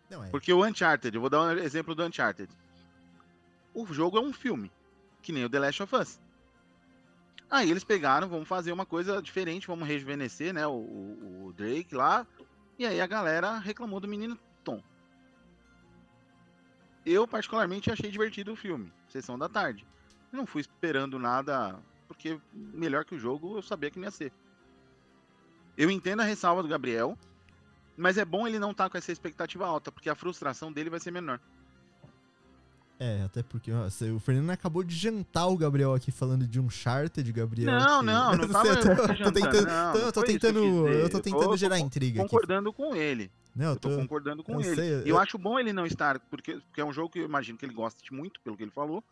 É. 0.09 0.29
Porque 0.29 0.51
o 0.51 0.65
Uncharted, 0.65 1.15
eu 1.15 1.21
vou 1.21 1.29
dar 1.29 1.41
um 1.43 1.51
exemplo 1.51 1.95
do 1.95 2.03
Uncharted. 2.03 2.51
O 3.73 3.85
jogo 3.85 4.17
é 4.17 4.21
um 4.21 4.33
filme, 4.33 4.69
que 5.21 5.31
nem 5.31 5.45
o 5.45 5.49
The 5.49 5.59
Last 5.59 5.83
of 5.83 5.95
Us. 5.95 6.19
Aí 7.49 7.69
eles 7.69 7.83
pegaram, 7.83 8.29
vamos 8.29 8.47
fazer 8.47 8.71
uma 8.71 8.85
coisa 8.85 9.21
diferente, 9.21 9.67
vamos 9.67 9.87
rejuvenescer, 9.87 10.53
né, 10.53 10.65
o, 10.65 10.71
o- 10.71 11.53
Drake 11.53 11.93
lá. 11.93 12.25
E 12.79 12.85
aí 12.85 13.01
a 13.01 13.07
galera 13.07 13.57
reclamou 13.59 13.99
do 13.99 14.07
menino 14.07 14.39
Tom. 14.63 14.81
Eu 17.05 17.27
particularmente 17.27 17.91
achei 17.91 18.09
divertido 18.09 18.53
o 18.53 18.55
filme, 18.55 18.91
sessão 19.09 19.37
da 19.37 19.49
tarde. 19.49 19.85
Não 20.31 20.45
fui 20.45 20.61
esperando 20.61 21.19
nada, 21.19 21.77
porque 22.07 22.39
melhor 22.53 23.03
que 23.03 23.15
o 23.15 23.19
jogo 23.19 23.57
eu 23.57 23.61
sabia 23.61 23.91
que 23.91 23.99
não 23.99 24.05
ia 24.05 24.11
ser. 24.11 24.31
Eu 25.77 25.89
entendo 25.91 26.21
a 26.21 26.25
ressalva 26.25 26.61
do 26.63 26.69
Gabriel, 26.69 27.17
mas 27.97 28.17
é 28.17 28.23
bom 28.23 28.47
ele 28.47 28.59
não 28.59 28.71
estar 28.71 28.89
com 28.89 28.97
essa 28.97 29.11
expectativa 29.11 29.65
alta, 29.65 29.91
porque 29.91 30.09
a 30.09 30.15
frustração 30.15 30.71
dele 30.71 30.89
vai 30.89 30.99
ser 30.99 31.11
menor. 31.11 31.39
É, 33.03 33.23
até 33.23 33.41
porque 33.41 33.71
o 33.71 34.19
Fernando 34.19 34.51
acabou 34.51 34.83
de 34.83 34.95
jantar 34.95 35.47
o 35.47 35.57
Gabriel 35.57 35.91
aqui 35.95 36.11
falando 36.11 36.45
de 36.45 36.59
um 36.59 36.69
charter 36.69 37.23
de 37.23 37.31
Gabriel. 37.31 37.71
Não, 37.71 37.99
que- 38.01 38.05
não, 38.05 38.31
não 38.37 38.47
tava 38.47 38.67
eu 38.67 38.75
tô, 38.79 39.23
tô 39.23 39.31
tentando, 39.31 39.65
não, 39.65 39.91
tô- 39.91 39.97
não 39.97 40.05
eu 40.05 40.11
tô 40.11 40.23
tentando, 40.23 40.59
eu 40.87 41.09
tô 41.09 41.17
Eu 41.17 41.21
tentando 41.23 41.45
tô 41.49 41.57
gerar 41.57 41.79
con- 41.79 41.85
intriga 41.87 42.21
aqui. 42.21 42.29
Concordando 42.29 42.71
com 42.71 42.95
ele. 42.95 43.31
Não, 43.55 43.71
eu 43.71 43.75
tô 43.75 43.89
tô, 43.89 43.95
concordando 43.97 44.43
com 44.43 44.61
ele. 44.61 44.75
sei, 44.75 44.87
E 44.89 44.91
eu- 44.91 45.05
eu 45.07 45.17
acho 45.19 45.35
bom 45.39 45.57
ele 45.57 45.73
não 45.73 45.85
estar, 45.87 46.19
porque, 46.19 46.53
porque 46.57 46.79
é 46.79 46.85
um 46.85 46.93
jogo 46.93 47.09
que 47.09 47.17
eu 47.19 47.25
imagino 47.25 47.57
que 47.57 47.65
ele 47.65 47.73
gosta 47.73 47.99
de 48.03 48.13
muito, 48.13 48.39
pelo 48.41 48.55
que 48.55 48.61
ele 48.61 48.71
falou. 48.71 49.03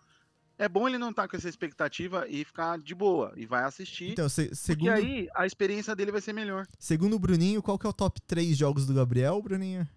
É 0.56 0.70
bom 0.70 0.88
ele 0.88 1.00
não 1.00 1.10
estar 1.10 1.28
com 1.28 1.36
essa 1.36 1.50
expectativa 1.50 2.28
e 2.30 2.46
ficar 2.46 2.78
de 2.78 2.94
boa 2.94 3.34
e 3.36 3.48
vai 3.48 3.64
assistir. 3.64 4.12
então, 4.12 4.30
se- 4.30 4.44
porque 4.50 4.56
segundo, 4.56 4.92
aí 4.92 5.28
a 5.34 5.48
experiência 5.48 5.96
dele 5.96 6.12
vai 6.12 6.22
ser 6.22 6.34
melhor. 6.34 6.68
segundo 6.78 7.16
o 7.16 7.20
Bruninho, 7.20 7.64
qual 7.64 7.80
que 7.80 7.88
é 7.88 7.90
o 7.90 7.94
top 7.94 8.22
3 8.22 8.56
jogos 8.56 8.86
do 8.86 8.94
Gabriel, 8.94 9.42
Bruninho? 9.42 9.88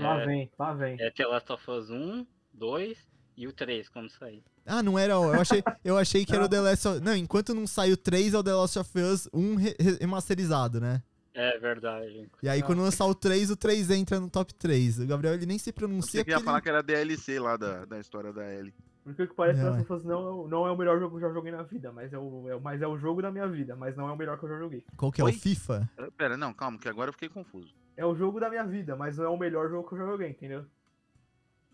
Lá 0.00 0.22
É, 0.22 0.26
vem, 0.26 0.50
lá 0.58 0.72
vem. 0.72 0.96
é 0.98 1.10
The 1.10 1.26
Last 1.26 1.52
of 1.52 1.70
Us 1.70 1.90
1, 1.90 2.24
2 2.62 2.96
e 3.36 3.48
o 3.48 3.52
3, 3.52 3.88
quando 3.88 4.08
sair. 4.08 4.40
Ah, 4.64 4.82
não 4.84 4.96
era, 4.96 5.18
o- 5.18 5.34
eu 5.34 5.40
achei, 5.40 5.64
eu 5.84 5.98
achei 5.98 6.24
que 6.24 6.32
era 6.32 6.44
o 6.44 6.48
The 6.48 6.60
Last 6.60 6.86
of... 6.86 7.00
Não, 7.00 7.16
enquanto 7.16 7.52
não 7.54 7.66
saiu 7.66 7.96
3 7.96 8.34
é 8.34 8.38
o 8.38 8.42
The 8.44 8.54
Last 8.54 8.78
of 8.78 8.98
Us 9.00 9.28
1 9.32 9.54
re- 9.56 9.76
re- 9.80 9.96
remasterizado, 10.00 10.80
né? 10.80 11.02
É 11.34 11.58
verdade. 11.58 12.28
E 12.42 12.48
aí 12.48 12.62
quando 12.62 12.80
lançar 12.82 13.06
o 13.06 13.14
3, 13.16 13.50
o 13.50 13.56
3 13.56 13.90
entra 13.90 14.20
no 14.20 14.30
top 14.30 14.54
3. 14.54 15.00
O 15.00 15.06
Gabriel, 15.06 15.34
ele 15.34 15.46
nem 15.46 15.58
se 15.58 15.64
Você 15.64 15.72
pronuncia 15.72 16.20
queria 16.22 16.36
porque 16.36 16.44
falar 16.44 16.58
ele... 16.58 16.62
que 16.62 16.68
era 16.68 16.82
DLC 16.82 17.40
lá 17.40 17.56
da, 17.56 17.84
da 17.84 17.98
história 17.98 18.32
da 18.32 18.44
Ellie. 18.54 18.72
Por 19.02 19.14
que 19.16 19.26
que 19.26 19.34
parece 19.34 19.58
que 19.58 19.64
Não, 19.64 19.72
Last 19.72 19.80
é. 19.80 19.82
of 19.82 19.92
Us 19.94 20.04
não, 20.04 20.20
é 20.28 20.30
o- 20.30 20.48
não 20.48 20.66
é 20.66 20.70
o 20.70 20.76
melhor 20.76 21.00
jogo 21.00 21.18
que 21.18 21.24
eu 21.24 21.28
já 21.28 21.34
joguei 21.34 21.50
na 21.50 21.62
vida, 21.64 21.90
mas 21.90 22.12
é, 22.12 22.18
o, 22.18 22.48
é, 22.48 22.54
o- 22.54 22.60
mas 22.60 22.80
é 22.80 22.86
o 22.86 22.96
jogo 22.96 23.20
da 23.22 23.32
minha 23.32 23.48
vida, 23.48 23.74
mas 23.74 23.96
não 23.96 24.08
é 24.08 24.12
o 24.12 24.16
melhor 24.16 24.38
que 24.38 24.44
eu 24.44 24.50
já 24.50 24.58
joguei. 24.58 24.84
Qual 24.96 25.10
que 25.10 25.20
é 25.20 25.24
Oi? 25.24 25.32
o 25.32 25.34
FIFA? 25.34 25.90
Pera, 26.16 26.36
não, 26.36 26.52
calma, 26.54 26.78
que 26.78 26.88
agora 26.88 27.08
eu 27.08 27.12
fiquei 27.14 27.28
confuso. 27.30 27.74
É 27.96 28.06
o 28.06 28.14
jogo 28.14 28.38
da 28.38 28.48
minha 28.48 28.64
vida, 28.64 28.94
mas 28.94 29.16
não 29.16 29.24
é 29.24 29.28
o 29.28 29.36
melhor 29.36 29.68
jogo 29.68 29.88
que 29.88 29.94
eu 29.94 29.98
já 29.98 30.06
joguei, 30.06 30.28
entendeu? 30.30 30.64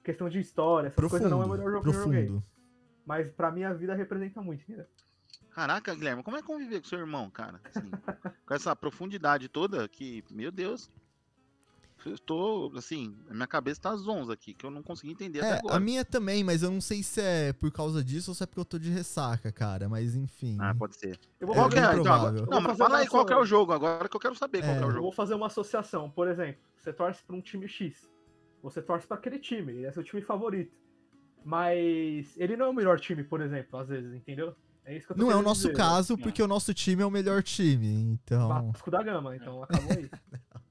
Questão 0.09 0.27
de 0.31 0.39
história, 0.41 0.89
essas 0.89 1.11
coisas 1.11 1.31
não 1.31 1.43
é 1.43 1.45
o 1.45 1.49
melhor 1.51 1.71
jogo 1.71 1.83
que 1.83 1.89
eu 1.91 1.93
joguei. 1.93 2.25
profundo. 2.25 2.45
Mas 3.05 3.31
pra 3.31 3.51
minha 3.51 3.75
vida 3.75 3.95
representa 3.95 4.41
muito, 4.41 4.63
entendeu? 4.63 4.87
Caraca, 5.51 5.95
Guilherme, 5.95 6.23
como 6.23 6.39
é 6.39 6.43
conviver 6.43 6.81
com 6.81 6.89
seu 6.89 6.99
irmão, 6.99 7.29
cara? 7.29 7.61
Assim, 7.63 7.91
com 8.47 8.55
essa 8.55 8.75
profundidade 8.75 9.49
toda 9.51 9.87
que, 9.87 10.25
meu 10.31 10.51
Deus. 10.51 10.91
Eu 12.07 12.19
tô, 12.19 12.73
assim, 12.75 13.15
a 13.29 13.35
minha 13.35 13.47
cabeça 13.47 13.83
tá 13.83 13.95
zonza 13.97 14.33
aqui, 14.33 14.55
que 14.55 14.65
eu 14.65 14.71
não 14.71 14.83
consegui 14.83 15.13
entender 15.13 15.41
até 15.41 15.57
É, 15.57 15.59
agora. 15.59 15.77
a 15.77 15.81
minha 15.81 16.07
também, 16.07 16.43
mas 16.43 16.63
eu 16.63 16.71
não 16.71 16.81
sei 16.81 17.03
se 17.03 17.21
é 17.21 17.53
por 17.53 17.71
causa 17.71 18.03
disso 18.03 18.31
ou 18.31 18.35
se 18.35 18.43
é 18.43 18.47
porque 18.47 18.61
eu 18.61 18.65
tô 18.65 18.79
de 18.79 18.89
ressaca, 18.89 19.53
cara. 19.53 19.91
Mas 19.91 20.17
enfim. 20.17 20.57
Ah, 20.59 20.75
pode 20.75 20.97
ser. 20.97 21.19
Eu 21.39 21.49
vou 21.49 21.55
É 21.55 21.59
Qual 21.59 21.69
é? 21.71 22.01
Então, 22.01 22.15
agora-. 22.15 22.39
Eu 22.39 22.47
Não, 22.47 22.61
mas 22.63 22.79
fala 22.79 22.91
uma 22.95 22.99
aí 23.01 23.07
qual 23.09 23.27
que 23.27 23.33
é 23.35 23.37
o 23.37 23.45
jogo 23.45 23.73
agora 23.73 24.09
que 24.09 24.17
eu 24.17 24.21
quero 24.21 24.35
saber 24.37 24.61
qual 24.63 24.73
que 24.73 24.79
é 24.79 24.83
É. 24.83 24.85
o 24.85 24.89
eu 24.89 24.91
jogo. 24.93 25.03
vou 25.03 25.13
fazer 25.13 25.35
uma 25.35 25.49
associação. 25.49 26.09
Por 26.09 26.29
exemplo, 26.29 26.59
você 26.79 26.95
torce 26.95 27.23
pra 27.25 27.37
um 27.37 27.43
time 27.43 27.69
X. 27.69 28.09
Você 28.63 28.83
torce 28.83 29.07
pra 29.07 29.17
aquele 29.17 29.39
time, 29.39 29.73
ele 29.73 29.87
é 29.87 29.93
seu 29.93 30.03
time 30.03 30.23
favorito. 30.23 30.75
Mas 31.45 32.37
ele 32.37 32.57
não 32.57 32.67
é 32.67 32.69
o 32.69 32.75
melhor 32.75 32.99
time, 32.99 33.23
por 33.25 33.41
exemplo, 33.41 33.79
às 33.79 33.89
vezes, 33.89 34.13
entendeu? 34.13 34.55
É 34.85 34.97
isso 34.97 35.07
que 35.07 35.13
eu 35.13 35.17
tô 35.17 35.23
Não 35.23 35.31
é 35.31 35.37
o 35.37 35.43
nosso 35.43 35.69
dizer. 35.69 35.77
caso, 35.77 36.19
porque 36.19 36.43
o 36.43 36.49
nosso 36.49 36.73
time 36.75 37.03
é 37.03 37.07
o 37.07 37.11
melhor 37.11 37.43
time. 37.43 37.87
Então. 37.87 38.49
Vasco 38.49 38.91
da 38.91 39.03
Gama, 39.03 39.37
então 39.37 39.63
acabou 39.63 39.93
aí. 39.97 40.11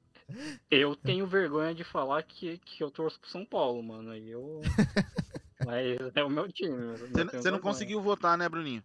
Eu 0.70 0.94
tenho 0.96 1.26
vergonha 1.26 1.74
de 1.74 1.86
falar 1.86 2.22
que, 2.22 2.58
que 2.58 2.84
eu 2.84 2.92
torço 2.92 3.18
pro 3.18 3.30
São 3.30 3.46
Paulo, 3.46 3.82
mano. 3.82 4.12
Aí 4.12 4.30
eu. 4.30 4.60
Mas 5.66 5.98
é 6.16 6.24
o 6.24 6.30
meu 6.30 6.52
time. 6.52 6.76
Você, 6.98 7.08
tenho 7.08 7.26
você 7.28 7.36
não 7.36 7.42
vergonha. 7.42 7.62
conseguiu 7.62 8.02
votar, 8.02 8.38
né, 8.38 8.50
Bruninho? 8.50 8.84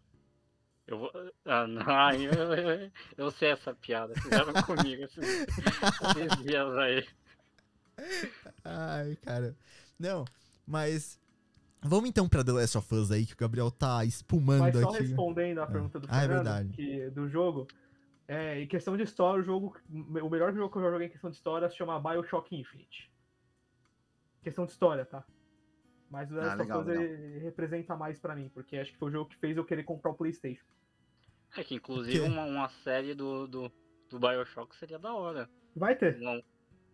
Eu 0.86 0.98
vou. 1.00 1.12
Ah, 1.44 1.66
não, 1.66 1.82
eu, 2.14 2.54
eu, 2.54 2.90
eu 3.16 3.30
sei 3.32 3.50
essa 3.50 3.74
piada. 3.74 4.14
Fizeram 4.14 4.52
comigo 4.62 5.02
esses, 5.02 5.18
esses 5.18 6.44
dias 6.44 6.76
aí. 6.76 7.04
Ai, 8.64 9.16
cara. 9.16 9.56
Não, 9.98 10.24
mas. 10.66 11.20
Vamos 11.84 12.08
então 12.08 12.28
pra 12.28 12.44
The 12.44 12.52
Last 12.52 12.78
of 12.78 12.94
Us 12.94 13.10
aí, 13.10 13.26
que 13.26 13.32
o 13.34 13.36
Gabriel 13.36 13.68
tá 13.70 14.04
espumando 14.04 14.60
Mas 14.60 14.78
só 14.78 14.88
aqui. 14.90 14.98
respondendo 15.02 15.58
a 15.60 15.66
pergunta 15.66 15.98
do 15.98 16.06
Ah, 16.08 16.22
é 16.22 16.28
verdade. 16.28 16.68
que, 16.74 17.10
do 17.10 17.28
jogo, 17.28 17.66
é, 18.28 18.60
em 18.60 18.68
questão 18.68 18.96
de 18.96 19.02
história, 19.02 19.42
o 19.42 19.44
jogo, 19.44 19.76
o 19.90 20.30
melhor 20.30 20.54
jogo 20.54 20.70
que 20.70 20.78
eu 20.78 20.82
já 20.82 20.90
joguei 20.92 21.08
em 21.08 21.10
questão 21.10 21.28
de 21.28 21.34
história 21.36 21.68
se 21.68 21.76
chama 21.76 21.98
Bioshock 22.00 22.54
Infinite. 22.54 23.10
Questão 24.44 24.64
de 24.64 24.70
história, 24.70 25.04
tá? 25.04 25.24
Mas 26.08 26.30
o 26.30 26.34
The 26.36 26.40
Ah, 26.40 26.44
Last 26.54 26.62
of 26.72 26.88
legal, 26.88 27.04
Us 27.04 27.42
representa 27.42 27.96
mais 27.96 28.20
pra 28.20 28.36
mim, 28.36 28.48
porque 28.54 28.76
acho 28.76 28.92
que 28.92 28.98
foi 28.98 29.08
o 29.08 29.12
jogo 29.12 29.30
que 29.30 29.36
fez 29.38 29.56
eu 29.56 29.64
querer 29.64 29.82
comprar 29.82 30.12
o 30.12 30.14
Playstation. 30.14 30.64
É 31.56 31.64
que 31.64 31.74
inclusive 31.74 32.20
Que? 32.20 32.24
uma, 32.28 32.44
uma 32.44 32.68
série 32.84 33.12
do, 33.12 33.48
do, 33.48 33.72
do 34.08 34.18
Bioshock 34.20 34.76
seria 34.76 35.00
da 35.00 35.12
hora. 35.14 35.50
Vai 35.74 35.96
ter. 35.96 36.16
Não. 36.20 36.40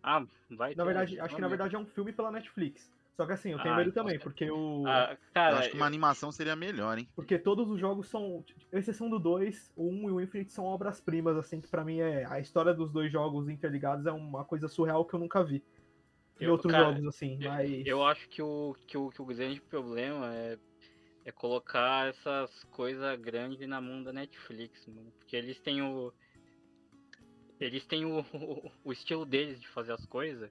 Ah, 0.03 0.25
vai 0.49 0.75
Na 0.75 0.83
ter, 0.83 0.87
verdade, 0.87 1.19
acho 1.19 1.35
que 1.35 1.41
na 1.41 1.47
verdade 1.47 1.75
é 1.75 1.79
um 1.79 1.85
filme 1.85 2.13
pela 2.13 2.31
Netflix. 2.31 2.91
Só 3.15 3.25
que 3.25 3.33
assim, 3.33 3.51
eu 3.51 3.59
tenho 3.59 3.75
Ah, 3.75 3.77
medo 3.79 3.89
então 3.89 4.03
também, 4.03 4.17
tá. 4.17 4.23
porque 4.23 4.49
o. 4.49 4.85
Ah, 4.85 5.09
Eu 5.11 5.33
cara, 5.33 5.59
acho 5.59 5.69
que 5.71 5.75
uma 5.77 5.85
animação 5.85 6.31
seria 6.31 6.55
melhor, 6.55 6.97
hein? 6.97 7.07
Porque 7.15 7.37
todos 7.37 7.69
os 7.69 7.79
jogos 7.79 8.07
são, 8.07 8.45
exceção 8.71 9.09
do 9.09 9.19
2, 9.19 9.71
o 9.75 9.89
1 9.89 10.09
e 10.09 10.11
o 10.13 10.21
Infinite 10.21 10.53
são 10.53 10.63
obras-primas, 10.65 11.35
assim, 11.35 11.59
que 11.59 11.67
pra 11.67 11.83
mim 11.83 11.99
é. 11.99 12.25
A 12.25 12.39
história 12.39 12.73
dos 12.73 12.91
dois 12.93 13.11
jogos 13.11 13.49
interligados 13.49 14.05
é 14.05 14.11
uma 14.11 14.45
coisa 14.45 14.69
surreal 14.69 15.05
que 15.05 15.13
eu 15.13 15.19
nunca 15.19 15.43
vi. 15.43 15.61
Em 16.39 16.45
Eu- 16.45 16.51
outros 16.53 16.71
cara, 16.71 16.93
jogos, 16.93 17.05
assim, 17.07 17.37
eu- 17.41 17.51
mas. 17.51 17.85
eu 17.85 18.05
acho 18.05 18.29
que 18.29 18.41
o, 18.41 18.73
que 18.87 18.97
o, 18.97 19.09
que 19.09 19.21
o 19.21 19.25
grande 19.25 19.61
problema 19.61 20.33
é, 20.33 20.57
é 21.25 21.31
colocar 21.31 22.07
essas 22.09 22.63
coisas 22.65 23.19
grandes 23.19 23.67
na 23.67 23.81
mão 23.81 24.03
da 24.03 24.13
Netflix, 24.13 24.85
mano. 24.87 25.11
Porque 25.19 25.35
eles 25.35 25.59
têm 25.59 25.81
o. 25.81 26.13
Eles 27.59 27.85
têm 27.85 28.05
o, 28.05 28.19
o, 28.21 28.71
o 28.85 28.91
estilo 28.91 29.25
deles 29.25 29.59
de 29.59 29.67
fazer 29.67 29.91
as 29.93 30.05
coisas. 30.05 30.49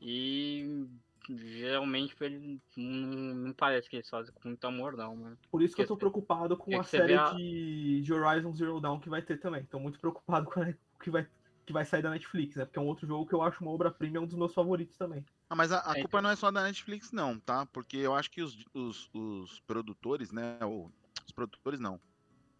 E 0.00 0.86
geralmente 1.28 2.16
ele 2.20 2.60
não, 2.76 3.34
não 3.34 3.52
parece 3.52 3.88
que 3.88 3.96
eles 3.96 4.08
fazem 4.08 4.32
com 4.34 4.48
muito 4.48 4.64
amor, 4.66 4.96
não, 4.96 5.14
mano. 5.16 5.38
Por 5.50 5.62
isso 5.62 5.76
que 5.76 5.82
eu 5.82 5.86
tô 5.86 5.96
preocupado 5.96 6.56
com 6.56 6.74
é 6.74 6.78
a 6.78 6.84
série 6.84 7.14
a- 7.14 7.30
de, 7.32 8.00
de 8.02 8.12
Horizon 8.12 8.54
Zero 8.54 8.80
Dawn 8.80 9.00
que 9.00 9.10
vai 9.10 9.22
ter 9.22 9.38
também. 9.38 9.64
Tô 9.66 9.78
muito 9.78 10.00
preocupado 10.00 10.46
com 10.50 10.60
o 10.60 10.74
que 11.02 11.10
vai, 11.10 11.28
que 11.66 11.72
vai 11.72 11.84
sair 11.84 12.02
da 12.02 12.10
Netflix, 12.10 12.56
né? 12.56 12.64
Porque 12.64 12.78
é 12.78 12.82
um 12.82 12.86
outro 12.86 13.06
jogo 13.06 13.26
que 13.26 13.34
eu 13.34 13.42
acho 13.42 13.62
uma 13.62 13.70
obra-prima 13.72 14.16
e 14.16 14.18
é 14.18 14.20
um 14.20 14.26
dos 14.26 14.36
meus 14.36 14.54
favoritos 14.54 14.96
também. 14.96 15.24
Ah, 15.48 15.56
mas 15.56 15.72
a, 15.72 15.78
a 15.80 15.96
É, 15.96 16.00
culpa 16.00 16.18
então. 16.18 16.22
não 16.22 16.30
é 16.30 16.36
só 16.36 16.50
da 16.50 16.62
Netflix, 16.62 17.12
não, 17.12 17.38
tá? 17.38 17.66
Porque 17.66 17.96
eu 17.98 18.14
acho 18.14 18.30
que 18.30 18.40
os, 18.40 18.56
os, 18.72 19.10
os 19.12 19.60
produtores, 19.60 20.32
né? 20.32 20.58
os 20.64 21.32
produtores 21.32 21.80
não. 21.80 22.00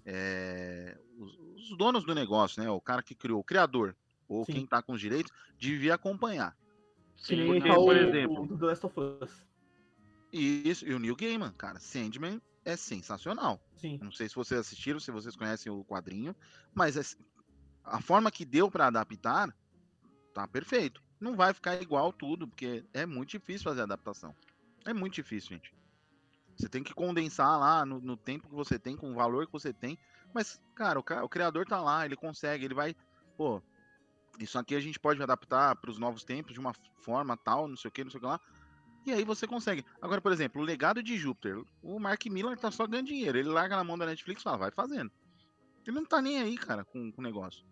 É, 0.04 0.96
os, 1.18 1.38
os 1.38 1.76
donos 1.76 2.04
do 2.04 2.14
negócio, 2.14 2.62
né? 2.62 2.70
O 2.70 2.80
cara 2.80 3.02
que 3.02 3.14
criou, 3.14 3.40
o 3.40 3.44
criador, 3.44 3.94
ou 4.28 4.44
Sim. 4.44 4.52
quem 4.52 4.66
tá 4.66 4.82
com 4.82 4.92
os 4.92 5.00
direitos, 5.00 5.32
devia 5.58 5.94
acompanhar. 5.94 6.56
Sim, 7.16 7.46
porque, 7.46 7.68
tá 7.68 7.78
o, 7.78 7.84
por 7.84 7.96
exemplo- 7.96 8.42
o 8.42 8.58
The 8.58 8.66
Last 8.66 8.86
of 8.86 8.94
Us. 8.98 9.44
Isso, 10.32 10.86
e 10.86 10.94
o 10.94 10.98
Neil 10.98 11.16
Gaiman, 11.16 11.52
cara, 11.52 11.78
Sandman 11.80 12.40
é 12.64 12.76
sensacional. 12.76 13.60
Sim. 13.76 13.98
Não 14.00 14.12
sei 14.12 14.28
se 14.28 14.34
vocês 14.34 14.60
assistiram, 14.60 15.00
se 15.00 15.10
vocês 15.10 15.34
conhecem 15.36 15.70
o 15.72 15.84
quadrinho, 15.84 16.34
mas 16.74 16.96
é- 16.96 17.16
a 17.84 18.00
forma 18.00 18.30
que 18.30 18.44
deu 18.44 18.70
pra 18.70 18.86
adaptar 18.86 19.54
tá 20.32 20.46
perfeito. 20.46 21.02
Não 21.18 21.36
vai 21.36 21.52
ficar 21.52 21.80
igual 21.82 22.12
tudo, 22.12 22.46
porque 22.46 22.84
é 22.94 23.04
muito 23.04 23.30
difícil 23.30 23.64
fazer 23.64 23.82
adaptação. 23.82 24.34
É 24.86 24.94
muito 24.94 25.14
difícil, 25.14 25.50
gente. 25.50 25.74
Você 26.60 26.68
tem 26.68 26.82
que 26.82 26.92
condensar 26.92 27.58
lá 27.58 27.86
no, 27.86 28.00
no 28.00 28.16
tempo 28.16 28.48
que 28.48 28.54
você 28.54 28.78
tem, 28.78 28.94
com 28.94 29.10
o 29.10 29.14
valor 29.14 29.46
que 29.46 29.52
você 29.52 29.72
tem. 29.72 29.98
Mas, 30.34 30.60
cara, 30.74 30.98
o, 30.98 31.04
o 31.24 31.28
criador 31.28 31.66
tá 31.66 31.80
lá, 31.80 32.04
ele 32.04 32.16
consegue, 32.16 32.66
ele 32.66 32.74
vai. 32.74 32.94
Pô, 33.34 33.62
isso 34.38 34.58
aqui 34.58 34.74
a 34.74 34.80
gente 34.80 35.00
pode 35.00 35.22
adaptar 35.22 35.74
para 35.76 35.90
os 35.90 35.98
novos 35.98 36.22
tempos 36.22 36.52
de 36.52 36.60
uma 36.60 36.74
forma 36.98 37.34
tal, 37.36 37.66
não 37.66 37.76
sei 37.76 37.88
o 37.88 37.92
que, 37.92 38.04
não 38.04 38.10
sei 38.10 38.18
o 38.18 38.20
que 38.20 38.26
lá. 38.26 38.40
E 39.06 39.12
aí 39.12 39.24
você 39.24 39.46
consegue. 39.46 39.84
Agora, 40.02 40.20
por 40.20 40.32
exemplo, 40.32 40.60
o 40.60 40.64
legado 40.64 41.02
de 41.02 41.16
Júpiter. 41.16 41.64
O 41.82 41.98
Mark 41.98 42.26
Miller 42.26 42.58
tá 42.58 42.70
só 42.70 42.86
ganhando 42.86 43.06
dinheiro. 43.06 43.38
Ele 43.38 43.48
larga 43.48 43.76
na 43.76 43.84
mão 43.84 43.96
da 43.96 44.04
Netflix 44.04 44.42
e 44.42 44.44
fala, 44.44 44.58
vai 44.58 44.70
fazendo. 44.70 45.10
Ele 45.86 45.96
não 45.96 46.04
tá 46.04 46.20
nem 46.20 46.42
aí, 46.42 46.58
cara, 46.58 46.84
com, 46.84 47.10
com 47.10 47.22
o 47.22 47.24
negócio. 47.24 47.64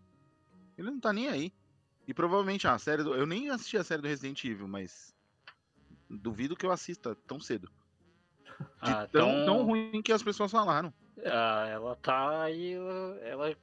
Ele 0.78 0.90
não 0.90 0.98
tá 0.98 1.12
nem 1.12 1.28
aí. 1.28 1.52
E 2.06 2.15
provavelmente 2.15 2.66
a 2.66 2.78
série 2.78 3.02
do. 3.02 3.15
Eu 3.15 3.27
nem 3.27 3.51
assisti 3.51 3.77
a 3.77 3.85
série 3.85 4.01
do 4.01 4.09
Resident 4.09 4.43
Evil, 4.44 4.66
mas. 4.66 5.15
Duvido 6.09 6.56
que 6.56 6.65
eu 6.65 6.73
assista 6.73 7.15
tão 7.27 7.39
cedo. 7.39 7.70
Ah, 8.80 9.06
tão, 9.10 9.30
então, 9.30 9.44
tão 9.44 9.62
ruim 9.64 10.02
que 10.02 10.12
as 10.12 10.22
pessoas 10.22 10.51
falaram. 10.51 10.93
ah, 11.24 11.66
ela 11.68 11.97
tá 11.97 12.43
aí, 12.43 12.72
ela- 13.22 13.56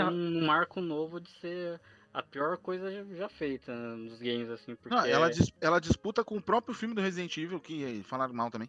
a- 0.00 0.10
num 0.10 0.46
marco 0.46 0.80
novo 0.80 1.20
de 1.20 1.30
ser 1.40 1.80
a 2.12 2.22
pior 2.22 2.56
coisa 2.58 2.90
já- 3.16 3.28
feita 3.28 3.74
nos 3.96 4.18
games, 4.20 4.50
assim, 4.50 4.74
porque... 4.76 4.94
Não, 4.94 5.04
ela, 5.04 5.30
dis- 5.30 5.52
ela 5.60 5.80
disputa 5.80 6.22
com 6.22 6.36
o 6.36 6.42
próprio 6.42 6.74
filme 6.74 6.94
do 6.94 7.00
Resident 7.00 7.36
Evil, 7.36 7.58
que 7.60 8.02
falaram 8.04 8.34
mal 8.34 8.50
também. 8.50 8.68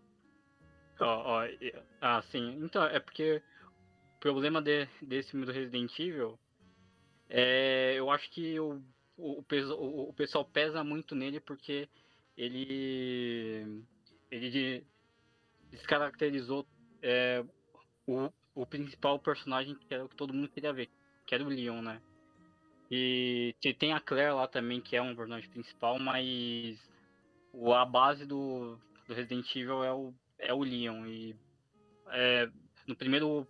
Ó, 1.00 1.42
ó, 1.42 1.48
ah, 2.02 2.22
sim. 2.22 2.58
Então, 2.64 2.84
é 2.84 3.00
porque 3.00 3.42
o 4.16 4.20
problema 4.20 4.62
de- 4.62 4.88
desse 5.02 5.32
filme 5.32 5.46
do 5.46 5.52
Resident 5.52 5.92
Evil 6.00 6.40
é. 7.30 7.96
Eu 7.98 8.10
acho 8.10 8.30
que 8.32 8.60
o, 8.60 8.82
o, 9.18 9.40
o 9.42 10.10
o- 10.10 10.14
pessoal 10.14 10.46
pesa 10.46 10.84
muito 10.84 11.16
nele 11.16 11.40
porque 11.40 11.90
ele. 12.38 13.84
Ele 14.32 14.86
descaracterizou 15.74 16.66
é, 17.02 17.44
o, 18.08 18.32
o 18.56 18.66
principal 18.66 19.20
personagem 19.20 19.76
que 19.76 19.94
era 19.94 20.06
o 20.06 20.10
que 20.10 20.16
todo 20.16 20.34
mundo 20.34 20.50
queria 20.50 20.72
ver, 20.72 20.90
que 21.26 21.36
era 21.36 21.44
o 21.44 21.50
Leon, 21.50 21.82
né? 21.82 22.02
E 22.90 23.56
te- 23.60 23.74
tem 23.74 23.92
a 23.94 24.00
Claire 24.00 24.36
lá 24.36 24.48
também, 24.48 24.80
que 24.80 24.96
é 24.96 25.02
um 25.02 25.16
personagem 25.16 25.50
principal, 25.50 25.98
mas 25.98 26.80
a 27.76 27.86
base 27.86 28.26
do, 28.26 28.78
do 29.08 29.14
Resident 29.14 29.50
Evil 29.56 29.84
é 29.84 29.92
o, 29.92 30.14
é 30.38 30.54
o 30.54 30.64
Leon. 30.64 31.06
E 31.08 31.36
é, 32.10 32.50
no 32.86 32.96
primeiro 32.96 33.48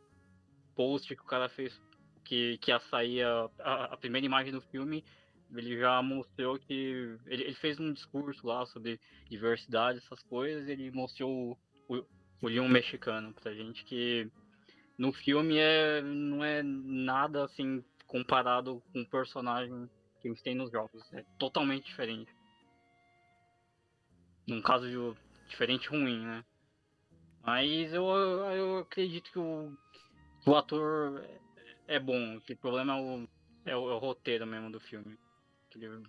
post 0.76 1.14
que 1.14 1.22
o 1.22 1.26
cara 1.26 1.50
fez, 1.50 1.78
que, 2.24 2.58
que 2.60 2.72
ia 2.72 2.80
sair 2.80 3.24
a, 3.24 3.50
a, 3.92 3.98
primeira 3.98 4.26
imagem 4.26 4.54
do 4.54 4.62
filme, 4.62 5.04
ele 5.52 5.78
já 5.78 6.02
mostrou 6.02 6.58
que. 6.58 7.18
Ele, 7.26 7.44
ele 7.44 7.56
fez 7.56 7.80
um 7.80 7.92
discurso 7.92 8.48
lá 8.48 8.66
sobre 8.68 9.00
diversidade, 9.30 10.00
essas 10.00 10.22
coisas, 10.24 10.68
ele 10.70 10.90
mostrou 10.92 11.58
o, 11.88 12.04
o, 12.42 12.48
Leon 12.48 12.68
mexicano 12.68 13.34
pra 13.34 13.54
gente, 13.54 13.84
que 13.84 14.30
no 14.98 15.12
filme 15.12 15.58
é, 15.58 16.02
não 16.02 16.44
é 16.44 16.62
nada 16.64 17.46
assim 17.46 17.84
comparado 18.08 18.84
com 18.92 19.02
o 19.02 19.10
personagem 19.10 19.90
que 20.22 20.30
gente 20.30 20.44
tem 20.44 20.56
nos 20.56 20.72
jogos. 20.72 21.02
É 21.14 21.24
totalmente 21.38 21.86
diferente. 21.86 22.34
Num 24.48 24.62
caso 24.62 24.88
de 24.90 25.50
diferente 25.50 25.90
ruim, 25.90 26.20
né? 26.26 26.46
Mas 27.42 27.94
eu, 27.94 28.06
eu 28.06 28.78
acredito 28.80 29.32
que 29.32 29.40
o, 29.40 29.76
o 30.46 30.56
ator 30.56 31.24
é 31.88 32.00
bom. 32.00 32.40
Que 32.42 32.54
o 32.54 32.58
problema 32.58 32.94
é 32.94 33.02
o, 33.02 33.28
é 33.66 33.76
o, 33.76 33.92
é 33.92 33.94
o 33.96 34.00
roteiro 34.00 34.48
mesmo 34.48 34.72
do 34.72 34.80
filme. 34.80 35.18
Que 35.70 35.84
ele 35.84 36.04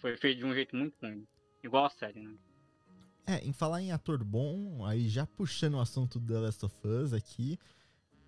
foi 0.00 0.16
feito 0.18 0.38
de 0.38 0.44
um 0.44 0.54
jeito 0.54 0.76
muito 0.76 0.94
ruim. 1.00 1.26
Igual 1.62 1.86
a 1.86 1.90
série, 1.90 2.20
né? 2.20 2.36
É, 3.26 3.38
em 3.46 3.52
falar 3.52 3.80
em 3.80 3.90
ator 3.90 4.22
bom, 4.22 4.84
aí 4.84 5.08
já 5.08 5.26
puxando 5.26 5.74
o 5.74 5.80
assunto 5.80 6.20
do 6.20 6.32
The 6.34 6.40
Last 6.40 6.64
of 6.66 6.86
Us 6.86 7.12
aqui, 7.14 7.58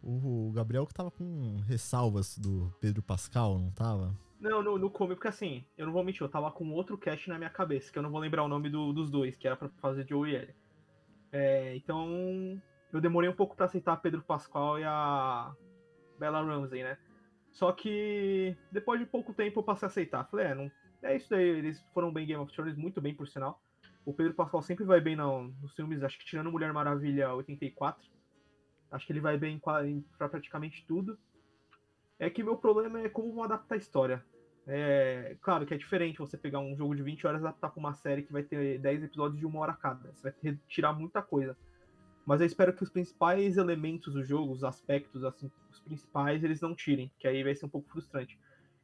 o 0.02 0.51
Gabriel 0.55 0.86
que 0.86 0.94
tava 0.94 1.10
com 1.10 1.59
ressalvas 1.66 2.39
do 2.39 2.73
Pedro 2.81 3.02
Pascal, 3.02 3.59
não 3.59 3.70
tava? 3.70 4.14
Não, 4.40 4.62
no, 4.62 4.78
no 4.78 4.90
comic, 4.90 5.16
porque 5.16 5.28
assim, 5.28 5.64
eu 5.77 5.86
não 5.86 5.93
vou 5.93 6.02
mentir, 6.05 6.23
eu 6.23 6.28
tava 6.28 6.51
com 6.51 6.70
outro 6.73 6.97
cast 6.97 7.28
na 7.28 7.36
minha 7.36 7.51
cabeça, 7.51 7.93
que 7.93 7.98
eu 7.98 8.02
não 8.02 8.10
vou 8.10 8.20
lembrar 8.20 8.43
o 8.44 8.48
nome 8.48 8.70
do- 8.70 8.93
dos 8.93 9.10
dois, 9.10 9.36
que 9.36 9.47
era 9.47 9.56
pra 9.56 9.68
fazer 9.81 10.06
Joe 10.09 10.31
e 10.31 10.35
Ellie. 10.35 10.55
É, 11.32 11.77
então, 11.77 12.60
eu 12.93 13.01
demorei 13.01 13.28
um 13.28 13.35
pouco 13.35 13.55
pra 13.56 13.66
aceitar 13.66 13.97
Pedro 13.98 14.23
Pascal 14.23 14.78
e 14.78 14.85
a 14.85 15.55
Bella 16.18 16.43
Ramsey, 16.43 16.82
né? 16.82 16.97
Só 17.52 17.73
que 17.73 18.56
depois 18.70 19.01
de 19.01 19.06
pouco 19.06 19.35
tempo 19.35 19.60
eu 19.60 19.64
passei 19.64 19.86
a 19.86 19.90
aceitar. 19.90 20.24
Falei, 20.31 20.47
é, 20.47 20.55
não, 20.55 20.70
é 21.02 21.16
isso 21.16 21.28
daí, 21.28 21.43
eles 21.47 21.82
foram 21.93 22.12
bem 22.12 22.24
em 22.24 22.28
Game 22.28 22.43
of 22.43 22.52
Thrones, 22.52 22.77
muito 22.77 23.01
bem 23.01 23.14
por 23.14 23.27
sinal. 23.28 23.60
O 24.06 24.14
Pedro 24.14 24.34
Pascal 24.34 24.62
sempre 24.62 24.84
vai 24.84 25.00
bem 25.00 25.16
não, 25.16 25.48
nos 25.60 25.74
filmes, 25.74 26.00
acho 26.04 26.16
que 26.16 26.24
tirando 26.24 26.50
Mulher 26.50 26.72
Maravilha 26.72 27.34
84. 27.34 28.08
Acho 28.92 29.04
que 29.04 29.12
ele 29.12 29.20
vai 29.20 29.36
bem 29.36 29.60
pra 30.16 30.28
praticamente 30.28 30.86
tudo. 30.86 31.18
É 32.16 32.30
que 32.30 32.42
meu 32.42 32.56
problema 32.56 33.00
é 33.00 33.08
como 33.08 33.42
adaptar 33.42 33.74
a 33.74 33.78
história. 33.78 34.24
É, 34.64 35.36
claro 35.40 35.66
que 35.66 35.74
é 35.74 35.76
diferente 35.76 36.20
você 36.20 36.36
pegar 36.36 36.60
um 36.60 36.76
jogo 36.76 36.94
de 36.94 37.02
20 37.02 37.26
horas 37.26 37.42
e 37.42 37.44
adaptar 37.44 37.70
com 37.70 37.80
uma 37.80 37.94
série 37.94 38.22
que 38.22 38.32
vai 38.32 38.44
ter 38.44 38.78
10 38.78 39.02
episódios 39.02 39.40
de 39.40 39.44
uma 39.44 39.58
hora 39.58 39.72
cada. 39.74 40.12
Você 40.12 40.30
vai 40.30 40.58
tirar 40.68 40.92
muita 40.92 41.20
coisa. 41.20 41.56
Mas 42.24 42.40
eu 42.40 42.46
espero 42.46 42.72
que 42.72 42.84
os 42.84 42.90
principais 42.90 43.56
elementos 43.56 44.14
do 44.14 44.24
jogo, 44.24 44.52
os 44.52 44.62
aspectos, 44.62 45.24
assim, 45.24 45.50
os 45.70 45.80
principais, 45.80 46.44
eles 46.44 46.60
não 46.60 46.76
tirem, 46.76 47.10
que 47.18 47.26
aí 47.26 47.42
vai 47.42 47.56
ser 47.56 47.66
um 47.66 47.68
pouco 47.68 47.88
frustrante. 47.88 48.38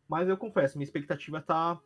Mas 0.09 0.29
eu 0.29 0.37
confesso, 0.37 0.77
minha 0.77 0.85
expectativa 0.85 1.41
tá. 1.41 1.81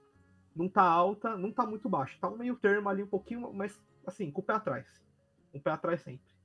Não 0.56 0.68
tá 0.68 0.82
alta, 0.82 1.36
não 1.36 1.52
tá 1.52 1.66
muito 1.66 1.88
baixa. 1.88 2.16
Tá 2.20 2.28
um 2.28 2.38
meio 2.38 2.56
termo 2.56 2.88
ali, 2.88 3.02
um 3.02 3.06
pouquinho, 3.06 3.52
mas 3.52 3.78
assim, 4.06 4.30
com 4.30 4.40
o 4.40 4.44
pé 4.44 4.54
atrás. 4.54 4.86
Um 5.54 5.60
pé 5.60 5.70
atrás 5.70 6.00
sempre. 6.02 6.36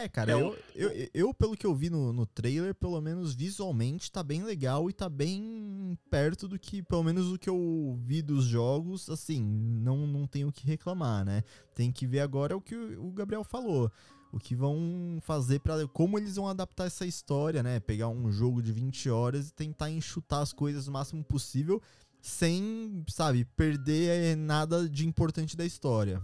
É, 0.00 0.08
cara, 0.08 0.32
É 0.32 0.34
eu, 0.34 0.56
eu, 0.74 1.08
eu, 1.12 1.34
pelo 1.34 1.54
que 1.54 1.66
eu 1.66 1.74
vi 1.74 1.90
no, 1.90 2.10
no 2.10 2.24
trailer, 2.24 2.74
pelo 2.74 2.98
menos 3.02 3.34
visualmente, 3.34 4.10
tá 4.10 4.22
bem 4.22 4.42
legal 4.42 4.88
e 4.88 4.94
tá 4.94 5.10
bem 5.10 5.98
perto 6.08 6.48
do 6.48 6.58
que, 6.58 6.82
pelo 6.82 7.04
menos 7.04 7.30
o 7.30 7.38
que 7.38 7.50
eu 7.50 7.98
vi 8.02 8.22
dos 8.22 8.44
jogos, 8.44 9.10
assim, 9.10 9.42
não, 9.42 10.06
não 10.06 10.26
tenho 10.26 10.48
o 10.48 10.52
que 10.52 10.66
reclamar, 10.66 11.24
né? 11.24 11.44
Tem 11.74 11.92
que 11.92 12.06
ver 12.06 12.20
agora 12.20 12.56
o 12.56 12.62
que 12.62 12.74
o 12.74 13.08
o 13.08 13.12
Gabriel 13.12 13.44
falou. 13.44 13.92
O 14.32 14.38
que 14.38 14.54
vão 14.54 15.18
fazer 15.22 15.58
para 15.58 15.86
como 15.88 16.16
eles 16.16 16.36
vão 16.36 16.46
adaptar 16.46 16.86
essa 16.86 17.04
história, 17.04 17.62
né? 17.62 17.80
Pegar 17.80 18.08
um 18.08 18.30
jogo 18.30 18.62
de 18.62 18.72
20 18.72 19.10
horas 19.10 19.48
e 19.48 19.52
tentar 19.52 19.90
enxutar 19.90 20.40
as 20.40 20.52
coisas 20.52 20.86
o 20.86 20.92
máximo 20.92 21.24
possível, 21.24 21.82
sem, 22.20 23.04
sabe, 23.08 23.44
perder 23.56 24.32
eh, 24.32 24.36
nada 24.36 24.88
de 24.88 25.06
importante 25.06 25.56
da 25.56 25.64
história. 25.64 26.20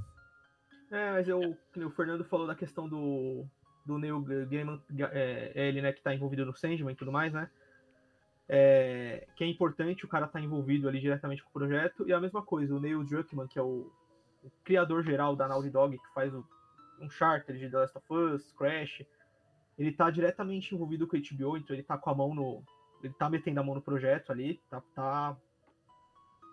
É, 0.91 1.13
mas 1.13 1.29
eu, 1.29 1.57
o 1.77 1.91
Fernando 1.91 2.25
falou 2.25 2.47
da 2.47 2.55
questão 2.55 2.89
do, 2.89 3.45
do 3.85 3.99
Neil 3.99 4.21
Gaiman, 4.49 4.81
é, 5.13 5.53
ele, 5.55 5.83
né, 5.83 5.93
que 5.93 6.03
tá 6.03 6.15
envolvido 6.15 6.45
no 6.45 6.55
Sandman 6.55 6.93
e 6.93 6.97
tudo 6.97 7.13
mais, 7.13 7.33
né? 7.33 7.51
É, 8.49 9.27
que 9.35 9.43
é 9.43 9.47
importante 9.47 10.05
o 10.05 10.09
cara 10.09 10.29
tá 10.29 10.41
envolvido 10.41 10.89
ali 10.89 11.01
diretamente 11.01 11.43
com 11.43 11.51
o 11.51 11.53
projeto. 11.53 12.07
E 12.07 12.13
a 12.13 12.21
mesma 12.21 12.43
coisa, 12.43 12.75
o 12.75 12.81
Neil 12.81 13.03
Druckmann, 13.05 13.49
que 13.49 13.59
é 13.59 13.63
o, 13.63 13.91
o 14.45 14.51
criador 14.63 15.03
geral 15.03 15.35
da 15.35 15.49
Naughty 15.49 15.71
Dog, 15.71 15.99
que 15.99 16.15
faz 16.15 16.33
o 16.33 16.45
Uncharted, 17.01 17.69
The 17.69 17.77
Last 17.77 17.99
of 17.99 18.07
Us, 18.13 18.53
Crash, 18.53 19.05
ele 19.79 19.93
tá 19.93 20.11
diretamente 20.11 20.75
envolvido 20.75 21.07
com 21.07 21.17
a 21.17 21.21
HBO, 21.21 21.57
então 21.57 21.75
ele 21.75 21.83
tá 21.83 21.99
com 21.99 22.11
a 22.11 22.15
mão 22.15 22.35
no... 22.35 22.63
Ele 23.03 23.13
tá 23.13 23.29
metendo 23.29 23.61
a 23.61 23.63
mão 23.63 23.75
no 23.75 23.83
projeto 23.83 24.33
ali, 24.33 24.59
tá, 24.71 24.83
tá, 24.95 25.37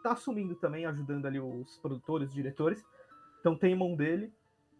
tá 0.04 0.12
assumindo 0.12 0.56
também, 0.56 0.86
ajudando 0.86 1.26
ali 1.26 1.40
os 1.40 1.78
produtores, 1.78 2.28
os 2.30 2.34
diretores. 2.34 2.86
Então 3.40 3.58
tem 3.58 3.76
mão 3.76 3.96
dele. 3.96 4.32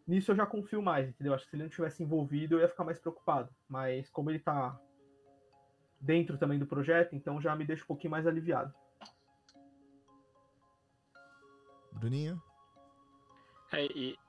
Nisso 0.06 0.32
eu 0.32 0.36
já 0.36 0.46
confio 0.46 0.82
mais, 0.82 1.10
entendeu? 1.10 1.34
Acho 1.34 1.46
que 1.46 1.52
se 1.52 1.56
ele 1.56 1.64
não 1.64 1.70
tivesse 1.70 2.04
envolvido, 2.04 2.56
eu 2.56 2.60
ia 2.60 2.68
ficar 2.68 2.84
mais 2.84 3.00
preocupado. 3.00 3.50
Mas 3.70 4.10
como 4.10 4.30
ele 4.30 4.40
tá 4.40 4.78
dentro 6.00 6.38
também 6.38 6.60
do 6.60 6.68
projeto, 6.68 7.16
então 7.16 7.42
já 7.42 7.56
me 7.56 7.66
deixa 7.66 7.84
um 7.84 7.88
pouquinho 7.88 8.12
mais 8.12 8.28
aliviado. 8.28 8.74
Bruninho? 11.94 12.42
É, 13.72 13.86
e, 13.86 14.20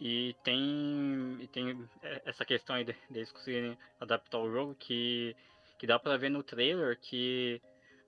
e 0.00 0.36
tem, 0.44 1.38
e 1.40 1.48
tem 1.48 1.88
essa 2.24 2.44
questão 2.44 2.76
aí 2.76 2.84
de- 2.84 2.96
deles 3.10 3.32
conseguirem 3.32 3.76
adaptar 4.00 4.38
o 4.38 4.50
jogo 4.50 4.74
que, 4.76 5.34
que 5.78 5.86
dá 5.86 5.98
pra 5.98 6.16
ver 6.16 6.30
no 6.30 6.42
trailer 6.42 6.98
que 7.00 7.60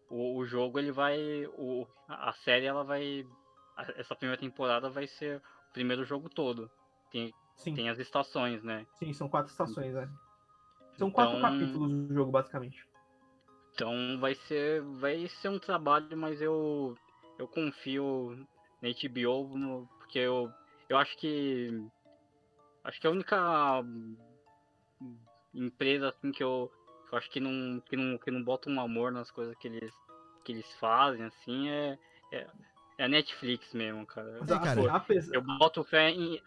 o, 0.09 0.37
o 0.39 0.47
jogo 0.47 0.79
ele 0.79 0.93
vai. 0.93 1.19
O, 1.55 1.87
a 2.09 2.33
série 2.45 2.67
ela 2.67 2.85
vai. 2.85 3.27
Essa 3.97 4.15
primeira 4.17 4.41
temporada 4.41 4.91
vai 4.91 5.07
ser 5.07 5.39
o 5.71 5.73
primeiro 5.73 6.05
jogo 6.05 6.29
todo. 6.29 6.71
Tem, 7.11 7.33
Sim, 7.57 7.75
tem 7.75 7.89
as 7.89 7.99
estações, 7.99 8.63
né? 8.63 8.87
sim, 8.95 9.13
são 9.13 9.29
quatro 9.29 9.51
estações, 9.51 9.95
né? 9.95 10.09
São 10.97 11.11
quatro 11.11 11.39
Então- 11.39 11.51
capítulos 11.51 12.09
do 12.09 12.15
jogo, 12.15 12.31
basicamente. 12.33 12.87
Então 13.75 14.19
vai 14.19 14.35
ser, 14.35 14.83
vai 14.83 15.29
ser 15.29 15.49
um 15.49 15.59
trabalho, 15.59 16.17
mas 16.17 16.43
eu, 16.43 16.97
eu 17.39 17.47
confio 17.47 18.37
na 18.83 18.89
HBO, 18.89 19.57
no- 19.57 19.87
porque 19.99 20.19
eu, 20.19 20.51
eu 20.89 20.99
acho 20.99 21.17
que 21.19 21.87
acho 22.83 23.01
que 23.01 23.07
a 23.07 23.11
única 23.11 23.81
hum, 23.83 24.17
empresa 25.55 26.09
assim 26.09 26.33
que 26.33 26.43
eu, 26.43 26.71
eu 27.11 27.19
acho 27.19 27.31
que 27.31 27.41
não, 27.41 27.81
que 27.81 27.97
não 27.97 28.19
que 28.19 28.31
não 28.31 28.43
bota 28.43 28.69
um 28.71 28.81
amor 28.81 29.11
nas 29.13 29.31
coisas 29.31 29.57
que 29.57 29.69
eles 29.69 29.93
que 30.45 30.53
eles 30.53 30.71
fazem 30.75 31.25
assim 31.25 31.69
é, 31.69 31.99
é, 32.33 32.47
é 32.99 33.05
a 33.05 33.09
Netflix 33.09 33.73
mesmo, 33.75 34.07
cara. 34.07 34.39
Mas, 34.41 34.51
É, 34.51 34.55
assim, 34.55 34.65
cara. 34.65 34.93
apesar- 34.93 35.35
Eu 35.35 35.43
boto 35.43 35.85
fé 35.85 36.11
em. 36.11 36.41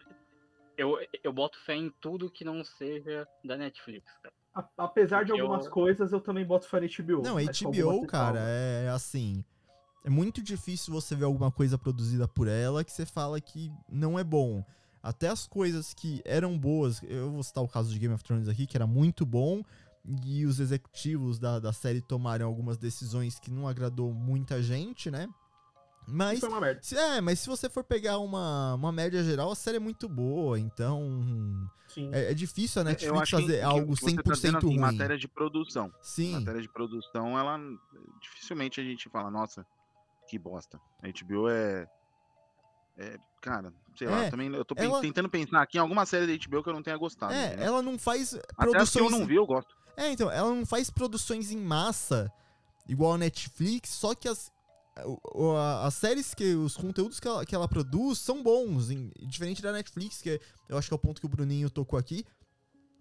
Eu, 0.76 0.98
eu 1.22 1.32
boto 1.32 1.58
fé 1.64 1.74
em 1.74 1.90
tudo 2.00 2.30
que 2.30 2.44
não 2.44 2.64
seja 2.64 3.28
da 3.44 3.56
Netflix, 3.56 4.10
cara. 4.22 4.34
a- 4.54 4.68
apesar 4.78 5.24
de 5.24 5.30
eu- 5.32 5.38
algumas 5.40 5.68
coisas, 5.68 6.12
eu 6.12 6.20
também 6.20 6.44
boto 6.44 6.66
fé 6.68 6.80
na 6.80 6.86
HBO. 6.86 7.22
Não, 7.22 7.34
mas 7.34 7.58
com 7.60 7.68
HBO, 7.70 7.88
algumas 7.90 8.10
cara, 8.10 8.38
é 8.40 8.88
assim. 8.90 9.44
É 10.04 10.10
muito 10.10 10.42
difícil 10.42 10.92
você 10.92 11.14
ver 11.14 11.24
alguma 11.24 11.50
coisa 11.52 11.78
produzida 11.78 12.26
por 12.26 12.48
ela 12.48 12.82
que 12.82 12.90
você 12.90 13.06
fala 13.06 13.40
que 13.40 13.70
não 13.88 14.18
é 14.18 14.24
bom. 14.24 14.64
Até 15.02 15.28
as 15.28 15.46
coisas 15.46 15.94
que 15.94 16.20
eram 16.24 16.58
boas, 16.58 17.02
eu 17.04 17.30
vou 17.30 17.42
citar 17.42 17.62
o 17.62 17.68
caso 17.68 17.92
de 17.92 17.98
Game 17.98 18.12
of 18.14 18.22
Thrones 18.24 18.48
aqui, 18.48 18.66
que 18.66 18.76
era 18.76 18.86
muito 18.86 19.24
bom, 19.24 19.62
e 20.04 20.44
os 20.46 20.58
executivos 20.60 21.38
da, 21.38 21.58
da 21.58 21.72
série 21.72 22.00
tomaram 22.00 22.46
algumas 22.46 22.76
decisões 22.76 23.38
que 23.38 23.50
não 23.50 23.68
agradou 23.68 24.12
muita 24.12 24.62
gente, 24.62 25.10
né? 25.10 25.28
Mas 26.08 26.40
Foi 26.40 26.48
uma 26.48 26.60
merda. 26.60 26.80
se- 26.82 26.96
é, 26.96 27.20
mas 27.20 27.38
se 27.38 27.48
você 27.48 27.70
for 27.70 27.84
pegar 27.84 28.18
uma, 28.18 28.74
uma 28.74 28.90
média 28.90 29.22
geral, 29.22 29.52
a 29.52 29.54
série 29.54 29.76
é 29.76 29.80
muito 29.80 30.08
boa, 30.08 30.58
então 30.58 31.70
Sim. 31.86 32.10
é, 32.12 32.32
é 32.32 32.34
difícil 32.34 32.80
a 32.80 32.84
Eu 32.84 32.86
Netflix 32.90 33.30
fazer 33.30 33.58
que 33.58 33.62
algo 33.62 33.96
você 33.96 34.06
100% 34.06 34.22
tá 34.24 34.32
dizendo 34.32 34.58
assim, 34.58 34.66
ruim. 34.66 34.78
matéria 34.80 35.16
de 35.16 35.28
produção. 35.28 35.92
Sim. 36.00 36.32
Matéria 36.32 36.60
de 36.60 36.68
produção, 36.68 37.38
ela 37.38 37.56
dificilmente 38.20 38.80
a 38.80 38.84
gente 38.84 39.08
fala, 39.08 39.30
nossa, 39.30 39.64
que 40.28 40.36
bosta. 40.36 40.80
A 41.00 41.06
HBO 41.06 41.48
é. 41.48 41.86
é 42.98 43.16
cara, 43.40 43.72
sei 43.96 44.08
lá, 44.08 44.24
É, 44.24 44.30
também 44.30 44.52
eu 44.52 44.64
tô 44.64 44.74
ela- 44.76 45.00
tentando 45.00 45.28
pensar 45.28 45.62
aqui 45.62 45.78
em 45.78 45.80
alguma 45.80 46.04
série 46.04 46.26
da 46.26 46.32
HBO 46.32 46.64
que 46.64 46.68
eu 46.68 46.74
não 46.74 46.82
tenha 46.82 46.96
gostado. 46.96 47.32
É, 47.32 47.46
entendeu? 47.46 47.64
ela 47.66 47.80
não 47.82 47.96
faz 47.96 48.34
Até 48.58 48.76
as 48.78 48.90
que 48.90 48.98
eu 48.98 49.02
produções. 49.02 49.20
não 49.20 49.24
vi, 49.26 49.36
eu 49.36 49.46
gosto. 49.46 49.72
É, 49.96 50.10
então, 50.10 50.30
ela 50.30 50.54
não 50.54 50.64
faz 50.64 50.90
produções 50.90 51.50
em 51.50 51.58
massa 51.58 52.32
igual 52.88 53.14
a 53.14 53.18
Netflix, 53.18 53.90
só 53.90 54.14
que 54.14 54.28
as, 54.28 54.50
as 55.82 55.94
séries 55.94 56.34
que 56.34 56.54
os 56.54 56.76
conteúdos 56.76 57.20
que 57.20 57.28
ela, 57.28 57.44
que 57.46 57.54
ela 57.54 57.68
produz 57.68 58.18
são 58.18 58.42
bons, 58.42 58.90
em- 58.90 59.10
diferente 59.20 59.62
da 59.62 59.72
Netflix, 59.72 60.20
que 60.20 60.40
eu 60.68 60.76
acho 60.76 60.88
que 60.88 60.94
é 60.94 60.96
o 60.96 60.98
ponto 60.98 61.20
que 61.20 61.26
o 61.26 61.30
Bruninho 61.30 61.70
tocou 61.70 61.98
aqui, 61.98 62.24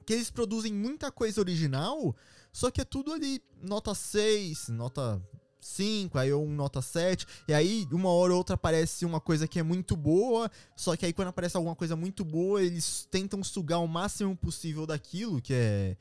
que 0.05 0.13
eles 0.13 0.29
produzem 0.29 0.73
muita 0.73 1.11
coisa 1.11 1.39
original, 1.41 2.15
só 2.51 2.69
que 2.69 2.81
é 2.81 2.85
tudo 2.85 3.13
ali 3.13 3.41
nota 3.61 3.93
6, 3.95 4.67
nota 4.69 5.21
5, 5.59 6.17
aí 6.17 6.33
um 6.33 6.51
nota 6.51 6.81
7, 6.81 7.25
e 7.47 7.53
aí 7.53 7.87
uma 7.91 8.09
hora 8.09 8.33
ou 8.33 8.39
outra 8.39 8.55
aparece 8.55 9.05
uma 9.05 9.19
coisa 9.19 9.47
que 9.47 9.59
é 9.59 9.63
muito 9.63 9.95
boa, 9.95 10.51
só 10.75 10.95
que 10.95 11.05
aí 11.05 11.13
quando 11.13 11.29
aparece 11.29 11.55
alguma 11.55 11.75
coisa 11.75 11.95
muito 11.95 12.25
boa, 12.25 12.61
eles 12.61 13.07
tentam 13.11 13.43
sugar 13.43 13.79
o 13.79 13.87
máximo 13.87 14.35
possível 14.35 14.85
daquilo, 14.85 15.41
que 15.41 15.53
é 15.53 15.97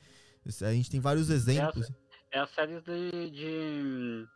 a 0.61 0.73
gente 0.73 0.89
tem 0.89 0.99
vários 0.99 1.29
exemplos. 1.29 1.91
É 2.31 2.39
as 2.39 2.49
séries 2.51 2.83
de. 2.83 3.29
de- 3.31 4.27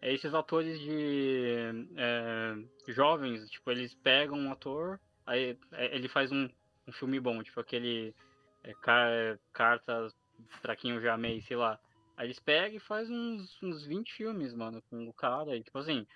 é 0.00 0.12
esses 0.14 0.32
atores 0.32 0.78
de. 0.78 1.86
é, 1.96 2.54
jovens, 2.92 3.48
tipo, 3.50 3.70
eles 3.70 3.92
pegam 3.94 4.38
um 4.38 4.52
ator, 4.52 5.00
aí 5.26 5.58
é, 5.72 5.94
ele 5.96 6.08
faz 6.08 6.30
um, 6.30 6.48
um 6.86 6.92
filme 6.92 7.18
bom, 7.18 7.42
tipo 7.42 7.60
aquele. 7.60 8.14
é, 8.62 8.72
Car- 8.74 9.38
cartas 9.52 10.14
pra 10.62 10.76
quem 10.76 10.92
eu 10.92 11.00
já 11.02 11.14
amei, 11.14 11.40
sei 11.42 11.56
lá. 11.56 11.78
Aí 12.16 12.26
eles 12.28 12.38
pegam 12.40 12.76
e 12.76 12.80
faz 12.80 13.08
uns, 13.10 13.60
uns 13.62 13.84
20 13.86 14.12
filmes, 14.14 14.52
mano, 14.54 14.82
com 14.90 15.08
o 15.08 15.12
cara. 15.12 15.56
E, 15.56 15.62
tipo 15.62 15.78
assim, 15.78 16.06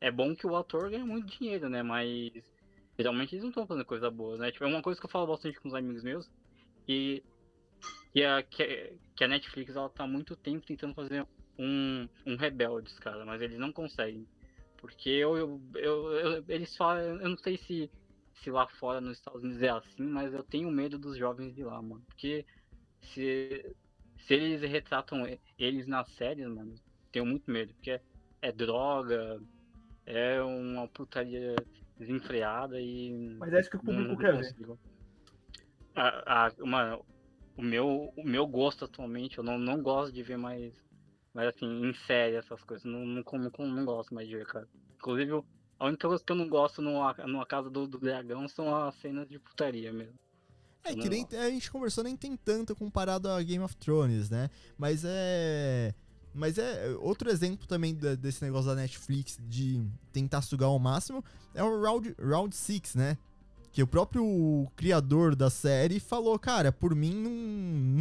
é 0.00 0.10
bom 0.10 0.34
que 0.34 0.46
o 0.46 0.56
ator 0.56 0.90
ganha 0.90 1.04
muito 1.04 1.36
dinheiro, 1.38 1.68
né? 1.68 1.82
Mas 1.82 2.32
geralmente 2.98 3.34
eles 3.34 3.42
não 3.42 3.50
estão 3.50 3.66
fazendo 3.66 3.84
coisa 3.84 4.10
boa, 4.10 4.36
né? 4.36 4.50
Tipo, 4.50 4.64
é 4.64 4.68
uma 4.68 4.82
coisa 4.82 4.98
que 4.98 5.06
eu 5.06 5.10
falo 5.10 5.26
bastante 5.28 5.60
com 5.60 5.68
os 5.68 5.74
amigos 5.74 6.02
meus. 6.02 6.28
Que 6.86 7.22
que 8.12 8.24
a, 8.24 8.42
que, 8.42 8.96
que 9.16 9.24
a 9.24 9.28
Netflix 9.28 9.76
ela 9.76 9.88
tá 9.90 10.04
há 10.04 10.06
muito 10.08 10.36
tempo 10.36 10.66
tentando 10.66 10.94
fazer 10.94 11.26
um, 11.58 12.08
um 12.26 12.36
Rebeldes, 12.36 12.98
cara, 12.98 13.24
mas 13.24 13.40
eles 13.42 13.58
não 13.58 13.72
conseguem. 13.72 14.26
Porque 14.76 15.10
eu, 15.10 15.36
eu, 15.36 15.60
eu- 15.74 16.12
eu- 16.12 16.44
eles 16.48 16.76
falam, 16.76 17.20
eu 17.20 17.28
não 17.30 17.36
sei 17.36 17.56
se, 17.56 17.90
se 18.34 18.50
lá 18.50 18.66
fora 18.68 19.00
nos 19.00 19.18
Estados 19.18 19.42
Unidos 19.42 19.62
é 19.62 19.68
assim, 19.70 20.04
mas 20.04 20.32
eu 20.32 20.42
tenho 20.44 20.70
medo 20.70 20.98
dos 20.98 21.16
jovens 21.18 21.54
de 21.54 21.64
lá, 21.64 21.82
mano. 21.82 22.04
Porque 22.06 22.46
se, 23.00 23.76
se 24.18 24.34
eles 24.34 24.62
retratam 24.62 25.24
eles 25.58 25.86
nas 25.86 26.08
séries, 26.10 26.46
mano, 26.46 26.74
tenho 27.10 27.26
muito 27.26 27.50
medo, 27.50 27.74
porque 27.74 27.90
é, 27.90 28.02
é 28.42 28.52
droga, 28.52 29.40
é 30.06 30.40
uma 30.42 30.86
putaria 30.88 31.56
desenfreada 31.98 32.80
e. 32.80 33.36
Mas 33.38 33.52
é 33.52 33.60
isso 33.60 33.70
que 33.70 33.76
o 33.76 33.80
público 33.80 34.02
não- 34.02 34.08
não 34.10 34.16
quer 34.16 34.32
ver. 34.32 34.36
consigo. 34.38 34.78
A, 35.96 36.46
a, 36.46 36.52
uma, 36.60 37.00
o, 37.58 37.62
meu, 37.62 38.12
o 38.16 38.24
meu 38.24 38.46
gosto 38.46 38.84
atualmente, 38.84 39.38
eu 39.38 39.44
não, 39.44 39.58
não 39.58 39.82
gosto 39.82 40.12
de 40.12 40.22
ver 40.22 40.38
mais, 40.38 40.72
mais 41.34 41.48
assim, 41.48 41.66
em 41.66 41.92
série 42.06 42.36
essas 42.36 42.62
coisas. 42.62 42.84
Não, 42.84 43.04
não, 43.04 43.22
não, 43.32 43.66
não 43.66 43.84
gosto 43.84 44.14
mais 44.14 44.28
de 44.28 44.36
ver, 44.36 44.46
cara. 44.46 44.68
Inclusive, 44.96 45.42
a 45.78 45.86
única 45.86 46.06
coisa 46.08 46.22
que 46.24 46.32
eu 46.32 46.36
não 46.36 46.48
gosto 46.48 46.80
numa, 46.80 47.12
numa 47.26 47.44
casa 47.44 47.68
do, 47.68 47.86
do 47.88 47.98
dragão 47.98 48.48
são 48.48 48.74
as 48.74 48.94
cenas 49.00 49.28
de 49.28 49.40
putaria 49.40 49.92
mesmo. 49.92 50.14
É 50.84 50.94
que 50.94 51.08
nem 51.08 51.26
a 51.32 51.50
gente 51.50 51.70
conversou, 51.70 52.04
nem 52.04 52.16
tem 52.16 52.36
tanto 52.36 52.74
comparado 52.76 53.28
a 53.28 53.42
Game 53.42 53.62
of 53.62 53.76
Thrones, 53.76 54.30
né? 54.30 54.48
Mas 54.78 55.02
é. 55.04 55.92
Mas 56.32 56.56
é 56.56 56.90
outro 57.00 57.28
exemplo 57.28 57.66
também 57.66 57.94
desse 57.94 58.44
negócio 58.44 58.68
da 58.68 58.76
Netflix 58.76 59.38
de 59.42 59.84
tentar 60.12 60.42
sugar 60.42 60.66
ao 60.66 60.78
máximo 60.78 61.24
é 61.54 61.64
o 61.64 61.82
Round, 61.82 62.14
Round 62.20 62.54
6, 62.54 62.94
né? 62.94 63.18
Que 63.70 63.82
o 63.82 63.86
próprio 63.86 64.66
criador 64.74 65.36
da 65.36 65.50
série 65.50 66.00
falou, 66.00 66.36
cara, 66.38 66.72
por 66.72 66.94
mim 66.94 67.14
não, 67.14 67.30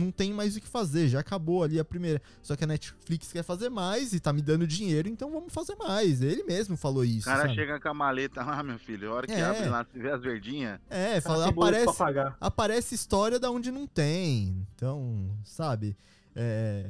não 0.06 0.12
tem 0.12 0.34
mais 0.34 0.56
o 0.56 0.62
que 0.62 0.68
fazer, 0.68 1.08
já 1.08 1.20
acabou 1.20 1.62
ali 1.64 1.80
a 1.80 1.86
primeira. 1.86 2.22
Só 2.42 2.56
que 2.56 2.64
a 2.64 2.68
Netflix 2.68 3.32
quer 3.32 3.44
fazer 3.44 3.70
mais 3.70 4.14
e 4.14 4.20
tá 4.20 4.32
me 4.34 4.42
dando 4.42 4.66
dinheiro, 4.66 5.08
então 5.10 5.30
vamos 5.32 5.54
fazer 5.54 5.76
mais. 5.76 6.22
Ele 6.22 6.44
mesmo 6.44 6.76
falou 6.78 7.02
O 7.02 7.06
isso. 7.06 7.26
cara 7.26 7.44
sabe? 7.44 7.56
chega 7.56 7.80
com 7.80 7.90
a 7.90 7.94
maleta 7.94 8.44
lá, 8.44 8.64
meu 8.64 8.80
filho. 8.80 9.12
A 9.12 9.16
hora 9.16 9.28
que 9.28 9.34
É. 9.34 9.44
abre 9.44 9.70
lá, 9.70 9.86
se 9.92 10.00
vê 10.00 10.10
as 10.10 10.22
verdinhas. 10.22 10.80
É, 10.90 11.20
fala, 11.22 11.50
aparece, 11.50 11.98
pagar. 11.98 12.38
aparece 12.40 12.96
história 12.96 13.38
da 13.40 13.52
onde 13.52 13.70
não 13.72 13.86
tem. 13.86 14.66
Então, 14.76 15.30
sabe? 15.44 15.96
É, 16.40 16.86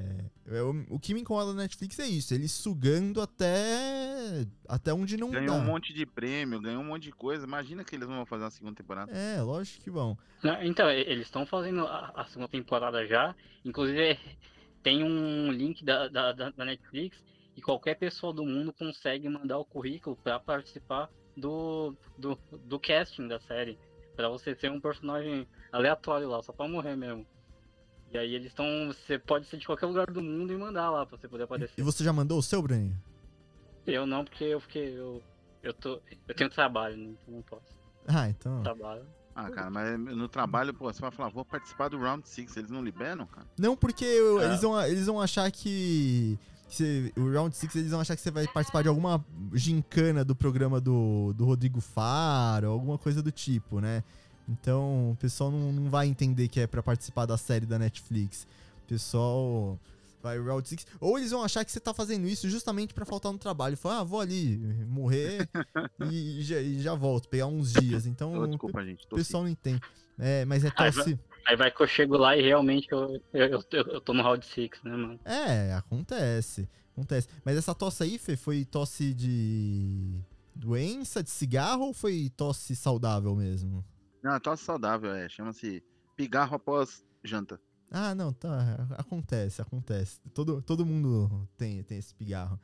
é, 0.58 0.62
o, 0.62 0.86
o 0.90 1.00
que 1.00 1.14
me 1.14 1.22
incomoda 1.22 1.54
na 1.54 1.62
Netflix 1.62 1.98
é 2.00 2.06
isso, 2.06 2.34
eles 2.34 2.52
sugando 2.52 3.22
até 3.22 4.46
até 4.68 4.94
onde 4.94 5.16
não 5.16 5.32
Ganhou 5.32 5.56
dá. 5.56 5.62
um 5.62 5.64
monte 5.66 5.94
de 5.94 6.06
prêmio, 6.06 6.60
ganhou 6.60 6.82
um 6.82 6.86
monte 6.86 7.04
de 7.04 7.12
coisa. 7.14 7.46
Imagina 7.46 7.84
que 7.84 7.96
eles 7.96 8.08
não 8.10 8.18
vão 8.18 8.26
fazer 8.26 8.44
uma 8.44 8.52
segunda 8.52 8.76
temporada. 8.76 9.12
É, 9.12 9.42
lógico 9.42 9.82
que 9.84 9.90
vão. 9.90 10.18
Não, 10.44 10.62
Então, 10.62 10.90
eles 10.90 11.26
estão 11.28 11.46
fazendo 11.46 11.86
a, 11.88 12.12
a 12.16 12.26
segunda 12.26 12.50
temporada 12.50 13.08
já. 13.08 13.34
Inclusive, 13.64 14.20
tem 14.84 15.02
um 15.04 15.50
link 15.52 15.84
da, 15.86 16.10
da, 16.10 16.32
da- 16.34 16.50
da 16.50 16.66
Netflix 16.66 17.18
e 17.56 17.62
qualquer 17.62 17.96
pessoa 17.96 18.34
do 18.34 18.44
mundo 18.46 18.74
consegue 18.74 19.30
mandar 19.30 19.58
o 19.58 19.66
currículo 19.66 20.16
para 20.18 20.40
participar 20.40 21.10
do, 21.38 21.96
do, 22.18 22.38
do 22.66 22.78
casting 22.80 23.28
da 23.30 23.40
série. 23.40 23.80
Pra 24.16 24.28
você 24.30 24.56
ser 24.56 24.72
um 24.72 24.82
personagem 24.82 25.48
aleatório 25.72 26.28
lá, 26.28 26.42
só 26.44 26.52
pra 26.52 26.68
morrer 26.68 26.96
mesmo. 26.98 27.26
E 28.14 28.18
aí 28.18 28.34
eles 28.36 28.48
estão. 28.48 28.66
Você 28.88 29.20
pode 29.20 29.46
ser 29.48 29.58
de 29.58 29.66
qualquer 29.66 29.86
lugar 29.86 30.10
do 30.10 30.22
mundo 30.22 30.54
e 30.54 30.58
mandar 30.58 30.90
lá 30.90 31.06
pra 31.06 31.18
você 31.18 31.28
poder 31.28 31.44
E 31.44 31.46
aparecer. 31.46 31.82
você 31.84 32.04
já 32.04 32.14
mandou 32.14 32.40
o 32.40 32.44
seu, 32.44 32.62
Bruninho? 32.62 32.98
Eu 33.86 34.06
não, 34.06 34.24
porque 34.24 34.44
eu 34.44 34.60
fiquei. 34.60 34.98
Eu, 34.98 35.22
eu, 35.64 35.74
tô, 35.74 36.02
eu 36.28 36.36
tenho 36.36 36.50
trabalho, 36.50 36.96
né? 36.98 37.14
Então 37.22 37.34
não 37.36 37.42
posso. 37.42 37.78
Ah, 38.08 38.30
então. 38.30 38.64
Trabalho. 38.64 39.06
Ah, 39.36 39.52
cara, 39.52 39.70
mas 39.70 40.00
no 40.00 40.28
trabalho, 40.28 40.74
pô, 40.74 40.92
você 40.92 41.00
vai 41.00 41.12
falar, 41.12 41.30
vou 41.30 41.46
participar 41.46 41.90
do 41.90 41.98
Round 42.00 42.28
6. 42.28 42.58
Eles 42.58 42.72
não 42.72 42.84
liberam, 42.84 43.28
cara? 43.28 43.46
Não, 43.58 43.78
porque 43.78 44.04
eu- 44.04 44.42
É. 44.42 44.46
eles, 44.46 44.62
vão, 44.62 44.82
eles 44.82 45.06
vão 45.06 45.22
achar 45.22 45.52
que. 45.52 46.40
que 46.70 47.14
o 47.16 47.32
Round 47.32 47.56
6 47.56 47.76
eles 47.76 47.92
vão 47.92 48.00
achar 48.00 48.16
que 48.16 48.22
você 48.22 48.32
vai 48.32 48.48
participar 48.48 48.82
de 48.82 48.88
alguma 48.90 49.24
gincana 49.54 50.26
do 50.26 50.36
programa 50.36 50.82
do, 50.82 51.34
do 51.34 51.46
Rodrigo 51.46 51.80
Faro, 51.82 52.70
alguma 52.72 52.98
coisa 52.98 53.22
do 53.22 53.32
tipo, 53.32 53.80
né? 53.80 54.04
Então 54.48 55.12
o 55.12 55.16
pessoal 55.16 55.52
não, 55.52 55.72
não 55.72 55.90
vai 55.90 56.08
entender 56.08 56.48
que 56.48 56.60
é 56.60 56.68
pra 56.68 56.82
participar 56.82 57.26
da 57.26 57.38
série 57.38 57.66
da 57.66 57.78
Netflix. 57.78 58.48
O 58.86 58.88
pessoal 58.88 59.80
vai 60.22 60.40
Round 60.40 60.68
6. 60.68 60.86
Ou 61.00 61.18
eles 61.18 61.32
vão 61.32 61.44
achar 61.44 61.64
que 61.64 61.72
você 61.72 61.80
tá 61.80 61.94
fazendo 61.94 62.28
isso 62.28 62.50
justamente 62.50 62.94
pra 62.94 63.06
faltar 63.06 63.32
no 63.32 63.38
trabalho. 63.38 63.78
Falar, 63.78 64.00
ah, 64.00 64.04
vou 64.04 64.20
ali 64.20 64.58
morrer 64.88 65.48
e, 66.12 66.42
já, 66.42 66.60
e 66.60 66.80
já 66.80 66.94
volto, 66.96 67.30
pegar 67.30 67.48
uns 67.48 67.74
dias. 67.74 68.06
Então 68.06 68.34
Ô, 68.34 68.44
o 68.44 68.48
desculpa, 68.48 68.84
gente. 68.84 69.06
o 69.06 69.16
pessoal 69.16 69.44
não 69.44 69.50
entende. 69.50 69.82
É, 70.18 70.46
mas 70.46 70.64
é 70.64 70.72
tosse. 70.72 71.20
Aí 71.46 71.56
vai 71.56 71.72
que 71.72 71.82
eu 71.82 71.88
chego 71.88 72.18
lá 72.18 72.36
e 72.36 72.42
realmente 72.42 72.88
eu, 72.92 73.22
eu, 73.34 73.48
eu, 73.48 73.64
eu 73.72 74.02
tô 74.02 74.14
no 74.14 74.22
round 74.22 74.46
6, 74.46 74.70
né, 74.84 74.92
mano? 74.92 75.20
É, 75.24 75.74
acontece. 75.74 76.68
Acontece. 76.92 77.30
Mas 77.46 77.56
essa 77.56 77.74
tosse 77.74 78.04
aí, 78.04 78.18
Fê, 78.18 78.36
foi 78.36 78.66
tosse 78.66 79.14
de 79.14 80.20
doença, 80.54 81.24
de 81.24 81.30
cigarro 81.30 81.86
ou 81.86 81.94
foi 81.94 82.30
tosse 82.36 82.76
saudável 82.76 83.36
mesmo? 83.36 83.86
Não, 84.28 84.40
tosse 84.40 84.64
saudável, 84.64 85.12
é. 85.14 85.30
Chama-se 85.30 85.84
pigarro 86.16 86.56
após 86.56 87.04
janta. 87.24 87.60
Ah, 87.90 88.14
não, 88.14 88.34
tá. 88.34 88.88
Acontece, 88.98 89.62
acontece. 89.62 90.20
Todo, 90.34 90.62
todo 90.62 90.86
mundo 90.86 91.48
tem, 91.56 91.82
tem 91.84 91.98
esse 91.98 92.14
pigarro. 92.14 92.60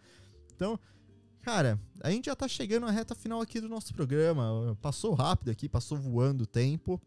Então, 0.55 0.77
cara, 1.41 1.79
a 2.01 2.11
gente 2.11 2.25
já 2.25 2.35
tá 2.35 2.47
chegando 2.47 2.85
na 2.85 2.91
reta 2.91 3.15
final 3.15 3.39
aqui 3.41 3.61
do 3.61 3.69
nosso 3.69 3.93
programa. 3.93 4.77
Passou 4.81 5.13
rápido 5.13 5.49
aqui, 5.49 5.69
passou 5.69 5.97
voando 5.97 6.43
o 6.43 6.47
tempo. 6.47 7.01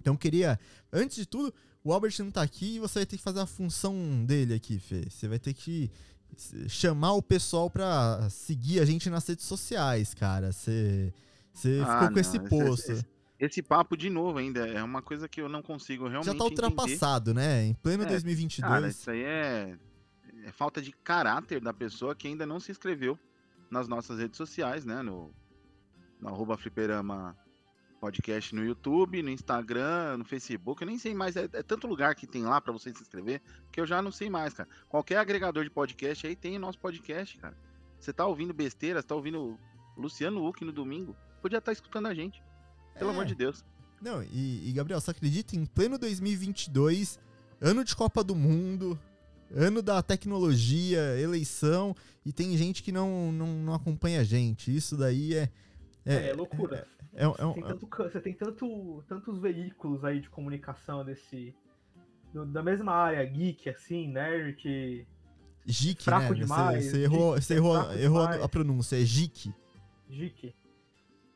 Então, 0.00 0.16
queria, 0.16 0.58
antes 0.92 1.16
de 1.16 1.26
tudo, 1.26 1.54
o 1.84 1.92
Albert 1.92 2.14
não 2.18 2.30
tá 2.30 2.42
aqui 2.42 2.76
e 2.76 2.78
você 2.80 2.98
vai 3.00 3.06
ter 3.06 3.16
que 3.16 3.22
fazer 3.22 3.40
a 3.40 3.46
função 3.46 4.24
dele 4.26 4.54
aqui, 4.54 4.78
Fê. 4.80 5.04
Você 5.08 5.28
vai 5.28 5.38
ter 5.38 5.54
que 5.54 5.90
chamar 6.68 7.12
o 7.12 7.22
pessoal 7.22 7.70
pra 7.70 8.28
seguir 8.28 8.80
a 8.80 8.84
gente 8.84 9.08
nas 9.08 9.26
redes 9.26 9.44
sociais, 9.44 10.12
cara. 10.14 10.50
Você 10.52 11.12
você 11.52 11.80
Ah, 11.86 11.92
ficou 11.92 12.08
com 12.08 12.14
não, 12.14 12.20
esse 12.20 12.36
esse- 12.36 12.48
post. 12.48 12.90
esse- 12.92 13.06
Esse 13.44 13.62
papo 13.62 13.96
de 13.96 14.08
novo 14.08 14.38
ainda 14.38 14.66
é 14.66 14.82
uma 14.82 15.02
coisa 15.02 15.28
que 15.28 15.40
eu 15.40 15.48
não 15.48 15.60
consigo 15.62 16.04
realmente 16.08 16.32
Já 16.32 16.34
tá 16.34 16.46
entender. 16.46 16.64
ultrapassado, 16.64 17.34
né? 17.34 17.64
Em 17.66 17.74
pleno 17.74 18.04
É, 18.04 18.06
2022. 18.06 18.72
Cara, 18.72 18.88
isso 18.88 19.10
aí 19.10 19.22
é, 19.22 19.76
é 20.44 20.52
falta 20.52 20.80
de 20.80 20.92
caráter 20.92 21.60
da 21.60 21.72
pessoa 21.74 22.14
que 22.14 22.26
ainda 22.26 22.46
não 22.46 22.58
se 22.58 22.70
inscreveu 22.70 23.18
nas 23.70 23.86
nossas 23.86 24.18
redes 24.18 24.36
sociais, 24.38 24.84
né? 24.86 25.02
No, 25.02 25.30
no 26.20 26.28
arroba 26.28 26.56
fliperama 26.56 27.36
podcast 28.00 28.54
no 28.54 28.62
YouTube, 28.62 29.22
no 29.22 29.30
Instagram, 29.30 30.18
no 30.18 30.24
Facebook, 30.26 30.82
eu 30.82 30.86
nem 30.86 30.98
sei 30.98 31.14
mais, 31.14 31.36
é, 31.36 31.44
é 31.54 31.62
tanto 31.62 31.86
lugar 31.86 32.14
que 32.14 32.26
tem 32.26 32.42
lá 32.44 32.60
pra 32.60 32.70
você 32.70 32.92
se 32.92 33.00
inscrever, 33.00 33.40
que 33.72 33.80
eu 33.80 33.86
já 33.86 34.02
não 34.02 34.12
sei 34.12 34.28
mais, 34.28 34.52
cara. 34.52 34.68
Qualquer 34.90 35.16
agregador 35.16 35.64
de 35.64 35.70
podcast 35.70 36.26
aí 36.26 36.36
tem 36.36 36.56
o 36.56 36.60
nosso 36.60 36.78
podcast, 36.78 37.38
cara. 37.38 37.56
Você 37.98 38.12
tá 38.12 38.26
ouvindo 38.26 38.52
besteira, 38.52 39.00
você 39.00 39.08
tá 39.08 39.14
ouvindo 39.14 39.58
Luciano 39.96 40.46
Huck 40.46 40.62
no 40.66 40.72
domingo, 40.72 41.16
podia 41.40 41.56
estar 41.58 41.72
escutando 41.72 42.06
a 42.06 42.12
gente. 42.14 42.42
Pelo 42.98 43.10
É. 43.10 43.12
amor 43.12 43.24
de 43.24 43.34
Deus. 43.34 43.64
Não, 44.00 44.22
e, 44.22 44.68
e, 44.68 44.72
Gabriel, 44.72 45.00
você 45.00 45.10
acredita 45.10 45.56
em 45.56 45.64
pleno 45.64 45.98
2022, 45.98 47.18
ano 47.60 47.82
de 47.84 47.94
Copa 47.96 48.22
do 48.22 48.34
Mundo, 48.34 48.98
ano 49.54 49.80
da 49.82 50.02
tecnologia, 50.02 51.18
eleição, 51.18 51.94
e 52.24 52.32
tem 52.32 52.56
gente 52.56 52.82
que 52.82 52.92
não, 52.92 53.32
não, 53.32 53.46
não 53.46 53.74
acompanha 53.74 54.20
a 54.20 54.24
gente. 54.24 54.74
Isso 54.74 54.96
daí 54.96 55.34
é. 55.34 55.48
É, 56.04 56.32
loucura. 56.34 56.86
é, 57.14 57.26
um- 57.26 57.34
é 57.38 57.46
um- 57.46 57.52
Tem 57.54 57.62
tanto 57.62 57.88
você 57.96 58.20
tem 58.20 58.34
tanto, 58.34 59.02
tantos 59.08 59.38
veículos 59.38 60.04
aí 60.04 60.20
de 60.20 60.28
comunicação 60.28 61.04
desse. 61.04 61.54
do- 62.32 62.44
da 62.44 62.62
mesma 62.62 62.92
área, 62.92 63.24
geek, 63.24 63.68
assim, 63.70 64.08
nerd, 64.08 65.06
Jique, 65.64 66.02
fraco 66.04 66.34
né? 66.34 66.40
demais, 66.40 66.84
Você 66.86 67.04
errou, 67.04 67.34
jique, 67.36 67.46
você 67.46 67.54
errou, 67.54 67.76
errou 67.94 68.22
a, 68.22 68.26
demais. 68.26 68.42
a 68.42 68.48
pronúncia, 68.48 69.00
é 69.00 69.04
Jique. 69.04 69.54
geek. 70.10 70.52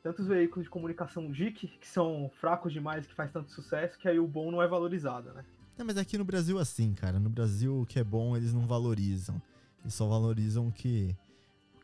Tantos 0.02 0.26
veículos 0.26 0.64
de 0.64 0.70
comunicação 0.70 1.30
geek 1.30 1.66
que 1.80 1.86
são 1.88 2.30
fracos 2.40 2.72
demais, 2.72 3.06
que 3.06 3.14
faz 3.14 3.30
tanto 3.32 3.50
sucesso, 3.50 3.98
que 3.98 4.08
aí 4.08 4.18
o 4.18 4.26
bom 4.26 4.50
não 4.50 4.62
é 4.62 4.66
valorizado, 4.68 5.32
né? 5.32 5.44
Não, 5.76 5.84
mas 5.86 5.96
aqui 5.96 6.16
no 6.18 6.24
Brasil 6.24 6.58
é 6.58 6.62
assim, 6.62 6.94
cara. 6.94 7.18
No 7.18 7.28
Brasil 7.30 7.80
o 7.82 7.86
que 7.86 7.98
é 7.98 8.04
bom 8.04 8.36
eles 8.36 8.52
não 8.54 8.66
valorizam. 8.66 9.40
Eles 9.82 9.94
só 9.94 10.06
valorizam 10.06 10.68
o 10.68 10.72
que, 10.72 11.16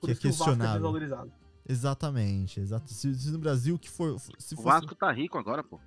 que 0.01 0.11
é 0.11 0.13
isso 0.13 0.21
que 0.21 0.27
o 0.29 0.31
Vasco 0.31 0.45
é 0.45 0.47
questionável. 0.47 0.73
desvalorizado. 0.75 1.33
Exatamente, 1.69 2.61
exato. 2.61 2.93
Se, 2.93 3.15
se 3.15 3.31
no 3.31 3.39
Brasil 3.39 3.79
que 3.79 3.91
for. 3.91 4.19
Se 4.39 4.55
O 4.55 4.57
fosse, 4.57 4.63
Vasco 4.69 4.95
tá 4.95 5.11
rico 5.13 5.39
agora, 5.39 5.63
pô. 5.63 5.81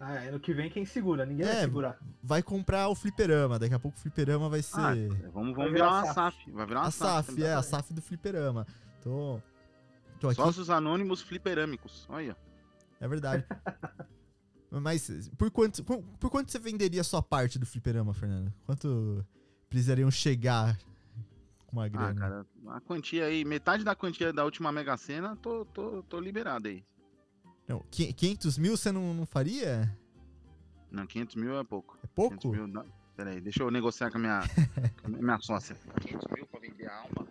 Ah, 0.00 0.14
é, 0.24 0.28
ano 0.28 0.40
que 0.40 0.52
vem 0.52 0.68
quem 0.70 0.84
segura, 0.84 1.24
ninguém 1.24 1.46
É, 1.46 1.52
vai 1.52 1.60
segurar. 1.62 1.98
vai 2.22 2.42
comprar 2.42 2.88
o 2.88 2.94
fliperama. 2.94 3.58
Daqui 3.58 3.74
a 3.74 3.78
pouco 3.78 3.96
o 3.96 4.00
fliperama 4.00 4.48
vai 4.48 4.60
ser. 4.60 4.80
Ah, 4.80 4.94
vamos, 5.32 5.54
Vai 5.54 5.66
vamos 5.68 5.72
virar 5.72 5.72
virar 5.72 5.90
uma 5.90 6.04
SAF. 6.12 6.14
SAF. 6.36 6.50
Vai 6.50 6.66
virar 6.66 6.80
uma 6.80 6.88
a 6.88 6.90
SAF, 6.90 7.28
também. 7.28 7.44
é, 7.44 7.54
a 7.54 7.62
SAF 7.62 7.94
do 7.94 8.02
fliperama. 8.02 8.66
Tô. 9.02 9.40
Tô 10.24 10.28
aqui. 10.30 10.36
Sócios 10.40 10.70
anônimos 10.70 11.20
fliperâmicos. 11.20 12.06
Olha. 12.08 12.36
É 13.00 13.06
verdade. 13.06 13.44
Mas 14.70 15.28
por 15.36 15.50
quanto, 15.50 15.84
por, 15.84 16.02
por 16.18 16.30
quanto 16.30 16.50
você 16.50 16.58
venderia 16.58 17.00
a 17.00 17.04
sua 17.04 17.22
parte 17.22 17.58
do 17.58 17.66
fliperama, 17.66 18.12
Fernando? 18.14 18.52
Quanto 18.64 19.24
precisariam 19.68 20.10
chegar 20.10 20.76
com 21.66 21.76
uma 21.76 21.84
Ah, 21.84 21.88
grana? 21.88 22.14
cara, 22.20 22.46
a 22.68 22.80
quantia 22.80 23.26
aí, 23.26 23.44
metade 23.44 23.84
da 23.84 23.94
quantia 23.94 24.32
da 24.32 24.44
última 24.44 24.72
Mega 24.72 24.96
Sena, 24.96 25.36
tô, 25.36 25.64
tô, 25.66 26.02
tô 26.04 26.18
liberado 26.18 26.66
aí. 26.68 26.84
Não, 27.68 27.80
qui- 27.90 28.12
500 28.12 28.58
mil 28.58 28.76
você 28.76 28.90
não, 28.90 29.14
não 29.14 29.26
faria? 29.26 29.96
Não, 30.90 31.06
500 31.06 31.36
mil 31.36 31.58
é 31.58 31.64
pouco. 31.64 31.96
É 32.02 32.06
pouco? 32.08 32.36
500 32.38 32.50
mil, 32.50 32.66
não. 32.66 32.84
Pera 33.16 33.30
aí, 33.30 33.40
deixa 33.40 33.62
eu 33.62 33.70
negociar 33.70 34.10
com 34.10 34.18
a 34.18 34.20
minha, 34.20 34.40
com 35.02 35.06
a 35.06 35.10
minha 35.10 35.38
sócia. 35.40 35.76
500 36.00 36.26
mil 36.34 36.46
pra 36.46 36.58
vender 36.60 36.86
a 36.88 36.96
alma? 36.96 37.28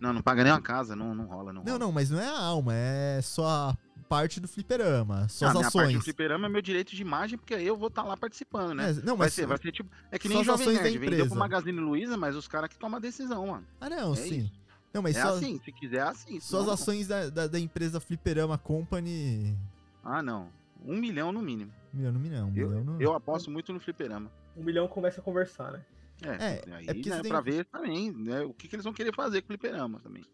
Não, 0.00 0.12
não 0.12 0.22
paga 0.22 0.44
nem 0.44 0.52
uma 0.52 0.60
casa, 0.60 0.94
não, 0.94 1.14
não 1.14 1.24
rola, 1.26 1.52
não 1.52 1.62
Não, 1.64 1.72
rola. 1.72 1.78
não, 1.78 1.92
mas 1.92 2.08
não 2.10 2.20
é 2.20 2.26
a 2.28 2.38
alma, 2.38 2.72
é 2.74 3.20
só 3.22 3.46
a 3.70 3.76
parte 4.08 4.40
do 4.40 4.46
fliperama, 4.48 5.24
Ah, 5.24 5.28
suas 5.28 5.50
minha 5.52 5.62
parte 5.64 5.76
ações. 5.78 5.94
do 5.98 6.00
fliperama 6.02 6.46
é 6.46 6.48
meu 6.48 6.62
direito 6.62 6.94
de 6.94 7.02
imagem, 7.02 7.36
porque 7.36 7.54
aí 7.54 7.66
eu 7.66 7.76
vou 7.76 7.88
estar 7.88 8.02
lá 8.04 8.16
participando, 8.16 8.74
né? 8.74 8.90
É, 8.90 8.92
não, 8.94 9.16
Vai 9.16 9.26
mas 9.26 9.34
ser, 9.34 9.46
vai 9.46 9.58
ser 9.58 9.72
tipo. 9.72 9.90
É 10.10 10.18
que 10.18 10.28
nem 10.28 10.42
Jovem 10.44 10.62
ações 10.62 10.76
da 10.78 10.82
Nerd, 10.84 10.98
vendeu 10.98 11.10
pro 11.16 11.24
empresa. 11.26 11.34
Magazine 11.34 11.80
Luiza, 11.80 12.16
mas 12.16 12.36
os 12.36 12.46
caras 12.48 12.68
que 12.70 12.78
tomam 12.78 12.96
a 12.96 13.00
decisão, 13.00 13.46
mano. 13.48 13.66
Ah, 13.80 13.90
não, 13.90 14.12
é 14.12 14.16
sim. 14.16 14.38
isso. 14.38 14.52
Não, 14.94 15.02
mas 15.02 15.16
é 15.16 15.22
só- 15.22 15.34
assim, 15.34 15.60
se 15.62 15.70
quiser 15.72 15.98
é 15.98 16.00
assim. 16.02 16.40
suas 16.40 16.44
senão 16.44 16.64
não. 16.64 16.72
ações 16.72 17.06
da, 17.08 17.28
da, 17.28 17.46
da 17.46 17.58
empresa 17.60 18.00
Fliperama 18.00 18.56
Company. 18.56 19.54
Ah, 20.02 20.22
não. 20.22 20.48
Um 20.86 20.96
milhão 20.96 21.30
no 21.32 21.42
mínimo. 21.42 21.70
Milhão 21.92 22.12
no 22.12 22.18
milhão, 22.20 22.52
Eu, 22.56 22.68
milhão 22.70 22.84
no. 22.84 23.02
eu 23.02 23.12
aposto 23.14 23.50
muito 23.50 23.72
no 23.72 23.80
fliperama. 23.80 24.30
Um 24.56 24.62
milhão 24.64 24.88
começa 24.88 25.20
a 25.20 25.24
conversar, 25.24 25.72
né? 25.72 25.84
É, 26.22 26.28
É, 26.28 26.74
aí, 26.74 26.86
é 26.88 26.94
né, 26.94 27.20
tem 27.20 27.30
pra 27.30 27.40
ver 27.40 27.64
também, 27.66 28.12
né, 28.12 28.42
o 28.42 28.52
que, 28.52 28.68
que 28.68 28.74
eles 28.74 28.84
vão 28.84 28.92
querer 28.92 29.14
fazer 29.14 29.42
com 29.42 29.46
o 29.46 29.48
fliperama 29.48 30.00
também. 30.00 30.24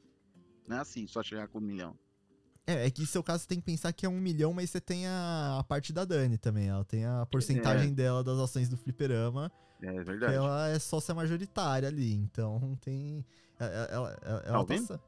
Não 0.67 0.79
é 0.79 0.81
assim, 0.81 1.07
só 1.07 1.23
chegar 1.23 1.49
com 1.49 1.59
um 1.59 1.63
milhão. 1.63 1.99
É, 2.67 2.87
é 2.87 2.91
que 2.91 3.03
em 3.03 3.07
seu 3.07 3.23
caso 3.23 3.43
você 3.43 3.49
tem 3.49 3.59
que 3.59 3.67
pensar 3.67 3.93
que 3.93 4.07
é 4.07 4.09
um 4.09 4.19
milhão, 4.19 4.55
mas 4.55 4.71
você 4.71 4.81
tem 4.81 5.07
a, 5.07 5.59
a 5.61 5.65
parte 5.65 5.93
da 5.93 6.05
Dani 6.05 6.39
também. 6.39 6.69
Ela 6.69 6.85
tem 6.85 7.05
a 7.05 7.27
porcentagem 7.27 7.93
dela 7.93 8.25
das 8.25 8.39
ações 8.39 8.69
do 8.71 8.77
Fliperama, 8.79 9.53
É 9.83 9.93
que 9.93 10.03
verdade. 10.05 10.35
ela 10.35 10.69
é 10.69 10.79
sócia 10.79 11.15
majoritária 11.15 11.89
ali. 11.89 12.15
Então 12.15 12.79
tem. 12.81 13.25
Ela, 13.59 13.71
ela, 13.71 13.89
ela, 13.91 14.19
ela 14.23 14.43
tá. 14.43 14.61
ouvindo? 14.61 15.01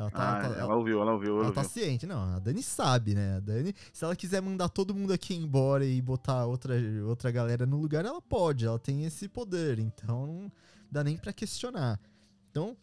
Ela 0.00 0.10
tá, 0.10 0.38
ah, 0.38 0.48
tá- 0.48 0.58
ela, 0.58 0.76
ouviu, 0.76 1.02
ela 1.02 1.12
ouviu, 1.12 1.34
ela 1.36 1.44
ela 1.44 1.52
tá 1.52 1.60
ouviu. 1.60 1.72
ciente. 1.84 2.06
Não, 2.06 2.34
a 2.34 2.38
Dani 2.38 2.62
sabe, 2.62 3.14
né? 3.14 3.36
A 3.36 3.40
Dani, 3.40 3.74
se 3.92 4.02
ela 4.02 4.16
quiser 4.16 4.40
mandar 4.40 4.70
todo 4.70 4.94
mundo 4.94 5.12
aqui 5.12 5.34
embora 5.34 5.84
e 5.84 6.00
botar 6.00 6.46
outra, 6.46 6.74
outra 7.06 7.30
galera 7.30 7.66
no 7.66 7.76
lugar, 7.78 8.06
ela 8.06 8.22
pode. 8.22 8.64
Ela 8.64 8.78
tem 8.78 9.04
esse 9.04 9.28
poder. 9.28 9.78
Então 9.78 10.26
não 10.26 10.52
dá 10.90 11.04
nem 11.04 11.18
pra 11.18 11.34
questionar. 11.34 12.00
Então, 12.50 12.74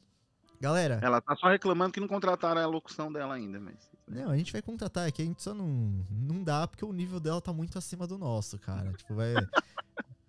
galera. 0.62 1.00
Ela 1.02 1.20
tá 1.20 1.36
só 1.36 1.48
reclamando 1.48 1.92
que 1.92 2.00
não 2.00 2.08
contrataram 2.08 2.62
a 2.62 2.68
locução 2.68 3.12
dela 3.12 3.34
ainda, 3.34 3.60
mas. 3.60 3.90
Não, 4.08 4.30
a 4.30 4.38
gente 4.38 4.54
vai 4.54 4.62
contratar, 4.62 5.08
é 5.08 5.12
que 5.12 5.24
a 5.24 5.26
gente 5.26 5.42
só 5.42 5.56
não, 5.56 5.68
não 6.12 6.44
dá 6.44 6.68
porque 6.68 6.86
o 6.86 6.94
nível 6.94 7.20
dela 7.20 7.42
tá 7.42 7.52
muito 7.52 7.80
acima 7.80 8.06
do 8.06 8.18
nosso, 8.18 8.60
cara. 8.60 8.94
tipo, 8.94 9.16
vai 9.16 9.34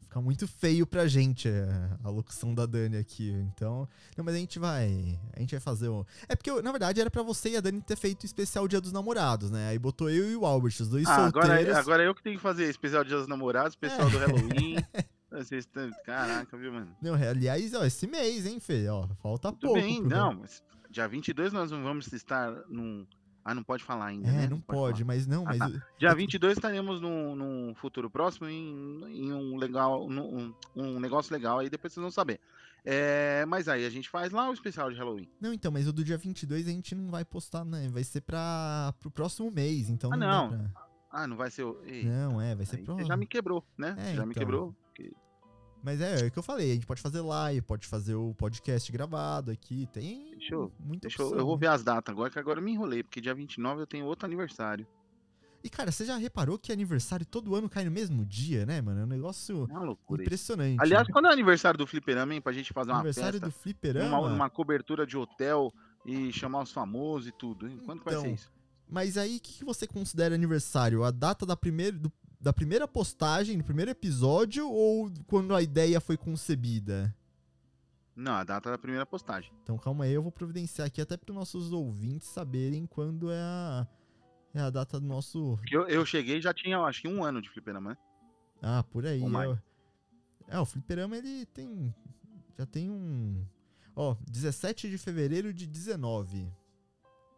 ficar 0.08 0.20
muito 0.22 0.48
feio 0.48 0.86
pra 0.86 1.06
gente 1.06 1.48
é, 1.48 1.68
a 2.02 2.08
locução 2.08 2.54
da 2.54 2.64
Dani 2.66 2.96
aqui. 2.96 3.30
Então, 3.54 3.86
não, 4.16 4.24
mas 4.24 4.34
a 4.34 4.38
gente 4.38 4.58
vai, 4.58 5.18
a 5.36 5.40
gente 5.40 5.50
vai 5.52 5.60
fazer 5.60 5.88
o... 5.88 6.06
É 6.28 6.34
porque, 6.34 6.50
na 6.62 6.70
verdade, 6.72 7.00
era 7.00 7.10
pra 7.10 7.22
você 7.22 7.50
e 7.50 7.56
a 7.56 7.60
Dani 7.60 7.80
ter 7.82 7.96
feito 7.96 8.22
o 8.22 8.26
especial 8.26 8.66
Dia 8.66 8.80
dos 8.80 8.90
Namorados, 8.92 9.50
né? 9.50 9.68
Aí 9.68 9.78
botou 9.78 10.08
eu 10.10 10.30
e 10.30 10.34
o 10.36 10.46
Albert, 10.46 10.74
os 10.80 10.88
dois 10.88 11.06
Ah, 11.06 11.26
agora, 11.26 11.46
solteiros. 11.46 11.76
agora 11.76 12.02
eu 12.02 12.14
que 12.14 12.22
tenho 12.22 12.36
que 12.36 12.42
fazer 12.42 12.64
especial 12.70 13.04
Dia 13.04 13.18
dos 13.18 13.28
Namorados, 13.28 13.72
especial 13.72 14.08
É. 14.08 14.10
do 14.10 14.18
Halloween. 14.18 14.76
Vocês 15.30 15.66
tão- 15.66 15.90
Caraca, 16.06 16.56
viu, 16.56 16.72
mano? 16.72 16.88
Não, 17.02 17.12
aliás, 17.14 17.74
ó, 17.74 17.84
esse 17.84 18.06
mês, 18.06 18.46
hein, 18.46 18.58
Fê? 18.60 18.88
Ó, 18.88 19.06
falta 19.22 19.52
Tudo 19.52 19.60
pouco. 19.74 19.80
bem, 19.80 20.02
não, 20.02 20.32
mas 20.32 20.62
dia 20.90 21.06
22 21.06 21.52
nós 21.52 21.70
não 21.70 21.82
vamos 21.82 22.10
estar 22.14 22.50
num. 22.66 23.06
Ah, 23.50 23.54
não 23.54 23.62
pode 23.62 23.82
falar 23.82 24.06
ainda. 24.06 24.28
É, 24.28 24.32
né? 24.32 24.46
não 24.46 24.60
pode, 24.60 25.02
falar. 25.02 25.06
mas 25.06 25.26
não, 25.26 25.42
Ah, 25.42 25.54
mas... 25.56 25.58
tá. 25.58 25.68
Dia 25.98 26.08
é 26.08 26.10
que- 26.10 26.16
22 26.18 26.56
estaremos 26.58 27.00
num, 27.00 27.34
num 27.34 27.74
futuro 27.74 28.10
próximo 28.10 28.46
em, 28.48 29.04
em 29.06 29.32
um 29.32 29.56
legal, 29.56 30.06
num- 30.08 30.52
um, 30.76 31.00
negócio 31.00 31.32
legal 31.32 31.58
aí, 31.58 31.70
depois 31.70 31.92
vocês 31.92 32.02
vão 32.02 32.10
saber. 32.10 32.40
É, 32.84 33.44
mas 33.46 33.68
aí 33.68 33.86
a 33.86 33.90
gente 33.90 34.08
faz 34.08 34.32
lá 34.32 34.48
o 34.50 34.52
especial 34.52 34.90
de 34.90 34.98
Halloween. 34.98 35.28
Não, 35.40 35.52
então, 35.52 35.72
mas 35.72 35.88
o 35.88 35.92
do 35.92 36.04
dia 36.04 36.16
22 36.18 36.66
a 36.68 36.70
gente 36.70 36.94
não 36.94 37.10
vai 37.10 37.24
postar, 37.24 37.64
né? 37.64 37.88
Vai 37.90 38.04
ser 38.04 38.20
pra, 38.20 38.92
pro 39.00 39.10
próximo 39.10 39.50
mês, 39.50 39.88
então 39.88 40.12
Ah, 40.12 40.16
não, 40.16 40.50
não. 40.50 40.58
pra... 40.70 40.88
Ah, 41.10 41.26
não 41.26 41.36
vai 41.38 41.50
ser 41.50 41.62
o. 41.64 41.80
Ei, 41.86 42.04
Não, 42.04 42.38
é, 42.38 42.54
vai 42.54 42.66
ser 42.66 42.78
pro... 42.84 43.02
já 43.02 43.16
me 43.16 43.26
quebrou, 43.26 43.64
né? 43.78 43.96
É, 43.98 44.14
já 44.14 44.26
me 44.26 44.32
então. 44.32 44.40
quebrou. 44.42 44.76
Mas 45.82 46.00
é, 46.00 46.24
é 46.24 46.26
o 46.26 46.30
que 46.30 46.38
eu 46.38 46.42
falei, 46.42 46.72
a 46.72 46.74
gente 46.74 46.86
pode 46.86 47.00
fazer 47.00 47.20
live, 47.20 47.62
pode 47.62 47.86
fazer 47.86 48.14
o 48.14 48.34
podcast 48.34 48.90
gravado 48.90 49.50
aqui, 49.50 49.88
tem 49.92 50.30
Deixa 50.32 50.54
eu- 50.54 50.72
muita 50.80 51.08
Deixa 51.08 51.22
eu, 51.22 51.26
opção, 51.26 51.38
eu 51.38 51.46
vou 51.46 51.54
né? 51.56 51.60
ver 51.60 51.66
as 51.68 51.84
datas 51.84 52.12
agora, 52.12 52.30
que 52.30 52.38
agora 52.38 52.58
eu 52.58 52.64
me 52.64 52.72
enrolei, 52.72 53.02
porque 53.02 53.20
dia 53.20 53.34
29 53.34 53.82
eu 53.82 53.86
tenho 53.86 54.04
outro 54.06 54.26
aniversário. 54.26 54.86
E 55.62 55.68
cara, 55.68 55.90
você 55.90 56.04
já 56.04 56.16
reparou 56.16 56.56
que 56.58 56.72
aniversário 56.72 57.26
todo 57.26 57.54
ano 57.54 57.68
cai 57.68 57.84
no 57.84 57.90
mesmo 57.90 58.24
dia, 58.24 58.64
né, 58.64 58.80
mano? 58.80 59.00
É 59.00 59.04
um 59.04 59.08
negócio 59.08 59.66
É 59.68 59.72
uma 59.72 59.82
loucura 59.84 60.22
isso. 60.22 60.26
impressionante. 60.28 60.80
Aliás, 60.80 61.06
quando 61.08 61.26
é 61.26 61.30
o 61.30 61.32
aniversário 61.32 61.76
do 61.78 61.86
Fliperama, 61.86 62.32
hein, 62.34 62.40
pra 62.40 62.52
gente 62.52 62.72
fazer 62.72 62.90
uma 62.90 62.98
aniversário 62.98 63.32
festa, 63.40 63.46
do 63.46 63.52
fliperama, 63.52 64.16
numa, 64.16 64.28
numa 64.30 64.50
cobertura 64.50 65.04
de 65.06 65.16
hotel 65.16 65.72
e 66.06 66.32
chamar 66.32 66.62
os 66.62 66.70
famosos 66.72 67.28
e 67.28 67.32
tudo, 67.32 67.68
hein? 67.68 67.78
Quando 67.84 67.98
que 68.00 68.04
vai 68.04 68.14
ser 68.14 68.20
Então, 68.20 68.34
isso? 68.34 68.52
mas 68.88 69.16
aí 69.16 69.36
o 69.36 69.40
que, 69.40 69.52
que 69.54 69.64
você 69.64 69.84
considera 69.86 70.34
aniversário? 70.34 71.02
A 71.02 71.10
data 71.10 71.44
da 71.44 71.56
primeira, 71.56 71.96
do- 71.98 72.12
da 72.40 72.52
primeira 72.52 72.86
postagem, 72.86 73.58
do 73.58 73.64
primeiro 73.64 73.90
episódio, 73.90 74.70
ou 74.70 75.10
quando 75.26 75.54
a 75.54 75.62
ideia 75.62 76.00
foi 76.00 76.16
concebida? 76.16 77.14
Não, 78.14 78.32
a 78.32 78.44
data 78.44 78.70
da 78.70 78.78
primeira 78.78 79.06
postagem. 79.06 79.52
Então 79.62 79.78
calma 79.78 80.04
aí, 80.04 80.12
eu 80.12 80.22
vou 80.22 80.32
providenciar 80.32 80.86
aqui 80.86 81.00
até 81.00 81.16
para 81.16 81.32
nossos 81.32 81.72
ouvintes 81.72 82.28
saberem 82.28 82.86
quando 82.86 83.30
é 83.30 83.40
a, 83.40 83.86
é 84.54 84.60
a 84.60 84.70
data 84.70 84.98
do 84.98 85.06
nosso. 85.06 85.56
Eu, 85.70 85.86
eu 85.88 86.04
cheguei 86.04 86.38
e 86.38 86.40
já 86.40 86.52
tinha, 86.52 86.80
acho 86.80 87.00
que 87.02 87.08
um 87.08 87.22
ano 87.22 87.40
de 87.40 87.48
fliperama, 87.48 87.90
né? 87.90 87.96
Ah, 88.60 88.82
por 88.82 89.06
aí. 89.06 89.20
Mais. 89.24 89.56
É, 90.48 90.56
é, 90.56 90.58
o 90.58 90.64
fliperama 90.64 91.16
ele 91.16 91.46
tem. 91.46 91.94
Já 92.58 92.66
tem 92.66 92.90
um. 92.90 93.44
Ó, 93.94 94.16
17 94.28 94.90
de 94.90 94.98
fevereiro 94.98 95.52
de 95.52 95.66
19. 95.66 96.52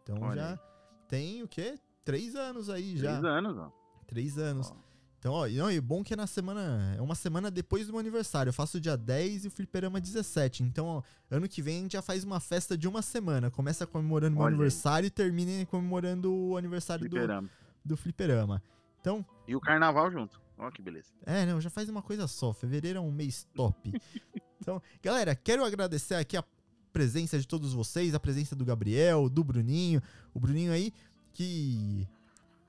Então 0.01 0.19
Olha 0.21 0.41
já 0.41 0.51
aí. 0.51 0.59
tem 1.07 1.43
o 1.43 1.47
quê? 1.47 1.77
Três 2.03 2.35
anos 2.35 2.69
aí 2.69 2.97
já. 2.97 3.19
Três 3.19 3.23
anos, 3.23 3.57
ó. 3.57 3.71
Três 4.07 4.37
anos. 4.39 4.71
Ó. 4.71 4.90
Então, 5.21 5.33
ó, 5.33 5.47
e 5.47 5.55
não, 5.57 5.71
e 5.71 5.79
bom 5.79 6.03
que 6.03 6.15
é 6.15 6.17
na 6.17 6.25
semana. 6.25 6.95
É 6.97 7.01
uma 7.01 7.13
semana 7.13 7.51
depois 7.51 7.85
do 7.85 7.93
meu 7.93 7.99
aniversário. 7.99 8.49
Eu 8.49 8.53
faço 8.53 8.81
dia 8.81 8.97
10 8.97 9.45
e 9.45 9.47
o 9.49 9.51
fliperama 9.51 10.01
17. 10.01 10.63
Então, 10.63 10.87
ó, 10.87 11.03
ano 11.29 11.47
que 11.47 11.61
vem 11.61 11.77
a 11.77 11.81
gente 11.83 11.91
já 11.93 12.01
faz 12.01 12.23
uma 12.23 12.39
festa 12.39 12.75
de 12.75 12.87
uma 12.87 13.03
semana. 13.03 13.51
Começa 13.51 13.85
comemorando 13.85 14.35
meu 14.35 14.43
Olha 14.43 14.49
aí. 14.53 14.55
aniversário 14.55 15.05
e 15.05 15.11
termina 15.11 15.63
comemorando 15.67 16.33
o 16.33 16.57
aniversário 16.57 17.05
do, 17.07 17.11
Fliperama. 17.11 17.49
do 17.85 17.95
fliperama. 17.95 18.63
Então, 18.99 19.23
E 19.47 19.55
o 19.55 19.61
carnaval 19.61 20.09
junto. 20.11 20.41
Ó, 20.57 20.71
que 20.71 20.81
beleza. 20.81 21.11
é, 21.23 21.45
não, 21.45 21.61
já 21.61 21.69
faz 21.69 21.87
uma 21.87 22.01
coisa 22.01 22.25
só. 22.25 22.51
Fevereiro 22.51 22.97
é 22.97 23.01
um 23.01 23.11
mês 23.11 23.47
top. 23.53 23.93
então, 24.59 24.81
galera, 25.03 25.35
quero 25.35 25.63
agradecer 25.63 26.15
aqui 26.15 26.35
a 26.35 26.43
presença 26.91 27.37
de 27.39 27.47
todos 27.47 27.73
vocês, 27.73 28.15
a 28.15 28.19
presença 28.19 28.55
do 28.55 28.65
Gabriel, 28.65 29.29
do 29.29 29.43
Bruninho. 29.43 30.01
O 30.33 30.39
Bruninho 30.39 30.71
aí, 30.71 30.91
que. 31.31 32.07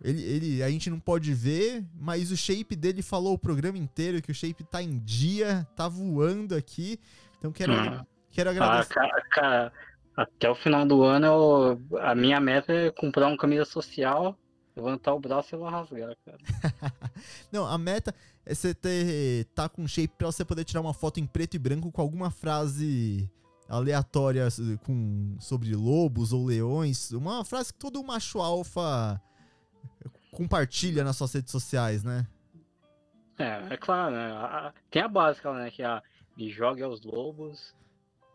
Ele, 0.03 0.21
ele, 0.23 0.63
a 0.63 0.69
gente 0.71 0.91
não 0.91 0.99
pode 0.99 1.33
ver, 1.33 1.85
mas 1.95 2.31
o 2.33 2.37
shape 2.37 2.75
dele 2.75 3.03
falou 3.03 3.35
o 3.35 3.39
programa 3.39 3.79
inteiro 3.79 4.21
que 4.21 4.33
o 4.33 4.35
shape 4.35 4.65
tá 4.65 4.83
em 4.83 4.99
dia, 4.99 5.67
tá 5.77 5.89
voando 5.89 6.55
aqui. 6.57 6.99
Então 7.39 7.53
quero, 7.53 7.73
Hum. 7.73 8.05
quero 8.31 8.51
Ah, 8.51 8.53
agradecer. 8.53 8.95
cara, 8.95 9.23
cara, 9.31 9.73
até 10.17 10.51
o 10.51 10.55
final 10.57 10.85
do 10.85 11.03
ano, 11.05 11.27
eu- 11.27 11.99
a 12.01 12.15
minha 12.15 12.41
meta 12.41 12.73
é 12.73 12.91
comprar 12.91 13.29
uma 13.29 13.37
camisa 13.37 13.65
social, 13.65 14.37
levantar 14.75 15.15
o 15.15 15.21
braço 15.21 15.55
e 15.55 15.57
ela 15.57 15.71
rasgar, 15.71 16.17
cara. 16.25 16.39
Não, 17.53 17.65
a 17.65 17.79
meta 17.79 18.13
é 18.45 18.55
você 18.55 18.75
ter 18.75 19.45
tá 19.55 19.69
com 19.69 19.87
shape 19.87 20.15
pra 20.19 20.27
você 20.27 20.45
poder 20.45 20.65
tirar 20.65 20.81
uma 20.81 20.95
foto 20.95 21.21
em 21.21 21.27
preto 21.27 21.55
e 21.55 21.59
branco 21.61 21.93
com 21.93 22.01
alguma 22.03 22.31
frase 22.31 23.31
aleatória 23.69 24.49
com 24.85 25.37
sobre 25.39 25.75
lobos 25.75 26.33
ou 26.33 26.45
leões, 26.45 27.13
uma 27.13 27.45
frase 27.45 27.73
que 27.73 27.79
todo 27.79 28.03
macho 28.03 28.41
alfa 28.41 29.21
compartilha 30.33 31.05
nas 31.05 31.17
suas 31.17 31.33
redes 31.33 31.53
sociais, 31.53 32.03
né? 32.03 32.27
É, 33.39 33.75
é 33.75 33.77
claro, 33.77 34.15
né? 34.15 34.33
a- 34.33 34.73
tem 34.91 35.03
a 35.03 35.09
básica, 35.09 35.53
né? 35.53 35.71
Que 35.71 35.83
é 35.83 35.87
a 35.87 36.03
me 36.37 36.51
jogue 36.51 36.83
aos 36.83 37.03
lobos 37.03 37.75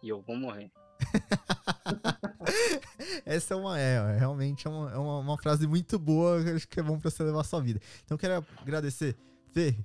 e 0.01 0.09
eu 0.09 0.21
vou 0.21 0.37
morrer. 0.37 0.71
Essa 3.25 3.53
é 3.53 3.57
uma 3.57 3.79
é, 3.79 4.17
realmente 4.17 4.67
é 4.67 4.69
uma, 4.69 4.91
é 4.91 4.97
uma, 4.97 5.19
uma 5.19 5.37
frase 5.37 5.67
muito 5.67 5.97
boa, 5.99 6.39
acho 6.55 6.67
que 6.67 6.79
é 6.79 6.83
bom 6.83 6.99
pra 6.99 7.09
você 7.09 7.23
levar 7.23 7.41
a 7.41 7.43
sua 7.43 7.61
vida. 7.61 7.79
Então 8.05 8.17
quero 8.17 8.45
agradecer, 8.61 9.15
Fê, 9.51 9.75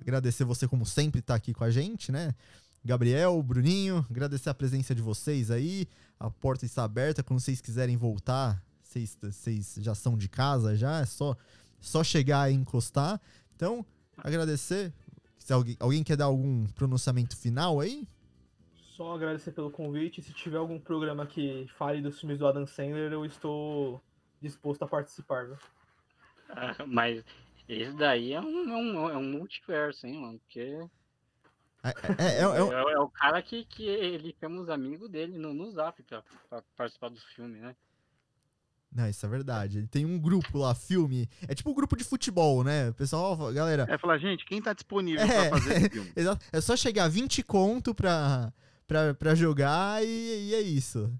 agradecer 0.00 0.44
você 0.44 0.66
como 0.66 0.84
sempre 0.86 1.20
tá 1.22 1.34
aqui 1.34 1.52
com 1.52 1.64
a 1.64 1.70
gente, 1.70 2.10
né? 2.10 2.34
Gabriel, 2.84 3.42
Bruninho, 3.42 4.06
agradecer 4.08 4.48
a 4.48 4.54
presença 4.54 4.94
de 4.94 5.02
vocês 5.02 5.50
aí. 5.50 5.86
A 6.18 6.30
porta 6.30 6.64
está 6.64 6.84
aberta 6.84 7.22
quando 7.22 7.40
vocês 7.40 7.60
quiserem 7.60 7.96
voltar. 7.96 8.62
Vocês, 8.88 9.76
já 9.80 9.94
são 9.94 10.16
de 10.16 10.28
casa 10.30 10.74
já, 10.74 11.00
é 11.00 11.04
só 11.06 11.36
só 11.80 12.02
chegar 12.02 12.50
e 12.50 12.54
encostar. 12.54 13.20
Então, 13.54 13.84
agradecer. 14.16 14.92
Se 15.38 15.52
alguém, 15.52 15.76
alguém 15.78 16.02
quer 16.02 16.16
dar 16.16 16.24
algum 16.24 16.66
pronunciamento 16.68 17.36
final 17.36 17.80
aí? 17.80 18.08
Só 18.96 19.14
agradecer 19.14 19.52
pelo 19.52 19.70
convite. 19.70 20.22
Se 20.22 20.32
tiver 20.32 20.56
algum 20.56 20.80
programa 20.80 21.26
que 21.26 21.66
fale 21.76 22.00
dos 22.02 22.18
filmes 22.18 22.38
do 22.38 22.46
Adam 22.46 22.66
Sandler, 22.66 23.12
eu 23.12 23.24
estou 23.24 24.00
disposto 24.40 24.82
a 24.82 24.88
participar. 24.88 25.46
Viu? 25.46 25.56
Ah, 26.48 26.74
Mas 26.86 27.22
esse 27.68 27.92
daí 27.92 28.32
é 28.32 28.40
um, 28.40 28.70
é 28.70 28.76
um, 28.76 29.10
é 29.10 29.16
um 29.18 29.22
multiverso, 29.38 30.06
hein, 30.06 30.20
mano? 30.20 30.38
Porque 30.40 30.60
É, 31.84 31.88
é- 31.90 31.92
é- 32.18 32.40
é- 32.40 32.42
é, 32.88 32.92
é 32.94 32.98
o 32.98 33.08
cara 33.10 33.40
que, 33.42 33.64
que 33.66 33.84
ele 33.86 34.34
chama 34.40 34.62
os 34.62 34.68
amigos 34.70 35.08
dele 35.10 35.38
no, 35.38 35.52
no 35.54 35.70
zap 35.70 36.02
pra, 36.02 36.22
pra 36.48 36.62
participar 36.76 37.10
dos 37.10 37.22
filmes, 37.34 37.60
né? 37.60 37.76
Não, 38.90 39.08
isso 39.08 39.24
é 39.24 39.28
verdade. 39.28 39.78
Ele 39.78 39.86
tem 39.86 40.06
um 40.06 40.18
grupo 40.18 40.58
lá, 40.58 40.74
filme. 40.74 41.28
É 41.46 41.54
tipo 41.54 41.70
um 41.70 41.74
grupo 41.74 41.96
de 41.96 42.04
futebol, 42.04 42.64
né? 42.64 42.88
O 42.88 42.94
pessoal, 42.94 43.36
galera. 43.52 43.86
É 43.88 43.98
falar, 43.98 44.18
gente, 44.18 44.44
quem 44.46 44.62
tá 44.62 44.72
disponível 44.72 45.20
É. 45.22 45.48
pra 45.48 45.58
fazer 45.58 45.76
esse 45.76 45.90
filme? 45.90 46.12
exato, 46.16 46.44
É 46.50 46.60
só 46.60 46.74
chegar 46.76 47.06
20 47.08 47.42
conto 47.42 47.94
pra, 47.94 48.52
pra, 48.86 49.14
pra 49.14 49.34
jogar 49.34 50.02
e, 50.04 50.48
e 50.48 50.54
é 50.54 50.60
isso. 50.60 51.12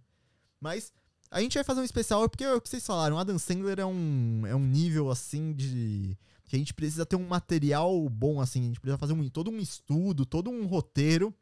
Mas 0.61 0.93
a 1.31 1.41
gente 1.41 1.55
vai 1.55 1.65
fazer 1.65 1.81
um 1.81 1.85
especial 1.85 2.27
porque 2.29 2.43
é 2.45 2.55
o 2.55 2.61
que 2.61 2.69
vocês 2.69 2.87
falaram. 2.87 3.19
Adam 3.19 3.39
Sandler 3.39 3.79
é 3.79 3.87
um, 3.87 4.43
é 4.47 4.55
um 4.57 4.65
nível 4.65 5.11
assim 5.11 5.53
de. 5.53 6.17
Que 6.47 6.57
a 6.57 6.59
gente 6.59 6.73
precisa 6.73 7.05
ter 7.05 7.17
um 7.17 7.29
material 7.29 8.09
bom, 8.09 8.41
assim. 8.41 8.63
A 8.63 8.67
gente 8.69 8.81
precisa 8.81 8.97
fazer 8.97 9.13
um, 9.13 9.29
todo 9.29 9.51
um 9.51 9.59
estudo, 9.59 10.25
todo 10.25 10.51
um 10.51 10.65
roteiro. 10.67 11.35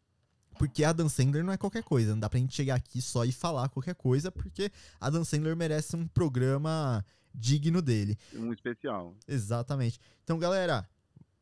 Porque 0.59 0.85
Adam 0.85 1.09
Sandler 1.09 1.45
não 1.45 1.53
é 1.53 1.57
qualquer 1.57 1.83
coisa. 1.83 2.12
Não 2.12 2.20
dá 2.20 2.28
pra 2.28 2.39
gente 2.39 2.55
chegar 2.55 2.74
aqui 2.74 3.01
só 3.01 3.24
e 3.24 3.33
falar 3.33 3.69
qualquer 3.69 3.95
coisa, 3.95 4.31
porque 4.31 4.70
Adam 5.01 5.24
Sandler 5.24 5.57
merece 5.57 5.97
um 5.97 6.07
programa 6.07 7.05
digno 7.35 7.83
dele. 7.83 8.19
Um 8.35 8.53
especial. 8.53 9.15
Exatamente. 9.28 10.01
Então, 10.24 10.39
galera, 10.39 10.89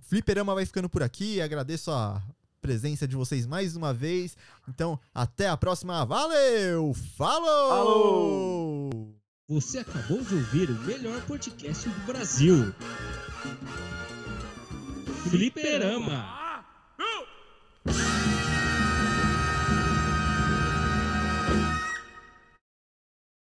Fliperama 0.00 0.54
vai 0.54 0.66
ficando 0.66 0.88
por 0.88 1.02
aqui. 1.02 1.40
Agradeço 1.40 1.90
a 1.90 2.22
presença 2.60 3.06
de 3.06 3.14
vocês 3.14 3.46
mais 3.46 3.76
uma 3.76 3.92
vez. 3.92 4.36
Então, 4.68 4.98
até 5.14 5.48
a 5.48 5.56
próxima. 5.56 6.04
Valeu! 6.04 6.94
Falou! 7.16 7.68
Falou! 7.70 9.14
Você 9.46 9.78
acabou 9.78 10.22
de 10.22 10.34
ouvir 10.34 10.70
o 10.70 10.80
melhor 10.84 11.20
podcast 11.26 11.86
do 11.86 12.06
Brasil. 12.06 12.74
Fliperama. 15.28 16.43